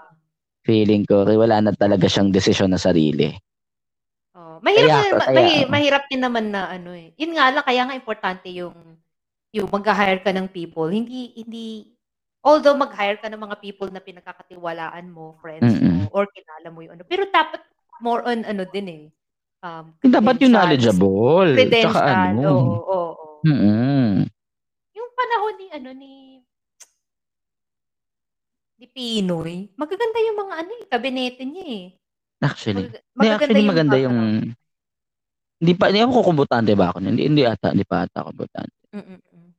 Feeling 0.67 1.07
ko, 1.07 1.23
wala 1.25 1.63
na 1.63 1.73
talaga 1.73 2.11
siyang 2.11 2.29
desisyon 2.29 2.75
na 2.75 2.81
sarili. 2.81 3.31
Oh, 4.59 4.63
mahirap 4.67 4.91
Kaya- 4.91 5.15
ma- 5.15 5.23
kaya- 5.23 5.37
mahi- 5.39 5.69
mahirap 5.71 6.03
din 6.11 6.19
naman 6.19 6.51
na 6.51 6.67
ano 6.67 6.91
eh. 6.91 7.15
Yun 7.15 7.39
nga 7.39 7.47
lang 7.49 7.63
kaya 7.63 7.83
nga 7.87 7.95
importante 7.95 8.51
yung 8.51 8.75
yung 9.49 9.71
mag-hire 9.71 10.19
ka 10.19 10.35
ng 10.35 10.51
people. 10.51 10.91
Hindi 10.91 11.31
hindi 11.39 11.95
although 12.43 12.75
mag-hire 12.75 13.23
ka 13.23 13.31
ng 13.31 13.39
mga 13.39 13.57
people 13.63 13.89
na 13.89 14.03
pinagkakatiwalaan 14.03 15.07
mo, 15.07 15.39
friends 15.39 15.79
Mm-mm. 15.79 16.05
mo 16.05 16.11
or 16.11 16.27
kilala 16.27 16.69
mo 16.69 16.83
yung 16.83 16.99
ano. 16.99 17.07
Pero 17.07 17.23
dapat 17.31 17.63
more 18.03 18.27
on 18.27 18.43
ano 18.43 18.67
din 18.67 18.87
eh. 18.91 19.05
Um, 19.59 19.95
Dapat 20.03 20.43
yung 20.43 20.55
knowledgeable. 20.55 21.55
Tsaka 21.55 22.35
ano. 22.35 22.51
Oo, 22.51 22.59
oo, 22.59 22.99
oo. 23.15 23.27
Mm-mm. 23.47 24.27
Yung 24.93 25.11
panahon 25.15 25.55
ni 25.55 25.67
ano 25.71 25.91
ni 25.95 26.13
Di 28.75 28.87
Pinoy. 28.87 29.75
Magaganda 29.75 30.19
yung 30.23 30.39
mga 30.39 30.55
ano 30.55 30.71
eh, 30.73 30.85
kabinete 30.87 31.43
niya 31.43 31.67
eh. 31.67 31.87
Actually. 32.39 32.87
Mag- 32.89 33.03
Hindi, 33.15 33.29
actually 33.35 33.61
yung 33.63 33.73
maganda 33.73 33.97
yung... 33.99 34.19
Hindi 35.59 35.73
pa, 35.75 35.91
hindi 35.91 36.01
ako 36.07 36.23
kubutante 36.23 36.73
ba 36.79 36.95
ako? 36.95 37.03
Hindi, 37.03 37.23
hindi 37.27 37.43
ata, 37.43 37.75
hindi 37.75 37.83
pa 37.83 38.07
ata 38.07 38.23
kubutante. 38.23 38.79
Mm-mm. 38.95 39.51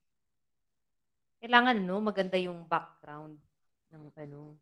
Kailangan 1.40 1.76
no, 1.84 2.04
maganda 2.04 2.36
yung 2.40 2.68
background 2.68 3.40
ng 3.96 4.04
ano. 4.16 4.60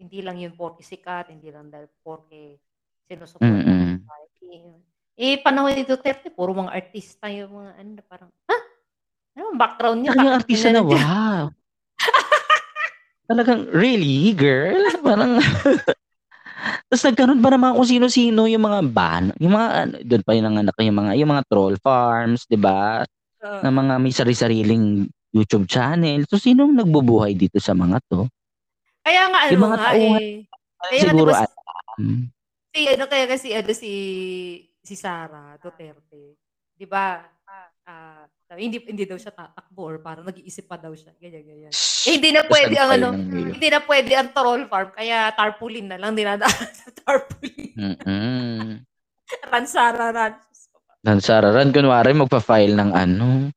Hindi 0.00 0.24
lang 0.24 0.40
yun 0.40 0.56
porke 0.56 0.80
sikat, 0.80 1.28
hindi 1.28 1.52
lang 1.52 1.68
dahil 1.68 1.88
porke 2.00 2.56
sinusupport 3.04 3.44
ng 3.44 4.04
party. 4.08 4.52
Eh, 5.20 5.36
panahon 5.44 5.76
ni 5.76 5.84
Duterte, 5.84 6.32
puro 6.32 6.56
mga 6.56 6.72
artista 6.72 7.28
yung 7.28 7.52
mga 7.52 7.72
ano, 7.76 7.90
parang, 8.08 8.30
ha? 8.48 8.56
Ano 9.36 9.44
ang 9.52 9.60
background 9.60 9.98
niya? 10.00 10.12
Tsaka 10.16 10.24
yung 10.24 10.38
artista 10.40 10.68
na, 10.72 10.80
ganun 10.80 10.92
yan?" 10.96 11.04
wow. 11.04 11.44
Talagang, 13.28 13.60
really, 13.76 14.32
girl? 14.32 14.80
Parang, 15.04 15.36
tapos 16.88 17.02
nagkaroon 17.06 17.40
pa 17.40 17.50
naman 17.54 17.72
kung 17.76 17.88
sino-sino 17.88 18.44
yung 18.46 18.64
mga 18.64 18.80
ban, 18.90 19.24
yung 19.40 19.54
mga, 19.54 19.66
doon 20.04 20.22
pa 20.24 20.32
yung 20.36 20.46
nanganak 20.50 20.76
yung 20.80 20.98
mga, 20.98 21.12
yung 21.16 21.30
mga 21.30 21.44
troll 21.48 21.76
farms, 21.80 22.44
di 22.46 22.58
ba? 22.60 23.04
Oo. 23.40 23.60
Na 23.64 23.70
mga 23.72 23.94
may 23.96 24.12
sari-sariling 24.12 25.08
YouTube 25.30 25.70
channel. 25.70 26.26
So, 26.26 26.36
sinong 26.42 26.74
nagbubuhay 26.74 27.38
dito 27.38 27.62
sa 27.62 27.72
mga 27.72 28.02
to? 28.10 28.26
Kaya 29.06 29.30
nga, 29.30 29.38
ano 29.46 29.50
Yung 29.54 29.64
mga 29.64 29.78
nga 29.78 29.86
tauhan, 29.94 30.20
eh. 30.20 30.36
Kaya 30.80 31.00
nga, 31.00 31.04
Siguro, 31.06 31.30
diba, 31.30 31.34
si, 31.38 31.46
alam. 31.46 32.02
si, 32.74 32.80
ano, 32.90 33.04
kaya 33.06 33.26
kasi, 33.30 33.48
ano, 33.54 33.70
si, 33.72 33.92
si 34.82 34.94
Sara 34.98 35.54
Duterte, 35.62 36.36
di 36.74 36.86
ba, 36.88 37.22
ah, 37.86 38.26
sabi, 38.50 38.66
hindi, 38.66 38.82
hindi 38.82 39.06
daw 39.06 39.14
siya 39.14 39.30
tatakbo 39.30 39.82
or 39.86 39.96
parang 40.02 40.26
nag-iisip 40.26 40.66
pa 40.66 40.74
daw 40.74 40.90
siya, 40.90 41.14
ganyan, 41.22 41.46
ganyan. 41.46 41.70
Eh, 41.70 42.18
hindi 42.18 42.34
na 42.34 42.42
pwede 42.50 42.74
ang 42.82 42.90
ano, 42.98 43.08
hindi 43.14 43.68
na 43.70 43.78
pwede 43.86 44.12
ang 44.18 44.34
troll 44.34 44.66
farm, 44.66 44.90
kaya 44.90 45.30
tarpaulin 45.38 45.86
na 45.86 46.02
lang, 46.02 46.18
dinadaan 46.18 46.70
sa 46.82 46.90
tarpaulin. 46.90 47.70
Mm-mm. 47.78 48.82
Ransara, 49.46 50.10
ran. 50.10 50.34
Ng 51.06 51.22
Sararan, 51.22 51.70
kunwari 51.70 52.10
magpa-file 52.10 52.74
ng 52.74 52.90
ano, 52.90 53.54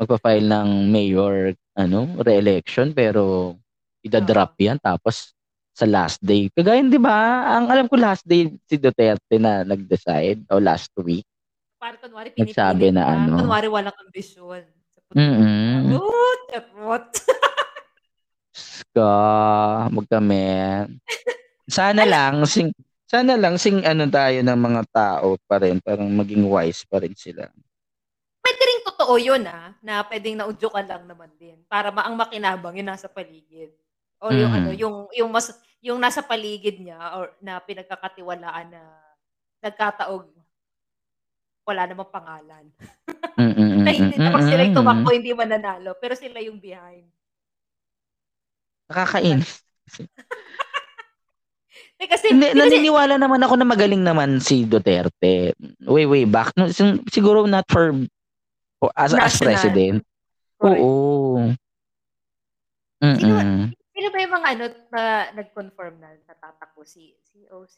magpa-file 0.00 0.48
ng 0.48 0.68
mayor, 0.88 1.52
ano, 1.76 2.16
re-election, 2.16 2.96
pero 2.96 3.54
idadrop 4.00 4.56
yan, 4.56 4.80
tapos 4.80 5.36
sa 5.76 5.84
last 5.84 6.24
day. 6.24 6.48
Kagaya, 6.56 6.80
di 6.88 6.96
ba, 6.96 7.52
ang 7.52 7.68
alam 7.68 7.84
ko 7.84 8.00
last 8.00 8.24
day 8.24 8.48
si 8.64 8.80
Duterte 8.80 9.36
na 9.36 9.60
nag-decide, 9.60 10.48
o 10.48 10.56
last 10.56 10.88
week. 11.04 11.28
Parang 11.82 11.98
kunwari 11.98 12.30
Nagsabi 12.38 12.94
pinipilit 12.94 12.94
na 12.94 13.02
ka, 13.02 13.12
ano. 13.26 13.34
kunwari 13.42 13.66
walang 13.66 13.98
ambisyon. 14.06 14.62
Mm-mm. 15.18 15.98
Oh, 15.98 16.34
charot. 16.46 17.10
Ska, 18.54 19.10
magkami. 19.98 20.46
Sana 21.66 22.06
lang, 22.06 22.46
sing, 22.46 22.70
sana 23.10 23.34
lang, 23.34 23.58
sing 23.58 23.82
ano 23.82 24.06
tayo 24.06 24.38
ng 24.46 24.60
mga 24.62 24.82
tao 24.94 25.34
pa 25.42 25.58
rin, 25.58 25.82
parang 25.82 26.06
maging 26.06 26.46
wise 26.46 26.86
pa 26.86 27.02
rin 27.02 27.18
sila. 27.18 27.50
Pwede 28.38 28.62
rin 28.62 28.80
totoo 28.86 29.18
yun 29.18 29.42
ah, 29.50 29.74
na 29.82 30.06
pwedeng 30.06 30.38
naudyo 30.38 30.70
ka 30.70 30.86
lang 30.86 31.02
naman 31.10 31.34
din. 31.34 31.66
Para 31.66 31.90
ma 31.90 32.06
ang 32.06 32.14
makinabang 32.14 32.78
yung 32.78 32.94
nasa 32.94 33.10
paligid. 33.10 33.74
O 34.22 34.30
yung 34.30 34.54
Mhm. 34.54 34.58
ano, 34.62 34.70
yung, 34.70 34.96
yung 35.18 35.30
mas, 35.34 35.50
yung 35.82 35.98
nasa 35.98 36.22
paligid 36.22 36.78
niya 36.78 37.18
or 37.18 37.34
na 37.42 37.58
pinagkakatiwalaan 37.58 38.70
na 38.70 38.82
nagkataog 39.58 40.30
wala 41.62 41.82
namang 41.86 42.10
pangalan. 42.10 42.64
Mm-mm, 43.38 43.86
na 43.86 43.90
hindi 43.90 44.16
naman 44.18 44.42
sila 44.44 44.62
yung 44.66 44.76
tumakbo, 44.76 45.08
hindi 45.14 45.30
mananalo. 45.32 45.94
Pero 45.96 46.14
sila 46.18 46.42
yung 46.42 46.58
behind. 46.58 47.06
Nakakainis. 48.90 49.62
Eh, 52.02 52.10
kasi, 52.10 52.34
Hindi, 52.34 52.50
naniniwala 52.50 53.14
naman 53.14 53.38
ako 53.46 53.54
na 53.54 53.62
magaling 53.62 54.02
naman 54.02 54.42
si 54.42 54.66
Duterte. 54.66 55.54
Way, 55.86 56.10
way 56.10 56.24
back. 56.26 56.50
No, 56.58 56.66
siguro 57.06 57.46
not 57.46 57.62
for, 57.70 57.94
as, 58.98 59.14
as 59.14 59.38
National. 59.38 59.46
president. 59.46 59.98
Correct. 60.58 60.82
Oo. 60.82 61.54
Sino- 62.98 63.38
Mm-mm. 63.38 63.70
Sino 63.94 64.08
ba 64.10 64.18
yung 64.18 64.34
mga 64.34 64.48
ano 64.50 64.64
na 64.90 65.02
nag-confirm 65.30 65.94
na 66.02 66.10
natatakbo 66.26 66.82
si 66.82 67.14
si 67.22 67.46
OC? 67.46 67.74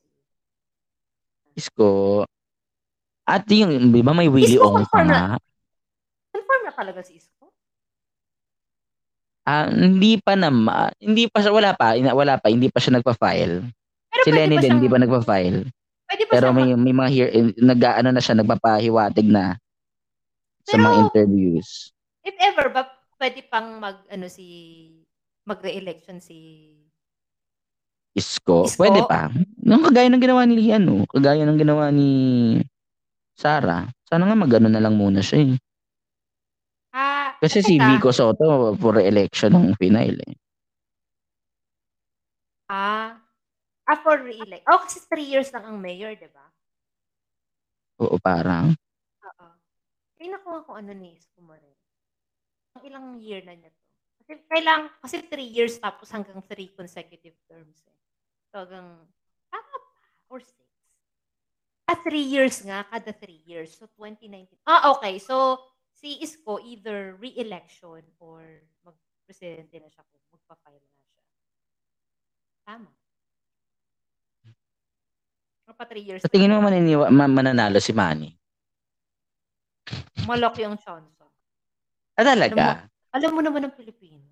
Isko. 1.60 2.24
At 3.24 3.48
yung, 3.48 3.88
di 3.88 4.00
ba 4.00 4.12
may 4.12 4.28
Willie 4.28 4.60
Ong 4.60 4.84
pa 4.84 5.00
nga? 5.00 5.22
Confirm 6.28 6.62
na 6.62 6.72
talaga 6.72 7.00
si 7.00 7.16
Isko? 7.16 7.48
Ah, 9.44 9.68
hindi 9.68 10.16
pa 10.16 10.32
naman. 10.34 10.92
Hindi 10.96 11.28
pa 11.28 11.40
siya, 11.40 11.52
wala 11.52 11.72
pa. 11.72 11.92
Wala 11.96 12.36
pa. 12.36 12.48
Hindi 12.48 12.68
pa 12.68 12.80
siya 12.80 12.96
nagpa-file. 12.96 13.64
Pero 14.08 14.22
Si 14.22 14.30
Lenny 14.30 14.56
din, 14.56 14.76
hindi 14.76 14.88
pa 14.88 14.96
nagpa-file. 14.96 15.68
pwede 16.04 16.22
ba 16.24 16.32
Pero 16.32 16.46
may, 16.50 16.68
may 16.74 16.92
mga 16.92 17.10
here, 17.10 17.30
nag-ano 17.54 18.08
na 18.08 18.20
siya, 18.20 18.36
nagpapahiwatig 18.36 19.24
na 19.26 19.56
sa 20.62 20.76
Pero- 20.76 20.82
mga 20.82 20.96
interviews. 21.02 21.92
if 22.22 22.32
ever 22.40 22.68
ba 22.68 22.88
pwede 23.20 23.44
pang 23.44 23.76
mag 23.76 24.00
ano 24.08 24.24
si 24.26 24.44
magre-election 25.44 26.16
si 26.18 26.72
Isko. 28.14 28.64
Isko? 28.64 28.78
Pwede 28.78 29.04
pa. 29.04 29.28
Nung 29.58 29.82
kagaya 29.82 30.08
ng 30.08 30.20
ginawa 30.20 30.44
ni 30.44 30.56
ano, 30.70 31.04
kagaya 31.04 31.44
ng 31.44 31.58
ginawa 31.58 31.90
ni 31.90 32.10
Sara. 33.34 33.82
Sana 34.06 34.30
nga 34.30 34.36
magano 34.38 34.68
na 34.70 34.78
lang 34.82 34.94
muna 34.94 35.18
siya 35.18 35.38
eh. 35.42 35.54
ah 36.92 37.34
Kasi 37.42 37.60
si 37.60 37.74
teka. 37.76 37.86
Vico 37.86 38.10
Soto 38.14 38.72
for 38.80 38.96
election 39.02 39.52
ng 39.52 39.74
final 39.76 40.16
eh. 40.24 40.34
ah 42.68 43.20
ah 43.90 43.98
for 44.02 44.16
re-elect 44.24 44.64
oh 44.70 44.80
kasi 44.84 44.98
three 45.10 45.28
years 45.28 45.52
lang 45.52 45.64
ang 45.68 45.78
mayor 45.80 46.12
di 46.16 46.28
ba 46.32 46.44
Oo, 48.02 48.18
parang. 48.18 48.74
oo 49.24 49.46
tingnan 50.18 50.40
ko 50.44 50.62
kung 50.66 50.78
ano 50.80 50.92
ni 50.94 51.16
Isko 51.18 51.40
Moreno 51.44 51.78
ang 52.76 52.82
ilang 52.86 53.06
year 53.20 53.42
na 53.46 53.54
niya 53.54 53.70
to 53.70 53.82
kasi 54.24 54.32
kailang 54.50 54.82
kasi 55.02 55.16
three 55.28 55.50
years 55.50 55.76
tapos 55.78 56.08
hanggang 56.14 56.40
three 56.48 56.70
consecutive 56.74 57.36
terms 57.50 57.84
eh 57.90 57.98
so 58.50 58.62
hanggang 58.64 58.88
tama 59.52 59.74
ba 59.78 59.90
or 60.32 60.40
six 60.42 60.63
ah 61.84 61.98
three 62.00 62.24
years 62.24 62.64
nga 62.64 62.84
kada 62.88 63.12
three 63.12 63.40
years 63.44 63.76
so 63.76 63.84
2019 64.00 64.56
ah 64.64 64.88
okay 64.96 65.20
so 65.20 65.60
si 65.92 66.16
Isko 66.24 66.56
either 66.64 67.14
re-election 67.20 68.00
or 68.20 68.40
mag-presidente 68.84 69.76
na 69.80 69.88
siya 69.92 70.04
kung 70.08 70.22
magpa-file 70.32 70.80
na 70.80 70.88
siya 70.88 71.12
tama 72.64 72.90
pa 75.74 75.84
three 75.90 76.06
years 76.06 76.22
Sa 76.22 76.30
tingin 76.30 76.52
mo 76.54 76.60
maniniwa, 76.62 77.08
ma- 77.10 77.26
mananalo 77.26 77.80
si 77.82 77.90
Manny? 77.90 78.30
malaki 80.24 80.62
ang 80.62 80.78
chance 80.78 81.10
Ah, 82.14 82.22
talaga? 82.22 82.86
alam 83.10 83.30
mo 83.34 83.42
naman 83.42 83.66
ng 83.66 83.74
Pilipino 83.74 84.22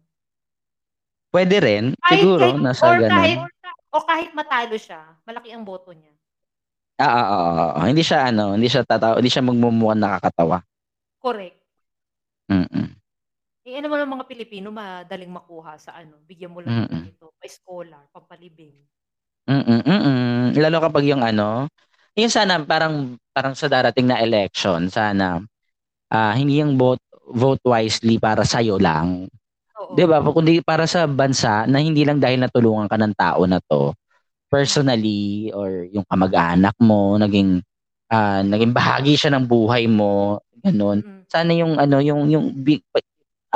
Pwede 1.32 1.56
rin. 1.64 1.84
kahit, 1.98 2.20
Siguro, 2.20 2.44
kahit, 2.44 2.60
nasa 2.60 2.84
or 2.84 2.94
ganun. 3.00 3.16
kahit 3.16 3.38
o 3.92 4.04
kahit 4.04 4.30
matalo 4.36 4.76
siya 4.76 5.00
malaki 5.24 5.48
ang 5.50 5.64
boto 5.64 5.90
niya 5.96 6.11
Ah, 7.00 7.04
ah, 7.08 7.26
ah, 7.34 7.42
ah, 7.48 7.70
ah. 7.80 7.86
Hindi 7.90 8.02
siya 8.04 8.28
ano, 8.32 8.54
hindi 8.56 8.68
siya 8.72 8.84
tatawa, 8.84 9.16
hindi 9.20 9.32
siya 9.32 9.44
magmumukhang 9.44 10.00
nakakatawa. 10.02 10.58
correct 11.22 11.62
Mm-mm. 12.50 12.94
eh 13.68 13.74
ano 13.78 13.86
mo 13.90 13.96
ng 13.98 14.12
mga 14.14 14.28
Pilipino 14.30 14.68
madaling 14.80 15.32
makuha 15.36 15.72
sa 15.84 15.90
ano 16.00 16.14
bigyan 16.28 16.54
mo 16.54 16.60
lang 16.62 16.76
ng 16.78 16.90
Mm-mm. 16.90 16.90
ganito 16.94 17.24
pa 17.38 17.46
scholar 17.56 18.02
pampalibing 18.14 18.76
Mm-mm, 19.50 19.82
mm-mm. 19.82 20.54
Lalo 20.54 20.78
kapag 20.78 21.04
yung 21.10 21.22
ano, 21.26 21.66
yung 22.14 22.30
sana 22.30 22.62
parang 22.62 23.18
parang 23.34 23.54
sa 23.58 23.66
darating 23.66 24.06
na 24.06 24.22
election, 24.22 24.86
sana 24.86 25.42
ah 26.12 26.34
hindi 26.36 26.60
yung 26.62 26.76
vote 26.78 27.02
vote 27.32 27.62
wisely 27.66 28.18
para 28.20 28.44
sa 28.46 28.60
lang. 28.64 29.26
oo 29.80 29.98
'Di 29.98 30.04
ba? 30.08 30.22
Kundi 30.24 30.60
para 30.64 30.86
sa 30.90 31.06
bansa 31.10 31.66
na 31.70 31.80
hindi 31.82 32.04
lang 32.06 32.18
dahil 32.22 32.42
natulungan 32.44 32.88
ka 32.90 32.96
ng 33.00 33.14
tao 33.18 33.42
na 33.48 33.58
to 33.64 33.94
personally 34.52 35.48
or 35.56 35.88
yung 35.88 36.04
kamag-anak 36.04 36.76
mo 36.76 37.16
naging 37.16 37.64
ah, 38.12 38.44
naging 38.44 38.76
bahagi 38.76 39.16
siya 39.16 39.32
ng 39.32 39.48
buhay 39.48 39.88
mo, 39.88 40.44
ganun. 40.60 41.00
Mm-mm. 41.00 41.24
Sana 41.32 41.56
yung 41.56 41.80
ano 41.80 42.04
yung 42.04 42.28
yung 42.28 42.52
big 42.52 42.84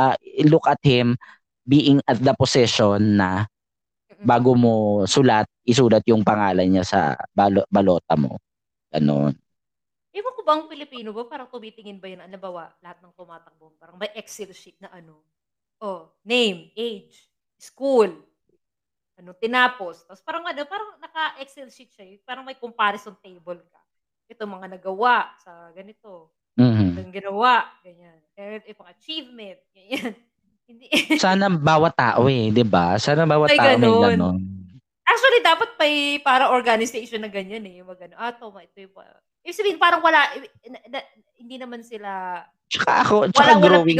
ah, 0.00 0.16
look 0.48 0.64
at 0.64 0.80
him 0.80 1.12
being 1.68 2.00
at 2.08 2.16
the 2.16 2.32
position 2.32 3.20
na 3.20 3.44
bago 4.24 4.56
mo 4.56 5.04
sulat, 5.04 5.44
isulat 5.66 6.00
yung 6.08 6.24
pangalan 6.24 6.64
niya 6.64 6.84
sa 6.86 7.00
balo, 7.36 7.68
balota 7.68 8.16
mo. 8.16 8.40
Ganon. 8.88 9.36
Ewan 10.16 10.32
ko 10.32 10.40
ba 10.40 10.52
ang 10.56 10.70
Pilipino 10.72 11.12
ba, 11.12 11.28
parang 11.28 11.52
tumitingin 11.52 12.00
ba 12.00 12.08
yun, 12.08 12.24
ano 12.24 12.36
ba, 12.40 12.72
lahat 12.80 13.04
ng 13.04 13.12
tumatakbo, 13.12 13.76
parang 13.76 14.00
may 14.00 14.08
Excel 14.16 14.48
sheet 14.56 14.80
na 14.80 14.88
ano, 14.88 15.20
oh, 15.84 16.08
name, 16.24 16.72
age, 16.72 17.28
school, 17.60 18.08
ano, 19.16 19.32
tinapos. 19.32 20.04
Tapos 20.04 20.20
parang 20.20 20.44
ano, 20.44 20.60
parang 20.68 21.00
naka-Excel 21.00 21.72
sheet 21.72 21.92
siya, 21.92 22.04
eh. 22.04 22.16
parang 22.22 22.44
may 22.44 22.56
comparison 22.56 23.16
table 23.16 23.64
ka. 23.66 23.80
Ito 24.28 24.44
mga 24.44 24.76
nagawa 24.76 25.32
sa 25.40 25.72
ganito, 25.72 26.32
Mhm. 26.56 26.96
ang 26.96 27.12
ginawa, 27.12 27.54
ganyan. 27.80 28.16
Meron 28.32 28.64
ito 28.64 28.76
pang 28.76 28.88
achievement, 28.88 29.60
ganyan. 29.72 30.12
Hindi. 30.68 30.88
Sana 31.20 31.46
bawat 31.46 31.94
tao 31.94 32.26
eh, 32.26 32.50
'di 32.50 32.66
ba? 32.66 32.98
Sana 32.98 33.22
bawat 33.22 33.54
May 33.54 33.58
tao 33.60 33.78
may 33.78 33.86
gano'n. 33.86 34.02
gano'n. 34.18 34.36
Actually, 35.06 35.40
dapat 35.46 35.70
may 35.78 35.94
para 36.18 36.50
organization 36.50 37.22
na 37.22 37.30
ganyan 37.30 37.62
eh, 37.70 37.78
yung 37.78 37.86
mga 37.86 38.10
gano'n. 38.10 38.18
Ah, 38.18 38.34
'to 38.34 38.50
ito 38.50 38.82
yung 38.82 38.90
ibig 39.46 39.54
sabihin 39.54 39.78
parang 39.78 40.02
wala 40.02 40.26
na 40.66 40.78
na 40.90 40.98
hindi 41.38 41.54
naman 41.54 41.86
sila 41.86 42.42
Tsaka 42.66 42.92
ako 43.06 43.14
tsaka 43.30 43.46
walang 43.46 43.62
growing. 43.62 43.98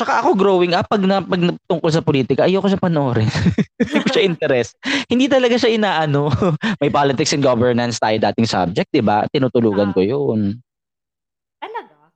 Tsaka 0.00 0.24
ako 0.24 0.32
growing 0.32 0.72
up 0.72 0.88
'pag 0.88 1.04
na 1.04 1.20
'pag 1.20 1.52
tungkol 1.68 1.90
sa 1.92 2.00
pulitika 2.00 2.48
ayoko 2.48 2.72
siya 2.72 2.80
panoorin. 2.80 3.28
Hindi 3.84 4.00
ko 4.00 4.08
siya 4.08 4.24
interest. 4.24 4.72
Hindi 5.12 5.28
talaga 5.28 5.60
siya 5.60 5.76
inaano. 5.76 6.32
May 6.80 6.88
politics 6.88 7.36
and 7.36 7.44
governance 7.44 8.00
tayo 8.00 8.16
dating 8.16 8.48
subject, 8.48 8.88
'di 8.88 9.04
ba? 9.04 9.28
Tinutulugan 9.28 9.92
ko 9.92 10.00
Oo. 10.00 10.08
'yun. 10.08 10.56
Talaga? 11.60 12.08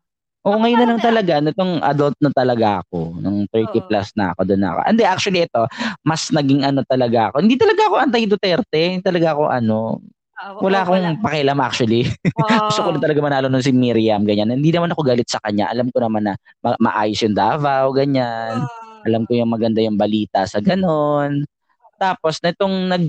Oo, 0.44 0.56
Ako 0.56 0.58
ngayon 0.64 0.78
na 0.80 0.88
lang 0.92 1.00
talaga 1.00 1.34
nitong 1.40 1.72
adult 1.84 2.16
na 2.20 2.30
talaga 2.32 2.68
ako, 2.84 3.16
nung 3.20 3.44
30 3.52 3.80
Oo. 3.80 3.86
plus 3.88 4.08
na 4.16 4.32
ako 4.32 4.40
dun 4.48 4.60
na 4.64 4.68
ako 4.76 4.80
hindi 4.88 5.04
actually 5.04 5.40
ito, 5.44 5.62
mas 6.04 6.28
naging 6.32 6.64
ano 6.64 6.80
talaga 6.88 7.32
ako 7.32 7.36
hindi 7.44 7.56
talaga 7.60 7.82
ako 7.88 7.94
anti-Duterte, 8.08 8.80
hindi 8.96 9.04
talaga 9.04 9.36
ako 9.36 9.44
ano, 9.48 10.00
Oo, 10.44 10.60
wala 10.68 10.84
wala. 10.84 11.08
akong 11.16 11.24
pakialam 11.24 11.58
actually. 11.64 12.04
Gusto 12.68 12.80
ko 12.84 12.88
lang 12.92 13.00
Oo. 13.00 13.04
talaga 13.04 13.20
manalo 13.24 13.46
nun 13.48 13.64
si 13.64 13.72
Miriam 13.72 14.20
ganyan. 14.28 14.52
Hindi 14.52 14.70
naman 14.74 14.92
ako 14.92 15.00
galit 15.06 15.28
sa 15.30 15.40
kanya, 15.40 15.72
alam 15.72 15.88
ko 15.88 16.04
naman 16.04 16.28
na 16.28 16.34
ma 16.60 16.76
maayos 16.76 17.20
yung 17.24 17.36
Davao 17.36 17.94
ganyan. 17.96 18.60
Alam 19.04 19.24
ko 19.28 19.32
yung 19.36 19.52
maganda 19.52 19.80
yung 19.84 19.96
balita 19.96 20.44
sa 20.44 20.60
gano'n. 20.60 21.44
Tapos 21.96 22.40
nitong 22.44 22.74
nag 22.92 23.04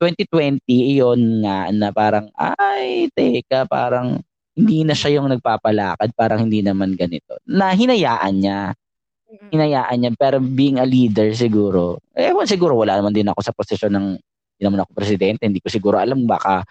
2020 0.00 0.60
iyon 0.68 1.42
nga 1.44 1.68
na 1.72 1.88
parang, 1.90 2.30
ay 2.36 3.10
teka 3.10 3.66
parang 3.66 4.20
hindi 4.54 4.86
na 4.86 4.94
siya 4.94 5.18
yung 5.18 5.32
nagpapalakad, 5.34 6.14
parang 6.14 6.46
hindi 6.46 6.62
naman 6.62 6.94
ganito. 6.94 7.40
Na 7.48 7.74
hinayaan 7.74 8.34
niya. 8.38 8.60
Hinayaan 9.50 9.96
niya 9.98 10.10
pero 10.14 10.38
being 10.38 10.78
a 10.78 10.86
leader 10.86 11.34
siguro, 11.34 11.98
ewan 12.14 12.46
siguro 12.46 12.78
wala 12.78 12.94
naman 12.94 13.10
din 13.10 13.26
ako 13.26 13.40
sa 13.42 13.50
posisyon 13.50 13.92
ng 13.92 14.06
hindi 14.54 14.62
naman 14.70 14.80
ako 14.86 14.90
presidente, 14.94 15.42
hindi 15.46 15.58
ko 15.62 15.68
siguro 15.68 15.98
alam 15.98 16.24
baka 16.24 16.62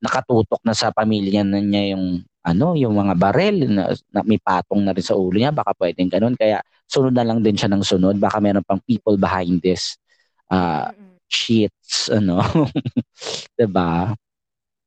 nakatutok 0.00 0.60
na 0.64 0.72
sa 0.76 0.92
pamilya 0.92 1.44
na 1.44 1.60
niya 1.60 1.96
yung 1.96 2.24
ano, 2.40 2.72
yung 2.72 2.96
mga 2.96 3.14
barel 3.20 3.56
na, 3.68 3.92
na 4.12 4.20
may 4.24 4.40
patong 4.40 4.80
na 4.80 4.96
rin 4.96 5.04
sa 5.04 5.12
ulo 5.12 5.36
niya, 5.36 5.52
baka 5.52 5.76
pwedeng 5.76 6.08
gano'n. 6.08 6.32
Kaya 6.40 6.64
sunod 6.88 7.12
na 7.12 7.20
lang 7.24 7.44
din 7.44 7.52
siya 7.52 7.68
ng 7.68 7.84
sunod, 7.84 8.16
baka 8.16 8.40
meron 8.40 8.64
pang 8.64 8.80
people 8.88 9.20
behind 9.20 9.60
this 9.60 10.00
uh, 10.48 10.88
Mm, 10.88 11.04
mm. 11.04 11.16
shits 11.28 12.08
ano. 12.08 12.40
'Di 13.56 13.66
ba? 13.68 14.16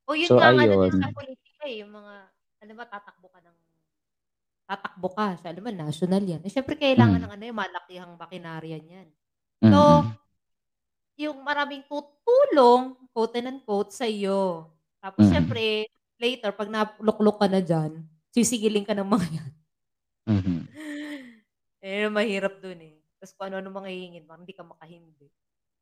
O 0.09 0.17
yun 0.17 0.27
So 0.27 0.41
nga 0.41 0.49
ang 0.49 0.59
ano 0.59 0.81
din 0.89 0.97
ayun. 0.97 0.97
sa 0.99 1.13
politika 1.13 1.63
eh, 1.69 1.75
yung 1.85 1.91
mga 1.93 2.13
halimbawa 2.59 2.88
tatakbo 2.89 3.27
ka 3.30 3.39
ng 3.45 3.57
tatakbo 4.67 5.07
ka, 5.13 5.27
sa 5.38 5.45
halimbawa 5.53 5.75
national 5.88 6.23
yan. 6.25 6.41
Eh, 6.41 6.51
siyempre 6.51 6.73
kailangan 6.75 7.21
Hmm. 7.21 7.25
ng 7.30 7.34
ano 7.38 7.43
yun, 7.45 7.57
malakihang 7.57 8.13
makinarya 8.17 8.77
niyan. 8.81 9.07
So, 9.63 9.80
Mm. 10.03 10.11
Yung 11.19 11.41
maraming 11.45 11.84
tutulong, 11.88 12.98
quote 13.14 13.38
and 13.40 13.49
unquote, 13.60 13.94
sa'yo. 13.94 14.69
Tapos 15.03 15.27
Mm. 15.27 15.31
siyempre, 15.31 15.64
later 16.18 16.52
'pag 16.56 16.69
naluklok 16.72 17.38
ka 17.44 17.48
na 17.52 17.61
diyan, 17.61 18.02
sisigilin 18.34 18.85
ka 18.88 18.95
ng 18.98 19.07
mga 19.07 19.27
yan. 19.30 19.52
Mhm. 20.27 20.60
Eh, 21.84 22.07
mahirap 22.07 22.64
dun 22.64 22.80
eh. 22.80 22.95
Tas 23.19 23.35
kung 23.35 23.52
ano-ano 23.52 23.68
mga 23.68 23.91
hihingin 23.91 24.23
mo, 24.23 24.40
hindi 24.40 24.56
ka 24.56 24.64
makahindi. 24.64 25.27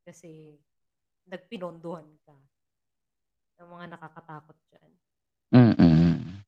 Kasi 0.02 0.58
nagpinondohan 1.30 2.10
ka. 2.26 2.34
Yung 3.60 3.70
mga 3.76 3.94
nakakatakot 3.98 4.56
diyan. 4.72 4.92
Mm. 5.52 6.42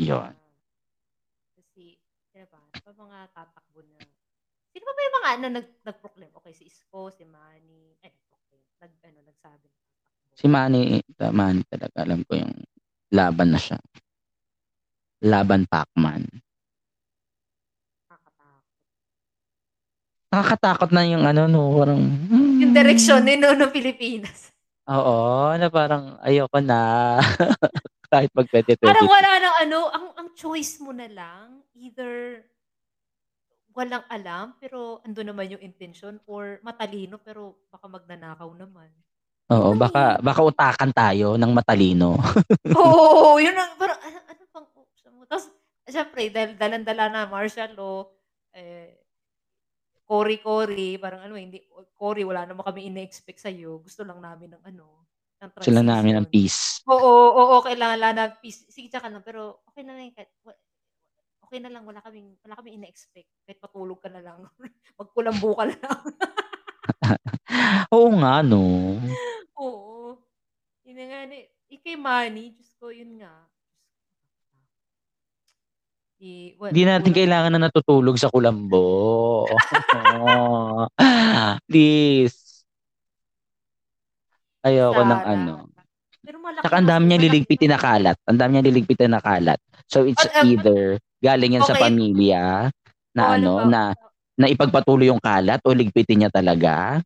Yun. 0.00 0.32
Ah. 0.32 0.34
Kasi, 1.58 1.98
sino 2.32 2.46
ba? 2.50 2.58
Ba 2.82 2.90
mga 2.94 3.18
tatakbo 3.30 3.80
na 3.86 3.98
sino 4.74 4.82
pa 4.82 4.92
ba 4.92 5.00
yung 5.06 5.16
mga 5.22 5.30
ano 5.38 5.46
nag 5.54 5.66
nag-proclaim? 5.86 6.32
Okey, 6.34 6.52
si 6.52 6.64
Isko, 6.66 7.08
si 7.14 7.22
Manny, 7.22 7.94
ay 8.02 8.10
nag-proclaim, 8.10 8.62
nag-ano, 8.82 9.18
nagsabi 9.22 9.64
na 9.70 9.76
tatakbo. 9.78 10.34
Si 10.34 10.46
Manny, 10.50 10.82
ta 11.14 11.30
Manny 11.30 11.62
talaga 11.70 11.96
alam 12.02 12.20
ko 12.26 12.32
yung 12.34 12.54
laban 13.14 13.54
na 13.54 13.60
siya. 13.62 13.78
Laban 15.22 15.64
Pacman. 15.70 16.26
Nakakatakot. 18.10 18.64
Nakakatakot 20.32 20.90
na 20.90 21.02
yung 21.06 21.24
ano 21.24 21.42
'no, 21.46 21.62
parang, 21.78 22.02
Yung 22.60 22.72
direksyon 22.74 23.22
hmm. 23.22 23.30
eh 23.30 23.36
'no, 23.38 23.54
ng 23.54 23.70
Pilipinas. 23.70 24.50
Oo, 24.84 25.54
na 25.56 25.72
parang 25.72 26.20
ayoko 26.20 26.60
na. 26.60 27.16
Kahit 28.12 28.30
mag 28.36 28.46
Parang 28.84 29.08
2022. 29.08 29.16
wala 29.16 29.30
ng 29.40 29.54
ano, 29.64 29.78
ang 29.90 30.06
ang 30.20 30.28
choice 30.36 30.76
mo 30.78 30.92
na 30.92 31.08
lang, 31.08 31.64
either 31.72 32.44
walang 33.74 34.06
alam, 34.06 34.54
pero 34.62 35.02
andun 35.02 35.34
naman 35.34 35.50
yung 35.50 35.62
intensyon 35.62 36.22
or 36.30 36.62
matalino 36.62 37.18
pero 37.18 37.58
baka 37.68 37.86
magnanakaw 37.90 38.50
naman. 38.54 38.90
Oo, 39.52 39.76
ang 39.76 39.78
baka 39.78 40.16
baka 40.24 40.40
utakan 40.40 40.90
tayo 40.96 41.36
ng 41.36 41.52
matalino. 41.52 42.16
Oo, 42.72 43.36
yun 43.36 43.52
ang 43.54 43.76
parang 43.76 44.00
ano 44.00 44.18
ano 44.24 44.42
bang 44.48 44.68
option 44.78 45.12
mo? 45.14 45.22
Tas 45.28 45.50
siyempre 45.84 46.32
dahil 46.32 46.56
dalang-dala 46.56 47.04
na 47.12 47.28
martial 47.28 47.70
law, 47.76 48.08
eh, 48.56 49.04
kori-kori, 50.08 50.96
parang 51.00 51.24
ano 51.28 51.34
hindi 51.36 51.60
kori 51.96 52.22
wala 52.24 52.44
naman 52.44 52.64
kaming 52.64 52.92
ine-expect 52.92 53.40
sa'yo, 53.40 53.80
gusto 53.84 54.04
lang 54.04 54.20
namin 54.20 54.56
ng 54.56 54.62
ano, 54.64 55.04
ng 55.40 55.52
Gusto 55.58 55.70
lang 55.72 55.86
namin 55.88 56.12
ng 56.20 56.26
transition. 56.26 56.32
peace. 56.32 56.84
Oo, 56.88 57.12
oo, 57.32 57.56
kailangan 57.64 57.98
lang 58.00 58.14
ng 58.20 58.32
peace. 58.44 58.68
Sige 58.68 58.88
tsaka 58.92 59.08
lang, 59.08 59.24
pero 59.24 59.64
okey 59.72 59.84
na 59.84 59.96
lang 59.96 60.12
okey 61.44 61.60
na 61.60 61.70
lang 61.70 61.84
wala 61.84 62.00
kaming 62.00 62.34
wala 62.42 62.58
kaming 62.58 62.80
ine-expect, 62.82 63.28
kahit 63.44 63.60
matulog 63.60 64.00
ka 64.00 64.08
na 64.08 64.24
lang, 64.24 64.40
magkulambo 64.98 65.50
ka 65.54 65.64
na 65.68 65.76
lang. 65.78 66.00
Oo 67.94 68.08
nga 68.20 68.44
'no. 68.44 68.64
Oo. 69.60 70.16
Yun 70.84 70.96
na 71.00 71.04
nga 71.08 71.20
ni 71.28 71.48
eh, 71.84 72.00
Manny, 72.00 72.56
Diyos 72.56 72.72
ko, 72.80 72.88
yun 72.88 73.20
nga. 73.20 73.44
Eh, 76.24 76.56
well, 76.56 76.72
Hindi 76.72 76.88
natin 76.88 77.12
unang 77.12 77.18
kailangan 77.20 77.52
na 77.52 77.60
natutulog 77.68 78.16
sa 78.16 78.32
kulambo. 78.32 79.44
Please. 81.68 82.64
Ayoko 84.64 85.02
ng 85.04 85.20
Sana. 85.20 85.32
ano. 85.36 85.54
Pero 86.24 86.40
malaki 86.40 86.64
Tsaka 86.64 86.76
ang 86.80 86.88
dami 86.88 87.04
malaki 87.04 87.24
liligpitin 87.28 87.70
na 87.76 87.80
kalat, 87.80 88.16
ang 88.24 88.38
dami 88.40 88.50
niyang 88.56 88.68
liligpitin 88.72 89.12
na 89.12 89.20
kalat. 89.20 89.60
So 89.92 90.08
it's 90.08 90.24
At, 90.24 90.40
um, 90.40 90.48
either 90.48 90.96
galing 91.24 91.56
yan 91.56 91.64
sa 91.64 91.72
okey. 91.72 91.82
pamilya 91.88 92.68
na 93.16 93.22
Oo, 93.24 93.32
ano, 93.32 93.52
halimbawa 93.64 93.70
na 93.72 93.82
na 94.36 94.46
ipagpatuloy 94.52 95.08
yung 95.08 95.22
kalat 95.22 95.62
o 95.64 95.72
ligpitin 95.72 96.26
niya 96.26 96.30
talaga 96.34 97.00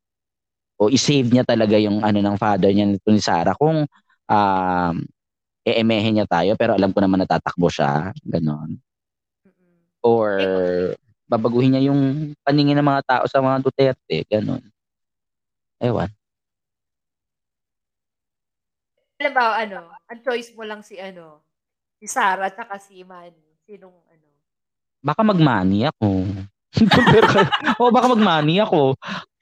o 0.81 0.89
i-save 0.91 1.29
niya 1.31 1.45
talaga 1.47 1.77
yung 1.79 2.03
ano 2.03 2.19
ng 2.23 2.37
father 2.41 2.71
niya 2.75 2.87
nito 2.89 3.11
ni 3.11 3.21
Sarah 3.23 3.55
kung, 3.59 3.85
um, 4.29 4.95
eemehin 5.67 6.19
niya 6.19 6.27
tayo 6.27 6.57
pero 6.57 6.75
alam 6.75 6.91
ko 6.95 6.99
naman 7.05 7.21
na 7.23 7.29
tatakbo 7.29 7.69
siya, 7.69 8.11
gano'n. 8.25 8.79
Or 10.03 10.31
Eh, 10.41 10.95
babaguhin 11.29 11.75
niya 11.77 11.91
yung 11.93 12.33
paningin 12.47 12.79
ng 12.81 12.89
mga 12.89 13.03
tao 13.05 13.25
sa 13.29 13.43
mga 13.45 13.61
Duterte, 13.67 14.25
gano'n. 14.31 14.63
Ewan. 15.81 16.11
Halimbawa 19.19 19.55
ano, 19.59 19.81
ang 20.07 20.21
choice 20.23 20.55
mo 20.55 20.63
lang 20.63 20.81
si 20.87 20.95
ano, 21.03 21.43
si 21.99 22.07
Sarah 22.07 22.51
tsaka 22.55 22.79
si 22.79 23.03
Manny, 23.03 23.48
sinong 23.69 23.93
ano? 24.09 24.27
Baka 25.05 25.21
mag-Manny 25.21 25.85
ako. 25.93 26.25
Pero 27.13 27.29
oo, 27.77 27.93
baka 27.93 28.07
mag-Manny 28.17 28.65
ako. 28.65 28.97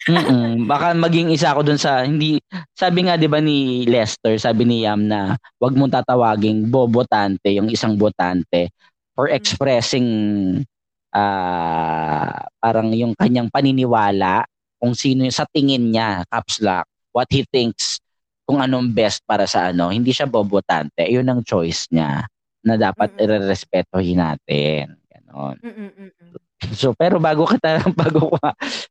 Mm, 0.06 0.66
baka 0.66 0.94
maging 0.94 1.34
isa 1.34 1.50
ako 1.54 1.66
dun 1.66 1.80
sa 1.80 2.06
hindi 2.06 2.38
sabi 2.78 3.06
nga 3.06 3.18
'di 3.18 3.26
ba 3.26 3.42
ni 3.42 3.82
Lester, 3.90 4.38
sabi 4.38 4.62
ni 4.62 4.86
Yam 4.86 5.02
na 5.10 5.34
wag 5.58 5.74
mong 5.74 5.98
tatawaging 5.98 6.70
bobotante 6.70 7.50
yung 7.50 7.66
isang 7.66 7.98
botante 7.98 8.70
for 9.18 9.26
Mm. 9.26 9.34
expressing 9.34 10.08
ah, 11.10 12.46
parang 12.62 12.94
yung 12.94 13.18
kanyang 13.18 13.50
paniniwala 13.50 14.46
kung 14.78 14.94
sino 14.94 15.26
yung 15.26 15.34
sa 15.34 15.48
tingin 15.50 15.90
niya, 15.90 16.22
caps 16.30 16.62
lock, 16.62 16.86
what 17.10 17.26
he 17.32 17.42
thinks 17.48 17.98
kung 18.46 18.62
anong 18.62 18.94
best 18.94 19.24
para 19.26 19.48
sa 19.48 19.74
ano, 19.74 19.90
hindi 19.90 20.14
siya 20.14 20.30
bobotante, 20.30 21.02
yun 21.10 21.26
ang 21.26 21.42
choice 21.42 21.90
niya 21.90 22.28
na 22.66 22.74
dapat 22.74 23.14
Mm. 23.14 23.22
irerespetuhin 23.22 24.18
natin, 24.18 24.98
gano'n. 25.08 25.56
So, 26.72 26.96
pero 26.96 27.20
bago 27.20 27.44
kita 27.46 27.84
bago 28.00 28.32
ko 28.32 28.36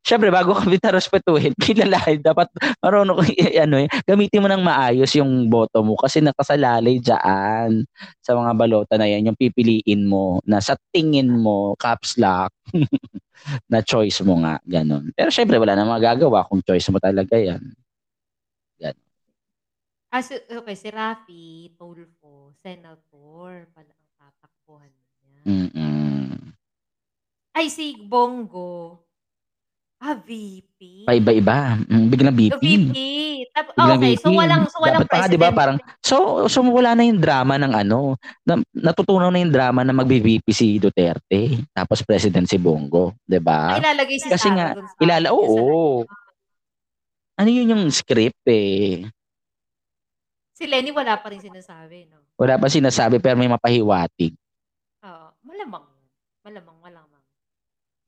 siyempre 0.06 0.30
bago 0.30 0.54
ka 0.54 0.64
kita 0.64 0.94
respetuhin, 0.94 1.52
kilalanin 1.60 2.22
dapat 2.22 2.48
marunong 2.80 3.20
ka 3.20 3.24
i-ano 3.52 3.82
eh, 3.82 3.88
gamitin 4.06 4.40
mo 4.40 4.48
ng 4.48 4.62
maayos 4.62 5.10
yung 5.18 5.50
boto 5.50 5.82
mo 5.82 5.98
kasi 5.98 6.22
nakasalalay 6.22 7.02
diyaan 7.02 7.84
sa 8.22 8.32
mga 8.38 8.52
balota 8.56 8.94
na 8.96 9.10
yan, 9.10 9.28
yung 9.28 9.38
pipiliin 9.38 10.06
mo 10.06 10.38
na 10.46 10.62
sa 10.62 10.78
tingin 10.94 11.28
mo, 11.28 11.74
caps 11.76 12.16
lock, 12.16 12.54
na 13.70 13.82
choice 13.84 14.22
mo 14.24 14.40
nga, 14.42 14.58
gano'n. 14.64 15.12
Pero 15.12 15.28
siyempre 15.34 15.58
wala 15.60 15.74
namang 15.76 16.00
magagawa 16.00 16.46
kung 16.48 16.62
choice 16.64 16.88
mo 16.94 16.98
talaga 17.02 17.36
yan. 17.36 17.62
Ah, 20.16 20.24
si 20.24 20.32
okey, 20.32 20.76
si 20.80 20.88
Raffy 20.88 21.76
Tulfo, 21.76 22.48
senator 22.64 23.68
pala 23.76 23.92
ang 23.92 24.08
tatakbuhan 24.16 24.88
niya. 24.88 25.40
Mm. 25.44 26.56
Ay, 27.52 27.68
si 27.68 28.00
Bongo. 28.00 29.04
Ah, 30.00 30.16
VP. 30.16 31.04
Paiba-iba. 31.04 31.76
Mm, 31.84 32.08
biglang 32.08 32.32
VP. 32.32 32.56
VP. 32.64 32.96
Tap 33.52 33.76
Biglang 33.76 34.00
okay, 34.00 34.14
so 34.16 34.32
VP. 34.32 34.40
walang 34.40 34.64
so 34.72 34.76
walang 34.80 35.04
Dapat 35.04 35.08
pa 35.12 35.16
nga, 35.20 35.28
di 35.28 35.36
ba, 35.36 35.48
parang, 35.52 35.76
so, 36.00 36.48
so 36.48 36.64
wala 36.64 36.96
na 36.96 37.04
yung 37.04 37.20
drama 37.20 37.60
ng 37.60 37.72
ano, 37.76 38.16
na, 38.48 38.56
natutunaw 38.72 39.28
na 39.28 39.44
yung 39.44 39.52
drama 39.52 39.84
na 39.84 39.92
magbi-VP 39.92 40.48
si 40.48 40.80
Duterte, 40.80 41.60
tapos 41.76 42.00
president 42.00 42.48
si 42.48 42.56
Bongo, 42.56 43.20
di 43.20 43.36
ba? 43.36 43.76
Ah, 43.76 43.84
ilalagay 43.84 44.16
si 44.16 44.32
Kasi 44.32 44.48
Sara 44.48 44.56
nga, 44.56 44.66
ilala, 44.96 45.28
yung 45.28 45.44
sa 45.44 45.60
oo. 45.60 46.08
Ano 47.36 47.48
yun 47.52 47.68
yung 47.68 47.84
script 47.92 48.48
eh. 48.48 49.04
Si 50.56 50.64
Lenny 50.64 50.88
wala 50.88 51.20
pa 51.20 51.28
rin 51.28 51.36
sinasabi, 51.38 52.08
no? 52.08 52.24
Wala 52.40 52.56
pa 52.56 52.72
sinasabi 52.72 53.20
pero 53.20 53.36
may 53.36 53.44
mapahiwatig. 53.46 54.32
Oo, 55.04 55.28
malamang. 55.44 55.84
Malamang, 56.40 56.78
malamang. 56.80 57.24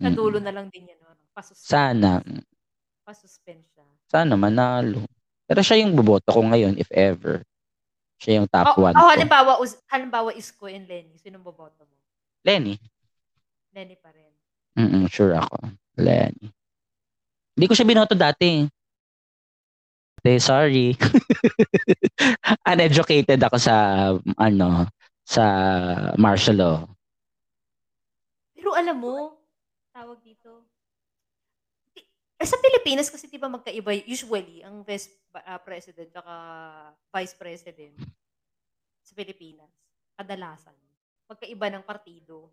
Sa 0.01 0.09
dulo 0.09 0.41
na 0.41 0.49
lang 0.49 0.73
din 0.73 0.89
yan, 0.89 0.97
no? 0.97 1.13
Pasuspend. 1.37 1.69
Sana, 1.69 2.11
Pasuspend 3.05 3.61
siya. 3.69 3.85
sana 4.09 4.35
manalo. 4.35 5.05
Pero 5.45 5.61
siya 5.61 5.85
yung 5.85 5.93
boboto 5.93 6.33
ko 6.33 6.41
ngayon 6.41 6.77
if 6.77 6.89
ever. 6.89 7.45
Siya 8.17 8.41
yung 8.41 8.49
top 8.49 8.75
Oh, 8.75 8.85
one 8.85 8.97
oh, 8.97 9.05
ko. 9.05 9.13
halimbawa, 9.13 9.53
us, 9.61 9.77
halimbawa 9.87 10.33
Isko 10.33 10.67
and 10.67 10.89
Lenny. 10.89 11.21
Sinong 11.21 11.45
boboto 11.45 11.85
mo? 11.85 11.97
Lenny. 12.43 12.81
Lenny 13.73 13.95
pa 13.95 14.09
rin. 14.11 14.33
Mm 14.73 15.05
sure 15.07 15.37
ako. 15.37 15.69
Lenny. 15.97 16.49
Hindi 17.55 17.67
ko 17.67 17.75
siya 17.77 17.85
binoto 17.87 18.17
dati. 18.17 18.65
Eh, 20.25 20.41
sorry. 20.43 20.97
Uneducated 22.71 23.39
ako 23.43 23.57
sa, 23.59 23.75
ano, 24.39 24.89
sa 25.23 25.45
martial 26.19 26.57
law. 26.59 26.77
Pero 28.55 28.75
alam 28.75 28.99
mo, 28.99 29.39
tawag 29.95 30.19
dito, 30.23 30.67
eh, 32.39 32.47
sa 32.47 32.55
Pilipinas 32.63 33.11
kasi 33.11 33.27
'di 33.27 33.35
ba 33.35 33.51
magkaiba 33.51 33.91
usually 34.07 34.63
ang 34.63 34.87
vice 34.87 35.11
uh, 35.35 35.59
president 35.59 36.07
at 36.15 36.95
vice 37.11 37.35
president 37.35 37.99
sa 39.03 39.11
Pilipinas 39.11 39.75
kadalasan 40.15 40.79
magkaiba 41.29 41.69
ng 41.69 41.85
partido. 41.85 42.49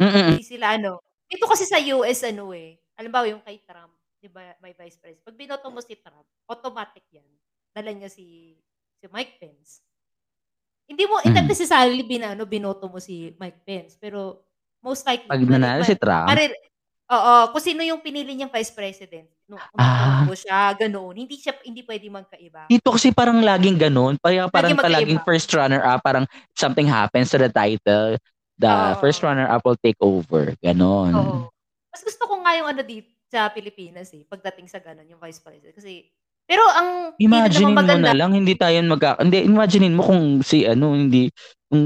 Mm 0.00 0.40
Hindi 0.40 0.44
sila 0.44 0.74
ano. 0.80 1.04
Dito 1.28 1.44
kasi 1.44 1.68
sa 1.68 1.76
US 1.92 2.24
ano 2.24 2.56
eh. 2.56 2.80
Halimbawa 2.96 3.28
yung 3.28 3.44
kay 3.44 3.60
Trump, 3.60 3.92
ba, 4.28 4.54
may 4.58 4.72
vice 4.72 4.96
president. 4.96 5.24
Pag 5.24 5.36
binoto 5.36 5.66
mo 5.68 5.80
si 5.80 5.94
Trump, 5.96 6.26
automatic 6.46 7.04
'yan. 7.10 7.28
Dala 7.70 7.90
niya 7.90 8.08
si 8.08 8.56
si 8.96 9.06
Mike 9.08 9.36
Pence. 9.36 9.80
Hindi 10.86 11.02
mo 11.04 11.18
hindi 11.18 11.40
Mhm. 11.42 11.50
necessarily 11.50 12.02
binano 12.02 12.46
binoto 12.46 12.86
mo 12.86 12.96
si 12.96 13.34
Mike 13.36 13.60
Pence, 13.62 13.98
pero 13.98 14.46
most 14.78 15.02
likely 15.02 15.26
Pag 15.26 15.42
nanalo 15.42 15.82
si 15.82 15.98
Trump, 15.98 16.30
Marir 16.30 16.54
oo, 17.06 17.34
kung 17.50 17.62
sino 17.62 17.82
yung 17.82 17.98
pinili 17.98 18.34
niyang 18.34 18.50
vice 18.50 18.70
president 18.70 19.26
nung 19.46 19.58
Ah. 19.58 19.70
umatakbo 19.74 20.34
siya, 20.34 20.74
ganoon. 20.76 21.14
Hindi 21.16 21.38
siya 21.38 21.54
hindi 21.62 21.82
pwedeng 21.82 22.14
magkaiba. 22.14 22.66
dito 22.66 22.88
kasi 22.90 23.10
parang 23.10 23.42
laging 23.42 23.78
ganun. 23.78 24.14
Kaya 24.18 24.46
parang 24.46 24.74
Laging 24.74 24.86
palaging 24.86 25.20
first 25.22 25.50
runner-up, 25.50 26.02
parang 26.02 26.26
something 26.54 26.86
happens 26.86 27.30
to 27.30 27.38
the 27.38 27.50
title, 27.50 28.14
the 28.56 28.70
Oo. 28.70 28.98
first 28.98 29.22
runner-up 29.22 29.62
will 29.66 29.78
take 29.78 29.98
over. 29.98 30.54
Ganon. 30.62 31.12
Oo. 31.14 31.38
Mas 31.90 32.02
gusto 32.02 32.26
ko 32.26 32.42
nga 32.42 32.54
yung 32.54 32.68
ano 32.68 32.82
dito 32.82 33.10
sa 33.26 33.50
Pilipinas 33.50 34.10
eh, 34.14 34.22
pagdating 34.26 34.70
sa 34.70 34.78
gano'n, 34.78 35.10
yung 35.10 35.22
vice 35.22 35.42
president. 35.42 35.74
Kasi, 35.74 36.06
pero 36.46 36.62
ang 36.62 37.18
naman 37.18 37.82
mo 37.82 37.98
na 37.98 38.14
lang, 38.14 38.30
hindi 38.30 38.54
tayo 38.54 38.78
magka... 38.86 39.18
Hindi, 39.18 39.50
imaginein 39.50 39.98
mo 39.98 40.06
kung 40.06 40.46
si 40.46 40.62
ano, 40.62 40.94
hindi, 40.94 41.26
kung 41.66 41.82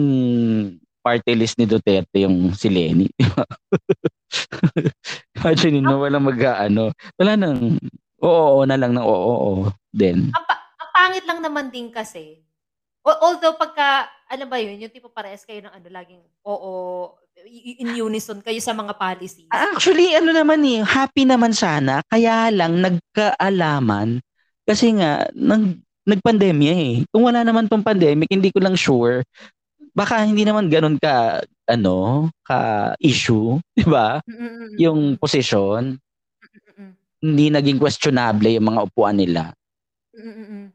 party 1.01 1.33
list 1.33 1.57
ni 1.57 1.65
Duterte 1.65 2.21
yung 2.21 2.53
si 2.53 2.69
Lenny. 2.69 3.09
imaginein 5.41 5.89
mo, 5.89 6.05
walang 6.05 6.29
mag 6.29 6.69
ano, 6.69 6.93
wala 7.17 7.33
nang, 7.41 7.81
oo, 8.21 8.45
oo 8.61 8.62
na 8.69 8.77
lang 8.77 8.93
ng 8.93 9.05
oo, 9.05 9.33
oo, 9.33 9.53
din. 9.91 10.29
ang, 10.29 10.45
pa- 10.45 10.62
ang 10.77 10.91
pangit 10.93 11.25
lang 11.25 11.41
naman 11.41 11.73
din 11.73 11.89
kasi, 11.89 12.45
al- 13.01 13.21
although 13.25 13.57
pagka, 13.57 14.12
ano 14.29 14.45
ba 14.45 14.61
yun, 14.61 14.77
yung 14.77 14.93
tipo 14.93 15.09
parehas 15.09 15.49
kayo 15.49 15.65
ng 15.65 15.73
ano, 15.73 15.89
laging 15.89 16.21
oo, 16.45 16.73
in 17.47 17.97
unison 17.97 18.41
kayo 18.45 18.59
sa 18.61 18.77
mga 18.77 18.97
policies. 18.97 19.49
Actually, 19.51 20.15
ano 20.17 20.31
naman 20.33 20.61
eh, 20.65 20.85
happy 20.85 21.25
naman 21.25 21.55
sana, 21.57 22.05
kaya 22.09 22.53
lang 22.53 22.81
nagkaalaman, 22.81 24.21
kasi 24.65 24.95
nga, 24.97 25.27
nag, 25.35 25.81
nagpandemya 26.07 26.75
eh. 26.75 26.95
Kung 27.11 27.27
wala 27.27 27.43
naman 27.43 27.67
tong 27.67 27.85
pandemic, 27.85 28.31
hindi 28.31 28.53
ko 28.55 28.62
lang 28.62 28.77
sure, 28.79 29.25
baka 29.95 30.23
hindi 30.23 30.47
naman 30.47 30.71
ganun 30.71 30.97
ka, 31.01 31.43
ano, 31.67 32.29
ka 32.47 32.93
issue, 33.03 33.59
di 33.79 33.85
ba? 33.87 34.23
Yung 34.79 35.19
mm, 35.19 36.93
hindi 37.21 37.47
naging 37.53 37.77
questionable 37.77 38.49
yung 38.49 38.69
mga 38.71 38.81
upuan 38.89 39.17
nila. 39.19 39.53
mm, 40.17 40.23
mm, 40.25 40.47
mm. 40.47 40.67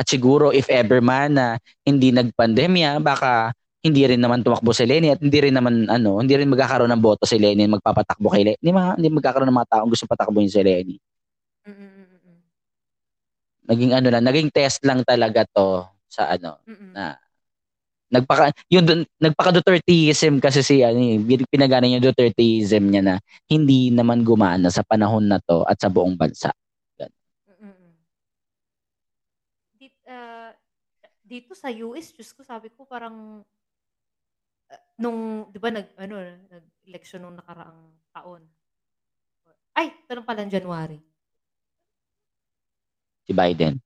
At 0.00 0.08
siguro 0.08 0.48
if 0.48 0.64
ever 0.72 1.04
man 1.04 1.36
na 1.36 1.60
hindi 1.84 2.08
nagpandemya, 2.08 3.04
baka 3.04 3.52
hindi 3.80 4.02
rin 4.04 4.20
naman 4.20 4.44
tumakbo 4.44 4.76
si 4.76 4.84
Lenny 4.84 5.08
at 5.16 5.20
hindi 5.24 5.38
rin 5.40 5.56
naman 5.56 5.88
ano, 5.88 6.20
hindi 6.20 6.36
rin 6.36 6.52
magkakaroon 6.52 6.92
ng 6.92 7.00
boto 7.00 7.24
si 7.24 7.40
Lenny 7.40 7.64
magpapatakbo 7.64 8.28
kay 8.28 8.44
Lenny. 8.44 8.60
Hindi, 8.60 8.72
ma- 8.76 8.96
hindi 8.96 9.08
magkakaroon 9.08 9.48
ng 9.48 9.56
mga 9.56 9.70
taong 9.72 9.88
gusto 9.88 10.04
patakbuhin 10.04 10.52
si 10.52 10.60
Lenny. 10.60 10.96
Mm, 11.64 11.72
mm, 11.72 11.88
mm, 11.88 12.06
mm, 12.20 12.38
Naging 13.72 13.92
ano 13.96 14.08
lang, 14.12 14.24
naging 14.28 14.48
test 14.52 14.84
lang 14.84 15.00
talaga 15.00 15.48
to 15.48 15.88
sa 16.12 16.28
ano, 16.28 16.60
mm, 16.68 16.76
mm. 16.76 16.92
na 16.92 17.16
nagpaka 18.10 18.50
yung 18.68 18.84
dun- 18.84 19.08
nagpaka 19.22 19.62
Duterteism 19.62 20.42
kasi 20.42 20.60
si 20.60 20.82
ano, 20.82 20.98
eh, 20.98 21.16
pinagana 21.48 21.86
yung 21.88 22.02
Duterteism 22.04 22.90
niya 22.90 23.02
na 23.06 23.14
hindi 23.48 23.88
naman 23.94 24.26
gumana 24.26 24.68
sa 24.68 24.82
panahon 24.84 25.30
na 25.30 25.38
to 25.40 25.62
at 25.64 25.78
sa 25.80 25.88
buong 25.88 26.18
bansa. 26.18 26.52
Mm. 27.00 27.94
Dit, 29.78 29.94
ah, 30.10 30.52
dito 31.22 31.54
sa 31.54 31.70
US, 31.70 32.10
Diyos 32.10 32.34
ko, 32.34 32.42
sabi 32.42 32.68
ko 32.74 32.82
parang 32.82 33.46
nung, 35.00 35.48
di 35.48 35.56
ba, 35.56 35.72
nag, 35.72 35.96
ano, 35.96 36.14
nag-election 36.52 37.24
nung 37.24 37.40
nakaraang 37.40 37.80
taon. 38.12 38.44
Ay, 39.72 39.96
ito 39.96 40.12
nung 40.12 40.28
pala 40.28 40.44
January. 40.44 41.00
Si 43.24 43.32
Biden. 43.32 43.80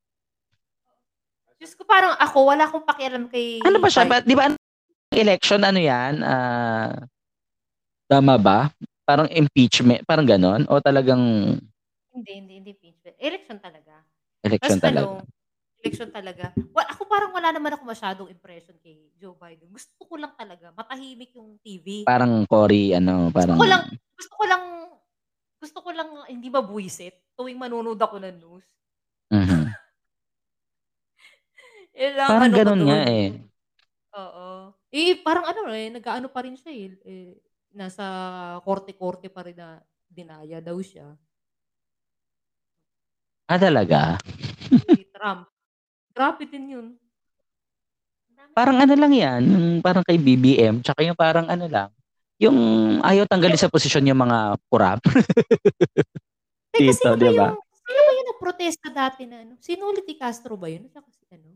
Diyos 1.55 1.79
ko, 1.79 1.87
parang 1.87 2.19
ako, 2.19 2.51
wala 2.51 2.67
akong 2.67 2.83
pakialam 2.83 3.31
kay 3.31 3.63
Ano 3.63 3.79
ba 3.79 3.87
siya? 3.87 4.11
Ba- 4.11 4.27
Di 4.27 4.35
ba 4.35 4.51
election 5.15 5.63
ano 5.63 5.79
yan? 5.79 6.19
Ah, 6.27 7.07
tama 8.11 8.35
ba? 8.35 8.69
Parang 9.07 9.31
impeachment, 9.31 10.03
parang 10.03 10.27
ganon? 10.27 10.67
O 10.67 10.83
talagang 10.83 11.23
Hindi, 12.15 12.31
hindi, 12.31 12.53
hindi 12.59 12.71
impeachment. 12.75 13.15
Election 13.19 13.59
talaga. 13.59 14.03
election 14.43 14.79
Tapos 14.79 14.87
talaga? 14.87 15.07
ano, 15.07 15.34
election 15.85 16.09
talaga. 16.09 16.57
Wa- 16.73 16.89
ako 16.89 17.05
parang 17.05 17.37
wala 17.37 17.53
naman 17.53 17.77
ako 17.77 17.85
masyadong 17.85 18.33
impression 18.33 18.73
kay 18.81 19.13
Joe 19.21 19.37
Biden. 19.37 19.69
Gusto 19.69 20.09
ko 20.09 20.17
lang 20.17 20.33
talaga, 20.33 20.73
matahimik 20.73 21.37
yung 21.37 21.61
TV. 21.61 22.09
Parang 22.09 22.49
Cory, 22.49 22.97
ano, 22.97 23.29
parang... 23.29 23.61
Gusto 23.61 23.61
ko 23.61 23.69
lang, 23.69 23.85
gusto 24.17 24.33
ko 24.33 24.45
lang, 24.49 24.65
gusto 25.61 25.79
ko 25.85 25.91
lang 25.93 26.09
hindi 26.33 26.49
mabuisit 26.49 27.21
tuwing 27.37 27.61
manonood 27.61 28.01
ako 28.01 28.17
ng 28.17 28.37
news. 28.41 28.65
Mhm. 29.29 29.69
Yun 32.01 32.13
lang, 32.17 32.29
Parang 32.33 32.49
ano 32.49 32.57
ganun 32.57 32.83
nga 32.89 33.01
eh. 33.05 33.29
Oo. 34.15 34.47
Eh, 34.89 35.21
parang 35.21 35.45
ano 35.45 35.69
eh, 35.75 35.91
nag-ano 35.93 36.33
pa 36.33 36.41
rin 36.47 36.57
siya 36.57 36.73
eh. 36.73 36.97
eh 37.05 37.37
nasa 37.75 38.07
korte-korte 38.63 39.27
pa 39.27 39.43
rin 39.43 39.59
na 39.59 39.83
dinaya 40.07 40.63
daw 40.63 40.79
siya. 40.79 41.19
Ah, 43.51 43.61
talaga? 43.61 44.17
Si 44.71 45.05
Trump. 45.13 45.54
Grabe 46.15 46.47
din 46.47 46.79
yun. 46.79 46.87
Parang 48.55 48.79
ano 48.79 48.95
lang 48.95 49.11
yan, 49.11 49.43
parang 49.83 50.07
kay 50.07 50.15
BBM, 50.15 50.79
tsaka 50.79 51.03
yung 51.03 51.19
parang 51.19 51.51
ano 51.51 51.67
lang, 51.67 51.91
yung 52.39 52.55
ayaw 53.03 53.27
tanggalin 53.27 53.59
sa 53.59 53.67
posisyon 53.67 54.07
yung 54.07 54.23
mga 54.23 54.55
kurap. 54.71 55.03
Eh, 56.75 56.91
Dito, 56.91 57.07
ba 57.07 57.15
di 57.15 57.31
ba? 57.39 57.55
yung, 57.55 57.63
sino 57.71 58.01
ba 58.03 58.13
yung 58.19 58.29
nagprotesta 58.35 58.89
dati 58.91 59.23
na 59.31 59.47
ano? 59.47 59.55
Sino 59.63 59.87
ulit 59.87 60.03
ni 60.11 60.19
Castro 60.19 60.59
ba 60.59 60.67
yun? 60.67 60.91
Saka 60.91 61.07
si 61.15 61.23
ano? 61.31 61.55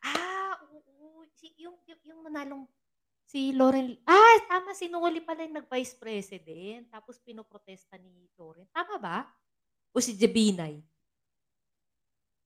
Ah, 0.00 0.56
oo. 0.72 1.20
Si, 1.36 1.52
yung, 1.60 1.76
yung, 1.84 2.00
yung 2.08 2.20
manalong 2.24 2.64
si 3.28 3.52
Lauren, 3.52 3.92
ah, 4.08 4.36
tama, 4.48 4.72
sinuli 4.72 5.20
pala 5.20 5.44
yung 5.44 5.60
nag-vice 5.60 5.92
president. 5.92 6.88
Tapos 6.88 7.20
pinoprotesta 7.20 8.00
ni 8.00 8.32
Lauren. 8.32 8.64
Tama 8.72 8.96
ba? 8.96 9.28
O 9.92 10.00
si 10.00 10.16
Jebinay? 10.16 10.80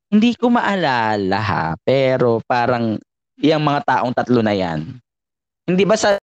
Hindi 0.07 0.39
ko 0.39 0.55
maalala 0.55 1.39
ha, 1.43 1.67
pero 1.83 2.39
parang 2.47 2.95
yung 3.43 3.65
mga 3.67 3.81
taong 3.85 4.15
tatlo 4.15 4.41
na 4.41 4.55
yan, 4.55 4.87
hindi 5.67 5.83
ba 5.83 5.99
sa 5.99 6.15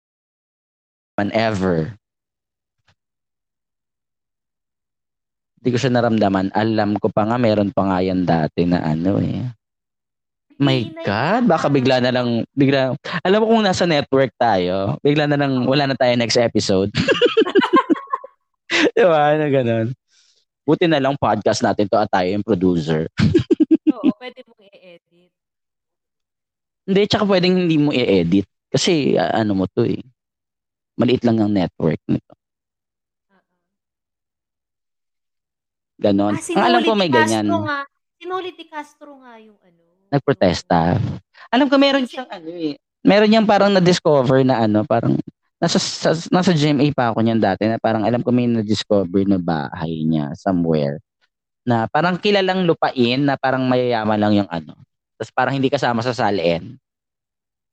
man 1.18 1.34
ever, 1.34 1.92
hindi 5.62 5.68
ko 5.74 5.78
siya 5.78 5.94
naramdaman. 5.94 6.50
Alam 6.54 6.98
ko 6.98 7.06
pa 7.10 7.22
nga, 7.22 7.38
meron 7.38 7.70
pa 7.70 7.86
nga 7.86 7.98
yan 8.02 8.26
dati 8.26 8.66
na 8.66 8.82
ano 8.82 9.22
eh. 9.22 9.46
My 10.58 10.82
God, 11.02 11.50
baka 11.50 11.66
bigla 11.70 11.98
na 12.02 12.10
lang, 12.10 12.42
bigla, 12.54 12.94
alam 13.22 13.38
mo 13.42 13.46
kung 13.50 13.66
nasa 13.66 13.86
network 13.86 14.30
tayo, 14.38 14.98
bigla 15.02 15.26
na 15.30 15.38
lang, 15.38 15.66
wala 15.66 15.90
na 15.90 15.98
tayo 15.98 16.14
next 16.14 16.38
episode. 16.38 16.90
Di 18.94 19.02
ba? 19.06 19.38
Na 19.38 19.46
ganun. 19.50 19.94
Buti 20.62 20.86
na 20.86 21.02
lang 21.02 21.18
podcast 21.18 21.62
natin 21.62 21.90
to 21.90 21.98
at 21.98 22.10
tayo 22.10 22.30
yung 22.30 22.46
producer. 22.46 23.06
Oo, 24.02 24.18
pwede 24.18 24.40
mong 24.42 24.60
i-edit. 24.66 25.30
Hindi, 26.82 27.00
tsaka 27.06 27.24
pwedeng 27.30 27.54
hindi 27.54 27.76
mo 27.78 27.90
i-edit. 27.94 28.46
Kasi 28.72 29.14
uh, 29.14 29.32
ano 29.38 29.52
mo 29.54 29.64
to 29.70 29.86
eh. 29.86 30.02
Maliit 30.98 31.22
lang 31.22 31.38
ang 31.38 31.52
network 31.54 32.00
nito. 32.10 32.34
Uh-uh. 33.30 33.42
Ganon. 36.02 36.34
Ah, 36.34 36.42
ang 36.42 36.64
alam 36.66 36.80
ko 36.82 36.92
may 36.98 37.10
ganyan. 37.12 37.46
Nga, 37.46 37.78
sinuli 38.18 38.50
ni 38.50 38.64
Castro 38.66 39.22
nga 39.22 39.38
yung 39.38 39.56
ano. 39.62 39.80
Nagprotesta. 40.12 40.98
Alam 41.48 41.66
ko 41.70 41.76
meron 41.78 42.04
siyang 42.04 42.28
ano 42.28 42.50
eh. 42.50 42.76
Meron 43.02 43.30
niyang 43.30 43.48
parang 43.48 43.70
na-discover 43.72 44.42
na 44.44 44.66
ano, 44.66 44.84
parang 44.84 45.16
nasa 45.62 45.78
sa, 45.78 46.10
nasa 46.34 46.50
GMA 46.50 46.90
pa 46.90 47.14
ako 47.14 47.22
niyan 47.22 47.38
dati 47.38 47.70
na 47.70 47.78
parang 47.78 48.02
alam 48.02 48.18
ko 48.18 48.34
may 48.34 48.50
na-discover 48.50 49.22
na 49.30 49.38
bahay 49.38 50.02
niya 50.02 50.34
somewhere 50.34 50.98
na 51.62 51.86
parang 51.86 52.18
kilalang 52.18 52.66
lupain 52.66 53.22
na 53.22 53.38
parang 53.38 53.66
mayayaman 53.66 54.18
lang 54.18 54.32
yung 54.42 54.50
ano. 54.50 54.74
Tapos 55.18 55.30
parang 55.30 55.54
hindi 55.54 55.70
kasama 55.70 56.02
sa 56.02 56.14
salin. 56.14 56.74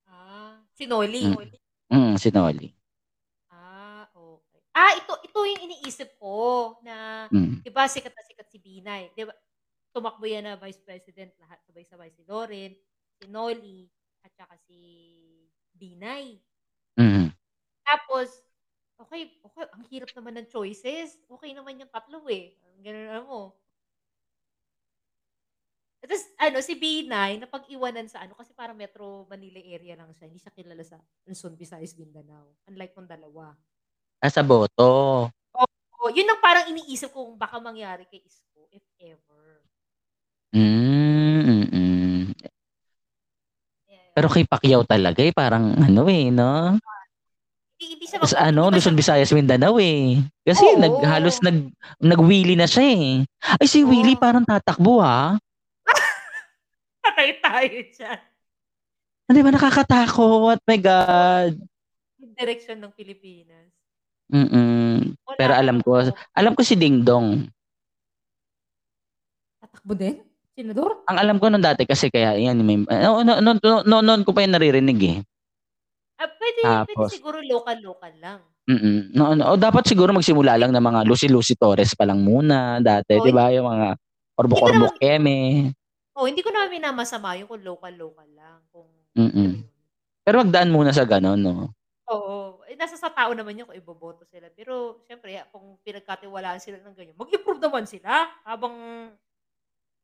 Ah, 0.06 0.62
si 0.78 0.86
Noli. 0.86 1.26
Mm, 1.26 1.50
mm 1.90 2.14
si 2.22 2.30
Noli. 2.30 2.70
Ah, 3.50 4.06
okay. 4.14 4.62
Ah, 4.78 4.94
ito 4.94 5.14
ito 5.26 5.40
yung 5.42 5.62
iniisip 5.66 6.16
ko 6.22 6.78
na 6.86 7.26
mm. 7.34 7.66
'di 7.66 7.72
ba 7.74 7.90
sikat 7.90 8.14
na 8.14 8.24
sikat 8.26 8.48
si 8.50 8.62
Binay, 8.62 9.10
'di 9.18 9.26
ba? 9.26 9.34
Tumakbo 9.90 10.30
yan 10.30 10.46
na 10.46 10.54
vice 10.54 10.78
president 10.86 11.34
lahat 11.42 11.58
sabay-sabay 11.66 12.14
si 12.14 12.22
Loren, 12.30 12.78
si 13.18 13.26
Noli, 13.26 13.90
at 14.22 14.30
saka 14.38 14.54
si 14.70 14.78
Binay. 15.74 16.38
Mm-hmm. 17.00 17.28
Tapos, 17.88 18.30
okay, 19.02 19.34
okay, 19.42 19.66
ang 19.72 19.84
hirap 19.90 20.12
naman 20.14 20.38
ng 20.38 20.48
choices. 20.52 21.18
Okay 21.26 21.56
naman 21.58 21.80
yung 21.82 21.90
tatlo 21.90 22.22
eh. 22.30 22.54
Ganun 22.84 23.26
mo. 23.26 23.42
Tapos, 26.00 26.22
ano, 26.40 26.58
si 26.64 26.80
B9, 26.80 27.44
napag-iwanan 27.44 28.08
sa 28.08 28.24
ano, 28.24 28.32
kasi 28.32 28.56
para 28.56 28.72
Metro 28.72 29.28
Manila 29.28 29.60
area 29.60 30.00
lang 30.00 30.16
siya. 30.16 30.32
Hindi 30.32 30.40
siya 30.40 30.56
kilala 30.56 30.84
sa 30.84 30.96
Luzon, 31.28 31.60
Visayas, 31.60 32.00
Mindanao. 32.00 32.56
Unlike 32.72 32.96
nung 32.96 33.12
dalawa. 33.12 33.52
Ah, 34.24 34.32
sa 34.32 34.40
boto. 34.40 35.28
Oo. 35.28 35.68
Oh, 36.00 36.12
yun 36.12 36.32
ang 36.32 36.40
parang 36.40 36.72
iniisip 36.72 37.12
kong 37.12 37.36
baka 37.36 37.60
mangyari 37.60 38.08
kay 38.08 38.24
Isko, 38.24 38.72
if 38.72 38.84
ever. 39.04 39.60
Mm, 40.56 41.70
Pero 44.20 44.28
kay 44.28 44.44
Pacquiao 44.44 44.84
talaga 44.84 45.24
eh, 45.24 45.32
parang 45.32 45.80
ano 45.80 46.04
eh, 46.12 46.28
no? 46.28 46.76
Hindi, 47.80 47.86
hindi 47.96 48.06
siya 48.08 48.20
Sa 48.28 48.52
ano, 48.52 48.68
Luzon, 48.68 48.96
Visayas, 48.96 49.32
Mindanao 49.32 49.80
eh. 49.80 50.20
Kasi 50.44 50.76
Oo. 50.76 50.80
nag, 50.80 50.96
halos 51.08 51.40
nag, 51.40 51.72
nag-wheelie 52.04 52.60
na 52.60 52.68
siya 52.68 52.84
eh. 52.84 53.24
Ay, 53.60 53.68
si 53.72 53.84
Oo. 53.84 53.92
Willie 53.92 54.20
parang 54.20 54.44
tatakbo 54.44 55.00
ha. 55.00 55.40
Patay 57.20 57.36
tayo 57.44 57.78
dyan. 58.00 58.20
Hindi 59.28 59.40
ba 59.44 59.52
nakakatakot? 59.52 60.58
My 60.64 60.80
God. 60.80 61.54
Yung 62.24 62.32
direksyon 62.32 62.80
ng 62.80 62.96
Pilipinas. 62.96 63.76
Mm 64.32 65.20
Wala 65.28 65.36
Pero 65.36 65.52
alam 65.52 65.84
ko, 65.84 66.00
alam 66.32 66.56
ko 66.56 66.64
si 66.64 66.80
Ding 66.80 67.04
Dong. 67.04 67.44
Tatakbo 69.60 70.00
din? 70.00 70.24
Senador? 70.56 71.04
Ang 71.12 71.20
alam 71.20 71.38
ko 71.44 71.52
nung 71.52 71.60
dati 71.60 71.84
kasi 71.84 72.08
kaya 72.08 72.40
yan 72.40 72.64
may 72.64 72.88
no 72.88 73.20
no 73.28 73.44
no 73.44 73.52
no, 73.60 73.84
no, 73.84 74.00
no 74.00 74.24
ko 74.24 74.32
pa 74.32 74.48
yung 74.48 74.56
naririnig 74.56 75.00
eh. 75.04 75.18
Ah, 76.24 76.32
pwede, 76.40 76.60
Tapos- 76.64 77.12
pwede 77.12 77.20
siguro 77.20 77.44
local-local 77.44 78.14
lang. 78.16 78.40
Mm. 78.64 79.12
No, 79.12 79.36
no, 79.36 79.44
o 79.44 79.60
dapat 79.60 79.84
siguro 79.92 80.16
magsimula 80.16 80.56
lang 80.56 80.72
ng 80.72 80.84
mga 80.88 81.04
Lucy 81.04 81.28
Lucy 81.28 81.60
Torres 81.60 81.92
pa 82.00 82.08
lang 82.08 82.24
muna 82.24 82.80
dati, 82.80 83.20
Oo, 83.20 83.28
'di 83.28 83.32
ba? 83.36 83.52
Yung 83.52 83.68
mga 83.68 84.00
Orbo 84.40 84.56
Orbo 84.56 84.88
Keme. 84.96 85.76
Oh, 86.20 86.28
hindi 86.28 86.44
ko 86.44 86.52
naman 86.52 86.76
minamasama 86.76 87.40
yung 87.40 87.48
kung 87.48 87.64
local-local 87.64 88.28
lang. 88.36 88.60
Kung, 88.76 88.92
Mm. 89.16 89.32
yun. 89.32 89.56
Pero 90.28 90.36
magdaan 90.44 90.76
muna 90.76 90.92
sa 90.92 91.08
ganun, 91.08 91.40
no. 91.40 91.72
Oo. 92.12 92.60
Eh, 92.68 92.76
nasa 92.76 93.00
sa 93.00 93.08
tao 93.08 93.32
naman 93.32 93.56
yun 93.56 93.64
kung 93.72 93.80
iboboto 93.80 94.28
sila. 94.28 94.52
Pero, 94.52 95.00
syempre, 95.08 95.40
kung 95.56 95.80
pinagkatiwalaan 95.88 96.60
sila 96.60 96.84
ng 96.84 96.96
ganyan, 97.00 97.16
mag-improve 97.16 97.64
naman 97.64 97.88
sila 97.88 98.28
habang 98.44 98.76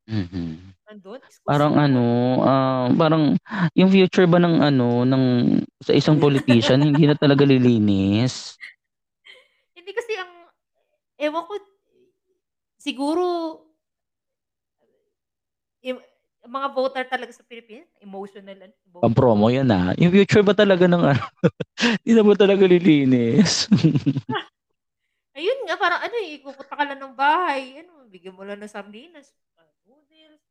Mhm. 0.08 0.78
nandun. 0.88 1.20
Parang 1.44 1.74
ano, 1.76 2.06
ah, 2.46 2.88
parang 2.94 3.36
yung 3.76 3.90
future 3.90 4.30
ba 4.30 4.38
ng 4.38 4.62
ano 4.62 5.02
ng 5.04 5.24
sa 5.82 5.92
isang 5.98 6.22
politician 6.22 6.80
hindi 6.82 7.10
na 7.10 7.18
talaga 7.18 7.42
lilinis. 7.44 8.56
Hindi 9.78 9.92
kasi 9.92 10.14
ang, 10.16 10.32
ewan 11.20 11.44
ko, 11.50 11.54
siguro, 12.80 13.26
yung, 15.86 16.00
mga 16.46 16.68
voter 16.78 17.04
talaga 17.10 17.34
sa 17.34 17.42
Pilipinas, 17.42 17.90
emotional. 18.02 18.54
and 18.54 18.74
emotional. 18.86 19.02
Pang 19.02 19.18
promo 19.18 19.50
'yun 19.50 19.66
ah. 19.74 19.98
Yung 19.98 20.14
future 20.14 20.46
ba 20.46 20.54
talaga 20.54 20.86
ng 20.86 21.04
ano? 21.14 21.24
Hindi 22.06 22.12
na 22.14 22.22
ba 22.22 22.34
talaga 22.38 22.64
lilinis? 22.70 23.66
Ayun 25.38 25.68
nga, 25.68 25.76
parang 25.76 26.00
ano 26.00 26.16
eh, 26.22 26.40
pupunta 26.40 26.74
ka 26.78 26.84
lang 26.88 27.00
ng 27.02 27.12
bahay, 27.18 27.84
ano, 27.84 28.08
bigyan 28.08 28.38
mo 28.38 28.48
lang 28.48 28.56
ng 28.62 28.72
sardinas. 28.72 29.36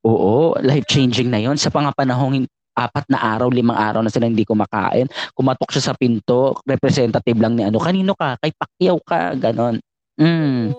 Oo, 0.05 0.53
life-changing 0.61 1.33
na 1.33 1.41
yon 1.41 1.57
sa 1.57 1.73
pangapanahong 1.73 2.45
apat 2.77 3.09
na 3.09 3.17
araw, 3.17 3.49
limang 3.49 3.81
araw 3.81 4.05
na 4.05 4.13
sila 4.13 4.29
hindi 4.29 4.45
kumakain. 4.45 5.09
Kumatok 5.33 5.73
siya 5.73 5.89
sa 5.89 5.95
pinto, 5.97 6.61
representative 6.69 7.39
lang 7.41 7.57
ni 7.57 7.65
ano, 7.65 7.81
kanino 7.81 8.13
ka? 8.13 8.37
Kay 8.45 8.53
Pacquiao 8.53 9.01
ka, 9.01 9.33
ganon. 9.41 9.81
Mm. 10.21 10.77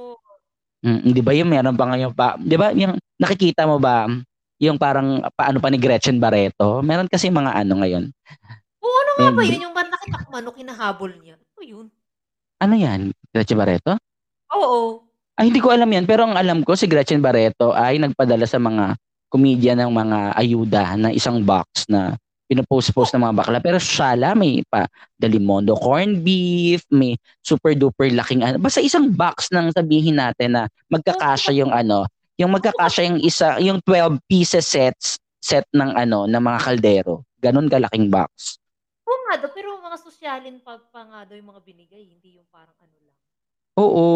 Mm. 0.85 1.09
Di 1.09 1.21
ba 1.25 1.33
yung 1.33 1.49
meron 1.49 1.73
pa 1.73 1.89
ngayon 1.89 2.13
pa, 2.13 2.37
di 2.37 2.53
ba 2.53 2.69
yung 2.77 3.01
nakikita 3.17 3.65
mo 3.65 3.81
ba 3.81 4.05
yung 4.59 4.79
parang 4.79 5.23
paano 5.35 5.59
pa 5.59 5.67
ni 5.67 5.79
Gretchen 5.79 6.19
Barreto? 6.19 6.79
Meron 6.79 7.11
kasi 7.11 7.27
mga 7.27 7.51
ano 7.51 7.73
ngayon. 7.83 8.03
Oo, 8.79 8.95
ano 8.95 9.11
nga 9.19 9.29
ba 9.35 9.41
yun? 9.43 9.65
Yung 9.67 9.75
ba't 9.75 9.89
nakita 9.91 10.23
ko 10.23 10.27
manok 10.31 10.57
hinahabol 10.59 11.11
niya? 11.19 11.35
Ano 11.35 11.61
yun? 11.63 11.85
Ano 12.63 12.73
yan? 12.79 12.99
Gretchen 13.35 13.59
Barreto? 13.59 13.99
Oo. 14.55 15.03
Ay, 15.35 15.51
hindi 15.51 15.59
ko 15.59 15.75
alam 15.75 15.91
yan. 15.91 16.07
Pero 16.07 16.23
ang 16.23 16.39
alam 16.39 16.63
ko, 16.63 16.79
si 16.79 16.87
Gretchen 16.87 17.19
Barreto 17.19 17.75
ay 17.75 17.99
nagpadala 17.99 18.47
sa 18.47 18.55
mga 18.55 18.95
komedya 19.27 19.75
ng 19.75 19.91
mga 19.91 20.19
ayuda 20.39 20.95
na 20.95 21.11
isang 21.11 21.43
box 21.43 21.91
na 21.91 22.15
pinopost-post 22.47 23.11
ng 23.11 23.25
mga 23.25 23.35
bakla. 23.35 23.57
Pero 23.59 23.75
siya 23.81 24.15
lang, 24.15 24.39
may 24.39 24.63
pa 24.63 24.87
Delimondo 25.19 25.75
corned 25.75 26.23
beef, 26.23 26.87
may 26.87 27.19
super 27.43 27.75
duper 27.75 28.13
laking 28.15 28.45
ano. 28.45 28.61
Basta 28.61 28.79
isang 28.79 29.11
box 29.11 29.51
nang 29.51 29.73
sabihin 29.75 30.21
natin 30.21 30.55
na 30.55 30.63
magkakasya 30.87 31.51
yung 31.57 31.73
ano, 31.73 32.07
yung 32.35 32.51
magkakasya 32.51 33.03
yung 33.11 33.19
isa, 33.23 33.47
yung 33.63 33.79
12 33.83 34.19
pieces 34.27 34.67
sets, 34.67 35.19
set 35.39 35.65
ng 35.71 35.95
ano, 35.95 36.25
ng 36.25 36.41
mga 36.41 36.59
kaldero. 36.61 37.23
Ganon 37.39 37.69
kalaking 37.69 38.09
box. 38.09 38.57
Oo 39.05 39.19
nga 39.29 39.45
daw, 39.45 39.49
pero 39.53 39.77
mga 39.77 39.97
sosyalin 40.01 40.57
pa, 40.59 40.81
pa 40.89 41.01
nga 41.05 41.19
daw 41.29 41.35
yung 41.37 41.49
mga 41.53 41.61
binigay, 41.61 42.03
hindi 42.03 42.41
yung 42.41 42.47
parang 42.49 42.75
ano 42.81 42.95
lang. 42.99 43.17
Oo. 43.77 44.07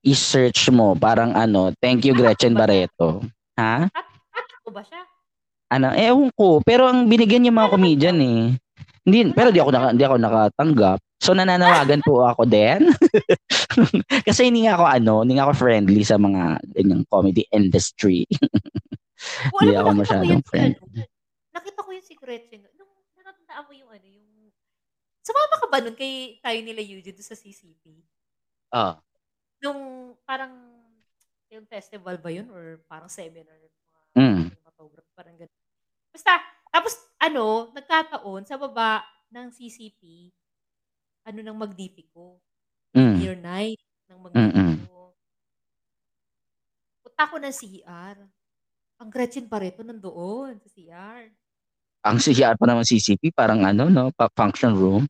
I-search 0.00 0.72
mo, 0.72 0.96
parang 0.96 1.36
ano, 1.36 1.76
thank 1.78 2.08
you 2.08 2.16
Gretchen 2.16 2.56
Barreto. 2.56 3.20
Ha? 3.60 3.86
At, 3.92 4.06
at 4.32 4.46
ko 4.64 4.72
ba 4.72 4.80
siya? 4.80 5.04
ano, 5.70 5.94
ewan 5.94 6.28
ko. 6.34 6.58
Pero 6.66 6.90
ang 6.90 7.06
binigyan 7.06 7.46
yung 7.46 7.56
mga 7.56 7.72
comedian 7.72 8.18
eh. 8.18 8.58
Hindi, 9.06 9.32
pero 9.32 9.54
di 9.54 9.62
ako, 9.62 9.70
naka, 9.70 9.88
di 9.94 10.02
ako 10.02 10.16
nakatanggap. 10.18 10.98
So 11.20 11.36
nananawagan 11.36 12.00
po 12.00 12.24
ako 12.24 12.48
din. 12.48 12.88
Kasi 14.26 14.48
hindi 14.48 14.64
nga 14.64 14.80
ako 14.80 14.84
ano, 14.88 15.12
hindi 15.20 15.36
nga 15.36 15.44
ako 15.44 15.54
friendly 15.54 16.00
sa 16.00 16.16
mga 16.16 16.64
ganyang 16.72 17.04
comedy 17.06 17.44
industry. 17.52 18.24
Hindi 19.60 19.76
ako 19.76 20.00
masyadong 20.00 20.32
yun 20.32 20.40
si, 20.40 20.48
friend. 20.48 20.72
ano, 20.80 21.04
nakita 21.52 21.84
ko 21.84 21.90
yun 21.92 22.06
si 22.08 22.14
Gretchen. 22.16 22.64
Nung 22.72 22.88
natatandaan 23.12 23.64
mo 23.68 23.72
yung 23.76 23.90
ano, 23.92 24.06
yung... 24.08 24.28
Sumama 25.20 25.54
ka 25.60 25.66
ba 25.68 25.78
nun 25.84 25.92
kay 25.92 26.40
tayo 26.40 26.58
nila 26.64 26.80
doon 26.80 27.20
sa 27.20 27.36
CCP? 27.36 28.00
Ah, 28.72 28.96
Nung 29.60 30.16
parang 30.24 30.56
yung 31.52 31.68
festival 31.68 32.16
ba 32.16 32.30
yun 32.32 32.48
or 32.48 32.80
parang 32.88 33.12
seminar 33.12 33.60
ng 33.60 33.68
mga 33.68 33.98
Mm. 34.10 34.42
cinematographer, 34.48 35.12
parang 35.12 35.36
ganun. 35.36 35.60
Basta, 36.10 36.32
tapos 36.72 36.96
ano, 37.20 37.68
nagkataon 37.76 38.42
sa 38.42 38.56
baba 38.56 39.04
ng 39.28 39.52
CCP, 39.52 40.32
ano 41.26 41.38
nang 41.42 41.58
Magnifico. 41.58 42.40
mm, 42.96 43.16
Year 43.20 43.36
9 43.36 43.76
ng 44.08 44.18
Mm-mm. 44.32 44.72
Magnifico. 44.80 45.14
Punta 47.04 47.24
ko 47.28 47.36
ng 47.38 47.54
CR. 47.54 48.16
Ang 49.00 49.08
Gretchen 49.08 49.48
Barreto 49.48 49.80
nandoon 49.80 50.60
sa 50.60 50.68
CR. 50.68 51.24
ang 52.00 52.16
CR 52.16 52.56
pa 52.56 52.64
naman 52.64 52.84
CCP, 52.84 53.28
parang 53.32 53.60
ano, 53.60 53.92
no, 53.92 54.08
pa- 54.16 54.32
function 54.32 54.72
room. 54.72 55.04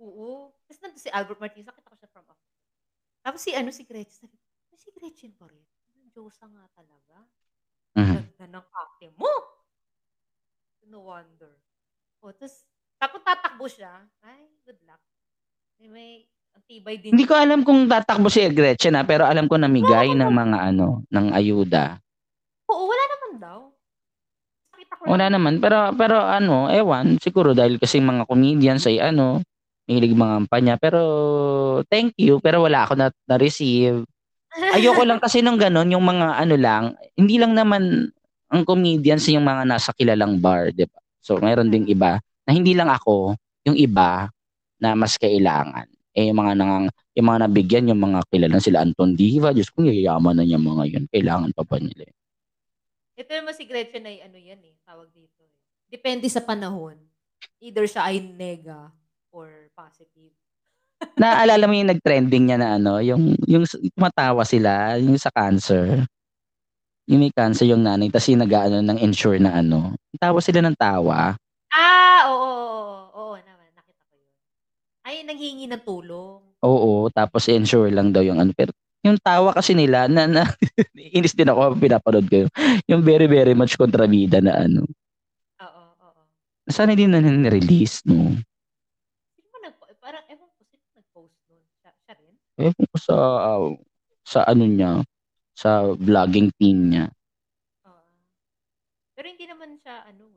Oo. 0.00 0.48
Tapos 0.64 0.80
nandun 0.80 1.00
si 1.00 1.10
Albert 1.12 1.40
Martinez, 1.40 1.68
nakita 1.68 1.92
ko 1.92 1.96
siya 2.00 2.08
from 2.08 2.24
afar. 2.24 2.48
Tapos 3.20 3.40
si 3.44 3.50
ano 3.52 3.68
si 3.68 3.84
Gretchen, 3.84 4.16
sabi, 4.24 4.36
"Ay, 4.72 4.78
si 4.80 4.88
Gretchen 4.96 5.32
Barreto, 5.36 5.76
ang 5.92 6.08
Diyosa 6.08 6.48
nga 6.48 6.64
talaga. 6.72 7.16
Mhm. 8.00 8.16
Ganda 8.16 8.46
ng 8.60 8.66
ate 8.72 9.06
mo. 9.12 9.28
No 10.88 11.04
wonder. 11.04 11.60
O, 12.24 12.32
tapos, 12.32 12.64
tapos 13.00 13.24
tatakbo 13.24 13.64
siya. 13.64 14.04
Ay, 14.20 14.44
good 14.68 14.76
luck. 14.84 15.00
May, 15.80 15.88
may 15.88 16.28
tibay 16.68 16.96
din. 17.00 17.16
Hindi 17.16 17.24
ko 17.24 17.34
alam 17.34 17.64
kung 17.66 17.88
tatakbo 17.90 18.28
si 18.28 18.44
Gretchen 18.52 18.94
ha, 18.94 19.02
pero 19.02 19.24
alam 19.26 19.48
ko 19.50 19.56
namigay 19.58 20.14
ng 20.14 20.30
mga 20.30 20.58
ano, 20.70 21.02
ng 21.08 21.26
ayuda. 21.34 21.98
Oo, 22.70 22.86
wala 22.86 23.04
naman 23.10 23.30
daw. 23.40 23.58
Wala 25.00 25.26
naman, 25.32 25.54
pero 25.64 25.96
pero 25.96 26.20
ano, 26.20 26.68
ewan, 26.68 27.16
siguro 27.18 27.56
dahil 27.56 27.80
kasi 27.80 28.04
mga 28.04 28.28
comedians 28.28 28.84
ay 28.84 29.00
ano, 29.00 29.40
mahilig 29.88 30.12
mga 30.12 30.34
kampanya, 30.44 30.74
pero 30.76 31.00
thank 31.88 32.12
you, 32.20 32.36
pero 32.38 32.62
wala 32.62 32.84
ako 32.84 32.94
na, 33.00 33.08
na-receive. 33.24 34.04
Ayoko 34.76 35.02
lang 35.08 35.18
kasi 35.18 35.40
nung 35.40 35.56
ganun, 35.56 35.88
yung 35.88 36.04
mga 36.04 36.36
ano 36.36 36.54
lang, 36.60 36.84
hindi 37.16 37.40
lang 37.40 37.56
naman 37.56 38.12
ang 38.52 38.62
comedians 38.68 39.24
yung 39.32 39.46
mga 39.46 39.64
nasa 39.64 39.90
kilalang 39.96 40.36
bar, 40.36 40.68
di 40.74 40.84
ba? 40.84 41.00
So, 41.22 41.40
mayroon 41.40 41.70
ding 41.72 41.88
iba 41.88 42.20
na 42.50 42.58
hindi 42.58 42.74
lang 42.74 42.90
ako, 42.90 43.38
yung 43.70 43.78
iba 43.78 44.26
na 44.82 44.98
mas 44.98 45.14
kailangan. 45.14 45.86
Eh, 46.10 46.34
yung 46.34 46.42
mga 46.42 46.58
nangang, 46.58 46.86
yung 47.14 47.26
mga 47.30 47.40
nabigyan, 47.46 47.90
yung 47.94 48.02
mga 48.02 48.26
kilala 48.26 48.58
sila 48.58 48.82
Anton 48.82 49.14
Diva, 49.14 49.54
Diyos 49.54 49.70
ko, 49.70 49.86
yayaman 49.86 50.34
na 50.34 50.42
yung 50.42 50.66
mga 50.66 50.82
yun. 50.90 51.04
Kailangan 51.06 51.54
pa 51.54 51.62
ba 51.62 51.78
nila? 51.78 52.10
Ito 53.14 53.30
naman 53.30 53.54
si 53.54 53.70
Gretchen 53.70 54.02
ay 54.02 54.26
ano 54.26 54.34
yan 54.34 54.58
eh, 54.66 54.74
tawag 54.82 55.06
dito. 55.14 55.46
eh. 55.46 55.54
Depende 55.86 56.26
sa 56.26 56.42
panahon. 56.42 56.98
Either 57.62 57.86
siya 57.86 58.10
ay 58.10 58.18
nega 58.18 58.90
or 59.30 59.70
positive. 59.78 60.34
Naalala 61.22 61.70
mo 61.70 61.74
yung 61.78 61.94
nag-trending 61.94 62.50
niya 62.50 62.58
na 62.58 62.82
ano, 62.82 62.98
yung, 62.98 63.38
yung 63.46 63.62
tumatawa 63.94 64.42
sila, 64.42 64.98
yung 64.98 65.14
sa 65.14 65.30
cancer. 65.30 66.02
Yung 67.06 67.22
may 67.22 67.30
cancer 67.30 67.70
yung 67.70 67.86
nanay, 67.86 68.10
tapos 68.10 68.26
yung 68.34 68.42
nag-ano 68.42 68.82
ng 68.82 68.98
insure 68.98 69.38
na 69.38 69.62
ano. 69.62 69.94
Tawa 70.18 70.42
sila 70.42 70.58
ng 70.66 70.74
tawa. 70.74 71.38
Ah, 71.70 72.26
oo, 72.26 72.34
oo, 72.34 72.50
oo, 72.50 72.98
oo 73.14 73.34
naman, 73.38 73.70
nakita 73.78 74.02
ko 74.10 74.14
yun. 74.18 74.30
Ay, 75.06 75.22
nanghingi 75.22 75.66
ng 75.70 75.82
tulong. 75.86 76.42
Oo, 76.60 77.06
tapos 77.14 77.46
insure 77.46 77.94
lang 77.94 78.10
daw 78.10 78.20
yung 78.26 78.42
ano. 78.42 78.50
Pero 78.52 78.74
yung 79.06 79.16
tawa 79.22 79.54
kasi 79.54 79.72
nila, 79.72 80.10
na, 80.10 80.26
na 80.26 80.42
inis 81.16 81.32
din 81.32 81.46
ako, 81.48 81.78
pinapanood 81.78 82.26
ko 82.26 82.44
yun. 82.44 82.50
Yung 82.90 83.02
very, 83.06 83.30
very 83.30 83.54
much 83.54 83.78
kontrabida 83.78 84.42
na 84.42 84.66
ano. 84.66 84.82
Oo, 85.62 85.84
oo. 86.02 86.22
Sana 86.66 86.92
hindi 86.92 87.06
na 87.06 87.22
nirelease, 87.22 88.02
no? 88.10 88.34
Sino 89.38 89.56
nag 89.62 89.74
parang, 90.02 90.26
ewan 90.26 90.50
ko, 90.50 90.60
sino 90.66 90.84
nag-post 90.98 91.38
nun? 91.48 91.62
Siya, 91.80 91.90
siya 92.02 92.14
rin? 92.18 92.34
Ewan 92.58 92.84
ko 92.90 92.96
sa, 92.98 93.14
ah, 93.46 93.62
sa 94.26 94.40
ano 94.44 94.64
niya, 94.66 94.92
sa 95.54 95.86
vlogging 95.94 96.50
team 96.58 96.92
niya. 96.92 97.06
Oo. 97.86 98.10
Pero 99.14 99.26
hindi 99.30 99.46
naman 99.46 99.78
siya, 99.80 100.02
ano. 100.10 100.29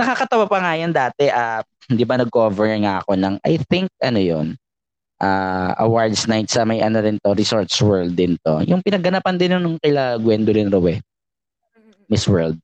Nakakatawa 0.00 0.48
pa 0.48 0.58
nga 0.64 0.72
yan 0.80 0.92
dati, 0.96 1.28
ah, 1.28 1.60
di 1.84 2.08
ba 2.08 2.16
nag-cover 2.16 2.72
nga 2.80 3.04
ako 3.04 3.20
ng, 3.20 3.34
I 3.44 3.60
think, 3.68 3.92
ano 4.00 4.16
yon 4.16 4.56
ah 5.20 5.76
awards 5.84 6.24
night 6.24 6.48
sa 6.48 6.64
may 6.64 6.80
ano 6.80 7.04
rin 7.04 7.20
to, 7.20 7.36
Resorts 7.36 7.76
World 7.84 8.16
din 8.16 8.40
to. 8.40 8.64
Yung 8.64 8.80
pinaganapan 8.80 9.36
din 9.36 9.52
nung 9.60 9.76
kila 9.76 10.16
Gwendolyn 10.16 10.72
Rowe. 10.72 10.96
Miss 12.08 12.24
World. 12.24 12.56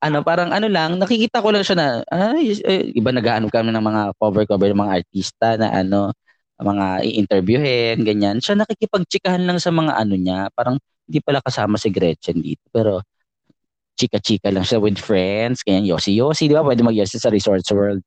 Ano, 0.00 0.24
parang 0.24 0.50
ano 0.54 0.66
lang, 0.70 0.96
nakikita 0.96 1.44
ko 1.44 1.52
lang 1.52 1.66
siya 1.66 1.76
na, 1.76 1.86
ay, 2.08 2.56
eh, 2.64 2.96
iba 2.96 3.12
nag-ano 3.12 3.52
kami 3.52 3.70
ng 3.74 3.84
mga 3.84 4.02
cover-cover 4.16 4.72
ng 4.72 4.82
mga 4.88 4.94
artista 5.04 5.58
na 5.60 5.68
ano, 5.74 6.14
mga 6.58 6.86
i-interviewin, 7.06 8.02
ganyan. 8.02 8.38
Siya 8.42 8.58
nakikipagtsikahan 8.58 9.44
lang 9.46 9.58
sa 9.62 9.70
mga 9.70 9.94
ano 9.94 10.14
niya, 10.18 10.50
parang 10.54 10.78
hindi 11.06 11.18
pala 11.22 11.42
kasama 11.42 11.78
si 11.78 11.90
Gretchen 11.92 12.42
dito, 12.42 12.62
pero 12.72 13.02
chika-chika 13.98 14.48
lang 14.54 14.62
siya 14.62 14.78
with 14.78 14.96
friends, 15.02 15.66
ganyan, 15.66 15.90
yosi-yosi, 15.90 16.46
di 16.46 16.54
ba? 16.54 16.62
Pwede 16.62 16.86
mag-yosi 16.86 17.18
sa 17.18 17.28
Resorts 17.34 17.68
World. 17.74 18.00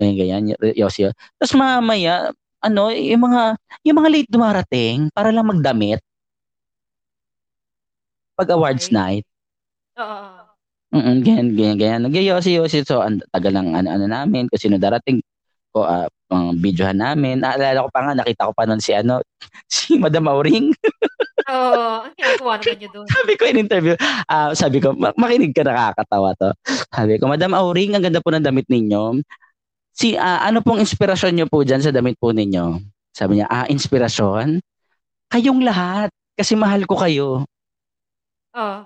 Ganyan, 0.00 0.16
ganyan, 0.16 0.56
yosi 0.74 1.12
Tapos 1.36 1.52
mamaya, 1.52 2.32
ano, 2.64 2.88
yung 2.90 3.22
mga, 3.28 3.42
yung 3.84 3.96
mga 4.00 4.10
late 4.10 4.30
dumarating, 4.32 4.98
para 5.12 5.28
lang 5.30 5.46
magdamit. 5.46 6.00
Pag 8.36 8.52
awards 8.52 8.92
Ay. 8.92 8.96
night. 8.96 9.26
Oo. 9.96 10.44
Mm 10.94 11.24
ganyan, 11.24 11.48
ganyan, 11.56 11.76
ganyan. 11.80 12.00
Nagyayosi-yosi. 12.08 12.86
So, 12.86 13.02
ang 13.02 13.20
tagal 13.34 13.52
lang 13.56 13.74
ano-ano 13.74 14.06
namin. 14.06 14.46
Kung 14.48 14.60
sino 14.60 14.76
darating 14.78 15.18
ko, 15.74 15.84
ah, 15.84 16.06
mga 16.32 16.48
videohan 16.62 16.98
namin. 17.00 17.42
Naalala 17.42 17.84
ko 17.84 17.90
pa 17.92 18.00
nga, 18.06 18.12
nakita 18.16 18.48
ko 18.48 18.52
pa 18.54 18.64
nun 18.68 18.80
si 18.80 18.92
ano, 18.96 19.20
si 19.72 19.96
Madam 20.00 20.28
Auring. 20.30 20.72
Oo, 21.46 22.02
ang 22.02 22.14
ginagawa 22.18 22.58
naman 22.58 22.76
niyo 22.82 22.88
doon. 22.90 23.06
sabi 23.06 23.32
ko 23.38 23.42
in 23.46 23.62
interview, 23.62 23.94
ah, 24.26 24.50
sabi 24.50 24.82
ko, 24.82 24.90
"Ma- 24.98 25.14
makinig 25.14 25.54
ka 25.54 25.62
nakakatawa 25.62 26.34
to. 26.34 26.50
Sabi 26.90 27.22
ko, 27.22 27.30
Madam 27.30 27.54
Auring, 27.54 27.94
ang 27.94 28.02
ganda 28.02 28.18
po 28.18 28.34
ng 28.34 28.42
damit 28.42 28.66
ninyo. 28.66 29.22
Si, 29.94 30.18
ah, 30.18 30.42
ano 30.42 30.60
pong 30.60 30.82
inspirasyon 30.82 31.32
niyo 31.38 31.46
po 31.46 31.62
dyan 31.62 31.80
sa 31.80 31.94
damit 31.94 32.18
po 32.18 32.34
ninyo? 32.34 32.82
Sabi 33.14 33.38
niya, 33.40 33.46
ah, 33.46 33.64
inspirasyon? 33.70 34.58
Kayong 35.30 35.62
lahat. 35.62 36.10
Kasi 36.36 36.52
mahal 36.58 36.84
ko 36.84 36.98
kayo. 37.00 37.28
Oo. 38.52 38.78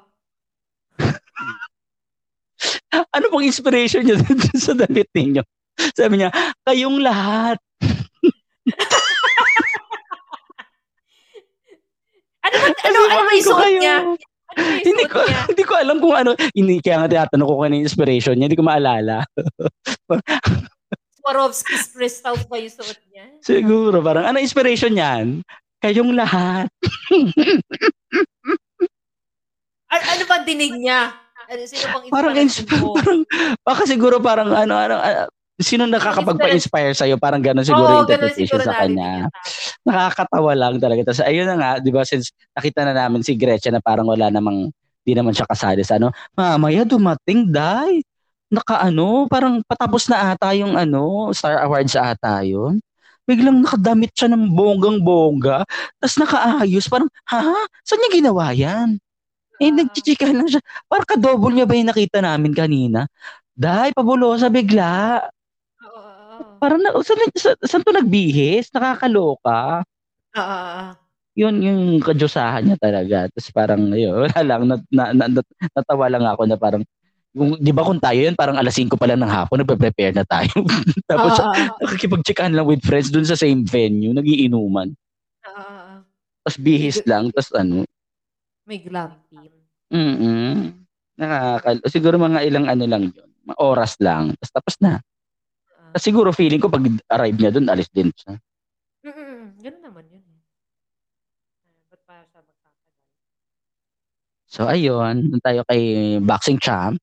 Ano 3.15 3.31
pong 3.31 3.47
inspiration 3.47 4.03
niyo 4.03 4.19
sa 4.67 4.75
damit 4.75 5.09
ninyo? 5.15 5.43
Sabi 5.97 6.21
niya, 6.21 6.31
kayong 6.67 7.01
lahat. 7.01 7.57
Ano 12.51 12.97
ba, 12.99 13.07
ano, 13.07 13.07
ano 13.07 13.23
ba 13.25 13.33
yung 13.33 13.47
ko 13.47 13.51
suot 13.55 13.63
kayo. 13.65 13.79
niya? 13.81 13.97
Ano 14.03 14.19
Hindi 14.83 15.05
ko, 15.07 15.19
niya? 15.23 15.41
hindi 15.47 15.63
ko 15.63 15.73
alam 15.79 15.97
kung 16.03 16.15
ano. 16.19 16.31
Hindi, 16.59 16.83
kaya 16.83 16.97
nga 16.99 17.11
tinatanong 17.11 17.47
ko 17.47 17.55
ano 17.63 17.75
yung 17.79 17.87
inspiration 17.87 18.35
niya. 18.35 18.51
Hindi 18.51 18.59
ko 18.59 18.67
maalala. 18.67 19.23
Swarovski's 21.23 21.95
crystal 21.95 22.35
ba 22.51 22.57
yung 22.59 22.75
suot 22.75 22.99
niya? 23.15 23.31
Siguro, 23.47 24.03
parang, 24.03 24.27
ano 24.27 24.43
inspiration 24.43 24.91
niyan? 24.91 25.47
Kayong 25.79 26.13
lahat. 26.19 26.67
Ano, 29.91 30.05
ano 30.07 30.25
ba 30.31 30.47
dinig 30.47 30.79
niya? 30.79 31.11
Ano, 31.51 31.61
sino 31.67 31.83
bang 31.91 32.07
Parang, 32.15 32.35
mo? 32.79 32.95
parang, 32.95 33.21
baka 33.67 33.83
siguro 33.91 34.23
parang, 34.23 34.55
ano, 34.55 34.79
ano, 34.79 34.97
ah, 35.03 35.27
sino 35.61 35.85
nakakapagpa-inspire 35.87 36.93
sa'yo? 36.97 37.17
Parang 37.21 37.45
gano'n 37.45 37.63
siguro 37.65 37.85
Oo, 37.87 37.93
yung 37.95 38.05
interpretation 38.09 38.59
siguro 38.59 38.65
sa 38.67 38.75
kanya. 38.81 39.29
tama. 39.29 39.29
Nakakatawa 39.87 40.53
lang 40.57 40.75
talaga. 40.81 41.01
Tapos, 41.13 41.23
ayun 41.23 41.47
na 41.47 41.57
nga, 41.61 41.71
di 41.79 41.91
ba, 41.93 42.03
since 42.05 42.33
nakita 42.53 42.85
na 42.85 42.95
namin 42.97 43.21
si 43.21 43.37
Gretchen 43.37 43.77
na 43.77 43.83
parang 43.85 44.09
wala 44.09 44.33
namang, 44.33 44.73
di 45.01 45.13
naman 45.13 45.33
siya 45.33 45.45
kasali 45.49 45.85
sa 45.85 45.97
ano, 46.01 46.11
mamaya 46.35 46.85
dumating, 46.85 47.49
dai. 47.49 48.01
Naka 48.51 48.83
ano, 48.83 49.31
parang 49.31 49.63
patapos 49.63 50.11
na 50.11 50.35
ata 50.35 50.51
yung 50.53 50.75
ano, 50.75 51.31
Star 51.31 51.63
Awards 51.63 51.95
ata 51.95 52.43
yun. 52.43 52.83
Biglang 53.29 53.63
nakadamit 53.63 54.11
siya 54.11 54.27
ng 54.33 54.51
bonggang-bongga. 54.51 55.63
Tapos 56.03 56.17
nakaayos. 56.19 56.91
Parang, 56.91 57.07
ha? 57.31 57.47
Saan 57.87 58.01
niya 58.03 58.11
ginawa 58.19 58.51
yan? 58.51 58.99
Eh, 59.63 59.71
Ah. 59.71 59.77
nagchichika 59.79 60.27
lang 60.35 60.51
siya. 60.51 60.59
Parang 60.91 61.07
ka-double 61.07 61.55
niya 61.55 61.67
ba 61.69 61.79
yung 61.79 61.91
nakita 61.95 62.19
namin 62.19 62.51
kanina? 62.51 63.07
Dahil, 63.55 63.95
pabulosa 63.95 64.51
bigla. 64.51 65.23
Parang, 66.61 66.79
na, 66.79 66.93
saan, 67.01 67.19
saan, 67.35 67.57
saan 67.65 67.83
to 67.83 67.91
nagbihis? 67.91 68.69
Nakakaloka. 68.71 69.83
Oo, 70.37 70.45
oo. 70.45 70.85
Yun 71.39 71.55
yung 71.63 71.81
kadyosahan 72.05 72.69
niya 72.69 72.77
talaga. 72.77 73.27
Tapos 73.33 73.49
parang, 73.55 73.81
yun, 73.97 74.13
wala 74.29 74.41
lang, 74.45 74.63
nat, 74.69 74.83
na, 74.93 75.05
na, 75.17 75.25
nat- 75.31 75.55
natawa 75.73 76.07
lang 76.13 76.25
ako 76.29 76.43
na 76.45 76.57
parang, 76.61 76.83
kung, 77.33 77.57
di 77.63 77.73
ba 77.73 77.87
kung 77.87 78.03
tayo 78.03 78.19
yun, 78.19 78.35
parang 78.37 78.59
alas 78.59 78.75
5 78.77 78.99
pa 78.99 79.07
lang 79.09 79.23
ng 79.23 79.31
hapon, 79.31 79.63
nagpe-prepare 79.63 80.13
na 80.13 80.27
tayo. 80.27 80.51
Tapos, 81.11 81.39
oo. 81.41 81.55
nakikipag-checkan 81.87 82.53
lang 82.53 82.67
with 82.69 82.83
friends 82.85 83.09
dun 83.09 83.25
sa 83.25 83.39
same 83.39 83.65
venue, 83.65 84.13
nagiinuman. 84.13 84.93
Oo. 85.49 85.81
Tapos 86.41 86.57
bihis 86.57 87.01
lang, 87.05 87.29
tapos 87.31 87.53
ano, 87.53 87.85
May 88.65 88.81
glam 88.81 89.13
team. 89.29 89.51
mm 89.93 90.57
Nakakal 91.21 91.77
siguro 91.93 92.17
mga 92.17 92.41
ilang 92.49 92.65
ano 92.65 92.85
lang 92.89 93.03
yun. 93.13 93.29
Oras 93.61 94.01
lang. 94.01 94.33
Tapos 94.41 94.51
tapos 94.57 94.75
na. 94.81 95.05
Siguro 95.99 96.31
feeling 96.31 96.63
ko 96.63 96.71
pag 96.71 96.85
arrive 97.11 97.39
niya 97.39 97.51
doon, 97.51 97.67
alis 97.67 97.91
din 97.91 98.13
siya. 98.15 98.39
Mm, 99.03 99.11
mm, 99.11 99.27
mm. 99.27 99.47
Ganun 99.65 99.83
naman 99.83 100.05
yun. 100.13 100.25
Ah, 101.67 101.83
Ba't 101.91 102.03
pa 102.07 102.15
siya 102.29 102.41
magtatagal? 102.45 102.95
So 104.51 104.61
ayun, 104.69 105.15
doon 105.31 105.43
tayo 105.43 105.61
kay 105.67 105.83
boxing 106.23 106.61
champ. 106.63 107.01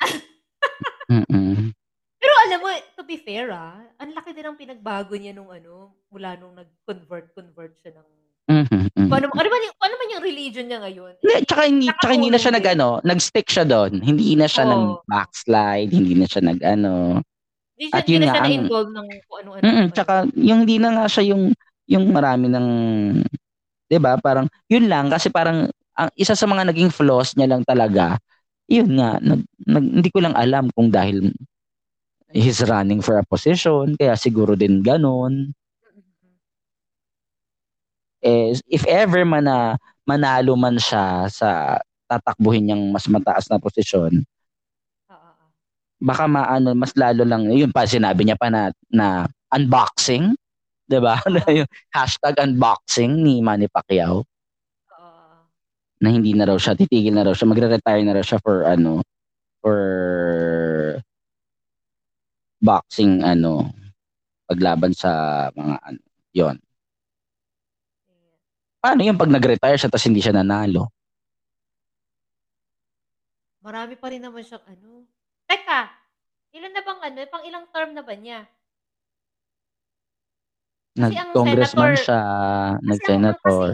Mm-mm. 1.12 1.70
Pero 2.18 2.34
alam 2.48 2.58
mo, 2.58 2.68
to 2.98 3.06
be 3.06 3.20
fair 3.20 3.54
ah, 3.54 3.78
ang 4.02 4.10
laki 4.10 4.34
din 4.34 4.46
ang 4.48 4.58
pinagbago 4.58 5.14
niya 5.14 5.30
nung 5.36 5.52
ano, 5.52 5.94
mula 6.10 6.34
nung 6.34 6.56
nag-convert-convert 6.58 7.78
siya 7.78 7.94
ng... 7.94 8.08
Mhm, 8.46 8.66
mhm. 8.94 9.08
Kung 9.10 9.18
ano, 9.18 9.26
man 9.30 9.62
yung, 9.66 9.76
ano 9.82 9.94
man 9.98 10.08
yung 10.14 10.24
religion 10.24 10.66
niya 10.70 10.78
ngayon? 10.82 11.12
Hindi, 11.18 11.34
tsaka 11.46 11.62
hindi, 11.66 11.86
tsaka 11.90 12.12
hindi 12.14 12.30
na 12.30 12.38
siya 12.38 12.52
nag 12.54 12.62
Nakatulong 12.62 12.94
ano, 12.98 13.06
nag-stick 13.06 13.48
siya 13.50 13.64
doon. 13.66 13.92
Hindi 14.02 14.38
na 14.38 14.46
siya 14.46 14.64
Oo. 14.66 14.70
nag 14.70 14.84
backslide, 15.10 15.90
hindi 15.90 16.14
na 16.14 16.26
siya 16.26 16.42
nag 16.42 16.60
Hindi 17.76 17.92
siya, 17.92 18.00
At 18.00 18.04
yun 18.08 18.22
nga, 18.24 18.34
ang- 18.40 18.48
na-involve 18.48 18.90
ng 18.90 19.06
kung 19.28 19.38
ano-ano. 19.44 19.64
Mm, 19.68 19.86
tsaka 19.92 20.14
yung 20.32 20.58
hindi 20.64 20.76
na 20.80 20.90
nga 20.96 21.04
siya 21.12 21.24
yung 21.36 21.52
yung 21.86 22.04
marami 22.10 22.48
ng 22.48 22.66
'di 23.86 23.98
ba? 24.00 24.18
Parang 24.18 24.48
yun 24.66 24.88
lang 24.90 25.12
kasi 25.12 25.28
parang 25.30 25.68
ang 25.96 26.10
isa 26.16 26.32
sa 26.36 26.48
mga 26.48 26.72
naging 26.72 26.88
flaws 26.92 27.36
niya 27.36 27.56
lang 27.56 27.62
talaga. 27.64 28.16
Yun 28.66 28.98
nga, 28.98 29.16
nag, 29.22 29.40
nag- 29.64 29.92
hindi 30.02 30.10
ko 30.10 30.18
lang 30.24 30.34
alam 30.34 30.68
kung 30.74 30.90
dahil 30.90 31.30
he's 32.34 32.60
running 32.66 32.98
for 33.00 33.16
a 33.16 33.24
position 33.24 33.94
kaya 33.94 34.18
siguro 34.18 34.58
din 34.58 34.82
ganun. 34.82 35.54
Is 38.24 38.58
if 38.66 38.82
ever 38.90 39.22
man 39.22 39.46
na 39.46 39.78
manalo 40.02 40.58
man 40.58 40.80
siya 40.80 41.30
sa 41.30 41.78
tatakbuhin 42.10 42.66
niyang 42.66 42.90
mas 42.90 43.06
mataas 43.06 43.46
na 43.50 43.58
posisyon. 43.62 44.26
Baka 45.96 46.28
maano 46.28 46.76
mas 46.76 46.92
lalo 46.92 47.24
lang 47.24 47.48
yun 47.48 47.72
pa 47.72 47.88
sinabi 47.88 48.28
niya 48.28 48.36
pa 48.36 48.52
na 48.52 48.68
na 48.92 49.24
unboxing, 49.52 50.36
'di 50.88 50.98
ba? 51.00 51.16
Oo. 51.24 51.64
yung 51.64 51.70
hashtag 51.92 52.36
unboxing 52.36 53.22
ni 53.24 53.40
Manny 53.40 53.68
Pacquiao 53.70 54.24
na 55.96 56.12
hindi 56.12 56.36
na 56.36 56.44
raw 56.44 56.58
siya 56.60 56.76
titigil 56.76 57.16
na 57.16 57.24
raw 57.24 57.32
siya 57.32 57.48
magre-retire 57.48 58.04
na 58.04 58.12
raw 58.12 58.24
siya 58.24 58.36
for 58.44 58.68
ano 58.68 59.00
for 59.64 59.80
boxing 62.60 63.24
ano 63.24 63.72
paglaban 64.44 64.92
sa 64.92 65.48
mga 65.56 65.76
ano 65.80 66.00
yon 66.36 66.56
paano 68.84 69.00
yung 69.08 69.16
pag 69.16 69.32
nag-retire 69.32 69.80
siya 69.80 69.88
tapos 69.88 70.04
hindi 70.04 70.20
siya 70.20 70.36
nanalo 70.36 70.92
Marami 73.66 73.98
pa 73.98 74.14
rin 74.14 74.22
naman 74.22 74.46
siyang 74.46 74.62
ano. 74.62 75.10
Teka, 75.46 75.80
ilan 76.52 76.72
na 76.74 76.82
bang 76.82 77.00
ano, 77.02 77.18
pang 77.30 77.44
ilang 77.46 77.66
term 77.70 77.90
na 77.94 78.02
ba 78.02 78.14
niya? 78.14 78.46
Kasi 80.96 81.12
nag-congressman 81.12 81.92
senator- 81.92 82.02
siya 82.02 82.20
nag-senator 82.80 83.68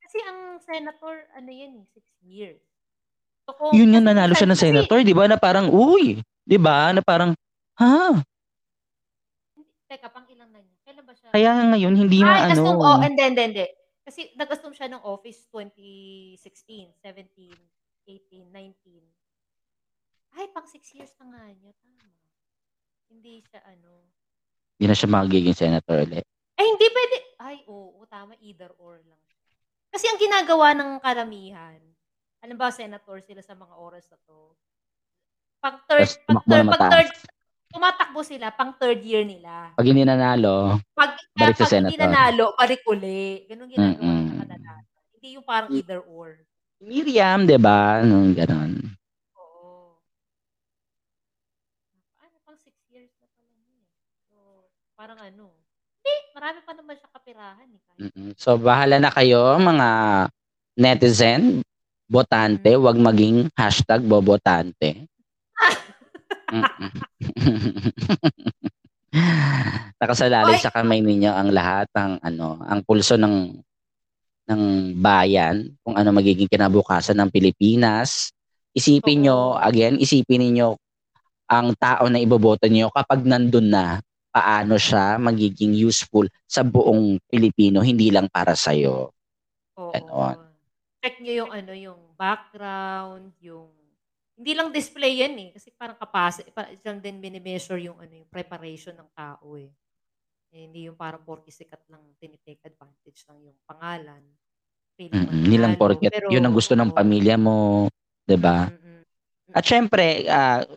Kasi 0.00 0.18
ang 0.24 0.38
senator, 0.58 1.14
ano 1.36 1.50
yan 1.52 1.76
eh, 1.76 1.84
six 1.92 2.08
years. 2.24 2.60
So, 3.44 3.52
kung, 3.52 3.76
yun 3.76 3.92
nga 3.92 4.00
kasi 4.00 4.08
nanalo 4.08 4.32
siya 4.32 4.48
ng 4.48 4.56
kasi- 4.56 4.66
senator 4.72 4.98
di 5.04 5.12
ba 5.12 5.24
na 5.28 5.36
parang 5.36 5.68
uy 5.68 6.20
di 6.42 6.58
ba 6.58 6.92
na 6.92 7.04
parang 7.04 7.36
ha 7.76 8.16
Teka, 9.88 10.12
pang 10.12 10.28
ilang 10.28 10.52
na 10.52 10.60
niya? 10.60 10.76
Kailan 10.84 11.04
ba 11.04 11.14
siya? 11.16 11.28
kaya 11.32 11.48
nga 11.48 11.64
ngayon 11.72 11.94
hindi 11.96 12.20
na 12.20 12.28
Ay, 12.28 12.52
ano 12.52 12.60
assume, 12.60 12.80
oh, 12.80 12.98
hindi, 13.00 13.22
hindi, 13.24 13.42
hindi. 13.44 13.66
Kasi 14.04 14.20
nag-assume 14.36 14.76
siya 14.76 14.88
ng 14.88 15.04
office 15.04 15.48
2016, 15.52 16.92
17, 17.00 17.56
18, 18.04 18.52
19. 18.52 19.04
Ay, 20.30 20.46
pang 20.50 20.64
6 20.64 20.84
years 20.92 21.12
na 21.16 21.26
nga 21.28 21.44
niya. 21.50 21.72
Tama. 21.74 22.08
Hindi 23.08 23.40
siya 23.42 23.60
ano. 23.64 24.04
hindi 24.76 24.86
na 24.86 24.94
siya 24.94 25.10
magiging 25.10 25.56
senator 25.56 25.98
ulit 26.00 26.22
Ay, 26.54 26.66
hindi 26.66 26.86
pwede. 26.86 27.16
Ay, 27.36 27.56
oo, 27.66 28.02
tama. 28.04 28.34
Either 28.38 28.70
or 28.76 28.98
lang. 29.00 29.22
Kasi 29.88 30.06
ang 30.06 30.18
ginagawa 30.18 30.70
ng 30.72 30.98
karamihan, 30.98 31.78
alam 32.38 32.54
ba, 32.54 32.68
senator 32.68 33.18
sila 33.20 33.40
sa 33.40 33.54
mga 33.54 33.74
oras 33.74 34.06
na 34.06 34.18
to, 34.20 34.54
pag 35.58 35.82
third, 35.84 36.04
Tapos 36.04 36.18
pag 36.20 36.26
tumakbo 36.28 36.50
third, 36.52 36.58
na 36.60 36.68
pag 36.68 36.78
mataas. 36.78 36.92
third, 36.92 37.10
tumatakbo 37.68 38.20
sila 38.22 38.46
pang 38.50 38.72
third 38.72 39.00
year 39.00 39.22
nila. 39.22 39.70
pag 39.72 39.84
hindi 39.84 40.02
nanalo 40.02 40.78
Pag, 40.92 41.10
Balik 41.32 41.54
sa 41.56 41.64
pag 41.64 41.72
hindi 41.80 41.94
senator. 41.94 42.02
nanalo, 42.04 42.46
balik 42.54 42.82
uli. 42.84 43.22
Ganun 43.46 43.66
ginagawa 43.66 43.94
ng 43.94 43.98
Mm-mm. 43.98 44.26
mga 44.28 44.38
kadalasan. 44.44 45.02
Hindi 45.14 45.28
yung 45.32 45.46
parang 45.46 45.70
either 45.72 46.00
or. 46.04 46.28
Miriam, 46.78 47.42
'di 47.42 47.58
ba? 47.58 48.02
Nung 48.02 48.30
ganon. 48.32 48.94
Oo. 49.34 49.98
Ano, 52.16 52.36
pang 52.40 52.54
six 52.56 52.74
years 52.86 53.10
na 53.18 53.26
pala 53.28 53.50
niya. 53.56 53.74
eh. 53.76 53.86
So, 54.24 54.36
parang 55.08 55.24
ano. 55.24 55.48
Hindi, 56.04 56.12
marami 56.36 56.60
pa 56.68 56.76
naman 56.76 56.92
siya 57.00 57.08
kapirahan. 57.16 57.64
Eh, 57.64 57.80
kahit. 57.80 58.00
Mm-mm. 58.12 58.36
So 58.36 58.60
bahala 58.60 59.00
na 59.00 59.08
kayo 59.08 59.56
mga 59.56 59.88
netizen, 60.76 61.64
botante, 62.04 62.76
Mm. 62.76 62.84
wag 62.84 62.98
maging 63.00 63.48
hashtag 63.56 64.04
bobotante. 64.04 65.08
Nakasalalay 69.96 70.60
Oy! 70.60 70.62
sa 70.62 70.68
kamay 70.68 71.00
ninyo 71.00 71.32
ang 71.32 71.56
lahat 71.56 71.88
ng 71.96 72.20
ano, 72.20 72.60
ang 72.68 72.84
pulso 72.84 73.16
ng 73.16 73.56
ng 74.44 74.92
bayan 75.00 75.72
kung 75.80 75.96
ano 75.96 76.12
magiging 76.12 76.52
kinabukasan 76.52 77.16
ng 77.16 77.32
Pilipinas. 77.32 78.28
Isipin 78.76 79.24
nyo, 79.24 79.56
again, 79.56 79.96
isipin 79.96 80.52
niyo 80.52 80.76
ang 81.48 81.72
tao 81.80 82.12
na 82.12 82.20
iboboto 82.20 82.68
niyo 82.68 82.92
kapag 82.92 83.24
nandun 83.24 83.72
na 83.72 84.04
paano 84.38 84.78
siya 84.78 85.18
magiging 85.18 85.74
useful 85.74 86.30
sa 86.46 86.62
buong 86.62 87.18
Pilipino, 87.26 87.82
hindi 87.82 88.14
lang 88.14 88.30
para 88.30 88.54
sa'yo. 88.54 89.10
Oo. 89.74 89.90
Ganon. 89.90 90.38
Check 91.02 91.18
nyo 91.18 91.32
yung 91.42 91.50
ano, 91.50 91.72
yung 91.74 92.00
background, 92.14 93.34
yung 93.42 93.74
hindi 94.38 94.54
lang 94.54 94.70
display 94.70 95.26
yan 95.26 95.34
eh. 95.34 95.48
Kasi 95.50 95.74
parang 95.74 95.98
capacity, 95.98 96.54
parang 96.54 97.02
din 97.02 97.18
minimeasure 97.18 97.82
yung 97.82 97.98
ano, 97.98 98.14
yung 98.14 98.30
preparation 98.30 98.94
ng 98.94 99.10
tao 99.10 99.58
eh. 99.58 99.74
Eh, 100.54 100.70
hindi 100.70 100.86
yung 100.86 100.94
parang 100.94 101.26
porky 101.26 101.50
sikat 101.50 101.82
lang 101.90 102.00
tinitake 102.22 102.62
advantage 102.62 103.26
lang 103.26 103.42
yung 103.42 103.58
pangalan. 103.66 104.22
Mm-mm. 104.98 105.30
Hindi 105.30 105.56
lang 105.58 105.74
porket 105.74 106.10
pero- 106.14 106.30
yun 106.30 106.42
ang 106.46 106.54
gusto 106.54 106.78
ng 106.78 106.90
pamilya 106.94 107.38
mo, 107.38 107.86
'di 108.26 108.38
ba? 108.38 108.70
Mm-mm. 108.70 109.02
At 109.54 109.64
syempre, 109.64 110.26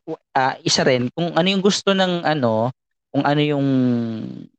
w- 0.05 0.21
ah, 0.33 0.55
isa 0.61 0.85
rin 0.85 1.09
kung 1.11 1.33
ano 1.33 1.47
yung 1.49 1.63
gusto 1.63 1.91
ng 1.91 2.25
ano, 2.25 2.69
kung 3.11 3.23
ano 3.27 3.41
yung 3.43 3.67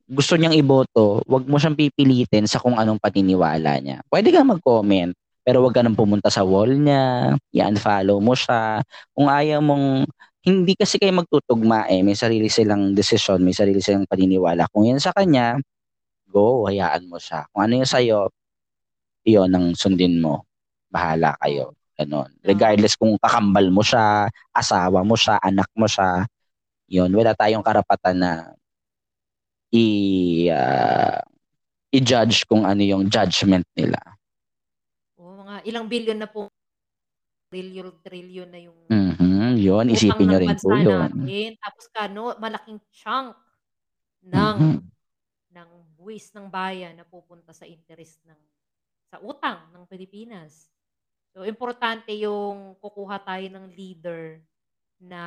gusto 0.05 0.37
niyang 0.37 0.53
iboto, 0.53 1.25
wag 1.25 1.49
mo 1.49 1.57
siyang 1.57 1.77
pipilitin 1.77 2.45
sa 2.45 2.61
kung 2.61 2.77
anong 2.77 3.01
paniniwala 3.01 3.81
niya. 3.81 4.05
Pwede 4.13 4.29
kang 4.29 4.53
mag-comment, 4.53 5.17
pero 5.41 5.65
wag 5.65 5.73
ka 5.73 5.81
nang 5.81 5.97
pumunta 5.97 6.29
sa 6.29 6.45
wall 6.45 6.77
niya, 6.77 7.33
i-unfollow 7.57 8.21
mo 8.21 8.37
siya. 8.37 8.85
Kung 9.17 9.33
ayaw 9.33 9.65
mong 9.65 10.05
hindi 10.45 10.77
kasi 10.77 11.01
kayo 11.01 11.17
magtutugma 11.17 11.89
eh, 11.89 12.05
may 12.05 12.13
sarili 12.19 12.53
silang 12.53 12.93
desisyon, 12.93 13.41
may 13.41 13.57
sarili 13.57 13.81
silang 13.81 14.05
paniniwala. 14.05 14.69
Kung 14.69 14.85
yan 14.85 15.01
sa 15.01 15.17
kanya, 15.17 15.57
go, 16.29 16.69
hayaan 16.69 17.09
mo 17.09 17.17
siya. 17.17 17.49
Kung 17.51 17.65
ano 17.65 17.73
yung 17.81 17.89
sa'yo, 17.89 18.29
yun 19.25 19.49
ang 19.55 19.73
sundin 19.79 20.21
mo. 20.21 20.45
Bahala 20.93 21.39
kayo. 21.41 21.73
Ganon. 21.97 22.29
Regardless 22.43 22.99
kung 22.99 23.17
kakambal 23.23 23.71
mo 23.71 23.81
siya, 23.81 24.29
asawa 24.53 25.07
mo 25.07 25.15
siya, 25.15 25.39
anak 25.41 25.71
mo 25.79 25.87
siya, 25.87 26.27
yun, 26.93 27.11
wala 27.17 27.33
tayong 27.33 27.65
karapatan 27.65 28.17
na 28.21 28.33
i 29.73 29.85
ah, 30.53 31.25
i-judge 31.93 32.45
kung 32.49 32.65
ano 32.69 32.83
yung 32.85 33.09
judgment 33.09 33.65
nila. 33.77 34.01
Oo, 35.21 35.45
mga 35.45 35.55
ilang 35.69 35.87
billion 35.89 36.19
na 36.21 36.29
po, 36.29 36.49
trillion, 37.53 37.93
trillion 38.01 38.49
na 38.49 38.61
yung 38.61 38.79
Mhm, 38.93 39.57
yun, 39.57 39.87
isipin 39.89 40.29
ng 40.29 40.41
rin 40.41 40.55
po 40.61 40.77
yun. 40.77 41.09
natin. 41.09 41.49
Tapos 41.61 41.87
kano, 41.93 42.37
malaking 42.37 42.81
chunk 42.93 43.37
ng 44.25 44.57
Mhm. 44.61 44.79
ng 45.53 45.71
buwis 45.97 46.33
ng 46.33 46.49
bayan 46.49 46.97
na 46.97 47.05
pupunta 47.05 47.53
sa 47.53 47.69
interest 47.69 48.21
ng 48.25 48.39
sa 49.13 49.21
utang 49.21 49.69
ng 49.73 49.85
Pilipinas. 49.89 50.69
So 51.37 51.45
importante 51.49 52.13
yung 52.17 52.77
kukuha 52.81 53.21
tayo 53.25 53.47
ng 53.53 53.67
leader 53.73 54.41
na 55.03 55.23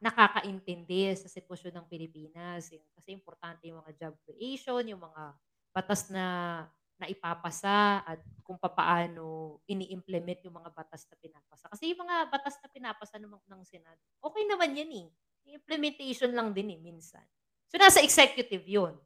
nakakaintindi 0.00 1.12
sa 1.12 1.28
sitwasyon 1.28 1.76
ng 1.76 1.86
Pilipinas. 1.86 2.72
Kasi 2.72 3.08
importante 3.12 3.68
yung 3.68 3.84
mga 3.84 3.92
job 4.00 4.14
creation, 4.24 4.80
yung 4.88 5.04
mga 5.04 5.36
batas 5.76 6.08
na 6.08 6.24
naipapasa 6.98 8.02
at 8.02 8.18
kung 8.42 8.58
papaano 8.58 9.60
ini-implement 9.70 10.42
yung 10.42 10.58
mga 10.58 10.74
batas 10.74 11.06
na 11.06 11.16
pinapasa. 11.20 11.70
Kasi 11.70 11.94
yung 11.94 12.02
mga 12.02 12.26
batas 12.32 12.58
na 12.58 12.68
pinapasa 12.72 13.16
ng, 13.20 13.38
ng 13.38 13.62
Senado, 13.62 14.00
okay 14.18 14.42
naman 14.48 14.74
yan 14.74 14.90
eh. 15.06 15.08
Implementation 15.54 16.34
lang 16.34 16.50
din 16.50 16.74
eh, 16.74 16.80
minsan. 16.80 17.22
So 17.70 17.78
nasa 17.78 18.02
executive 18.02 18.64
yun. 18.66 18.98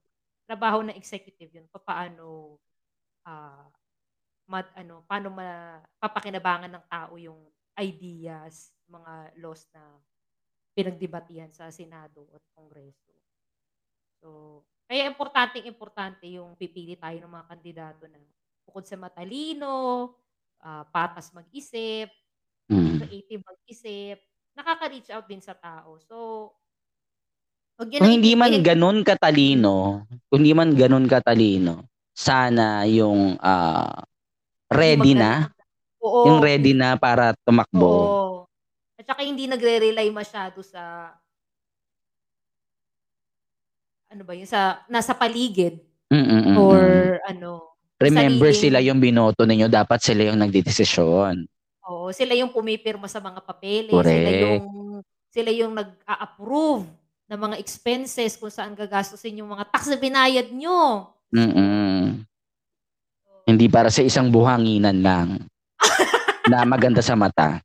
Trabaho 0.48 0.80
ng 0.86 0.96
executive 0.96 1.50
yun. 1.52 1.66
Papaano 1.68 2.56
ah 3.26 3.68
mad, 4.48 4.66
ano, 4.74 5.04
paano 5.06 5.28
mapapakinabangan 5.30 6.72
ng 6.72 6.84
tao 6.90 7.14
yung 7.20 7.38
ideas, 7.78 8.74
mga 8.90 9.36
laws 9.40 9.64
na 9.72 9.82
pinagdebatihan 10.72 11.52
sa 11.52 11.68
Senado 11.72 12.28
at 12.32 12.42
Kongreso. 12.56 13.12
So, 14.22 14.28
kaya 14.88 15.08
importante 15.08 15.58
importante 15.64 16.24
yung 16.28 16.54
pipili 16.56 16.94
tayo 16.96 17.16
ng 17.20 17.32
mga 17.32 17.48
kandidato 17.48 18.02
na 18.08 18.18
bukod 18.64 18.84
sa 18.86 18.96
matalino, 19.00 20.12
ah, 20.62 20.84
patas 20.88 21.32
mag-isip, 21.34 22.08
Mm. 22.72 23.04
creative 23.04 23.42
mag-isip, 23.44 24.18
nakaka-reach 24.56 25.10
out 25.12 25.26
din 25.28 25.42
sa 25.42 25.52
tao. 25.52 25.98
So, 26.00 26.16
Kung 27.76 27.90
hindi 27.90 28.32
man 28.38 28.52
ganun 28.62 29.02
katalino, 29.02 30.06
kung 30.30 30.44
hindi 30.44 30.54
man 30.54 30.70
ganun 30.76 31.08
katalino, 31.08 31.88
sana 32.14 32.84
yung 32.86 33.36
ah, 33.40 34.04
ready 34.70 35.16
na. 35.16 35.48
Oo. 36.02 36.26
yung 36.26 36.38
ready 36.42 36.74
na 36.74 36.98
para 36.98 37.30
tumakbo. 37.46 37.86
Oo. 37.86 38.21
At 39.02 39.18
saka 39.18 39.26
hindi 39.26 39.50
nagre-rely 39.50 40.14
masyado 40.14 40.62
sa 40.62 41.10
ano 44.06 44.22
ba 44.22 44.30
yun, 44.30 44.46
sa 44.46 44.86
nasa 44.86 45.10
paligid 45.10 45.82
Mm-mm-mm. 46.06 46.54
or 46.54 46.78
ano, 47.26 47.74
Remember 47.98 48.54
sariling- 48.54 48.62
sila 48.62 48.78
yung 48.78 49.02
binoto 49.02 49.42
ninyo, 49.42 49.66
dapat 49.66 49.98
sila 49.98 50.30
yung 50.30 50.38
nagdedesisyon. 50.38 51.48
Oo, 51.90 52.14
sila 52.14 52.38
yung 52.38 52.54
pumipirma 52.54 53.10
sa 53.10 53.18
mga 53.18 53.42
papeles, 53.42 53.90
Correct. 53.90 54.14
sila 54.14 54.30
yung 54.38 54.66
sila 55.32 55.50
yung 55.50 55.72
nag-a-approve 55.74 56.86
ng 57.26 57.40
mga 57.40 57.56
expenses 57.58 58.38
kung 58.38 58.52
saan 58.52 58.76
gagastusin 58.76 59.42
yung 59.42 59.50
mga 59.50 59.66
tax 59.66 59.90
na 59.90 59.98
binayad 59.98 60.52
nyo. 60.54 61.10
Mm-mm. 61.34 62.22
so, 63.18 63.30
Hindi 63.50 63.66
para 63.66 63.90
sa 63.90 64.04
isang 64.04 64.30
buhanginan 64.30 65.02
lang 65.02 65.28
na 66.52 66.62
maganda 66.62 67.02
sa 67.02 67.18
mata. 67.18 67.58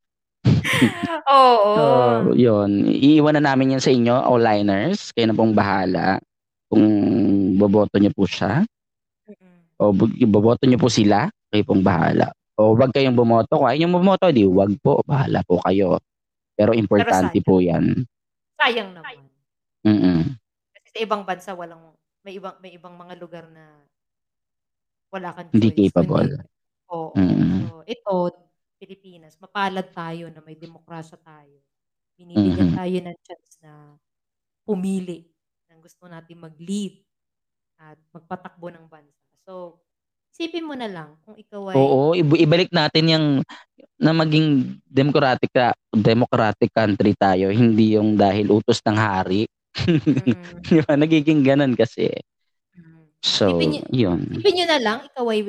Oo. 1.37 1.71
So, 1.75 1.83
yun. 2.33 2.87
Iiwan 2.87 3.37
na 3.39 3.53
namin 3.53 3.77
yan 3.77 3.83
sa 3.83 3.91
inyo, 3.91 4.15
all-liners. 4.15 5.11
Kayo 5.13 5.31
na 5.31 5.37
pong 5.37 5.53
bahala 5.53 6.21
kung 6.67 6.85
boboto 7.55 7.95
niyo 7.99 8.11
po 8.15 8.27
siya. 8.27 8.63
O 9.77 9.93
boboto 10.27 10.65
niyo 10.65 10.79
po 10.81 10.89
sila. 10.89 11.29
Kayo 11.51 11.63
pong 11.63 11.83
bahala. 11.83 12.33
O 12.57 12.73
wag 12.73 12.89
kayong 12.89 13.15
bumoto. 13.15 13.61
Kung 13.61 13.69
ayaw 13.69 13.77
niyo 13.77 13.89
bumoto, 13.93 14.25
di 14.33 14.43
wag 14.43 14.73
po. 14.81 15.05
Bahala 15.05 15.45
po 15.45 15.61
kayo. 15.61 16.01
Pero 16.57 16.73
importante 16.73 17.37
sayang. 17.37 17.45
po 17.45 17.61
yan. 17.61 17.85
Sayang 18.57 18.89
naman. 18.97 19.21
Mm-mm. 19.85 20.19
Kasi 20.73 20.87
sa 20.89 20.99
ibang 21.05 21.21
bansa 21.21 21.53
walang 21.53 21.93
may 22.25 22.35
ibang 22.35 22.57
may 22.59 22.73
ibang 22.75 22.97
mga 22.97 23.13
lugar 23.21 23.45
na 23.53 23.87
wala 25.13 25.31
kang 25.31 25.47
Hindi 25.53 25.69
capable. 25.87 26.43
Oo. 26.91 27.13
Mm. 27.15 27.69
So, 27.69 27.85
ito, 27.87 28.13
Pilipinas, 28.77 29.35
mapalad 29.41 29.89
tayo 29.91 30.29
na 30.29 30.39
may 30.45 30.53
demokrasya 30.53 31.17
tayo. 31.21 31.57
Binibigyan 32.17 32.69
Mhm. 32.69 32.77
tayo 32.77 32.97
ng 33.01 33.17
chance 33.25 33.51
na 33.61 33.97
pumili 34.65 35.29
ng 35.69 35.79
gusto 35.81 36.05
natin 36.05 36.37
mag-lead 36.41 37.01
at 37.77 37.97
magpatakbo 38.13 38.69
ng 38.73 38.85
bansa. 38.89 39.25
So, 39.45 39.81
isipin 40.33 40.65
mo 40.65 40.73
na 40.77 40.89
lang 40.89 41.17
kung 41.25 41.37
ikaw 41.37 41.73
ay 41.73 41.77
Oo, 41.77 42.01
ib- 42.17 42.41
ibalik 42.41 42.69
natin 42.73 43.05
yung 43.13 43.27
na 43.97 44.13
maging 44.13 44.77
democratic 44.85 45.49
democratic 45.93 46.69
country 46.73 47.13
tayo, 47.17 47.49
hindi 47.53 47.97
yung 47.97 48.17
dahil 48.17 48.49
utos 48.53 48.81
ng 48.85 48.97
hari. 48.97 49.45
Mm, 50.25 50.65
Di 50.65 50.81
ba? 50.85 50.93
Nagiging 50.97 51.41
ganun 51.45 51.73
kasi. 51.77 52.09
So, 53.27 53.59
niyo- 53.59 53.83
yun. 53.91 54.23
Isipin 54.31 54.63
nyo 54.63 54.65
na 54.71 54.79
lang, 54.79 54.97
ikaw 55.03 55.25
ay 55.27 55.41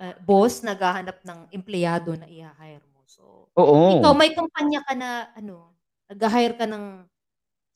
uh, 0.00 0.16
boss, 0.24 0.64
naghahanap 0.64 1.20
ng 1.20 1.40
empleyado 1.52 2.16
na 2.16 2.24
i-hire 2.24 2.82
mo. 2.96 3.04
So, 3.04 3.52
Oo. 3.52 4.00
ikaw 4.00 4.16
may 4.16 4.32
kumpanya 4.32 4.80
ka 4.80 4.96
na, 4.96 5.28
ano, 5.36 5.76
nag-hire 6.08 6.56
ka 6.56 6.64
ng 6.64 7.04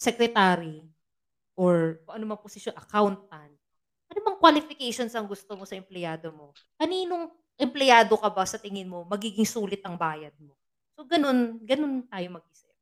secretary 0.00 0.80
or 1.60 2.00
kung 2.08 2.14
ano 2.16 2.24
mang 2.24 2.40
posisyon, 2.40 2.72
accountant. 2.72 3.52
Ano 4.10 4.18
bang 4.24 4.38
qualifications 4.40 5.12
ang 5.12 5.28
gusto 5.28 5.52
mo 5.54 5.68
sa 5.68 5.76
empleyado 5.76 6.32
mo? 6.32 6.56
Kaninong 6.80 7.30
empleyado 7.60 8.16
ka 8.16 8.32
ba 8.32 8.48
sa 8.48 8.56
tingin 8.56 8.88
mo 8.88 9.04
magiging 9.04 9.44
sulit 9.44 9.84
ang 9.84 9.94
bayad 9.94 10.32
mo? 10.40 10.56
So, 10.96 11.04
ganun, 11.04 11.60
ganun 11.62 12.08
tayo 12.08 12.26
mag-isip. 12.32 12.72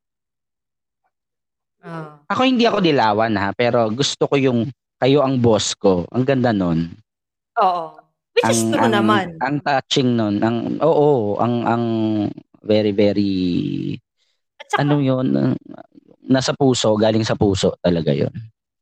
Ah. 1.78 2.18
Ako 2.26 2.42
hindi 2.42 2.66
ako 2.66 2.82
dilawan 2.82 3.34
ha, 3.38 3.55
pero 3.55 3.86
gusto 3.90 4.26
ko 4.26 4.34
yung 4.34 4.66
kayo 4.99 5.23
ang 5.23 5.39
boss 5.39 5.75
ko. 5.75 6.07
Ang 6.11 6.25
ganda 6.27 6.51
nun. 6.51 6.95
Oo. 7.62 7.99
Which 8.35 8.51
is 8.51 8.62
ang, 8.66 8.70
true 8.75 8.87
ang, 8.87 8.95
naman. 8.95 9.27
Ang 9.43 9.57
touching 9.62 10.11
nun. 10.15 10.43
Ang, 10.43 10.79
oo, 10.83 11.39
ang, 11.39 11.55
ang 11.66 11.85
very, 12.62 12.93
very, 12.95 13.35
At 14.59 14.66
saka, 14.70 14.83
ano 14.85 15.03
yun, 15.03 15.55
nasa 16.29 16.53
puso, 16.55 16.95
galing 16.99 17.25
sa 17.25 17.39
puso 17.39 17.75
talaga 17.81 18.12
yun. 18.15 18.31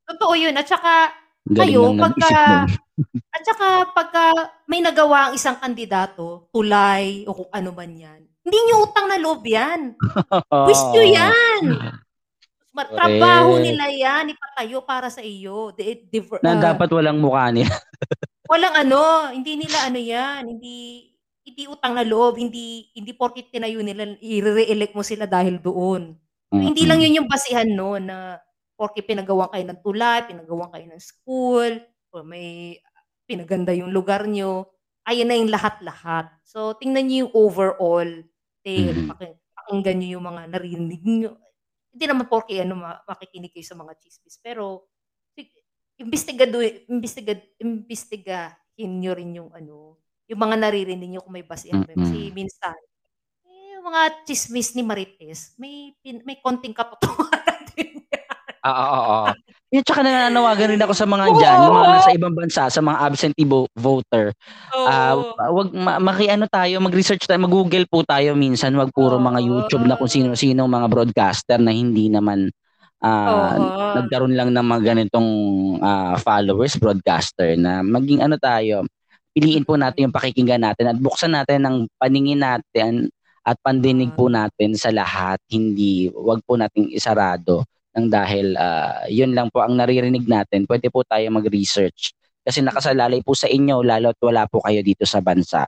totoo 0.06 0.34
yun. 0.34 0.56
At 0.56 0.66
saka, 0.66 1.12
Galing 1.46 1.78
Kayo, 1.78 1.94
pagka-. 1.94 2.66
At 3.36 3.42
saka 3.46 3.68
pagka 3.94 4.24
may 4.66 4.82
nagawa 4.82 5.30
ang 5.30 5.32
isang 5.38 5.54
kandidato, 5.62 6.50
tulay 6.50 7.22
o 7.28 7.36
kung 7.36 7.50
ano 7.54 7.70
man 7.70 7.92
yan, 7.94 8.20
hindi 8.42 8.58
nyo 8.66 8.88
utang 8.88 9.06
na 9.06 9.20
loob 9.20 9.46
yan. 9.46 9.94
Wish 10.68 10.84
nyo 10.90 11.04
yan. 11.06 11.62
Correct. 12.84 13.00
Trabaho 13.00 13.52
nila 13.56 13.88
yan, 13.88 14.24
ipatayo 14.36 14.84
para 14.84 15.08
sa 15.08 15.24
iyo. 15.24 15.72
De, 15.72 16.04
de, 16.12 16.18
Na 16.44 16.52
ah, 16.52 16.74
dapat 16.74 16.88
walang 16.92 17.16
mukha 17.16 17.48
niya. 17.48 17.64
walang 18.52 18.74
ano, 18.76 19.32
hindi 19.32 19.56
nila 19.56 19.88
ano 19.88 19.96
yan, 19.96 20.42
hindi 20.46 21.08
hindi 21.46 21.62
utang 21.70 21.94
na 21.94 22.02
loob, 22.02 22.36
hindi 22.36 22.90
hindi 22.92 23.12
porket 23.14 23.48
tinayo 23.54 23.80
nila, 23.80 24.18
i-re-elect 24.18 24.92
mo 24.92 25.00
sila 25.06 25.24
dahil 25.30 25.62
doon. 25.62 26.18
So, 26.50 26.58
hindi 26.58 26.84
lang 26.86 27.00
yun 27.02 27.22
yung 27.22 27.30
basihan 27.30 27.66
no 27.70 27.96
na 27.98 28.38
porke 28.76 29.00
pinagawa 29.02 29.48
kayo 29.50 29.64
ng 29.66 29.80
tulay, 29.80 30.26
pinagawa 30.28 30.68
kayo 30.74 30.84
ng 30.90 31.00
school, 31.00 31.72
o 32.12 32.22
may 32.22 32.76
pinaganda 33.26 33.72
yung 33.74 33.90
lugar 33.90 34.26
nyo, 34.28 34.68
ayun 35.06 35.26
na 35.30 35.38
yung 35.38 35.50
lahat-lahat. 35.50 36.28
So, 36.46 36.74
tingnan 36.78 37.08
nyo 37.08 37.16
yung 37.26 37.32
overall. 37.34 38.10
Te, 38.62 38.90
Mhm. 38.92 39.06
paki- 39.10 39.38
pakinggan 39.64 39.96
nyo 40.02 40.08
yung 40.18 40.26
mga 40.26 40.42
narinig 40.50 41.02
nyo. 41.02 41.32
Hindi 41.96 42.04
naman 42.12 42.28
porke 42.28 42.60
ano, 42.60 42.76
ma- 42.76 43.00
makikinig 43.08 43.50
kayo 43.56 43.64
sa 43.64 43.78
mga 43.80 43.96
chismis. 44.04 44.36
Pero, 44.44 44.92
imbestigado, 45.96 46.60
imbestigad, 46.92 47.40
imbestigahin 47.60 48.92
nyo 49.00 49.12
rin 49.16 49.32
yung 49.40 49.50
ano, 49.52 49.96
yung 50.28 50.40
mga 50.42 50.56
naririnig 50.60 51.08
nyo 51.08 51.20
kung 51.24 51.34
may 51.36 51.46
basihan. 51.46 51.80
Mhm. 51.88 51.96
Kasi 51.96 52.18
minsan, 52.36 52.76
eh, 53.46 53.78
yung 53.78 53.86
mga 53.88 54.26
chismis 54.28 54.74
ni 54.76 54.82
Marites, 54.84 55.56
may, 55.60 55.94
may 56.04 56.38
konting 56.42 56.76
katotohanan 56.76 57.60
din 57.76 58.04
Oo, 58.66 58.72
oo, 58.72 59.12
oo. 59.30 59.55
Yun, 59.74 59.82
tsaka 59.82 60.06
nananawagan 60.06 60.78
rin 60.78 60.82
ako 60.86 60.94
sa 60.94 61.10
mga 61.10 61.24
Oo. 61.26 61.38
dyan, 61.42 61.58
yung 61.66 61.74
mga 61.74 61.90
nasa 61.90 62.10
ibang 62.14 62.34
bansa, 62.38 62.62
sa 62.70 62.78
mga 62.78 62.98
absentee 63.02 63.42
vo- 63.42 63.70
voter. 63.74 64.30
Ah, 64.70 65.18
Oo. 65.18 65.34
wag 65.34 65.68
ma- 65.74 65.98
makiano 65.98 66.46
tayo, 66.46 66.78
mag-research 66.78 67.26
tayo, 67.26 67.42
mag-google 67.42 67.82
po 67.90 68.06
tayo 68.06 68.38
minsan, 68.38 68.70
wag 68.78 68.94
puro 68.94 69.18
mga. 69.18 69.42
YouTube 69.42 69.84
na 69.90 69.98
kung 69.98 70.06
sino-sino 70.06 70.70
mga 70.70 70.86
broadcaster 70.86 71.58
na 71.58 71.74
hindi 71.74 72.06
naman 72.06 72.46
ah, 73.02 73.58
Oo. 73.58 73.84
nagkaroon 74.00 74.38
lang 74.38 74.54
ng 74.54 74.66
mga 74.66 74.82
ganitong 74.94 75.30
ah, 75.82 76.14
followers, 76.14 76.78
broadcaster 76.78 77.58
na 77.58 77.82
maging 77.82 78.22
ano 78.22 78.38
tayo, 78.38 78.86
piliin 79.34 79.66
po 79.66 79.74
natin 79.74 80.08
yung 80.08 80.14
pakikinggan 80.14 80.62
natin 80.62 80.94
at 80.94 80.98
buksan 81.02 81.34
natin 81.34 81.66
ang 81.66 81.76
paningin 81.98 82.38
natin 82.38 83.10
at 83.42 83.58
pandinig 83.60 84.14
po 84.14 84.30
natin 84.30 84.78
sa 84.78 84.94
lahat, 84.94 85.42
hindi, 85.50 86.06
wag 86.14 86.38
po 86.46 86.54
nating 86.54 86.94
isarado 86.94 87.66
nang 87.96 88.12
dahil 88.12 88.52
ah, 88.60 89.08
yun 89.08 89.32
lang 89.32 89.48
po 89.48 89.64
ang 89.64 89.72
naririnig 89.72 90.28
natin, 90.28 90.68
pwede 90.68 90.92
po 90.92 91.00
tayo 91.00 91.24
mag-research 91.32 92.12
kasi 92.44 92.60
nakasalalay 92.60 93.24
po 93.24 93.32
sa 93.32 93.48
inyo 93.48 93.80
lalo 93.80 94.12
at 94.12 94.20
wala 94.20 94.44
po 94.46 94.60
kayo 94.62 94.84
dito 94.84 95.08
sa 95.08 95.24
bansa. 95.24 95.64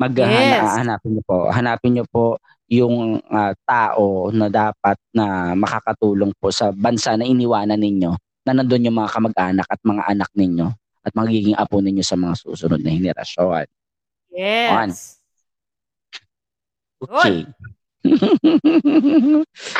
Mag 0.00 0.16
Yes. 0.16 0.80
hanapin 0.80 1.12
niyo 1.12 1.22
po, 1.28 1.36
hanapin 1.52 1.92
niyo 1.92 2.04
po 2.08 2.40
yung 2.72 3.20
ah, 3.28 3.52
tao 3.68 4.32
na 4.32 4.48
dapat 4.48 4.96
na 5.12 5.52
makakatulong 5.52 6.32
po 6.40 6.48
sa 6.48 6.72
bansa 6.72 7.20
na 7.20 7.28
iniwanan 7.28 7.76
ninyo 7.76 8.16
na 8.48 8.56
nandun 8.56 8.88
yung 8.88 8.96
mga 8.96 9.12
kamag-anak 9.12 9.68
at 9.68 9.80
mga 9.84 10.02
anak 10.08 10.30
ninyo 10.32 10.72
at 11.04 11.12
magiging 11.12 11.56
apo 11.60 11.84
ninyo 11.84 12.00
sa 12.00 12.16
mga 12.16 12.34
susunod 12.40 12.80
na 12.80 12.88
henerasyon. 12.88 13.68
Yes. 14.32 15.20
Okay. 17.00 17.44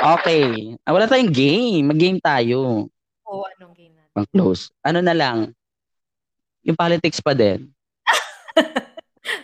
okay. 0.00 0.76
Ah, 0.84 0.92
wala 0.92 1.08
tayong 1.08 1.32
game. 1.32 1.92
Mag-game 1.92 2.20
tayo. 2.20 2.88
Oo, 3.26 3.44
anong 3.56 3.74
game 3.76 3.94
natin? 3.94 4.12
Pang 4.12 4.28
close. 4.28 4.68
Ano 4.84 5.00
na 5.00 5.14
lang? 5.16 5.52
Yung 6.66 6.78
politics 6.78 7.22
pa 7.22 7.32
din. 7.32 7.70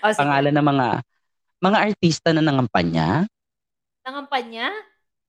Oh. 0.03 0.15
Pangalan 0.15 0.51
ng 0.51 0.67
mga 0.67 0.89
mga 1.63 1.79
artista 1.79 2.35
na 2.35 2.43
nangampanya. 2.43 3.27
Nangampanya? 4.03 4.67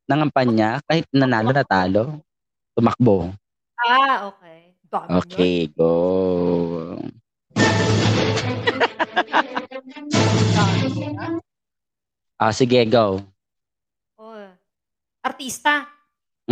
Nangampanya 0.09 0.81
kahit 0.89 1.05
nanalo 1.13 1.53
na 1.53 1.65
talo. 1.65 2.21
Tumakbo. 2.73 3.33
Ah, 3.77 4.33
okay. 4.33 4.73
Dami. 4.89 5.09
Okay, 5.25 5.57
go. 5.73 5.93
Nun. 9.93 11.41
Ah, 12.37 12.53
sige, 12.53 12.85
go. 12.89 13.32
Artista. 15.23 15.87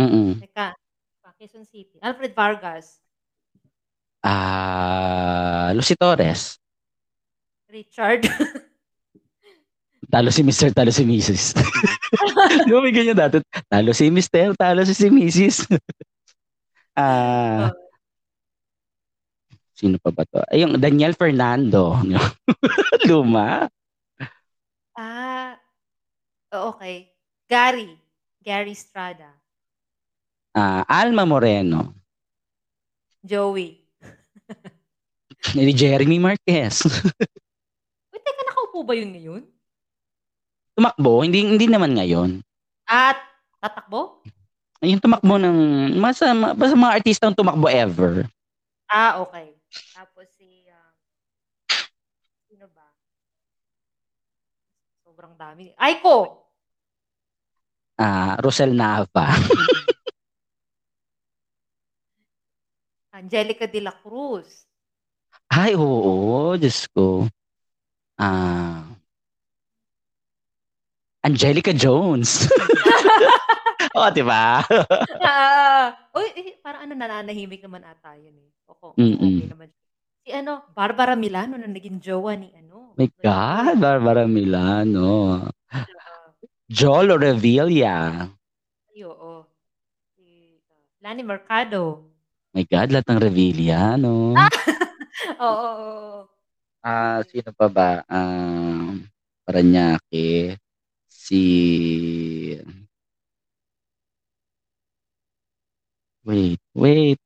Mm 0.00 0.40
Teka. 0.40 0.72
Quezon 1.42 1.66
City. 1.66 1.98
Alfred 1.98 2.38
Vargas. 2.38 3.02
Ah, 4.22 5.74
Lucy 5.74 5.98
Torres. 5.98 6.62
Richard. 7.66 8.22
Talo 10.12 10.30
si 10.30 10.46
Mr. 10.46 10.70
Talo 10.70 10.94
si 10.94 11.02
Mrs. 11.02 11.58
Di 12.68 12.70
ba 12.70 12.78
may 12.78 12.94
ganyan 12.94 13.18
dati? 13.18 13.42
Talo 13.66 13.90
si 13.90 14.06
Mr. 14.06 14.54
Talo 14.54 14.86
si 14.86 14.94
si 14.94 15.10
Mrs. 15.10 15.66
Ah, 16.92 17.72
sino 19.72 19.96
pa 19.96 20.12
ba 20.12 20.28
to? 20.28 20.44
Ay, 20.52 20.60
yung 20.60 20.76
Daniel 20.76 21.16
Fernando. 21.16 21.96
Luma. 23.08 23.64
ah, 24.92 25.56
okay. 26.52 27.08
Gary. 27.48 27.96
Gary 28.42 28.74
Strada. 28.74 29.30
Ah, 30.52 30.82
Alma 30.90 31.22
Moreno. 31.22 31.94
Joey. 33.22 33.78
Ni 35.56 35.72
Jeremy 35.72 36.18
Marquez. 36.18 36.82
Wait, 38.10 38.22
teka, 38.22 38.42
nakaupo 38.42 38.82
ba 38.82 38.98
yun 38.98 39.14
ngayon? 39.14 39.42
tumakbo, 40.72 41.22
hindi 41.22 41.44
hindi 41.44 41.66
naman 41.68 41.92
ngayon. 41.94 42.40
At 42.88 43.20
tatakbo? 43.62 44.24
Yung 44.82 44.98
tumakbo 44.98 45.38
ng 45.38 45.58
masa, 46.02 46.34
basta 46.34 46.74
mga 46.74 46.96
artistang 46.98 47.36
tumakbo 47.36 47.70
ever. 47.70 48.26
Ah, 48.90 49.22
okay. 49.22 49.54
Tapos 49.94 50.26
si 50.34 50.66
um, 50.66 50.92
Sino 52.50 52.66
ba? 52.74 52.90
Sobrang 55.06 55.38
dami. 55.38 55.70
Aiko! 55.78 56.41
Ah, 58.02 58.34
Rosel 58.42 58.74
Nava. 58.74 59.30
Angelica 63.14 63.70
de 63.70 63.78
la 63.78 63.94
Cruz. 63.94 64.66
Ay, 65.46 65.78
oo. 65.78 66.58
Diyos 66.58 66.90
ko. 66.90 67.30
Ah, 68.18 68.82
Angelica 71.22 71.70
Jones. 71.70 72.50
oh, 73.94 74.10
di 74.10 74.26
ba? 74.26 74.66
Ah, 75.22 75.94
uy, 76.18 76.26
eh, 76.34 76.58
parang 76.58 76.90
ano, 76.90 76.98
nananahimik 76.98 77.62
naman 77.62 77.86
ata 77.86 78.18
yun 78.18 78.34
eh. 78.34 78.50
Oo, 78.66 78.98
Mm-mm. 78.98 79.38
okay 79.38 79.46
naman. 79.46 79.68
Si 80.26 80.34
ano, 80.34 80.66
Barbara 80.74 81.14
Milano 81.14 81.54
na 81.54 81.70
naging 81.70 82.02
jowa 82.02 82.34
ni 82.34 82.50
ano. 82.58 82.98
My 82.98 83.06
God, 83.22 83.78
Barbara 83.78 84.26
Milano. 84.26 85.46
Ah, 86.72 86.74
Joel 86.74 87.20
Revilla. 87.20 88.32
ay, 88.88 89.04
oo. 89.04 89.44
Si 90.16 90.56
uh, 90.56 91.04
Lani 91.04 91.20
Mercado. 91.20 92.08
My 92.56 92.64
God, 92.64 92.88
lahat 92.96 93.06
ng 93.12 93.20
Revilla, 93.20 94.00
no? 94.00 94.32
Oo, 95.36 95.68
oo. 95.68 96.18
Ah, 96.80 97.20
sino 97.28 97.52
pa 97.52 97.68
ba? 97.68 98.00
Um, 98.08 99.04
Paranaque. 99.44 100.56
Si... 101.12 101.42
Wait, 106.24 106.60
wait. 106.72 107.18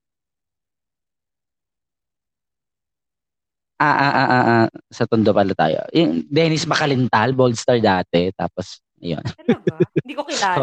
Ah, 3.78 3.94
ah, 3.94 4.12
ah, 4.12 4.28
ah, 4.28 4.44
ah. 4.64 4.66
Sa 4.90 5.06
Tondo 5.06 5.30
pala 5.30 5.54
tayo. 5.54 5.86
Yung 5.94 6.26
Dennis 6.26 6.66
Bakalintal, 6.66 7.30
bold 7.36 7.54
star 7.54 7.78
dati. 7.78 8.34
Tapos, 8.34 8.82
ayun. 9.02 9.24
Talaga? 9.24 9.74
Hindi 10.02 10.14
ko 10.14 10.22
kilala. 10.24 10.56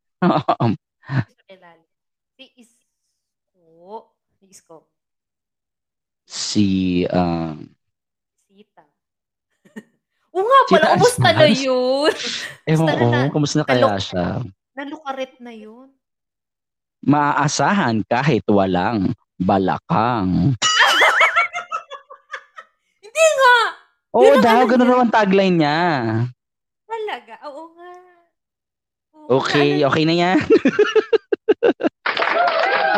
Oo. 0.26 0.64
Hindi 1.06 1.34
ko 1.34 1.42
kilala. 1.46 1.84
Si 2.36 2.44
Isko. 2.56 2.88
Si 4.36 4.44
Isko. 4.50 4.76
si, 6.26 6.66
um, 7.14 7.70
Sita. 8.50 8.82
Oo 10.34 10.42
nga 10.42 10.60
pala, 10.66 10.86
Sita 10.90 10.96
umusta 10.98 11.30
na 11.30 11.46
yun? 11.46 12.12
ewan 12.70 12.86
ko, 12.90 13.04
na- 13.08 13.30
kumusta 13.30 13.56
na 13.62 13.64
kaya 13.64 13.94
siya? 14.02 14.42
Nalukaret 14.76 15.38
na 15.40 15.54
yun. 15.54 15.88
Maaasahan 17.06 18.02
kahit 18.10 18.42
walang 18.50 19.14
balakang. 19.38 20.52
Hindi 22.98 23.24
nga! 23.38 23.56
Oo 24.16 24.32
ang 24.34 24.42
daw, 24.42 24.58
ano 24.58 24.66
ganun 24.66 24.90
raw 24.90 25.00
ang 25.06 25.12
tagline 25.14 25.56
niya. 25.62 25.80
Talaga? 27.06 27.34
Oo 27.46 27.62
nga. 27.78 27.92
Oo 29.14 29.38
Okay, 29.38 29.78
nga, 29.78 29.86
okay 29.86 30.02
na 30.02 30.14
yan. 30.18 30.38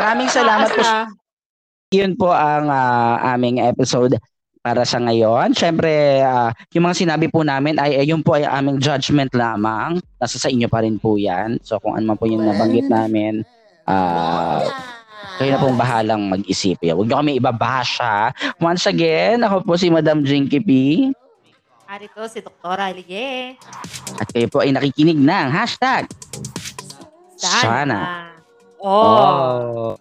Maraming 0.00 0.32
salamat 0.32 0.72
po. 0.72 0.88
Yun 1.92 2.16
po 2.16 2.32
ang 2.32 2.72
ah, 2.72 3.20
aming 3.36 3.60
episode 3.60 4.16
para 4.64 4.88
sa 4.88 4.96
ngayon. 4.96 5.52
Siyempre, 5.52 6.24
ah, 6.24 6.56
yung 6.72 6.88
mga 6.88 7.04
sinabi 7.04 7.28
po 7.28 7.44
namin 7.44 7.76
ay, 7.76 8.00
ay 8.00 8.08
yun 8.08 8.24
po 8.24 8.40
ay 8.40 8.48
aming 8.48 8.80
judgment 8.80 9.28
lamang. 9.36 10.00
Nasa 10.16 10.40
sa 10.40 10.48
inyo 10.48 10.72
pa 10.72 10.80
rin 10.80 10.96
po 10.96 11.20
yan. 11.20 11.60
So 11.60 11.76
kung 11.76 11.92
ano 11.92 12.08
man 12.08 12.16
po 12.16 12.24
yung 12.24 12.48
nabanggit 12.48 12.88
namin, 12.88 13.44
ah, 13.84 14.64
kayo 15.36 15.52
na 15.52 15.60
pong 15.60 15.76
bahalang 15.76 16.32
mag-isip. 16.32 16.80
Huwag 16.80 17.04
niyo 17.04 17.20
kami 17.20 17.36
ibabash 17.36 18.00
ha. 18.00 18.32
Once 18.56 18.88
again, 18.88 19.44
ako 19.44 19.68
po 19.68 19.76
si 19.76 19.92
Madam 19.92 20.24
Jinky 20.24 20.64
P. 20.64 20.70
Arito 21.88 22.20
si 22.28 22.44
Dr. 22.44 22.76
Alige. 22.76 23.56
At 24.20 24.28
kayo 24.28 24.44
po 24.52 24.60
ay 24.60 24.76
nakikinig 24.76 25.16
ng 25.16 25.48
hashtag 25.48 26.04
Sana. 27.40 27.64
Sana. 27.64 27.98
Oh. 28.76 29.96
Oh. 29.96 29.98